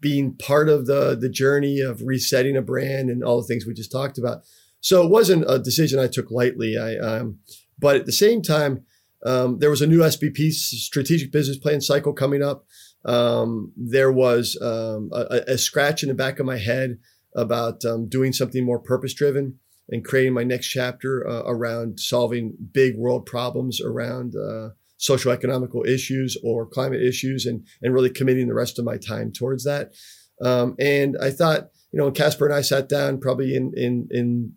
being 0.00 0.36
part 0.36 0.68
of 0.68 0.86
the 0.86 1.16
the 1.20 1.28
journey 1.28 1.80
of 1.80 2.02
resetting 2.02 2.56
a 2.56 2.62
brand 2.62 3.10
and 3.10 3.24
all 3.24 3.40
the 3.40 3.48
things 3.48 3.66
we 3.66 3.74
just 3.74 3.92
talked 3.92 4.18
about. 4.18 4.42
So 4.80 5.04
it 5.04 5.10
wasn't 5.10 5.44
a 5.48 5.58
decision 5.58 5.98
I 5.98 6.06
took 6.06 6.30
lightly. 6.30 6.76
I 6.78 6.96
um, 6.98 7.40
but 7.78 7.96
at 7.96 8.06
the 8.06 8.12
same 8.12 8.42
time 8.42 8.84
um, 9.24 9.58
there 9.58 9.70
was 9.70 9.82
a 9.82 9.86
new 9.86 10.00
SBP 10.00 10.52
strategic 10.52 11.32
business 11.32 11.58
plan 11.58 11.80
cycle 11.80 12.12
coming 12.12 12.42
up. 12.42 12.66
Um, 13.04 13.72
there 13.76 14.12
was 14.12 14.58
um, 14.60 15.10
a, 15.12 15.42
a, 15.46 15.58
scratch 15.58 16.02
in 16.02 16.08
the 16.08 16.14
back 16.14 16.40
of 16.40 16.46
my 16.46 16.58
head 16.58 16.98
about 17.36 17.84
um, 17.84 18.08
doing 18.08 18.32
something 18.32 18.64
more 18.64 18.80
purpose 18.80 19.14
driven 19.14 19.60
and 19.88 20.04
creating 20.04 20.32
my 20.32 20.42
next 20.42 20.68
chapter 20.68 21.26
uh, 21.26 21.42
around 21.46 22.00
solving 22.00 22.54
big 22.72 22.96
world 22.96 23.24
problems 23.24 23.80
around 23.80 24.34
uh, 24.34 24.70
social 24.96 25.30
economical 25.30 25.84
issues 25.84 26.36
or 26.42 26.66
climate 26.66 27.02
issues 27.02 27.46
and, 27.46 27.64
and 27.82 27.94
really 27.94 28.10
committing 28.10 28.48
the 28.48 28.54
rest 28.54 28.78
of 28.78 28.84
my 28.84 28.96
time 28.96 29.30
towards 29.30 29.62
that. 29.64 29.92
Um, 30.42 30.74
and 30.80 31.16
I 31.20 31.30
thought, 31.30 31.68
you 31.92 31.98
know, 31.98 32.10
Kasper 32.10 32.46
and 32.46 32.54
I 32.54 32.62
sat 32.62 32.88
down 32.88 33.20
probably 33.20 33.54
in, 33.54 33.72
in, 33.76 34.08
in 34.10 34.52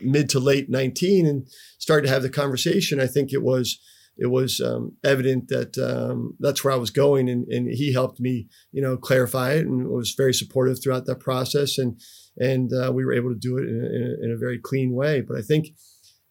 mid 0.00 0.28
to 0.30 0.40
late 0.40 0.68
19 0.68 1.26
and 1.26 1.46
started 1.78 2.06
to 2.06 2.12
have 2.12 2.22
the 2.22 2.30
conversation, 2.30 3.00
I 3.00 3.06
think 3.06 3.32
it 3.32 3.42
was 3.42 3.78
it 4.20 4.26
was 4.26 4.60
um, 4.60 4.96
evident 5.02 5.48
that 5.48 5.78
um, 5.78 6.36
that's 6.40 6.62
where 6.62 6.74
I 6.74 6.76
was 6.76 6.90
going, 6.90 7.30
and, 7.30 7.48
and, 7.48 7.66
he 7.66 7.94
helped 7.94 8.20
me, 8.20 8.48
you 8.70 8.82
know, 8.82 8.98
clarify 8.98 9.54
it, 9.54 9.66
and 9.66 9.88
was 9.88 10.12
very 10.14 10.34
supportive 10.34 10.80
throughout 10.80 11.06
that 11.06 11.20
process, 11.20 11.78
and 11.78 11.98
and 12.38 12.70
uh, 12.70 12.92
we 12.92 13.04
were 13.04 13.14
able 13.14 13.30
to 13.30 13.38
do 13.38 13.56
it 13.56 13.62
in 13.62 14.18
a, 14.20 14.24
in, 14.24 14.30
a, 14.30 14.38
very 14.38 14.58
clean 14.58 14.94
way. 14.94 15.22
But 15.22 15.38
I 15.38 15.40
think, 15.40 15.68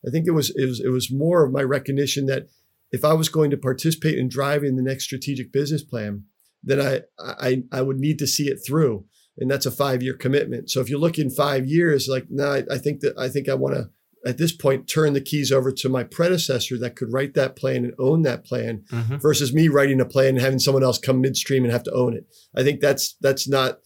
I 0.08 0.12
think 0.12 0.28
it 0.28 0.32
was 0.32 0.52
it 0.56 0.66
was 0.68 0.80
it 0.80 0.90
was 0.90 1.12
more 1.12 1.44
of 1.44 1.52
my 1.52 1.64
recognition 1.64 2.28
that 2.28 2.48
if 2.92 3.04
I 3.04 3.14
was 3.14 3.28
going 3.28 3.50
to 3.52 3.58
participate 3.58 4.20
in 4.20 4.30
driving 4.30 4.76
the 4.76 4.84
next 4.84 5.06
strategic 5.06 5.52
business 5.52 5.84
plan, 5.84 6.26
then 6.64 6.80
I 6.80 7.02
I, 7.20 7.64
I 7.72 7.82
would 7.82 7.98
need 7.98 8.20
to 8.20 8.28
see 8.28 8.50
it 8.50 8.60
through, 8.66 9.06
and 9.40 9.50
that's 9.50 9.66
a 9.66 9.72
five 9.72 10.04
year 10.04 10.14
commitment. 10.14 10.70
So 10.70 10.82
if 10.82 10.90
you 10.90 10.98
look 10.98 11.18
in 11.18 11.30
five 11.30 11.66
years, 11.66 12.08
like, 12.08 12.26
no, 12.30 12.60
nah, 12.60 12.62
I, 12.72 12.78
think 12.78 13.00
that 13.02 13.18
I 13.18 13.30
think 13.30 13.50
I 13.50 13.54
want 13.56 13.76
to 13.76 13.90
at 14.26 14.38
this 14.38 14.52
point 14.52 14.88
turn 14.88 15.14
the 15.14 15.22
keys 15.22 15.52
over 15.52 15.72
to 15.72 15.90
my 15.90 16.04
predecessor 16.04 16.78
that 16.78 16.96
could 16.96 17.14
write 17.14 17.34
that 17.36 17.56
plan 17.56 17.86
and 17.86 17.94
own 17.98 18.24
that 18.24 18.46
plan 18.46 18.84
mm-hmm. 18.92 19.16
versus 19.18 19.54
me 19.54 19.70
writing 19.70 20.02
a 20.02 20.06
plan 20.06 20.30
and 20.30 20.42
having 20.42 20.60
someone 20.60 20.84
else 20.84 21.00
come 21.00 21.22
midstream 21.22 21.64
and 21.64 21.72
have 21.72 21.84
to 21.84 21.94
own 21.94 22.14
it. 22.14 22.26
I 22.56 22.64
think 22.64 22.82
that's 22.82 23.16
that's 23.22 23.48
not 23.48 23.80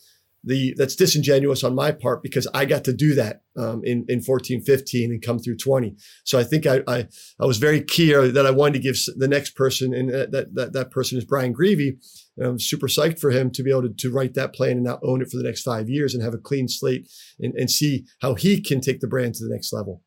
the 0.44 0.74
that's 0.78 0.96
disingenuous 0.96 1.64
on 1.64 1.76
my 1.76 1.92
part 1.92 2.22
because 2.22 2.48
I 2.54 2.66
got 2.66 2.84
to 2.86 2.94
do 2.94 3.16
that 3.16 3.44
um, 3.58 3.82
in 3.84 4.06
in 4.10 4.22
14, 4.22 4.62
15 4.62 5.12
and 5.12 5.22
come 5.22 5.40
through 5.40 5.58
20. 5.58 5.96
So 6.24 6.38
I 6.40 6.44
think 6.44 6.66
I 6.66 6.82
I, 6.88 7.08
I 7.40 7.46
was 7.46 7.58
very 7.58 7.82
clear 7.82 8.28
that 8.30 8.46
I 8.46 8.52
wanted 8.52 8.74
to 8.74 8.80
give 8.80 8.98
the 9.16 9.28
next 9.28 9.56
person 9.56 9.94
and 9.94 10.10
that 10.10 10.54
that 10.54 10.74
that 10.74 10.92
person 10.92 11.18
is 11.18 11.26
Brian 11.26 11.54
Grevy. 11.54 11.98
I'm 12.42 12.60
super 12.60 12.88
psyched 12.88 13.20
for 13.20 13.32
him 13.32 13.52
to 13.52 13.64
be 13.64 13.70
able 13.70 13.84
to, 13.84 13.94
to 13.94 14.12
write 14.12 14.34
that 14.34 14.54
plan 14.54 14.72
and 14.72 14.84
now 14.84 15.00
own 15.04 15.22
it 15.22 15.30
for 15.30 15.38
the 15.38 15.44
next 15.44 15.62
five 15.62 15.90
years 15.90 16.14
and 16.14 16.24
have 16.24 16.34
a 16.34 16.40
clean 16.40 16.68
slate 16.68 17.08
and, 17.40 17.54
and 17.56 17.70
see 17.70 18.06
how 18.22 18.34
he 18.34 18.62
can 18.62 18.82
take 18.82 19.02
the 19.02 19.08
brand 19.08 19.36
to 19.36 19.44
the 19.44 19.54
next 19.54 19.72
level. 19.72 20.02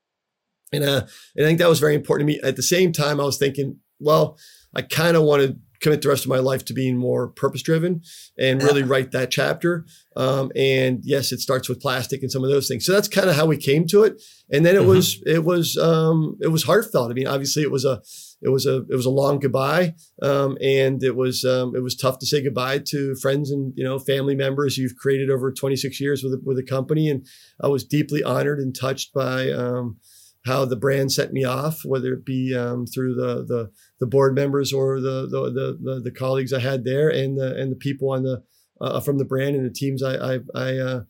And, 0.72 0.82
uh, 0.82 1.06
and 1.36 1.46
I 1.46 1.48
think 1.48 1.60
that 1.60 1.68
was 1.68 1.78
very 1.78 1.94
important 1.94 2.28
to 2.28 2.34
me. 2.34 2.40
At 2.42 2.56
the 2.56 2.62
same 2.62 2.92
time, 2.92 3.20
I 3.20 3.24
was 3.24 3.38
thinking, 3.38 3.78
well, 4.00 4.36
I 4.74 4.82
kind 4.82 5.16
of 5.16 5.22
want 5.22 5.42
to 5.42 5.56
commit 5.80 6.02
the 6.02 6.08
rest 6.08 6.24
of 6.24 6.30
my 6.30 6.38
life 6.38 6.64
to 6.64 6.72
being 6.72 6.96
more 6.96 7.28
purpose 7.28 7.62
driven 7.62 8.00
and 8.38 8.62
really 8.62 8.80
yeah. 8.80 8.86
write 8.88 9.12
that 9.12 9.30
chapter. 9.30 9.86
Um, 10.16 10.50
and 10.56 11.00
yes, 11.04 11.32
it 11.32 11.40
starts 11.40 11.68
with 11.68 11.80
plastic 11.80 12.22
and 12.22 12.32
some 12.32 12.42
of 12.42 12.50
those 12.50 12.66
things. 12.66 12.84
So 12.84 12.92
that's 12.92 13.08
kind 13.08 13.28
of 13.28 13.36
how 13.36 13.46
we 13.46 13.56
came 13.56 13.86
to 13.88 14.02
it. 14.02 14.22
And 14.50 14.64
then 14.64 14.74
it 14.74 14.80
mm-hmm. 14.80 14.88
was, 14.88 15.22
it 15.26 15.44
was, 15.44 15.76
um, 15.76 16.38
it 16.40 16.48
was 16.48 16.64
heartfelt. 16.64 17.10
I 17.10 17.14
mean, 17.14 17.26
obviously 17.26 17.62
it 17.62 17.70
was 17.70 17.84
a, 17.84 18.02
it 18.42 18.50
was 18.50 18.66
a, 18.66 18.78
it 18.88 18.94
was 18.94 19.06
a 19.06 19.10
long 19.10 19.38
goodbye. 19.38 19.94
Um, 20.22 20.56
and 20.60 21.02
it 21.02 21.16
was, 21.16 21.44
um, 21.44 21.74
it 21.74 21.82
was 21.82 21.96
tough 21.96 22.18
to 22.20 22.26
say 22.26 22.42
goodbye 22.42 22.80
to 22.86 23.14
friends 23.16 23.50
and, 23.50 23.72
you 23.76 23.84
know, 23.84 23.98
family 23.98 24.34
members 24.34 24.76
you've 24.78 24.96
created 24.96 25.30
over 25.30 25.52
26 25.52 26.00
years 26.00 26.22
with, 26.22 26.40
with 26.44 26.58
a 26.58 26.62
company. 26.62 27.08
And 27.08 27.26
I 27.60 27.68
was 27.68 27.84
deeply 27.84 28.22
honored 28.22 28.58
and 28.58 28.74
touched 28.74 29.12
by, 29.12 29.50
um, 29.50 29.98
how 30.46 30.64
the 30.64 30.76
brand 30.76 31.10
set 31.12 31.32
me 31.32 31.44
off, 31.44 31.80
whether 31.84 32.12
it 32.12 32.24
be 32.24 32.54
um, 32.56 32.86
through 32.86 33.14
the, 33.16 33.44
the, 33.44 33.70
the 33.98 34.06
board 34.06 34.34
members 34.34 34.72
or 34.72 35.00
the, 35.00 35.26
the 35.28 35.50
the, 35.50 35.78
the 35.82 36.00
the 36.04 36.10
colleagues 36.10 36.52
I 36.52 36.60
had 36.60 36.84
there, 36.84 37.08
and 37.08 37.36
the 37.36 37.56
and 37.56 37.72
the 37.72 37.76
people 37.76 38.10
on 38.10 38.22
the 38.22 38.42
uh, 38.80 39.00
from 39.00 39.18
the 39.18 39.24
brand 39.24 39.56
and 39.56 39.66
the 39.66 39.74
teams 39.74 40.02
I 40.02 40.14
I 40.14 40.38
I, 40.54 40.76
uh, 40.76 41.00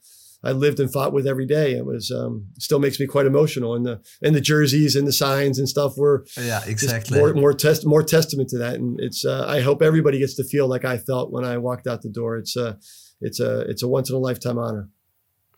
I 0.47 0.53
lived 0.53 0.79
and 0.81 0.93
fought 0.93 1.13
with 1.13 1.27
every 1.27 1.47
day. 1.47 1.73
It 1.73 1.85
was 1.85 2.11
um, 2.11 2.47
still 2.59 2.79
makes 2.79 3.01
me 3.01 3.07
quite 3.07 3.27
emotional, 3.27 3.75
and 3.75 3.85
the 3.85 4.01
and 4.23 4.35
the 4.35 4.41
jerseys 4.41 4.95
and 4.95 5.07
the 5.07 5.13
signs 5.13 5.59
and 5.59 5.69
stuff 5.69 5.95
were 5.97 6.25
yeah 6.41 6.63
exactly 6.67 7.19
more 7.19 7.35
more 7.35 7.53
test 7.53 7.85
more 7.85 8.03
testament 8.03 8.49
to 8.51 8.59
that. 8.59 8.75
And 8.75 9.01
it's 9.01 9.25
uh, 9.25 9.45
I 9.49 9.61
hope 9.61 9.83
everybody 9.83 10.19
gets 10.19 10.37
to 10.37 10.45
feel 10.45 10.69
like 10.69 10.85
I 10.85 10.99
felt 10.99 11.33
when 11.33 11.45
I 11.45 11.59
walked 11.59 11.87
out 11.87 12.03
the 12.03 12.11
door. 12.11 12.37
It's 12.37 12.57
a 12.57 12.79
it's 13.21 13.41
a 13.41 13.61
it's 13.63 13.83
a 13.83 13.89
once 13.89 14.09
in 14.09 14.17
a 14.17 14.21
lifetime 14.21 14.59
honor. 14.59 14.89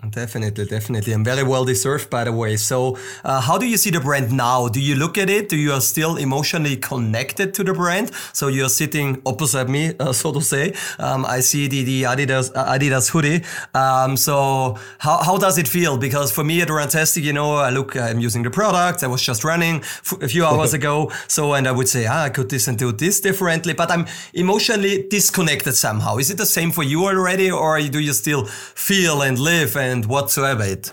Definitely, 0.07 0.65
definitely, 0.65 1.13
and 1.13 1.25
very 1.25 1.43
well 1.43 1.65
deserved, 1.65 2.09
by 2.09 2.23
the 2.23 2.31
way. 2.31 2.57
So, 2.57 2.97
uh, 3.25 3.41
how 3.41 3.59
do 3.59 3.67
you 3.67 3.77
see 3.77 3.91
the 3.91 3.99
brand 3.99 4.31
now? 4.31 4.69
Do 4.69 4.81
you 4.81 4.95
look 4.95 5.19
at 5.19 5.29
it? 5.29 5.49
Do 5.49 5.57
you 5.57 5.73
are 5.73 5.81
still 5.81 6.19
emotionally 6.19 6.77
connected 6.77 7.53
to 7.55 7.65
the 7.65 7.73
brand? 7.73 8.13
So 8.33 8.47
you 8.47 8.65
are 8.65 8.69
sitting 8.69 9.21
opposite 9.27 9.69
me, 9.69 9.95
uh, 9.99 10.13
so 10.13 10.33
to 10.33 10.41
say. 10.41 10.73
Um, 11.01 11.27
I 11.27 11.41
see 11.41 11.67
the, 11.67 11.83
the 11.83 12.03
Adidas 12.05 12.53
uh, 12.55 12.79
Adidas 12.79 13.11
hoodie. 13.11 13.43
Um, 13.75 14.17
so 14.17 14.79
how, 14.99 15.21
how 15.25 15.37
does 15.37 15.59
it 15.59 15.67
feel? 15.67 15.99
Because 15.99 16.31
for 16.31 16.45
me 16.45 16.63
at 16.63 16.69
Runtastic, 16.69 17.25
you 17.25 17.33
know, 17.33 17.57
I 17.57 17.71
look, 17.71 17.97
I'm 17.97 18.21
using 18.21 18.45
the 18.45 18.51
product. 18.51 19.03
I 19.03 19.09
was 19.09 19.21
just 19.21 19.43
running 19.43 19.83
a 20.23 20.29
few 20.29 20.45
hours 20.45 20.75
ago, 20.79 21.11
so 21.27 21.55
and 21.55 21.67
I 21.67 21.73
would 21.73 21.89
say, 21.89 22.07
ah, 22.07 22.23
I 22.23 22.31
could 22.31 22.51
this 22.51 22.69
and 22.69 22.79
do 22.79 22.93
this 22.93 23.21
differently, 23.21 23.73
but 23.73 23.91
I'm 23.91 24.07
emotionally 24.33 25.09
disconnected 25.11 25.75
somehow. 25.75 26.19
Is 26.19 26.31
it 26.31 26.37
the 26.37 26.47
same 26.47 26.71
for 26.71 26.85
you 26.85 27.05
already, 27.05 27.51
or 27.51 27.81
do 27.81 27.99
you 27.99 28.13
still 28.13 28.45
feel 28.45 29.23
and 29.23 29.41
live? 29.41 29.77
And 29.77 29.88
and 29.89 30.07
whatsoever 30.07 30.65
it? 30.65 30.93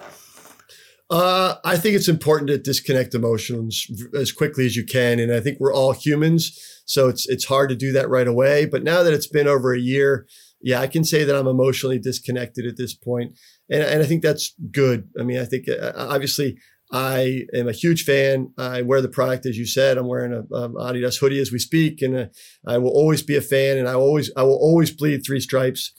Uh, 1.09 1.55
I 1.63 1.77
think 1.77 1.95
it's 1.95 2.07
important 2.07 2.47
to 2.47 2.57
disconnect 2.57 3.13
emotions 3.13 3.87
as 4.17 4.31
quickly 4.31 4.65
as 4.65 4.75
you 4.75 4.83
can, 4.83 5.19
and 5.19 5.31
I 5.31 5.39
think 5.39 5.59
we're 5.59 5.73
all 5.73 5.91
humans, 5.91 6.59
so 6.85 7.09
it's 7.09 7.27
it's 7.29 7.45
hard 7.45 7.69
to 7.69 7.75
do 7.75 7.91
that 7.91 8.09
right 8.09 8.27
away. 8.27 8.65
But 8.65 8.83
now 8.83 9.03
that 9.03 9.13
it's 9.13 9.27
been 9.27 9.47
over 9.47 9.73
a 9.73 9.79
year, 9.79 10.25
yeah, 10.61 10.81
I 10.81 10.87
can 10.87 11.03
say 11.03 11.23
that 11.23 11.35
I'm 11.35 11.47
emotionally 11.47 11.99
disconnected 11.99 12.65
at 12.65 12.77
this 12.77 12.95
point, 12.95 13.37
and 13.69 13.83
and 13.83 14.01
I 14.01 14.05
think 14.05 14.23
that's 14.23 14.55
good. 14.71 15.09
I 15.19 15.23
mean, 15.23 15.37
I 15.37 15.45
think 15.45 15.69
uh, 15.69 15.91
obviously 15.95 16.57
I 16.91 17.45
am 17.53 17.67
a 17.67 17.73
huge 17.73 18.03
fan. 18.03 18.53
I 18.57 18.81
wear 18.81 19.01
the 19.01 19.09
product, 19.09 19.45
as 19.45 19.57
you 19.57 19.65
said. 19.65 19.97
I'm 19.97 20.07
wearing 20.07 20.33
a 20.33 20.55
um, 20.55 20.75
Adidas 20.75 21.19
hoodie 21.19 21.39
as 21.39 21.51
we 21.51 21.59
speak, 21.59 22.01
and 22.01 22.15
uh, 22.15 22.25
I 22.65 22.77
will 22.77 22.91
always 22.91 23.23
be 23.23 23.35
a 23.35 23.41
fan. 23.41 23.77
And 23.77 23.87
I 23.87 23.93
always, 23.93 24.31
I 24.37 24.43
will 24.43 24.57
always 24.57 24.91
bleed 24.91 25.23
three 25.25 25.39
stripes. 25.39 25.91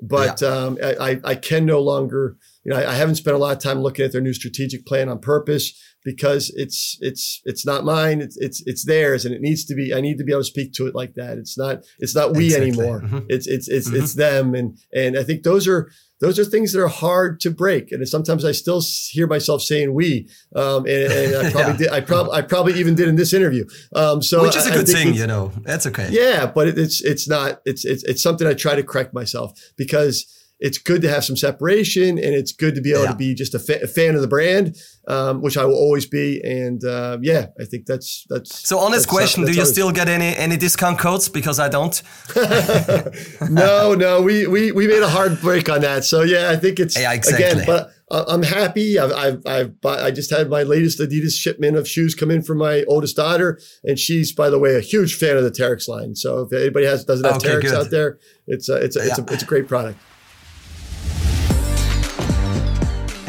But 0.00 0.40
yeah. 0.40 0.48
um, 0.48 0.78
I, 0.82 1.20
I 1.24 1.34
can 1.34 1.66
no 1.66 1.80
longer 1.80 2.36
you 2.64 2.72
know, 2.72 2.78
I, 2.78 2.92
I, 2.92 2.94
haven't 2.94 3.16
spent 3.16 3.34
a 3.34 3.38
lot 3.38 3.56
of 3.56 3.62
time 3.62 3.80
looking 3.80 4.04
at 4.04 4.12
their 4.12 4.20
new 4.20 4.32
strategic 4.32 4.86
plan 4.86 5.08
on 5.08 5.18
purpose 5.18 5.78
because 6.04 6.52
it's 6.54 6.96
it's 7.00 7.40
it's 7.44 7.66
not 7.66 7.84
mine. 7.84 8.20
It's 8.20 8.36
it's 8.36 8.62
it's 8.66 8.84
theirs, 8.84 9.24
and 9.24 9.34
it 9.34 9.40
needs 9.40 9.64
to 9.66 9.74
be. 9.74 9.92
I 9.92 10.00
need 10.00 10.18
to 10.18 10.24
be 10.24 10.32
able 10.32 10.42
to 10.42 10.46
speak 10.46 10.72
to 10.74 10.86
it 10.86 10.94
like 10.94 11.14
that. 11.14 11.38
It's 11.38 11.58
not 11.58 11.84
it's 11.98 12.14
not 12.14 12.34
we 12.36 12.46
exactly. 12.46 12.68
anymore. 12.68 13.00
Mm-hmm. 13.00 13.18
It's 13.28 13.46
it's 13.46 13.68
it's 13.68 13.88
mm-hmm. 13.88 14.02
it's 14.02 14.14
them, 14.14 14.54
and 14.54 14.78
and 14.94 15.18
I 15.18 15.24
think 15.24 15.42
those 15.42 15.66
are 15.66 15.90
those 16.22 16.38
are 16.38 16.44
things 16.44 16.72
that 16.72 16.80
are 16.80 16.88
hard 16.88 17.40
to 17.40 17.50
break. 17.50 17.90
And 17.90 18.08
sometimes 18.08 18.44
I 18.44 18.52
still 18.52 18.80
hear 19.10 19.26
myself 19.26 19.60
saying 19.60 19.92
"we," 19.92 20.28
um, 20.54 20.86
and, 20.86 21.12
and, 21.12 21.34
I 21.34 21.50
probably 21.52 21.72
yeah. 21.72 21.76
did. 21.76 21.88
I 21.88 22.00
probably 22.00 22.32
I 22.32 22.42
probably 22.42 22.74
even 22.74 22.94
did 22.94 23.08
in 23.08 23.16
this 23.16 23.32
interview. 23.32 23.66
Um, 23.94 24.22
so 24.22 24.42
which 24.42 24.56
is 24.56 24.66
a 24.66 24.70
good 24.70 24.86
thing, 24.86 25.14
you 25.14 25.26
know. 25.26 25.50
That's 25.62 25.84
okay. 25.88 26.08
Yeah, 26.10 26.46
but 26.46 26.68
it, 26.68 26.78
it's 26.78 27.02
it's 27.02 27.28
not. 27.28 27.60
It's 27.64 27.84
it's 27.84 28.04
it's 28.04 28.22
something 28.22 28.46
I 28.46 28.54
try 28.54 28.76
to 28.76 28.84
correct 28.84 29.12
myself 29.12 29.60
because 29.76 30.32
it's 30.62 30.78
good 30.78 31.02
to 31.02 31.08
have 31.08 31.24
some 31.24 31.36
separation 31.36 32.10
and 32.10 32.34
it's 32.34 32.52
good 32.52 32.76
to 32.76 32.80
be 32.80 32.92
able 32.92 33.02
yeah. 33.02 33.10
to 33.10 33.16
be 33.16 33.34
just 33.34 33.52
a, 33.52 33.58
fa- 33.58 33.80
a, 33.82 33.88
fan 33.88 34.14
of 34.14 34.20
the 34.20 34.28
brand, 34.28 34.76
um, 35.08 35.42
which 35.42 35.56
I 35.56 35.64
will 35.64 35.74
always 35.74 36.06
be. 36.06 36.40
And 36.40 36.82
uh, 36.84 37.18
yeah, 37.20 37.46
I 37.60 37.64
think 37.64 37.86
that's 37.86 38.24
that's. 38.28 38.68
So 38.68 38.78
honest 38.78 39.00
that's, 39.00 39.06
question: 39.06 39.42
that's 39.42 39.56
Do 39.56 39.60
you 39.60 39.66
still 39.66 39.90
get 39.90 40.08
any 40.08 40.36
any 40.36 40.56
discount 40.56 41.00
codes? 41.00 41.28
Because 41.28 41.58
I 41.58 41.68
don't. 41.68 42.00
no, 43.50 43.94
no, 43.94 44.22
we 44.22 44.46
we 44.46 44.70
we 44.70 44.86
made 44.86 45.02
a 45.02 45.08
hard 45.08 45.40
break 45.40 45.68
on 45.68 45.80
that. 45.80 46.04
So 46.04 46.22
yeah, 46.22 46.50
I 46.50 46.56
think 46.56 46.78
it's 46.78 46.98
yeah, 46.98 47.12
exactly. 47.12 47.44
again, 47.44 47.66
but. 47.66 47.92
I'm 48.14 48.42
happy. 48.42 48.98
I've, 48.98 49.10
I've, 49.12 49.42
I've 49.46 49.80
bought, 49.80 50.00
I 50.00 50.10
just 50.10 50.28
had 50.28 50.50
my 50.50 50.64
latest 50.64 51.00
Adidas 51.00 51.32
shipment 51.32 51.78
of 51.78 51.88
shoes 51.88 52.14
come 52.14 52.30
in 52.30 52.42
from 52.42 52.58
my 52.58 52.84
oldest 52.86 53.16
daughter, 53.16 53.58
and 53.84 53.98
she's, 53.98 54.32
by 54.32 54.50
the 54.50 54.58
way, 54.58 54.76
a 54.76 54.82
huge 54.82 55.14
fan 55.14 55.38
of 55.38 55.44
the 55.44 55.50
Terrex 55.50 55.88
line. 55.88 56.14
So 56.14 56.40
if 56.40 56.52
anybody 56.52 56.84
has 56.84 57.06
doesn't 57.06 57.24
have 57.24 57.36
okay, 57.36 57.48
Terrex 57.48 57.62
good. 57.62 57.74
out 57.74 57.90
there, 57.90 58.18
it's 58.46 58.68
a, 58.68 58.74
it's 58.76 58.96
a, 58.96 59.06
it's, 59.06 59.18
a, 59.18 59.24
it's 59.32 59.42
a 59.44 59.46
great 59.46 59.66
product. 59.66 59.98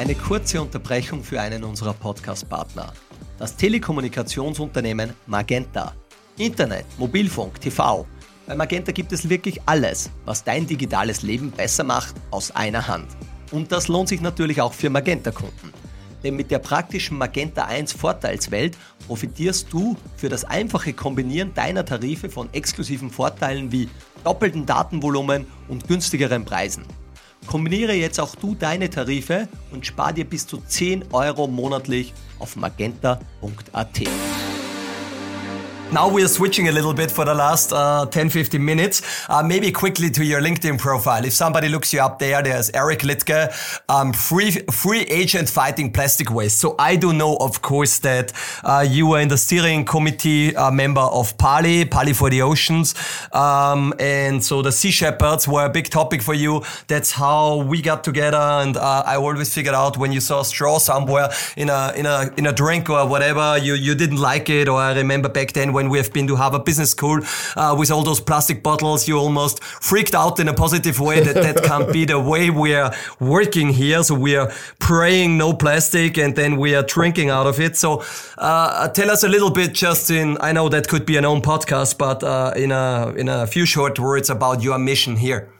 Eine 0.03 0.15
kurze 0.15 0.61
Unterbrechung 0.61 1.23
für 1.23 1.39
einen 1.39 1.63
unserer 1.63 1.93
Podcast-Partner. 1.93 2.91
Das 3.39 3.55
Telekommunikationsunternehmen 3.55 5.13
Magenta. 5.27 5.93
Internet, 6.37 6.85
Mobilfunk, 6.97 7.61
TV. 7.61 8.05
Bei 8.45 8.53
Magenta 8.53 8.91
gibt 8.91 9.13
es 9.13 9.29
wirklich 9.29 9.61
alles, 9.65 10.09
was 10.25 10.43
dein 10.43 10.67
digitales 10.67 11.21
Leben 11.21 11.51
besser 11.51 11.85
macht, 11.85 12.15
aus 12.31 12.51
einer 12.51 12.85
Hand. 12.85 13.07
Und 13.51 13.71
das 13.71 13.87
lohnt 13.87 14.09
sich 14.09 14.19
natürlich 14.19 14.59
auch 14.59 14.73
für 14.73 14.89
Magenta-Kunden. 14.89 15.71
Denn 16.21 16.35
mit 16.35 16.51
der 16.51 16.59
praktischen 16.59 17.17
Magenta 17.17 17.63
1 17.63 17.93
Vorteilswelt 17.93 18.77
profitierst 19.07 19.71
du 19.71 19.95
für 20.17 20.27
das 20.27 20.43
einfache 20.43 20.91
Kombinieren 20.91 21.53
deiner 21.53 21.85
Tarife 21.85 22.29
von 22.29 22.49
exklusiven 22.51 23.09
Vorteilen 23.09 23.71
wie 23.71 23.87
doppelten 24.25 24.65
Datenvolumen 24.65 25.47
und 25.69 25.87
günstigeren 25.87 26.43
Preisen. 26.43 26.83
Kombiniere 27.47 27.93
jetzt 27.93 28.19
auch 28.19 28.35
du 28.35 28.55
deine 28.55 28.89
Tarife 28.89 29.47
und 29.71 29.85
spar 29.85 30.13
dir 30.13 30.25
bis 30.25 30.47
zu 30.47 30.57
10 30.57 31.13
Euro 31.13 31.47
monatlich 31.47 32.13
auf 32.39 32.55
magenta.at. 32.55 34.01
Now 35.91 36.09
we 36.09 36.23
are 36.23 36.27
switching 36.27 36.69
a 36.69 36.71
little 36.71 36.93
bit 36.93 37.11
for 37.11 37.23
the 37.23 37.35
last 37.35 37.71
uh, 37.71 38.07
10, 38.07 38.29
15 38.29 38.63
minutes. 38.63 39.29
Uh, 39.29 39.43
maybe 39.43 39.71
quickly 39.71 40.09
to 40.09 40.25
your 40.25 40.41
LinkedIn 40.41 40.79
profile. 40.79 41.23
If 41.23 41.33
somebody 41.33 41.67
looks 41.67 41.93
you 41.93 42.01
up 42.01 42.17
there, 42.17 42.41
there's 42.41 42.71
Eric 42.71 42.99
Liedtke, 42.99 43.81
um, 43.89 44.11
free, 44.11 44.51
free 44.71 45.01
agent 45.01 45.49
fighting 45.49 45.91
plastic 45.91 46.31
waste. 46.31 46.59
So 46.59 46.75
I 46.79 46.95
do 46.95 47.13
know, 47.13 47.35
of 47.37 47.61
course, 47.61 47.99
that 47.99 48.33
uh, 48.63 48.85
you 48.87 49.07
were 49.07 49.19
in 49.19 49.27
the 49.27 49.37
steering 49.37 49.85
committee 49.85 50.55
uh, 50.55 50.71
member 50.71 51.01
of 51.01 51.37
Parley, 51.37 51.85
Parley 51.85 52.13
for 52.13 52.31
the 52.31 52.41
Oceans. 52.41 52.95
Um, 53.31 53.93
and 53.99 54.43
so 54.43 54.63
the 54.63 54.71
Sea 54.71 54.89
Shepherds 54.89 55.47
were 55.47 55.65
a 55.65 55.69
big 55.69 55.89
topic 55.91 56.23
for 56.23 56.33
you. 56.33 56.63
That's 56.87 57.11
how 57.11 57.57
we 57.57 57.83
got 57.83 58.03
together. 58.03 58.37
And 58.37 58.77
uh, 58.77 59.03
I 59.05 59.17
always 59.17 59.53
figured 59.53 59.75
out 59.75 59.97
when 59.97 60.11
you 60.11 60.21
saw 60.21 60.41
a 60.41 60.45
straw 60.45 60.79
somewhere 60.79 61.29
in 61.55 61.69
a, 61.69 61.93
in 61.95 62.07
a, 62.07 62.31
in 62.37 62.47
a 62.47 62.53
drink 62.53 62.89
or 62.89 63.07
whatever, 63.07 63.59
you, 63.59 63.75
you 63.75 63.93
didn't 63.93 64.19
like 64.19 64.49
it. 64.49 64.67
Or 64.67 64.79
I 64.79 64.95
remember 64.95 65.29
back 65.29 65.51
then 65.53 65.71
when 65.73 65.83
when 65.83 65.91
we 65.91 65.97
have 65.97 66.13
been 66.13 66.27
to 66.27 66.35
Harvard 66.37 66.63
Business 66.63 66.91
School 66.91 67.19
uh, 67.57 67.75
with 67.77 67.91
all 67.91 68.03
those 68.03 68.21
plastic 68.21 68.63
bottles, 68.63 69.05
you 69.07 69.17
almost 69.17 69.61
freaked 69.63 70.15
out 70.15 70.39
in 70.39 70.47
a 70.47 70.53
positive 70.53 70.97
way 70.99 71.19
that 71.19 71.35
that 71.35 71.63
can't 71.69 71.91
be 71.91 72.05
the 72.05 72.17
way 72.17 72.49
we 72.49 72.73
are 72.73 72.93
working 73.19 73.69
here. 73.69 74.01
So 74.03 74.15
we 74.15 74.37
are 74.37 74.49
praying 74.79 75.37
no 75.37 75.53
plastic 75.53 76.17
and 76.17 76.35
then 76.35 76.57
we 76.57 76.73
are 76.75 76.83
drinking 76.83 77.29
out 77.29 77.47
of 77.47 77.59
it. 77.59 77.75
So 77.75 78.03
uh, 78.37 78.87
tell 78.89 79.11
us 79.11 79.23
a 79.23 79.27
little 79.27 79.51
bit 79.51 79.73
just 79.73 80.09
in, 80.09 80.37
I 80.39 80.53
know 80.53 80.69
that 80.69 80.87
could 80.87 81.05
be 81.05 81.17
an 81.17 81.25
own 81.25 81.41
podcast, 81.41 81.97
but 81.97 82.23
uh, 82.23 82.53
in, 82.55 82.71
a, 82.71 83.13
in 83.17 83.27
a 83.27 83.45
few 83.45 83.65
short 83.65 83.99
words 83.99 84.29
about 84.29 84.63
your 84.63 84.79
mission 84.79 85.17
here. 85.17 85.51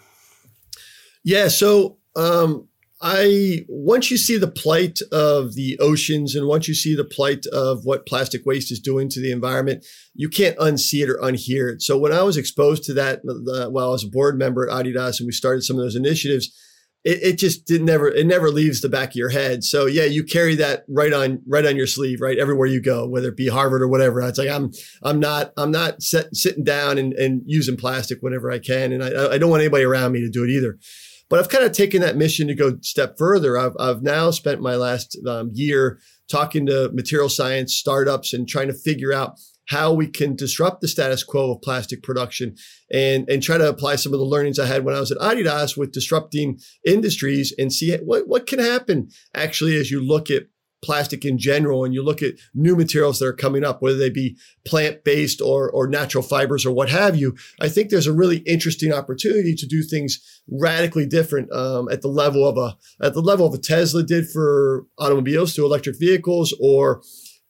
Yeah. 1.25 1.49
So, 1.49 1.97
um, 2.15 2.69
I 3.05 3.65
once 3.67 4.09
you 4.09 4.17
see 4.17 4.37
the 4.37 4.49
plight 4.49 4.99
of 5.11 5.55
the 5.55 5.77
oceans 5.79 6.35
and 6.35 6.47
once 6.47 6.69
you 6.69 6.73
see 6.73 6.95
the 6.95 7.03
plight 7.03 7.45
of 7.47 7.83
what 7.83 8.05
plastic 8.05 8.45
waste 8.45 8.71
is 8.71 8.79
doing 8.79 9.09
to 9.09 9.19
the 9.19 9.31
environment, 9.31 9.85
you 10.15 10.29
can't 10.29 10.57
unsee 10.57 11.03
it 11.03 11.09
or 11.09 11.17
unhear 11.17 11.69
it. 11.69 11.81
So 11.81 11.97
when 11.97 12.13
I 12.13 12.23
was 12.23 12.37
exposed 12.37 12.85
to 12.85 12.93
that 12.93 13.19
uh, 13.19 13.69
while 13.69 13.89
I 13.89 13.91
was 13.91 14.05
a 14.05 14.09
board 14.09 14.39
member 14.39 14.69
at 14.69 14.85
Adidas 14.85 15.19
and 15.19 15.27
we 15.27 15.33
started 15.33 15.63
some 15.63 15.77
of 15.77 15.83
those 15.83 15.97
initiatives, 15.97 16.49
it, 17.03 17.19
it 17.21 17.37
just 17.37 17.65
did 17.65 17.81
never 17.81 18.07
it 18.07 18.25
never 18.25 18.49
leaves 18.49 18.79
the 18.79 18.87
back 18.87 19.09
of 19.09 19.15
your 19.15 19.29
head. 19.29 19.65
So 19.65 19.85
yeah, 19.85 20.05
you 20.05 20.23
carry 20.23 20.55
that 20.55 20.85
right 20.87 21.11
on 21.11 21.41
right 21.45 21.65
on 21.65 21.75
your 21.75 21.87
sleeve, 21.87 22.21
right 22.21 22.39
everywhere 22.39 22.67
you 22.67 22.81
go, 22.81 23.05
whether 23.05 23.27
it 23.27 23.35
be 23.35 23.49
Harvard 23.49 23.81
or 23.81 23.89
whatever. 23.89 24.21
It's 24.21 24.39
like 24.39 24.49
I'm 24.49 24.71
I'm 25.03 25.19
not 25.19 25.51
I'm 25.57 25.71
not 25.71 26.01
set, 26.01 26.33
sitting 26.33 26.63
down 26.63 26.97
and, 26.97 27.11
and 27.13 27.41
using 27.45 27.75
plastic 27.75 28.19
whenever 28.21 28.49
I 28.49 28.59
can, 28.59 28.93
and 28.93 29.03
I, 29.03 29.33
I 29.33 29.37
don't 29.37 29.49
want 29.49 29.61
anybody 29.61 29.83
around 29.83 30.13
me 30.13 30.21
to 30.21 30.29
do 30.29 30.45
it 30.45 30.49
either. 30.49 30.79
But 31.33 31.39
I've 31.39 31.49
kind 31.49 31.63
of 31.63 31.71
taken 31.71 32.01
that 32.01 32.15
mission 32.15 32.47
to 32.47 32.53
go 32.53 32.77
step 32.81 33.17
further. 33.17 33.57
I've, 33.57 33.75
I've 33.79 34.03
now 34.03 34.29
spent 34.29 34.61
my 34.61 34.75
last 34.75 35.17
um, 35.27 35.49
year 35.51 35.99
talking 36.29 36.67
to 36.67 36.91
material 36.93 37.27
science 37.27 37.73
startups 37.73 38.33
and 38.33 38.47
trying 38.47 38.67
to 38.67 38.73
figure 38.75 39.11
out 39.11 39.39
how 39.69 39.93
we 39.93 40.05
can 40.05 40.35
disrupt 40.35 40.81
the 40.81 40.87
status 40.87 41.23
quo 41.23 41.53
of 41.53 41.63
plastic 41.63 42.03
production 42.03 42.53
and, 42.93 43.27
and 43.27 43.41
try 43.41 43.57
to 43.57 43.67
apply 43.67 43.95
some 43.95 44.13
of 44.13 44.19
the 44.19 44.25
learnings 44.27 44.59
I 44.59 44.67
had 44.67 44.85
when 44.85 44.93
I 44.93 44.99
was 44.99 45.11
at 45.11 45.17
Adidas 45.17 45.75
with 45.75 45.91
disrupting 45.91 46.59
industries 46.85 47.51
and 47.57 47.73
see 47.73 47.95
what, 47.95 48.27
what 48.27 48.45
can 48.45 48.59
happen 48.59 49.09
actually 49.33 49.75
as 49.75 49.89
you 49.89 50.05
look 50.05 50.29
at 50.29 50.43
plastic 50.83 51.25
in 51.25 51.37
general 51.37 51.83
and 51.83 51.93
you 51.93 52.03
look 52.03 52.21
at 52.21 52.33
new 52.53 52.75
materials 52.75 53.19
that 53.19 53.25
are 53.25 53.33
coming 53.33 53.63
up, 53.63 53.81
whether 53.81 53.97
they 53.97 54.09
be 54.09 54.37
plant 54.65 55.03
based 55.03 55.41
or, 55.41 55.71
or 55.71 55.87
natural 55.87 56.23
fibers 56.23 56.65
or 56.65 56.71
what 56.71 56.89
have 56.89 57.15
you, 57.15 57.35
I 57.59 57.69
think 57.69 57.89
there's 57.89 58.07
a 58.07 58.13
really 58.13 58.39
interesting 58.39 58.91
opportunity 58.91 59.55
to 59.55 59.65
do 59.65 59.81
things 59.81 60.41
radically 60.49 61.05
different 61.05 61.51
um, 61.51 61.89
at 61.89 62.01
the 62.01 62.09
level 62.09 62.47
of 62.47 62.57
a 62.57 62.77
at 63.03 63.13
the 63.13 63.21
level 63.21 63.47
of 63.47 63.53
a 63.53 63.57
Tesla 63.57 64.03
did 64.03 64.27
for 64.27 64.85
automobiles 64.99 65.53
to 65.55 65.65
electric 65.65 65.97
vehicles 65.99 66.55
or 66.61 67.01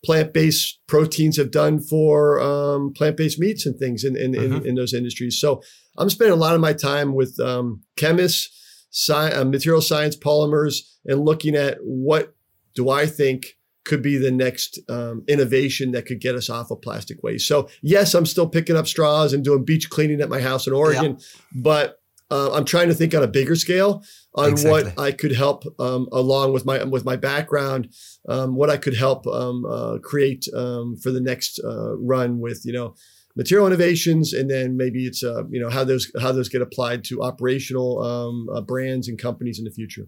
plant-based 0.05 0.79
proteins 0.87 1.37
have 1.37 1.49
done 1.49 1.79
for 1.79 2.39
um, 2.41 2.93
plant-based 2.93 3.39
meats 3.39 3.65
and 3.65 3.77
things 3.79 4.03
in 4.03 4.15
in, 4.15 4.33
mm-hmm. 4.33 4.55
in, 4.55 4.67
in, 4.67 4.75
those 4.75 4.93
industries. 4.93 5.39
So 5.39 5.61
I'm 5.97 6.09
spending 6.09 6.33
a 6.33 6.41
lot 6.41 6.55
of 6.55 6.61
my 6.61 6.73
time 6.73 7.13
with 7.13 7.39
um, 7.39 7.81
chemists, 7.95 8.49
sci- 8.91 9.31
uh, 9.31 9.45
material 9.45 9.81
science, 9.81 10.15
polymers, 10.15 10.81
and 11.05 11.23
looking 11.23 11.55
at 11.55 11.77
what 11.81 12.35
do 12.75 12.89
I 12.89 13.05
think 13.05 13.57
could 13.85 14.01
be 14.01 14.17
the 14.17 14.31
next 14.31 14.79
um, 14.89 15.23
innovation 15.27 15.91
that 15.91 16.05
could 16.05 16.21
get 16.21 16.35
us 16.35 16.49
off 16.49 16.71
of 16.71 16.81
plastic 16.81 17.21
waste. 17.21 17.47
So 17.47 17.67
yes, 17.81 18.13
I'm 18.13 18.25
still 18.25 18.47
picking 18.47 18.77
up 18.77 18.87
straws 18.87 19.33
and 19.33 19.43
doing 19.43 19.65
beach 19.65 19.89
cleaning 19.89 20.21
at 20.21 20.29
my 20.29 20.39
house 20.39 20.67
in 20.67 20.73
Oregon, 20.73 21.17
yeah. 21.19 21.25
but 21.53 21.99
uh, 22.31 22.51
I'm 22.53 22.65
trying 22.65 22.87
to 22.87 22.95
think 22.95 23.13
on 23.13 23.21
a 23.21 23.27
bigger 23.27 23.55
scale 23.55 24.03
on 24.35 24.51
exactly. 24.51 24.71
what 24.71 24.99
I 24.99 25.11
could 25.11 25.33
help 25.33 25.65
um, 25.79 26.07
along 26.11 26.53
with 26.53 26.65
my 26.65 26.83
with 26.83 27.05
my 27.05 27.15
background, 27.15 27.93
um, 28.27 28.55
what 28.55 28.69
I 28.69 28.77
could 28.77 28.95
help 28.95 29.27
um, 29.27 29.65
uh, 29.65 29.99
create 29.99 30.47
um, 30.55 30.95
for 30.97 31.11
the 31.11 31.21
next 31.21 31.59
uh, 31.63 31.95
run 31.97 32.39
with 32.39 32.61
you 32.65 32.73
know 32.73 32.95
material 33.35 33.67
innovations, 33.67 34.33
and 34.33 34.49
then 34.49 34.77
maybe 34.77 35.05
it's 35.05 35.23
uh, 35.23 35.43
you 35.49 35.61
know 35.61 35.69
how 35.69 35.83
those 35.83 36.11
how 36.19 36.31
those 36.31 36.49
get 36.49 36.61
applied 36.61 37.03
to 37.05 37.21
operational 37.21 38.01
um, 38.01 38.47
uh, 38.55 38.61
brands 38.61 39.07
and 39.07 39.19
companies 39.19 39.59
in 39.59 39.65
the 39.65 39.71
future. 39.71 40.07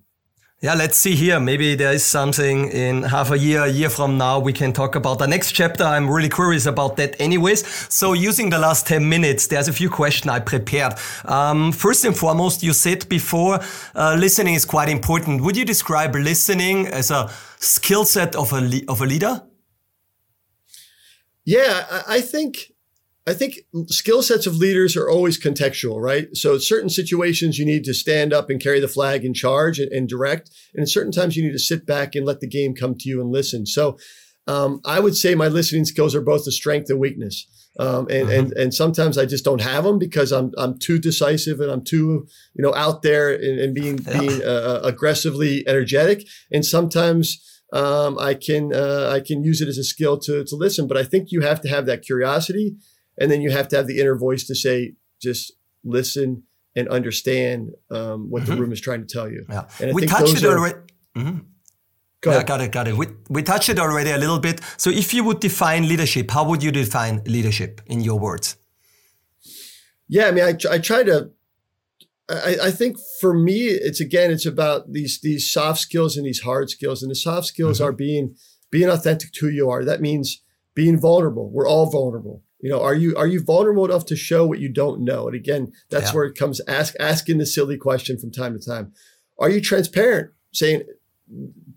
Yeah, 0.61 0.73
let's 0.73 0.97
see 0.97 1.15
here. 1.15 1.39
Maybe 1.39 1.75
there 1.75 1.91
is 1.91 2.05
something 2.05 2.69
in 2.69 3.03
half 3.03 3.29
a 3.29 3.37
year, 3.37 3.65
a 3.65 3.67
year 3.67 3.89
from 3.89 4.17
now, 4.17 4.39
we 4.39 4.53
can 4.53 4.71
talk 4.71 4.95
about 4.95 5.19
the 5.19 5.27
next 5.27 5.51
chapter. 5.51 5.83
I'm 5.83 6.09
really 6.09 6.29
curious 6.29 6.65
about 6.65 6.95
that 6.95 7.19
anyways. 7.19 7.67
So 7.93 8.13
using 8.13 8.49
the 8.49 8.57
last 8.57 8.87
10 8.87 9.07
minutes, 9.07 9.47
there's 9.47 9.67
a 9.67 9.73
few 9.73 9.89
questions 9.89 10.31
I 10.31 10.39
prepared. 10.39 10.93
Um, 11.25 11.71
first 11.73 12.05
and 12.05 12.17
foremost, 12.17 12.63
you 12.63 12.71
said 12.73 13.07
before, 13.09 13.59
uh, 13.95 14.15
listening 14.17 14.55
is 14.55 14.63
quite 14.65 14.87
important. 14.87 15.41
Would 15.41 15.57
you 15.57 15.65
describe 15.65 16.15
listening 16.15 16.87
as 16.87 17.11
a 17.11 17.29
skill 17.59 18.05
set 18.05 18.35
of 18.35 18.53
a, 18.53 18.81
of 18.87 19.01
a 19.01 19.05
leader? 19.05 19.43
Yeah, 21.43 22.01
I 22.07 22.21
think 22.21 22.71
I 23.27 23.33
think 23.33 23.59
skill 23.87 24.21
sets 24.21 24.45
of 24.45 24.57
leaders 24.57 24.95
are 24.95 25.09
always 25.09 25.41
contextual, 25.41 25.99
right? 25.99 26.27
So 26.33 26.59
certain 26.59 26.89
situations 26.89 27.57
you 27.57 27.65
need 27.65 27.83
to 27.85 27.93
stand 27.93 28.33
up 28.33 28.51
and 28.51 28.61
carry 28.61 28.79
the 28.79 28.87
flag 28.87 29.25
and 29.25 29.35
charge 29.35 29.79
and, 29.79 29.91
and 29.91 30.07
direct, 30.07 30.51
and 30.73 30.81
in 30.81 30.87
certain 30.87 31.11
times 31.11 31.35
you 31.35 31.43
need 31.43 31.53
to 31.53 31.59
sit 31.59 31.87
back 31.87 32.13
and 32.13 32.25
let 32.25 32.39
the 32.39 32.47
game 32.47 32.75
come 32.75 32.95
to 32.95 33.09
you 33.09 33.21
and 33.21 33.31
listen. 33.31 33.65
So 33.65 33.97
um, 34.47 34.79
I 34.85 34.99
would 34.99 35.17
say 35.17 35.33
my 35.33 35.47
listening 35.47 35.85
skills 35.85 36.13
are 36.13 36.21
both 36.21 36.45
a 36.45 36.51
strength 36.51 36.89
and 36.89 36.99
weakness. 36.99 37.47
Um, 37.77 38.07
and, 38.09 38.29
uh-huh. 38.29 38.31
and 38.31 38.53
and 38.53 38.73
sometimes 38.73 39.17
I 39.17 39.25
just 39.25 39.43
don't 39.43 39.61
have 39.61 39.83
them 39.83 39.99
because 39.99 40.31
I'm 40.31 40.53
I'm 40.57 40.77
too 40.77 40.97
decisive 40.97 41.59
and 41.59 41.69
I'm 41.69 41.83
too 41.83 42.25
you 42.53 42.63
know 42.63 42.73
out 42.73 43.01
there 43.01 43.33
and, 43.33 43.59
and 43.59 43.75
being 43.75 43.97
yeah. 43.97 44.19
being 44.19 44.41
uh, 44.43 44.45
uh, 44.45 44.81
aggressively 44.83 45.67
energetic. 45.67 46.25
And 46.53 46.63
sometimes 46.63 47.41
um, 47.73 48.17
I 48.17 48.35
can 48.35 48.73
uh, 48.73 49.09
I 49.11 49.19
can 49.19 49.43
use 49.43 49.59
it 49.59 49.67
as 49.67 49.77
a 49.77 49.83
skill 49.83 50.17
to 50.19 50.45
to 50.45 50.55
listen. 50.55 50.87
But 50.87 50.95
I 50.95 51.03
think 51.03 51.31
you 51.31 51.41
have 51.41 51.59
to 51.61 51.67
have 51.67 51.85
that 51.87 52.03
curiosity 52.03 52.77
and 53.17 53.31
then 53.31 53.41
you 53.41 53.51
have 53.51 53.67
to 53.69 53.75
have 53.75 53.87
the 53.87 53.99
inner 53.99 54.15
voice 54.15 54.45
to 54.47 54.55
say, 54.55 54.93
just 55.21 55.53
listen 55.83 56.43
and 56.75 56.87
understand 56.89 57.71
um, 57.91 58.29
what 58.29 58.43
mm-hmm. 58.43 58.55
the 58.55 58.61
room 58.61 58.71
is 58.71 58.81
trying 58.81 59.05
to 59.05 59.07
tell 59.07 59.29
you. 59.29 59.45
Yeah. 59.49 59.65
we 59.93 60.05
touched 60.05 60.37
it 60.37 60.45
already. 60.45 60.75
Mm-hmm. 61.15 61.39
yeah, 62.25 62.43
got 62.43 62.59
it, 62.61 62.71
got 62.71 62.87
it. 62.87 62.97
We, 62.97 63.07
we 63.29 63.43
touched 63.43 63.69
it 63.69 63.79
already 63.79 64.11
a 64.11 64.17
little 64.17 64.39
bit. 64.39 64.59
So 64.77 64.89
if 64.89 65.13
you 65.13 65.23
would 65.23 65.39
define 65.39 65.87
leadership, 65.87 66.31
how 66.31 66.47
would 66.49 66.61
you 66.61 66.71
define 66.71 67.21
leadership 67.25 67.81
in 67.85 68.01
your 68.01 68.19
words? 68.19 68.57
Yeah, 70.07 70.27
I 70.27 70.31
mean, 70.31 70.43
I, 70.43 70.57
I 70.69 70.79
try 70.79 71.03
to, 71.03 71.31
I, 72.29 72.57
I 72.63 72.71
think 72.71 72.97
for 73.21 73.33
me, 73.33 73.67
it's 73.67 74.01
again, 74.01 74.31
it's 74.31 74.45
about 74.45 74.91
these, 74.91 75.21
these 75.21 75.49
soft 75.49 75.79
skills 75.79 76.17
and 76.17 76.25
these 76.25 76.41
hard 76.41 76.69
skills. 76.69 77.01
And 77.01 77.09
the 77.09 77.15
soft 77.15 77.47
skills 77.47 77.77
mm-hmm. 77.77 77.87
are 77.87 77.93
being, 77.93 78.35
being 78.69 78.89
authentic 78.89 79.31
to 79.33 79.45
who 79.45 79.51
you 79.51 79.69
are. 79.69 79.85
That 79.85 80.01
means 80.01 80.41
being 80.73 80.99
vulnerable. 80.99 81.49
We're 81.49 81.67
all 81.67 81.89
vulnerable. 81.89 82.43
You 82.61 82.69
know, 82.69 82.81
are 82.81 82.95
you 82.95 83.15
are 83.15 83.27
you 83.27 83.43
vulnerable 83.43 83.85
enough 83.85 84.05
to 84.07 84.15
show 84.15 84.45
what 84.45 84.59
you 84.59 84.69
don't 84.69 85.01
know? 85.01 85.27
And 85.27 85.35
again, 85.35 85.71
that's 85.89 86.09
yeah. 86.09 86.15
where 86.15 86.25
it 86.25 86.35
comes 86.35 86.61
ask 86.67 86.93
asking 86.99 87.37
the 87.37 87.45
silly 87.45 87.77
question 87.77 88.17
from 88.17 88.31
time 88.31 88.57
to 88.57 88.65
time. 88.65 88.93
Are 89.37 89.49
you 89.49 89.61
transparent? 89.61 90.31
Saying 90.53 90.83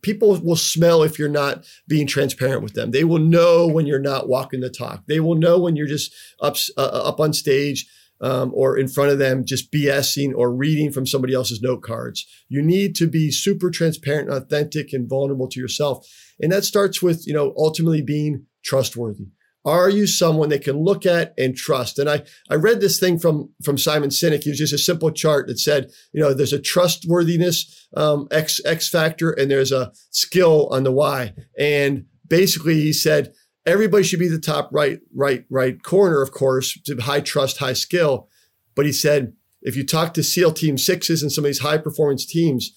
people 0.02 0.38
will 0.40 0.56
smell 0.56 1.02
if 1.02 1.18
you're 1.18 1.28
not 1.28 1.64
being 1.88 2.06
transparent 2.06 2.62
with 2.62 2.74
them. 2.74 2.92
They 2.92 3.04
will 3.04 3.18
know 3.18 3.66
when 3.66 3.86
you're 3.86 3.98
not 3.98 4.28
walking 4.28 4.60
the 4.60 4.70
talk. 4.70 5.04
They 5.06 5.20
will 5.20 5.34
know 5.34 5.58
when 5.58 5.76
you're 5.76 5.86
just 5.86 6.14
up 6.40 6.56
uh, 6.76 6.80
up 6.82 7.20
on 7.20 7.32
stage 7.32 7.88
um, 8.20 8.52
or 8.54 8.76
in 8.76 8.88
front 8.88 9.10
of 9.10 9.18
them 9.18 9.44
just 9.44 9.72
BSing 9.72 10.32
or 10.34 10.52
reading 10.52 10.90
from 10.90 11.06
somebody 11.06 11.34
else's 11.34 11.62
note 11.62 11.82
cards. 11.82 12.26
You 12.48 12.62
need 12.62 12.94
to 12.96 13.06
be 13.06 13.30
super 13.30 13.70
transparent, 13.70 14.30
authentic, 14.30 14.92
and 14.92 15.08
vulnerable 15.08 15.48
to 15.48 15.60
yourself. 15.60 16.06
And 16.40 16.52
that 16.52 16.64
starts 16.64 17.02
with, 17.02 17.26
you 17.26 17.32
know, 17.32 17.54
ultimately 17.56 18.02
being 18.02 18.46
trustworthy. 18.64 19.28
Are 19.68 19.90
you 19.90 20.06
someone 20.06 20.48
they 20.48 20.58
can 20.58 20.78
look 20.78 21.04
at 21.04 21.34
and 21.36 21.54
trust? 21.54 21.98
And 21.98 22.08
I, 22.08 22.22
I 22.48 22.54
read 22.54 22.80
this 22.80 22.98
thing 22.98 23.18
from, 23.18 23.50
from 23.62 23.76
Simon 23.76 24.08
Sinek. 24.08 24.46
It 24.46 24.48
was 24.48 24.58
just 24.58 24.72
a 24.72 24.78
simple 24.78 25.10
chart 25.10 25.46
that 25.46 25.58
said, 25.58 25.90
you 26.12 26.22
know, 26.22 26.32
there's 26.32 26.54
a 26.54 26.60
trustworthiness 26.60 27.86
um, 27.94 28.28
X, 28.30 28.60
X 28.64 28.88
factor 28.88 29.30
and 29.30 29.50
there's 29.50 29.72
a 29.72 29.92
skill 30.10 30.68
on 30.70 30.84
the 30.84 30.92
Y. 30.92 31.34
And 31.58 32.06
basically 32.26 32.80
he 32.80 32.94
said, 32.94 33.34
everybody 33.66 34.04
should 34.04 34.18
be 34.18 34.28
the 34.28 34.38
top 34.38 34.70
right, 34.72 35.00
right, 35.14 35.44
right 35.50 35.82
corner, 35.82 36.22
of 36.22 36.32
course, 36.32 36.78
to 36.86 36.96
high 36.96 37.20
trust, 37.20 37.58
high 37.58 37.74
skill. 37.74 38.28
But 38.74 38.86
he 38.86 38.92
said, 38.92 39.34
if 39.60 39.76
you 39.76 39.84
talk 39.84 40.14
to 40.14 40.22
SEAL 40.22 40.54
team 40.54 40.78
sixes 40.78 41.22
and 41.22 41.30
some 41.30 41.44
of 41.44 41.48
these 41.48 41.60
high 41.60 41.78
performance 41.78 42.24
teams, 42.24 42.74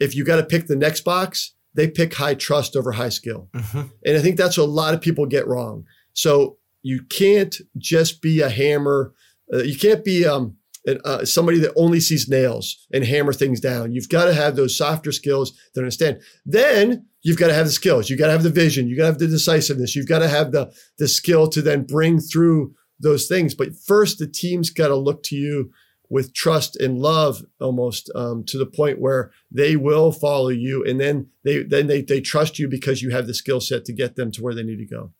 if 0.00 0.16
you 0.16 0.24
got 0.24 0.36
to 0.36 0.44
pick 0.44 0.66
the 0.66 0.74
next 0.74 1.02
box, 1.02 1.54
they 1.74 1.88
pick 1.88 2.14
high 2.14 2.34
trust 2.34 2.74
over 2.74 2.92
high 2.92 3.10
skill. 3.10 3.48
Mm-hmm. 3.54 3.82
And 4.04 4.16
I 4.16 4.20
think 4.20 4.36
that's 4.36 4.58
what 4.58 4.64
a 4.64 4.66
lot 4.66 4.94
of 4.94 5.00
people 5.00 5.26
get 5.26 5.46
wrong. 5.46 5.84
So 6.14 6.58
you 6.82 7.02
can't 7.02 7.56
just 7.78 8.20
be 8.22 8.40
a 8.40 8.48
hammer. 8.48 9.14
Uh, 9.52 9.58
you 9.58 9.78
can't 9.78 10.04
be 10.04 10.26
um, 10.26 10.56
uh, 11.04 11.24
somebody 11.24 11.58
that 11.58 11.72
only 11.76 12.00
sees 12.00 12.28
nails 12.28 12.86
and 12.92 13.04
hammer 13.04 13.32
things 13.32 13.60
down. 13.60 13.92
You've 13.92 14.08
got 14.08 14.24
to 14.26 14.34
have 14.34 14.56
those 14.56 14.76
softer 14.76 15.12
skills 15.12 15.52
to 15.74 15.80
understand. 15.80 16.20
Then 16.44 17.06
you've 17.22 17.38
got 17.38 17.48
to 17.48 17.54
have 17.54 17.66
the 17.66 17.72
skills. 17.72 18.10
You've 18.10 18.18
got 18.18 18.26
to 18.26 18.32
have 18.32 18.42
the 18.42 18.50
vision. 18.50 18.88
You've 18.88 18.98
got 18.98 19.04
to 19.04 19.12
have 19.12 19.18
the 19.18 19.28
decisiveness. 19.28 19.94
You've 19.94 20.08
got 20.08 20.20
to 20.20 20.28
have 20.28 20.52
the 20.52 20.72
the 20.98 21.08
skill 21.08 21.48
to 21.48 21.62
then 21.62 21.84
bring 21.84 22.18
through 22.18 22.74
those 22.98 23.26
things. 23.26 23.54
But 23.54 23.76
first, 23.76 24.18
the 24.18 24.26
team's 24.26 24.70
got 24.70 24.88
to 24.88 24.96
look 24.96 25.22
to 25.24 25.36
you 25.36 25.72
with 26.08 26.34
trust 26.34 26.76
and 26.76 26.98
love, 26.98 27.42
almost 27.58 28.10
um, 28.14 28.44
to 28.44 28.58
the 28.58 28.66
point 28.66 29.00
where 29.00 29.32
they 29.50 29.76
will 29.76 30.12
follow 30.12 30.50
you, 30.50 30.84
and 30.84 31.00
then 31.00 31.28
they 31.44 31.62
then 31.62 31.86
they 31.86 32.02
they 32.02 32.20
trust 32.20 32.58
you 32.58 32.68
because 32.68 33.02
you 33.02 33.10
have 33.10 33.26
the 33.26 33.34
skill 33.34 33.60
set 33.60 33.84
to 33.84 33.92
get 33.92 34.16
them 34.16 34.30
to 34.32 34.42
where 34.42 34.54
they 34.54 34.62
need 34.62 34.78
to 34.78 34.86
go. 34.86 35.12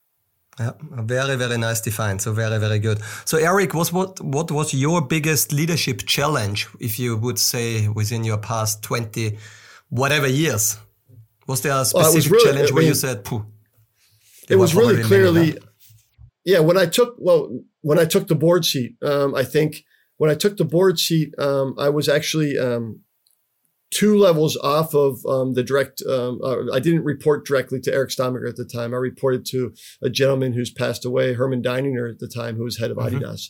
Yeah, 0.60 0.72
very, 0.80 1.36
very 1.36 1.56
nice 1.56 1.80
defined. 1.80 2.20
So 2.20 2.32
very, 2.32 2.58
very 2.58 2.78
good. 2.78 3.00
So 3.24 3.38
Eric, 3.38 3.72
was 3.74 3.92
what 3.92 4.20
what 4.20 4.50
was 4.50 4.74
your 4.74 5.00
biggest 5.00 5.52
leadership 5.52 6.02
challenge, 6.06 6.68
if 6.78 6.98
you 6.98 7.16
would 7.16 7.38
say, 7.38 7.88
within 7.88 8.22
your 8.22 8.38
past 8.38 8.82
twenty, 8.82 9.38
whatever 9.88 10.26
years? 10.26 10.78
Was 11.46 11.62
there 11.62 11.72
a 11.72 11.84
specific 11.84 12.30
really, 12.30 12.44
challenge 12.44 12.60
I 12.60 12.66
mean, 12.66 12.74
where 12.74 12.84
you 12.84 12.94
said, 12.94 13.24
"Pooh"? 13.24 13.46
It 14.48 14.56
was 14.56 14.74
really 14.74 15.02
clearly, 15.02 15.56
yeah. 16.44 16.60
When 16.60 16.76
I 16.76 16.86
took 16.86 17.16
well, 17.18 17.48
when 17.80 17.98
I 17.98 18.04
took 18.04 18.28
the 18.28 18.34
board 18.34 18.66
seat, 18.66 18.96
um, 19.02 19.34
I 19.34 19.44
think 19.44 19.84
when 20.18 20.30
I 20.30 20.34
took 20.34 20.58
the 20.58 20.64
board 20.66 20.98
seat, 20.98 21.34
um, 21.38 21.74
I 21.78 21.88
was 21.88 22.08
actually 22.08 22.58
um, 22.58 23.00
two 23.92 24.16
levels 24.16 24.56
off 24.56 24.94
of 24.94 25.24
um, 25.26 25.54
the 25.54 25.62
direct. 25.62 26.02
Um, 26.02 26.40
uh, 26.42 26.72
I 26.72 26.80
didn't 26.80 27.04
report 27.04 27.46
directly 27.46 27.78
to 27.80 27.92
Eric 27.92 28.10
Stamminger 28.10 28.48
at 28.48 28.56
the 28.56 28.64
time. 28.64 28.94
I 28.94 28.96
reported 28.96 29.44
to 29.46 29.74
a 30.02 30.10
gentleman 30.10 30.54
who's 30.54 30.72
passed 30.72 31.04
away, 31.04 31.34
Herman 31.34 31.62
Deininger 31.62 32.10
at 32.10 32.18
the 32.18 32.28
time, 32.28 32.56
who 32.56 32.64
was 32.64 32.78
head 32.78 32.90
of 32.90 32.96
mm-hmm. 32.96 33.18
Adidas. 33.18 33.48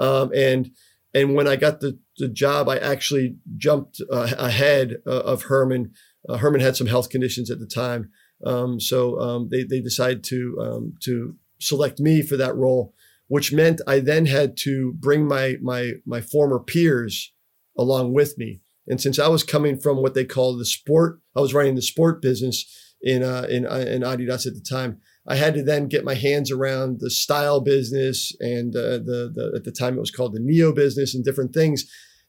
Um, 0.00 0.32
and 0.34 0.70
and 1.14 1.34
when 1.34 1.46
I 1.46 1.56
got 1.56 1.80
the, 1.80 1.98
the 2.16 2.28
job, 2.28 2.70
I 2.70 2.78
actually 2.78 3.36
jumped 3.56 4.00
uh, 4.10 4.34
ahead 4.38 4.96
uh, 5.06 5.20
of 5.20 5.42
Herman. 5.42 5.92
Uh, 6.26 6.38
Herman 6.38 6.62
had 6.62 6.76
some 6.76 6.86
health 6.86 7.10
conditions 7.10 7.50
at 7.50 7.58
the 7.58 7.66
time, 7.66 8.10
um, 8.46 8.80
so 8.80 9.20
um, 9.20 9.48
they 9.50 9.62
they 9.62 9.80
decided 9.80 10.24
to 10.24 10.56
um, 10.60 10.94
to 11.04 11.36
select 11.60 12.00
me 12.00 12.22
for 12.22 12.36
that 12.38 12.56
role, 12.56 12.94
which 13.28 13.52
meant 13.52 13.82
I 13.86 14.00
then 14.00 14.26
had 14.26 14.56
to 14.58 14.94
bring 14.94 15.28
my 15.28 15.56
my 15.60 15.92
my 16.06 16.22
former 16.22 16.58
peers 16.58 17.32
along 17.76 18.14
with 18.14 18.38
me. 18.38 18.60
And 18.86 19.00
since 19.00 19.18
I 19.18 19.28
was 19.28 19.44
coming 19.44 19.78
from 19.78 20.02
what 20.02 20.14
they 20.14 20.24
call 20.24 20.56
the 20.56 20.64
sport, 20.64 21.20
I 21.36 21.40
was 21.40 21.54
running 21.54 21.74
the 21.74 21.82
sport 21.82 22.20
business 22.20 22.64
in 23.02 23.22
uh, 23.22 23.46
in, 23.48 23.66
uh, 23.66 23.84
in 23.88 24.02
Adidas 24.02 24.46
at 24.46 24.54
the 24.54 24.64
time. 24.68 24.98
I 25.26 25.36
had 25.36 25.54
to 25.54 25.62
then 25.62 25.86
get 25.86 26.04
my 26.04 26.14
hands 26.14 26.50
around 26.50 26.98
the 27.00 27.10
style 27.10 27.60
business 27.60 28.34
and 28.40 28.74
uh, 28.74 28.98
the 28.98 29.30
the 29.32 29.52
at 29.56 29.64
the 29.64 29.72
time 29.72 29.96
it 29.96 30.00
was 30.00 30.10
called 30.10 30.34
the 30.34 30.40
neo 30.40 30.72
business 30.72 31.14
and 31.14 31.24
different 31.24 31.52
things. 31.52 31.84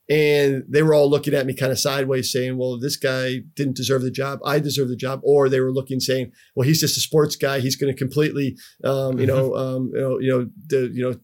And 0.10 0.64
they 0.68 0.84
were 0.84 0.94
all 0.94 1.10
looking 1.10 1.34
at 1.34 1.46
me 1.46 1.56
kind 1.56 1.72
of 1.72 1.80
sideways, 1.80 2.30
saying, 2.30 2.58
"Well, 2.58 2.78
this 2.78 2.98
guy 2.98 3.38
didn't 3.56 3.78
deserve 3.78 4.02
the 4.02 4.12
job. 4.12 4.40
I 4.46 4.60
deserve 4.60 4.90
the 4.90 4.98
job." 4.98 5.22
Or 5.24 5.48
they 5.48 5.62
were 5.62 5.72
looking, 5.72 6.02
saying, 6.02 6.34
"Well, 6.56 6.68
he's 6.68 6.82
just 6.82 6.98
a 6.98 7.00
sports 7.00 7.38
guy. 7.38 7.62
He's 7.62 7.78
going 7.78 7.92
to 7.92 7.98
completely, 7.98 8.58
um, 8.84 9.18
you, 9.18 9.26
mm-hmm. 9.26 9.36
know, 9.36 9.56
um, 9.56 9.92
you 9.94 10.02
know, 10.02 10.20
you 10.20 10.30
know, 10.30 10.50
the, 10.68 10.92
you 10.94 11.10
know, 11.10 11.16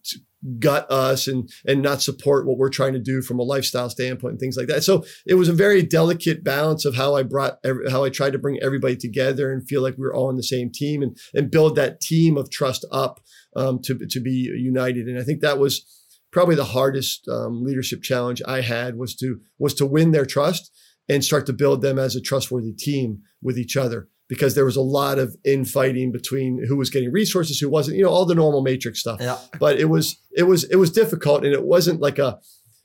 gut 0.60 0.90
us 0.90 1.28
and 1.28 1.50
and 1.66 1.82
not 1.82 2.02
support 2.02 2.46
what 2.46 2.58
we're 2.58 2.70
trying 2.70 2.94
to 2.94 3.00
do 3.00 3.22
from 3.22 3.40
a 3.40 3.44
lifestyle 3.44 3.90
standpoint 3.90 4.32
and 4.34 4.40
things 4.40 4.58
like 4.58 4.68
that. 4.68 4.84
So 4.84 5.04
it 5.26 5.36
was 5.36 5.50
a 5.50 5.54
very 5.54 5.84
delicate 5.84 6.44
balance 6.44 6.86
of 6.86 6.96
how 6.96 7.16
I 7.16 7.24
brought 7.24 7.60
every, 7.64 7.90
how 7.92 8.04
I 8.04 8.10
tried 8.10 8.34
to 8.34 8.40
bring 8.40 8.60
everybody 8.62 8.96
together 8.96 9.52
and 9.52 9.68
feel 9.68 9.82
like 9.82 9.96
we 9.98 10.06
are 10.06 10.14
all 10.14 10.30
on 10.30 10.38
the 10.38 10.44
same 10.44 10.72
team 10.74 11.02
and 11.02 11.18
and 11.34 11.52
build 11.52 11.76
that 11.76 12.00
team 12.02 12.38
of 12.38 12.50
trust 12.50 12.86
up 12.92 13.20
um, 13.56 13.80
to 13.84 13.98
to 14.10 14.20
be 14.20 14.52
united. 14.56 15.08
And 15.08 15.20
I 15.20 15.24
think 15.24 15.42
that 15.42 15.60
was 15.60 15.86
probably 16.32 16.56
the 16.56 16.66
hardest 16.66 17.28
um, 17.28 17.64
leadership 17.64 18.02
challenge 18.02 18.42
I 18.48 18.62
had 18.62 18.96
was 18.96 19.16
to 19.18 19.40
was 19.58 19.74
to 19.76 19.86
win 19.86 20.12
their 20.12 20.26
trust 20.26 20.72
and 21.10 21.26
start 21.26 21.46
to 21.48 21.54
build 21.54 21.82
them 21.82 21.98
as 21.98 22.16
a 22.16 22.22
trustworthy 22.22 22.74
team 22.74 23.24
with 23.42 23.58
each 23.58 23.76
other 23.76 24.08
because 24.30 24.54
there 24.54 24.64
was 24.64 24.76
a 24.76 24.82
lot 24.82 25.18
of 25.18 25.36
infighting 25.44 26.12
between 26.12 26.64
who 26.68 26.78
was 26.78 26.92
getting 26.92 27.12
resources, 27.12 27.60
who 27.60 27.68
wasn't, 27.68 27.98
you 27.98 28.04
know, 28.04 28.12
all 28.12 28.26
the 28.26 28.36
normal 28.36 28.62
matrix 28.62 29.00
stuff. 29.00 29.20
Yeah. 29.20 29.38
But 29.60 29.80
it 29.80 29.86
was, 29.86 30.18
it 30.38 30.44
was, 30.44 30.64
it 30.66 30.76
was 30.76 30.92
difficult. 30.92 31.44
And 31.44 31.52
it 31.52 31.66
wasn't 31.66 32.00
like 32.00 32.20
a, 32.20 32.40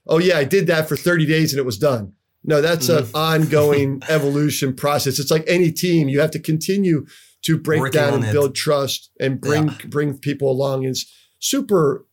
oh 0.07 0.19
yeah, 0.19 0.39
I 0.39 0.45
did 0.45 0.67
that 0.69 0.89
for 0.89 0.97
30 0.97 1.27
days 1.27 1.53
and 1.53 1.61
it 1.61 1.67
was 1.67 1.79
done. 1.79 2.15
No, 2.43 2.63
that's 2.63 2.89
mm-hmm. 2.89 3.05
an 3.05 3.11
ongoing 3.15 4.03
evolution 4.09 4.75
process. 4.75 5.19
It's 5.19 5.31
like 5.31 5.45
any 5.47 5.71
team. 5.71 6.09
You 6.09 6.21
have 6.21 6.31
to 6.33 6.41
continue 6.41 7.07
to 7.43 7.59
break 7.59 7.81
Working 7.81 8.01
down 8.01 8.15
and 8.15 8.25
it. 8.25 8.33
build 8.33 8.55
trust 8.55 9.11
and 9.21 9.39
bring, 9.39 9.69
yeah. 9.69 9.77
bring 9.89 10.17
people 10.17 10.51
along. 10.51 10.85
It's 10.85 11.05
super 11.41 12.07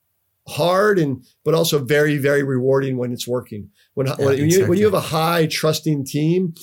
hard 0.50 1.00
and, 1.00 1.24
but 1.46 1.54
also 1.54 1.80
very, 1.80 2.18
very 2.18 2.44
rewarding 2.44 2.98
when 2.98 3.14
it's 3.14 3.26
working. 3.26 3.70
When, 3.94 4.08
yeah, 4.08 4.16
when, 4.18 4.34
exactly. 4.34 4.60
you, 4.60 4.68
when 4.68 4.78
you 4.78 4.86
have 4.86 4.94
a 4.94 5.00
high 5.00 5.48
trusting 5.48 6.06
team, 6.06 6.54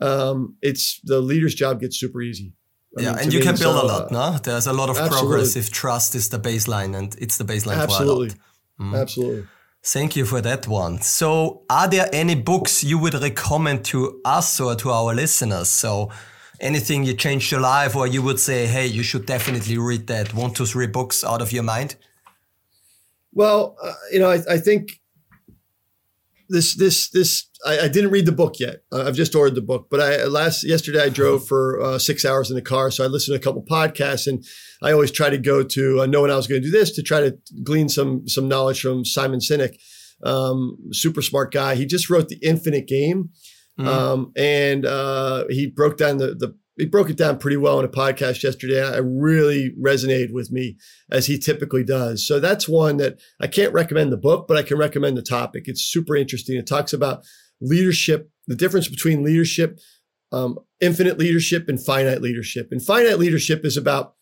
um, 0.00 0.56
it's 0.62 1.00
the 1.04 1.20
leader's 1.20 1.54
job 1.54 1.80
gets 1.80 1.98
super 1.98 2.22
easy. 2.22 2.52
I 2.96 3.02
yeah, 3.02 3.10
mean, 3.10 3.18
and 3.24 3.32
you 3.32 3.40
can 3.40 3.56
build 3.56 3.76
a 3.76 3.86
lot. 3.86 4.12
Uh, 4.12 4.30
no, 4.32 4.38
there's 4.38 4.66
a 4.66 4.72
lot 4.72 4.88
of 4.88 4.96
absolutely. 4.96 5.28
progress 5.28 5.56
if 5.56 5.70
trust 5.70 6.14
is 6.14 6.28
the 6.28 6.38
baseline, 6.38 6.96
and 6.96 7.14
it's 7.18 7.36
the 7.38 7.44
baseline 7.44 7.76
absolutely. 7.76 8.30
for 8.30 8.36
a 8.80 8.84
lot. 8.84 8.94
Mm. 8.94 9.00
Absolutely. 9.00 9.46
Thank 9.82 10.16
you 10.16 10.24
for 10.24 10.40
that 10.40 10.66
one. 10.66 11.02
So, 11.02 11.62
are 11.68 11.88
there 11.88 12.08
any 12.12 12.34
books 12.34 12.82
you 12.82 12.98
would 12.98 13.14
recommend 13.14 13.84
to 13.86 14.20
us 14.24 14.58
or 14.60 14.74
to 14.76 14.90
our 14.90 15.14
listeners? 15.14 15.68
So, 15.68 16.10
anything 16.60 17.04
you 17.04 17.14
changed 17.14 17.50
your 17.50 17.60
life, 17.60 17.94
or 17.94 18.06
you 18.06 18.22
would 18.22 18.40
say, 18.40 18.66
hey, 18.66 18.86
you 18.86 19.02
should 19.02 19.26
definitely 19.26 19.76
read 19.76 20.06
that 20.06 20.32
one, 20.32 20.54
two, 20.54 20.64
three 20.64 20.86
books 20.86 21.22
out 21.22 21.42
of 21.42 21.52
your 21.52 21.64
mind? 21.64 21.96
Well, 23.34 23.76
uh, 23.82 23.92
you 24.12 24.20
know, 24.20 24.30
I, 24.30 24.38
I, 24.48 24.58
think 24.58 25.00
this, 26.48 26.76
this, 26.76 27.10
this, 27.10 27.48
I, 27.66 27.80
I, 27.80 27.88
didn't 27.88 28.10
read 28.10 28.26
the 28.26 28.32
book 28.32 28.60
yet. 28.60 28.82
I've 28.92 29.14
just 29.14 29.34
ordered 29.34 29.54
the 29.54 29.62
book, 29.62 29.88
but 29.90 30.00
I 30.00 30.24
last 30.24 30.64
yesterday 30.64 31.02
I 31.02 31.08
drove 31.08 31.46
for 31.46 31.80
uh, 31.80 31.98
six 31.98 32.24
hours 32.24 32.50
in 32.50 32.56
the 32.56 32.62
car, 32.62 32.90
so 32.90 33.04
I 33.04 33.06
listened 33.06 33.34
to 33.34 33.40
a 33.40 33.42
couple 33.42 33.64
podcasts, 33.64 34.26
and 34.26 34.44
I 34.82 34.92
always 34.92 35.10
try 35.10 35.30
to 35.30 35.38
go 35.38 35.62
to 35.62 36.02
uh, 36.02 36.06
knowing 36.06 36.30
I 36.30 36.36
was 36.36 36.46
going 36.46 36.60
to 36.60 36.68
do 36.68 36.76
this 36.76 36.94
to 36.96 37.02
try 37.02 37.20
to 37.20 37.36
glean 37.62 37.88
some 37.88 38.28
some 38.28 38.48
knowledge 38.48 38.80
from 38.80 39.04
Simon 39.04 39.40
Sinek, 39.40 39.76
um, 40.24 40.76
super 40.92 41.22
smart 41.22 41.52
guy. 41.52 41.74
He 41.74 41.86
just 41.86 42.10
wrote 42.10 42.28
the 42.28 42.38
Infinite 42.42 42.86
Game, 42.86 43.30
mm. 43.78 43.86
um, 43.86 44.32
and 44.36 44.84
uh, 44.84 45.44
he 45.48 45.66
broke 45.66 45.96
down 45.96 46.18
the 46.18 46.34
the 46.34 46.54
he 46.76 46.86
broke 46.86 47.08
it 47.08 47.16
down 47.16 47.38
pretty 47.38 47.56
well 47.56 47.78
in 47.78 47.84
a 47.84 47.88
podcast 47.88 48.42
yesterday. 48.42 48.82
I 48.82 48.98
really 48.98 49.72
resonated 49.80 50.32
with 50.32 50.50
me 50.50 50.76
as 51.10 51.26
he 51.26 51.38
typically 51.38 51.84
does. 51.84 52.26
So 52.26 52.40
that's 52.40 52.68
one 52.68 52.96
that 52.96 53.20
I 53.40 53.46
can't 53.46 53.72
recommend 53.72 54.12
the 54.12 54.16
book, 54.16 54.46
but 54.48 54.56
I 54.56 54.62
can 54.62 54.78
recommend 54.78 55.16
the 55.16 55.22
topic. 55.22 55.64
It's 55.66 55.82
super 55.82 56.16
interesting. 56.16 56.56
It 56.56 56.66
talks 56.66 56.92
about 56.92 57.24
leadership, 57.60 58.30
the 58.46 58.56
difference 58.56 58.88
between 58.88 59.24
leadership, 59.24 59.78
um, 60.32 60.58
infinite 60.80 61.18
leadership 61.18 61.68
and 61.68 61.82
finite 61.82 62.20
leadership. 62.20 62.68
And 62.72 62.82
finite 62.82 63.18
leadership 63.18 63.64
is 63.64 63.76
about 63.76 64.14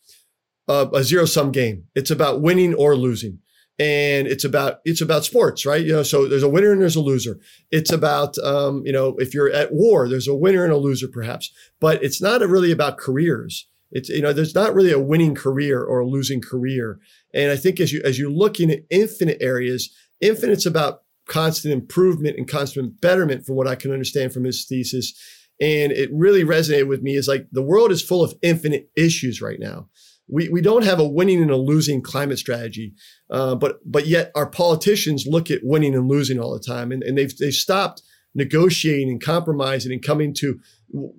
uh, 0.69 0.87
a 0.93 1.03
zero 1.03 1.25
sum 1.25 1.53
game. 1.53 1.85
It's 1.95 2.11
about 2.11 2.43
winning 2.43 2.75
or 2.75 2.95
losing. 2.97 3.39
And 3.79 4.27
it's 4.27 4.45
about 4.45 4.81
it's 4.85 5.01
about 5.01 5.25
sports, 5.25 5.65
right? 5.65 5.85
You 5.85 5.93
know, 5.93 6.03
so 6.03 6.29
there's 6.29 6.43
a 6.43 6.49
winner 6.49 6.73
and 6.73 6.81
there's 6.81 6.97
a 6.97 7.01
loser. 7.01 7.41
It's 7.71 7.91
about 7.91 8.37
um, 8.39 8.83
you 8.85 8.93
know, 8.93 9.17
if 9.19 9.35
you're 9.35 9.51
at 9.51 9.73
war, 9.73 10.09
there's 10.09 10.29
a 10.29 10.35
winner 10.35 10.65
and 10.65 10.73
a 10.73 10.77
loser, 10.77 11.09
perhaps. 11.09 11.51
But 11.81 12.03
it's 12.05 12.21
not 12.21 12.47
really 12.47 12.71
about 12.71 12.99
careers. 12.99 13.67
It's 13.91 14.09
you 14.09 14.23
know, 14.23 14.33
there's 14.33 14.55
not 14.55 14.75
really 14.75 14.93
a 14.93 15.01
winning 15.01 15.35
career 15.35 15.83
or 15.83 16.01
a 16.01 16.07
losing 16.07 16.41
career. 16.41 16.99
And 17.35 17.51
I 17.51 17.57
think 17.57 17.81
as 17.81 17.93
you 17.93 18.03
as 18.05 18.19
you 18.19 18.31
look 18.31 18.61
in 18.61 18.85
infinite 18.91 19.39
areas, 19.41 19.91
infinite's 20.21 20.67
about 20.67 21.03
constant 21.27 21.73
improvement 21.73 22.37
and 22.37 22.49
constant 22.49 23.01
betterment, 23.01 23.47
from 23.47 23.57
what 23.57 23.69
I 23.69 23.75
can 23.75 23.91
understand 23.91 24.33
from 24.33 24.45
his 24.45 24.65
thesis. 24.65 25.15
And 25.61 25.93
it 25.93 26.11
really 26.13 26.45
resonated 26.45 26.89
with 26.89 27.03
me. 27.03 27.15
Is 27.15 27.29
like 27.29 27.47
the 27.53 27.63
world 27.63 27.91
is 27.91 28.03
full 28.03 28.23
of 28.23 28.35
infinite 28.43 28.91
issues 28.97 29.41
right 29.41 29.59
now 29.59 29.89
we, 30.33 30.49
we 30.49 30.63
don't 30.63 30.85
have 30.85 30.99
a 30.99 31.07
winning 31.07 31.43
and 31.43 31.51
a 31.51 31.57
losing 31.57 32.01
climate 32.01 32.39
strategy, 32.39 32.95
uh, 33.31 33.55
but 33.55 33.79
but 33.85 34.07
yet 34.07 34.33
our 34.35 34.49
politicians 34.49 35.27
look 35.27 35.51
at 35.51 35.61
winning 35.63 35.95
and 35.95 36.09
losing 36.09 36.41
all 36.41 36.55
the 36.55 36.59
time, 36.75 36.91
and, 36.91 37.03
and 37.03 37.19
they've 37.19 37.37
they've 37.37 37.53
stopped 37.53 38.03
negotiating 38.35 39.11
and 39.11 39.23
compromising 39.23 39.93
and 39.93 40.03
coming 40.03 40.33
to 40.33 40.59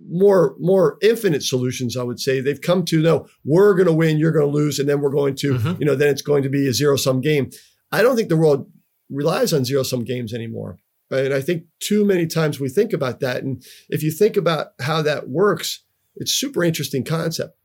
more 0.10 0.56
more 0.60 0.98
infinite 1.04 1.44
solutions. 1.44 1.96
I 1.96 2.02
would 2.02 2.20
say 2.20 2.42
they've 2.42 2.60
come 2.60 2.86
to 2.86 3.02
no, 3.02 3.28
we're 3.46 3.76
going 3.76 3.86
to 3.86 3.94
win, 3.94 4.18
you're 4.18 4.32
going 4.32 4.48
to 4.48 4.52
lose, 4.52 4.80
and 4.80 4.90
then 4.90 5.00
we're 5.00 5.12
going 5.12 5.36
to 5.36 5.54
mm-hmm. 5.54 5.80
you 5.80 5.86
know 5.86 5.96
then 5.96 6.10
it's 6.10 6.24
going 6.24 6.42
to 6.42 6.50
be 6.50 6.68
a 6.68 6.74
zero 6.74 6.96
sum 6.96 7.22
game. 7.22 7.52
I 7.92 8.02
don't 8.02 8.16
think 8.16 8.30
the 8.30 8.38
world 8.38 8.68
relies 9.12 9.54
on 9.54 9.64
zero 9.64 9.84
sum 9.84 10.04
games 10.04 10.34
anymore. 10.34 10.80
And 11.12 11.36
I 11.36 11.42
think 11.42 11.66
too 11.80 12.04
many 12.04 12.26
times 12.26 12.60
we 12.60 12.68
think 12.68 12.92
about 12.92 13.20
that. 13.20 13.44
And 13.44 13.64
if 13.90 14.02
you 14.02 14.10
think 14.10 14.36
about 14.36 14.70
how 14.80 15.04
that 15.04 15.30
works, 15.30 15.84
it's 16.16 16.32
super 16.32 16.64
interesting 16.64 17.04
concept. 17.04 17.56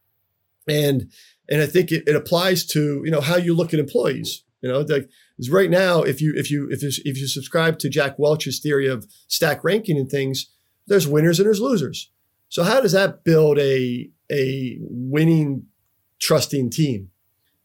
And 0.69 1.11
and 1.49 1.63
I 1.63 1.67
think 1.67 1.91
it, 1.91 2.05
it 2.07 2.17
applies 2.17 2.67
to 2.67 3.03
you 3.05 3.11
know 3.11 3.21
how 3.21 3.37
you 3.37 3.55
look 3.55 3.73
at 3.73 3.81
employees. 3.81 4.45
You 4.61 4.71
know, 4.71 4.81
like 4.81 5.09
right 5.51 5.71
now, 5.71 6.03
if 6.03 6.21
you 6.21 6.33
if 6.37 6.51
you 6.51 6.69
if 6.71 6.83
you, 6.83 6.91
if 7.05 7.19
you 7.19 7.27
subscribe 7.27 7.79
to 7.81 7.89
Jack 7.89 8.19
Welch's 8.19 8.59
theory 8.59 8.89
of 8.89 9.07
stack 9.29 9.63
ranking 9.63 9.97
and 9.97 10.11
things, 10.11 10.51
there's 10.87 11.07
winners 11.07 11.39
and 11.39 11.47
there's 11.47 11.61
losers. 11.61 12.11
So 12.49 12.63
how 12.63 12.81
does 12.81 12.93
that 12.93 13.25
build 13.25 13.59
a 13.59 14.11
a 14.31 14.79
winning, 14.81 15.67
trusting 16.21 16.71
team? 16.71 17.11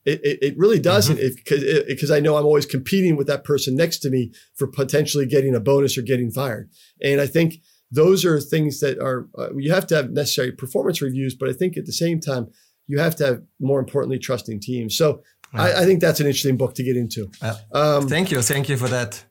It, 0.06 0.20
it, 0.24 0.40
it 0.42 0.58
really 0.58 0.80
doesn't 0.80 1.16
because 1.16 1.64
mm-hmm. 1.64 1.88
because 1.88 2.12
I 2.12 2.20
know 2.20 2.36
I'm 2.36 2.46
always 2.46 2.66
competing 2.66 3.16
with 3.16 3.28
that 3.28 3.44
person 3.44 3.76
next 3.76 4.00
to 4.00 4.10
me 4.10 4.32
for 4.56 4.68
potentially 4.68 5.26
getting 5.26 5.56
a 5.56 5.62
bonus 5.62 5.98
or 5.98 6.02
getting 6.02 6.30
fired. 6.30 6.70
And 7.02 7.22
I 7.22 7.28
think 7.28 7.62
those 7.90 8.26
are 8.26 8.40
things 8.40 8.82
that 8.82 9.00
are 9.00 9.30
uh, 9.38 9.56
you 9.56 9.72
have 9.72 9.88
to 9.88 9.96
have 9.96 10.12
necessary 10.12 10.52
performance 10.52 11.02
reviews, 11.02 11.36
but 11.36 11.50
I 11.50 11.54
think 11.54 11.78
at 11.78 11.86
the 11.86 11.94
same 11.94 12.20
time 12.20 12.48
you 12.88 13.00
have 13.00 13.16
to 13.18 13.26
have 13.26 13.42
more 13.60 13.80
importantly 13.80 14.20
trusting 14.20 14.60
teams. 14.60 14.98
So 14.98 15.22
I, 15.54 15.84
I, 15.84 15.86
think 15.86 16.02
that's 16.02 16.20
an 16.20 16.26
interesting 16.26 16.58
book 16.58 16.74
to 16.76 16.84
get 16.84 16.98
into. 16.98 17.32
Um, 17.72 18.08
thank 18.08 18.32
you, 18.32 18.42
thank 18.42 18.70
you 18.70 18.78
for 18.78 18.88
that. 18.88 19.24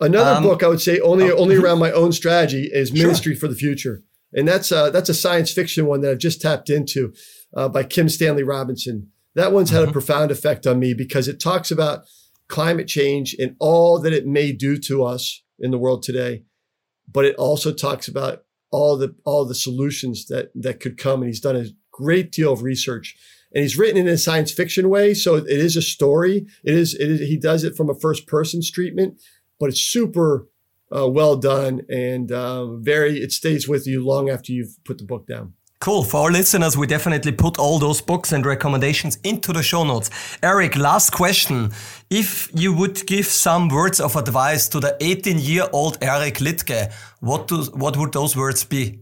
Another 0.00 0.36
um, 0.36 0.42
book 0.42 0.62
I 0.62 0.68
would 0.68 0.80
say 0.80 1.00
only 1.00 1.30
oh. 1.30 1.36
only 1.36 1.56
around 1.56 1.78
my 1.78 1.90
own 1.90 2.12
strategy 2.12 2.64
is 2.72 2.92
Ministry 2.92 3.34
sure. 3.34 3.40
for 3.40 3.48
the 3.48 3.54
Future, 3.56 4.02
and 4.32 4.46
that's 4.46 4.70
uh, 4.70 4.90
that's 4.90 5.08
a 5.08 5.14
science 5.14 5.52
fiction 5.52 5.86
one 5.86 6.02
that 6.02 6.12
I've 6.12 6.18
just 6.18 6.40
tapped 6.40 6.70
into 6.70 7.12
uh, 7.56 7.68
by 7.68 7.82
Kim 7.82 8.08
Stanley 8.08 8.44
Robinson. 8.44 9.10
That 9.34 9.52
one's 9.52 9.70
had 9.70 9.80
mm-hmm. 9.80 9.90
a 9.90 9.92
profound 9.92 10.30
effect 10.30 10.66
on 10.66 10.78
me 10.78 10.94
because 10.94 11.28
it 11.28 11.40
talks 11.40 11.70
about 11.70 12.04
climate 12.48 12.88
change 12.88 13.34
and 13.38 13.56
all 13.58 14.00
that 14.00 14.12
it 14.12 14.26
may 14.26 14.52
do 14.52 14.78
to 14.78 15.04
us 15.04 15.42
in 15.58 15.70
the 15.70 15.78
world 15.78 16.02
today, 16.02 16.44
but 17.10 17.24
it 17.24 17.36
also 17.36 17.72
talks 17.72 18.08
about 18.08 18.44
all 18.70 18.96
the 18.96 19.14
all 19.24 19.44
the 19.44 19.54
solutions 19.54 20.26
that 20.26 20.50
that 20.54 20.80
could 20.80 20.96
come. 20.96 21.22
And 21.22 21.28
he's 21.28 21.40
done 21.40 21.56
a 21.56 21.66
great 21.98 22.30
deal 22.32 22.52
of 22.52 22.62
research 22.62 23.16
and 23.52 23.62
he's 23.62 23.78
written 23.78 23.96
in 23.96 24.08
a 24.08 24.18
science 24.18 24.52
fiction 24.52 24.88
way. 24.88 25.14
So 25.14 25.36
it 25.36 25.46
is 25.48 25.76
a 25.76 25.82
story. 25.82 26.46
It 26.64 26.74
is, 26.74 26.94
it 26.94 27.10
is 27.10 27.20
he 27.20 27.36
does 27.36 27.64
it 27.64 27.76
from 27.76 27.90
a 27.90 27.94
first 27.94 28.26
person's 28.26 28.70
treatment, 28.70 29.20
but 29.58 29.70
it's 29.70 29.80
super 29.80 30.48
uh, 30.94 31.08
well 31.08 31.36
done 31.36 31.82
and 31.88 32.30
uh, 32.32 32.66
very, 32.76 33.20
it 33.20 33.32
stays 33.32 33.68
with 33.68 33.86
you 33.86 34.04
long 34.04 34.30
after 34.30 34.52
you've 34.52 34.76
put 34.84 34.98
the 34.98 35.04
book 35.04 35.26
down. 35.26 35.54
Cool. 35.80 36.02
For 36.02 36.22
our 36.22 36.32
listeners, 36.32 36.76
we 36.76 36.88
definitely 36.88 37.30
put 37.30 37.56
all 37.56 37.78
those 37.78 38.00
books 38.00 38.32
and 38.32 38.44
recommendations 38.44 39.16
into 39.22 39.52
the 39.52 39.62
show 39.62 39.84
notes. 39.84 40.10
Eric, 40.42 40.76
last 40.76 41.10
question. 41.10 41.70
If 42.10 42.50
you 42.52 42.74
would 42.74 43.06
give 43.06 43.26
some 43.26 43.68
words 43.68 44.00
of 44.00 44.16
advice 44.16 44.68
to 44.70 44.80
the 44.80 44.96
18 45.00 45.38
year 45.38 45.68
old 45.72 45.96
Eric 46.02 46.38
Liedtke, 46.38 46.92
what, 47.20 47.46
do, 47.46 47.62
what 47.74 47.96
would 47.96 48.12
those 48.12 48.36
words 48.36 48.64
be? 48.64 48.98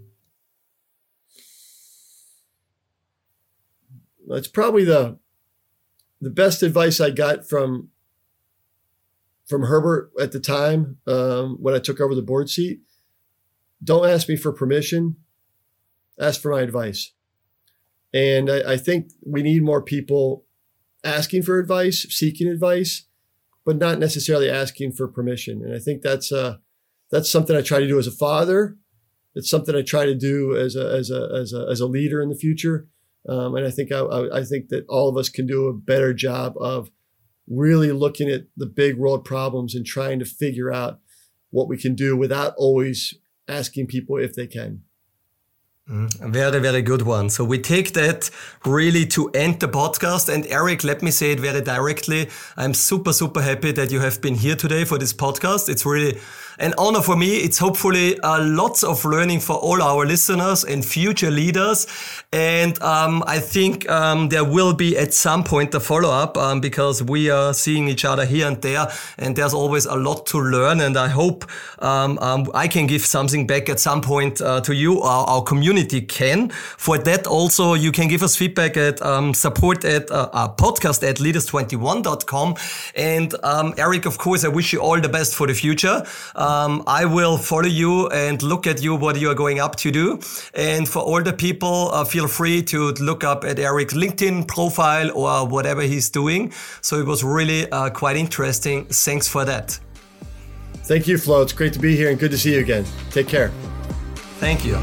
That's 4.26 4.48
probably 4.48 4.84
the 4.84 5.18
the 6.20 6.30
best 6.30 6.62
advice 6.62 7.00
I 7.00 7.10
got 7.10 7.48
from 7.48 7.90
from 9.46 9.62
Herbert 9.62 10.10
at 10.20 10.32
the 10.32 10.40
time 10.40 10.98
um, 11.06 11.56
when 11.60 11.74
I 11.74 11.78
took 11.78 12.00
over 12.00 12.14
the 12.14 12.22
board 12.22 12.50
seat. 12.50 12.80
Don't 13.82 14.08
ask 14.08 14.28
me 14.28 14.36
for 14.36 14.52
permission. 14.52 15.16
Ask 16.18 16.40
for 16.40 16.50
my 16.50 16.62
advice. 16.62 17.12
And 18.12 18.50
I, 18.50 18.72
I 18.72 18.76
think 18.76 19.12
we 19.24 19.42
need 19.42 19.62
more 19.62 19.82
people 19.82 20.44
asking 21.04 21.42
for 21.42 21.58
advice, 21.58 22.06
seeking 22.10 22.48
advice, 22.48 23.04
but 23.64 23.76
not 23.76 23.98
necessarily 23.98 24.50
asking 24.50 24.92
for 24.92 25.06
permission. 25.06 25.62
And 25.62 25.74
I 25.74 25.78
think 25.78 26.02
that's 26.02 26.32
uh, 26.32 26.56
that's 27.10 27.30
something 27.30 27.54
I 27.54 27.62
try 27.62 27.78
to 27.78 27.86
do 27.86 27.98
as 27.98 28.06
a 28.06 28.12
father. 28.12 28.76
It's 29.34 29.50
something 29.50 29.76
I 29.76 29.82
try 29.82 30.06
to 30.06 30.14
do 30.14 30.56
as 30.56 30.74
a 30.74 30.88
as 30.96 31.10
a 31.10 31.28
as 31.40 31.52
a 31.52 31.66
as 31.70 31.80
a 31.80 31.86
leader 31.86 32.22
in 32.22 32.30
the 32.30 32.36
future. 32.36 32.88
Um, 33.28 33.56
and 33.56 33.66
I 33.66 33.70
think 33.70 33.90
I, 33.92 34.02
I, 34.32 34.44
think 34.44 34.68
that 34.68 34.84
all 34.88 35.08
of 35.08 35.16
us 35.16 35.28
can 35.28 35.46
do 35.46 35.66
a 35.66 35.72
better 35.72 36.14
job 36.14 36.54
of 36.60 36.90
really 37.48 37.90
looking 37.90 38.30
at 38.30 38.42
the 38.56 38.66
big 38.66 38.96
world 38.96 39.24
problems 39.24 39.74
and 39.74 39.84
trying 39.84 40.20
to 40.20 40.24
figure 40.24 40.72
out 40.72 41.00
what 41.50 41.68
we 41.68 41.76
can 41.76 41.94
do 41.94 42.16
without 42.16 42.54
always 42.56 43.14
asking 43.48 43.88
people 43.88 44.16
if 44.16 44.34
they 44.34 44.46
can. 44.46 44.82
Mm, 45.88 46.32
very, 46.32 46.58
very 46.58 46.82
good 46.82 47.02
one. 47.02 47.30
So 47.30 47.44
we 47.44 47.58
take 47.60 47.92
that 47.92 48.28
really 48.64 49.06
to 49.06 49.30
end 49.30 49.60
the 49.60 49.68
podcast. 49.68 50.32
And 50.32 50.44
Eric, 50.46 50.82
let 50.82 51.00
me 51.00 51.12
say 51.12 51.30
it 51.30 51.38
very 51.38 51.60
directly. 51.60 52.28
I'm 52.56 52.74
super, 52.74 53.12
super 53.12 53.40
happy 53.40 53.70
that 53.72 53.92
you 53.92 54.00
have 54.00 54.20
been 54.20 54.34
here 54.34 54.56
today 54.56 54.84
for 54.84 54.98
this 54.98 55.12
podcast. 55.12 55.68
It's 55.68 55.86
really 55.86 56.18
an 56.58 56.74
honor 56.78 57.02
for 57.02 57.16
me. 57.16 57.36
It's 57.36 57.58
hopefully 57.58 58.18
uh, 58.20 58.42
lots 58.42 58.82
of 58.82 59.04
learning 59.04 59.40
for 59.40 59.56
all 59.56 59.82
our 59.82 60.06
listeners 60.06 60.64
and 60.64 60.84
future 60.84 61.30
leaders. 61.30 61.86
And 62.32 62.80
um, 62.82 63.22
I 63.26 63.38
think 63.38 63.88
um, 63.88 64.28
there 64.28 64.44
will 64.44 64.74
be 64.74 64.96
at 64.96 65.12
some 65.12 65.44
point 65.44 65.74
a 65.74 65.80
follow 65.80 66.10
up 66.10 66.36
um, 66.36 66.60
because 66.60 67.02
we 67.02 67.30
are 67.30 67.52
seeing 67.54 67.88
each 67.88 68.04
other 68.04 68.24
here 68.24 68.46
and 68.46 68.60
there, 68.62 68.88
and 69.18 69.36
there's 69.36 69.54
always 69.54 69.86
a 69.86 69.96
lot 69.96 70.26
to 70.26 70.38
learn. 70.38 70.80
And 70.80 70.96
I 70.96 71.08
hope 71.08 71.44
um, 71.78 72.18
um, 72.18 72.50
I 72.54 72.68
can 72.68 72.86
give 72.86 73.04
something 73.04 73.46
back 73.46 73.68
at 73.68 73.80
some 73.80 74.00
point 74.00 74.40
uh, 74.40 74.60
to 74.62 74.74
you, 74.74 75.00
our, 75.02 75.26
our, 75.26 75.42
community 75.42 76.00
can. 76.00 76.50
For 76.50 76.98
that, 76.98 77.26
also 77.26 77.74
you 77.74 77.92
can 77.92 78.08
give 78.08 78.22
us 78.22 78.36
feedback 78.36 78.76
at 78.76 79.00
um, 79.02 79.32
support 79.34 79.84
at 79.84 80.10
uh, 80.10 80.28
our 80.32 80.54
podcast 80.54 81.08
at 81.08 81.16
leaders21.com. 81.16 82.56
And 82.94 83.34
Eric, 83.78 84.06
of 84.06 84.18
course, 84.18 84.44
I 84.44 84.48
wish 84.48 84.72
you 84.72 84.80
all 84.80 85.00
the 85.00 85.08
best 85.08 85.34
for 85.34 85.46
the 85.46 85.54
future. 85.54 86.04
Um, 86.46 86.84
I 86.86 87.04
will 87.04 87.38
follow 87.38 87.66
you 87.66 88.08
and 88.10 88.40
look 88.40 88.68
at 88.68 88.80
you 88.80 88.94
what 88.94 89.18
you 89.18 89.30
are 89.30 89.34
going 89.34 89.58
up 89.58 89.74
to 89.76 89.90
do. 89.90 90.20
And 90.54 90.88
for 90.88 91.00
all 91.00 91.22
the 91.22 91.32
people, 91.32 91.90
uh, 91.92 92.04
feel 92.04 92.28
free 92.28 92.62
to 92.64 92.92
look 93.00 93.24
up 93.24 93.44
at 93.44 93.58
Eric's 93.58 93.94
LinkedIn 93.94 94.46
profile 94.46 95.10
or 95.12 95.46
whatever 95.48 95.82
he's 95.82 96.08
doing. 96.08 96.52
So 96.82 97.00
it 97.00 97.06
was 97.06 97.24
really 97.24 97.70
uh, 97.72 97.90
quite 97.90 98.16
interesting. 98.16 98.84
Thanks 98.84 99.26
for 99.26 99.44
that. 99.44 99.80
Thank 100.84 101.08
you, 101.08 101.18
Flo. 101.18 101.42
It's 101.42 101.52
great 101.52 101.72
to 101.72 101.80
be 101.80 101.96
here 101.96 102.10
and 102.10 102.18
good 102.18 102.30
to 102.30 102.38
see 102.38 102.54
you 102.54 102.60
again. 102.60 102.84
Take 103.10 103.26
care. 103.26 103.50
Thank 104.38 104.64
you. 104.64 104.76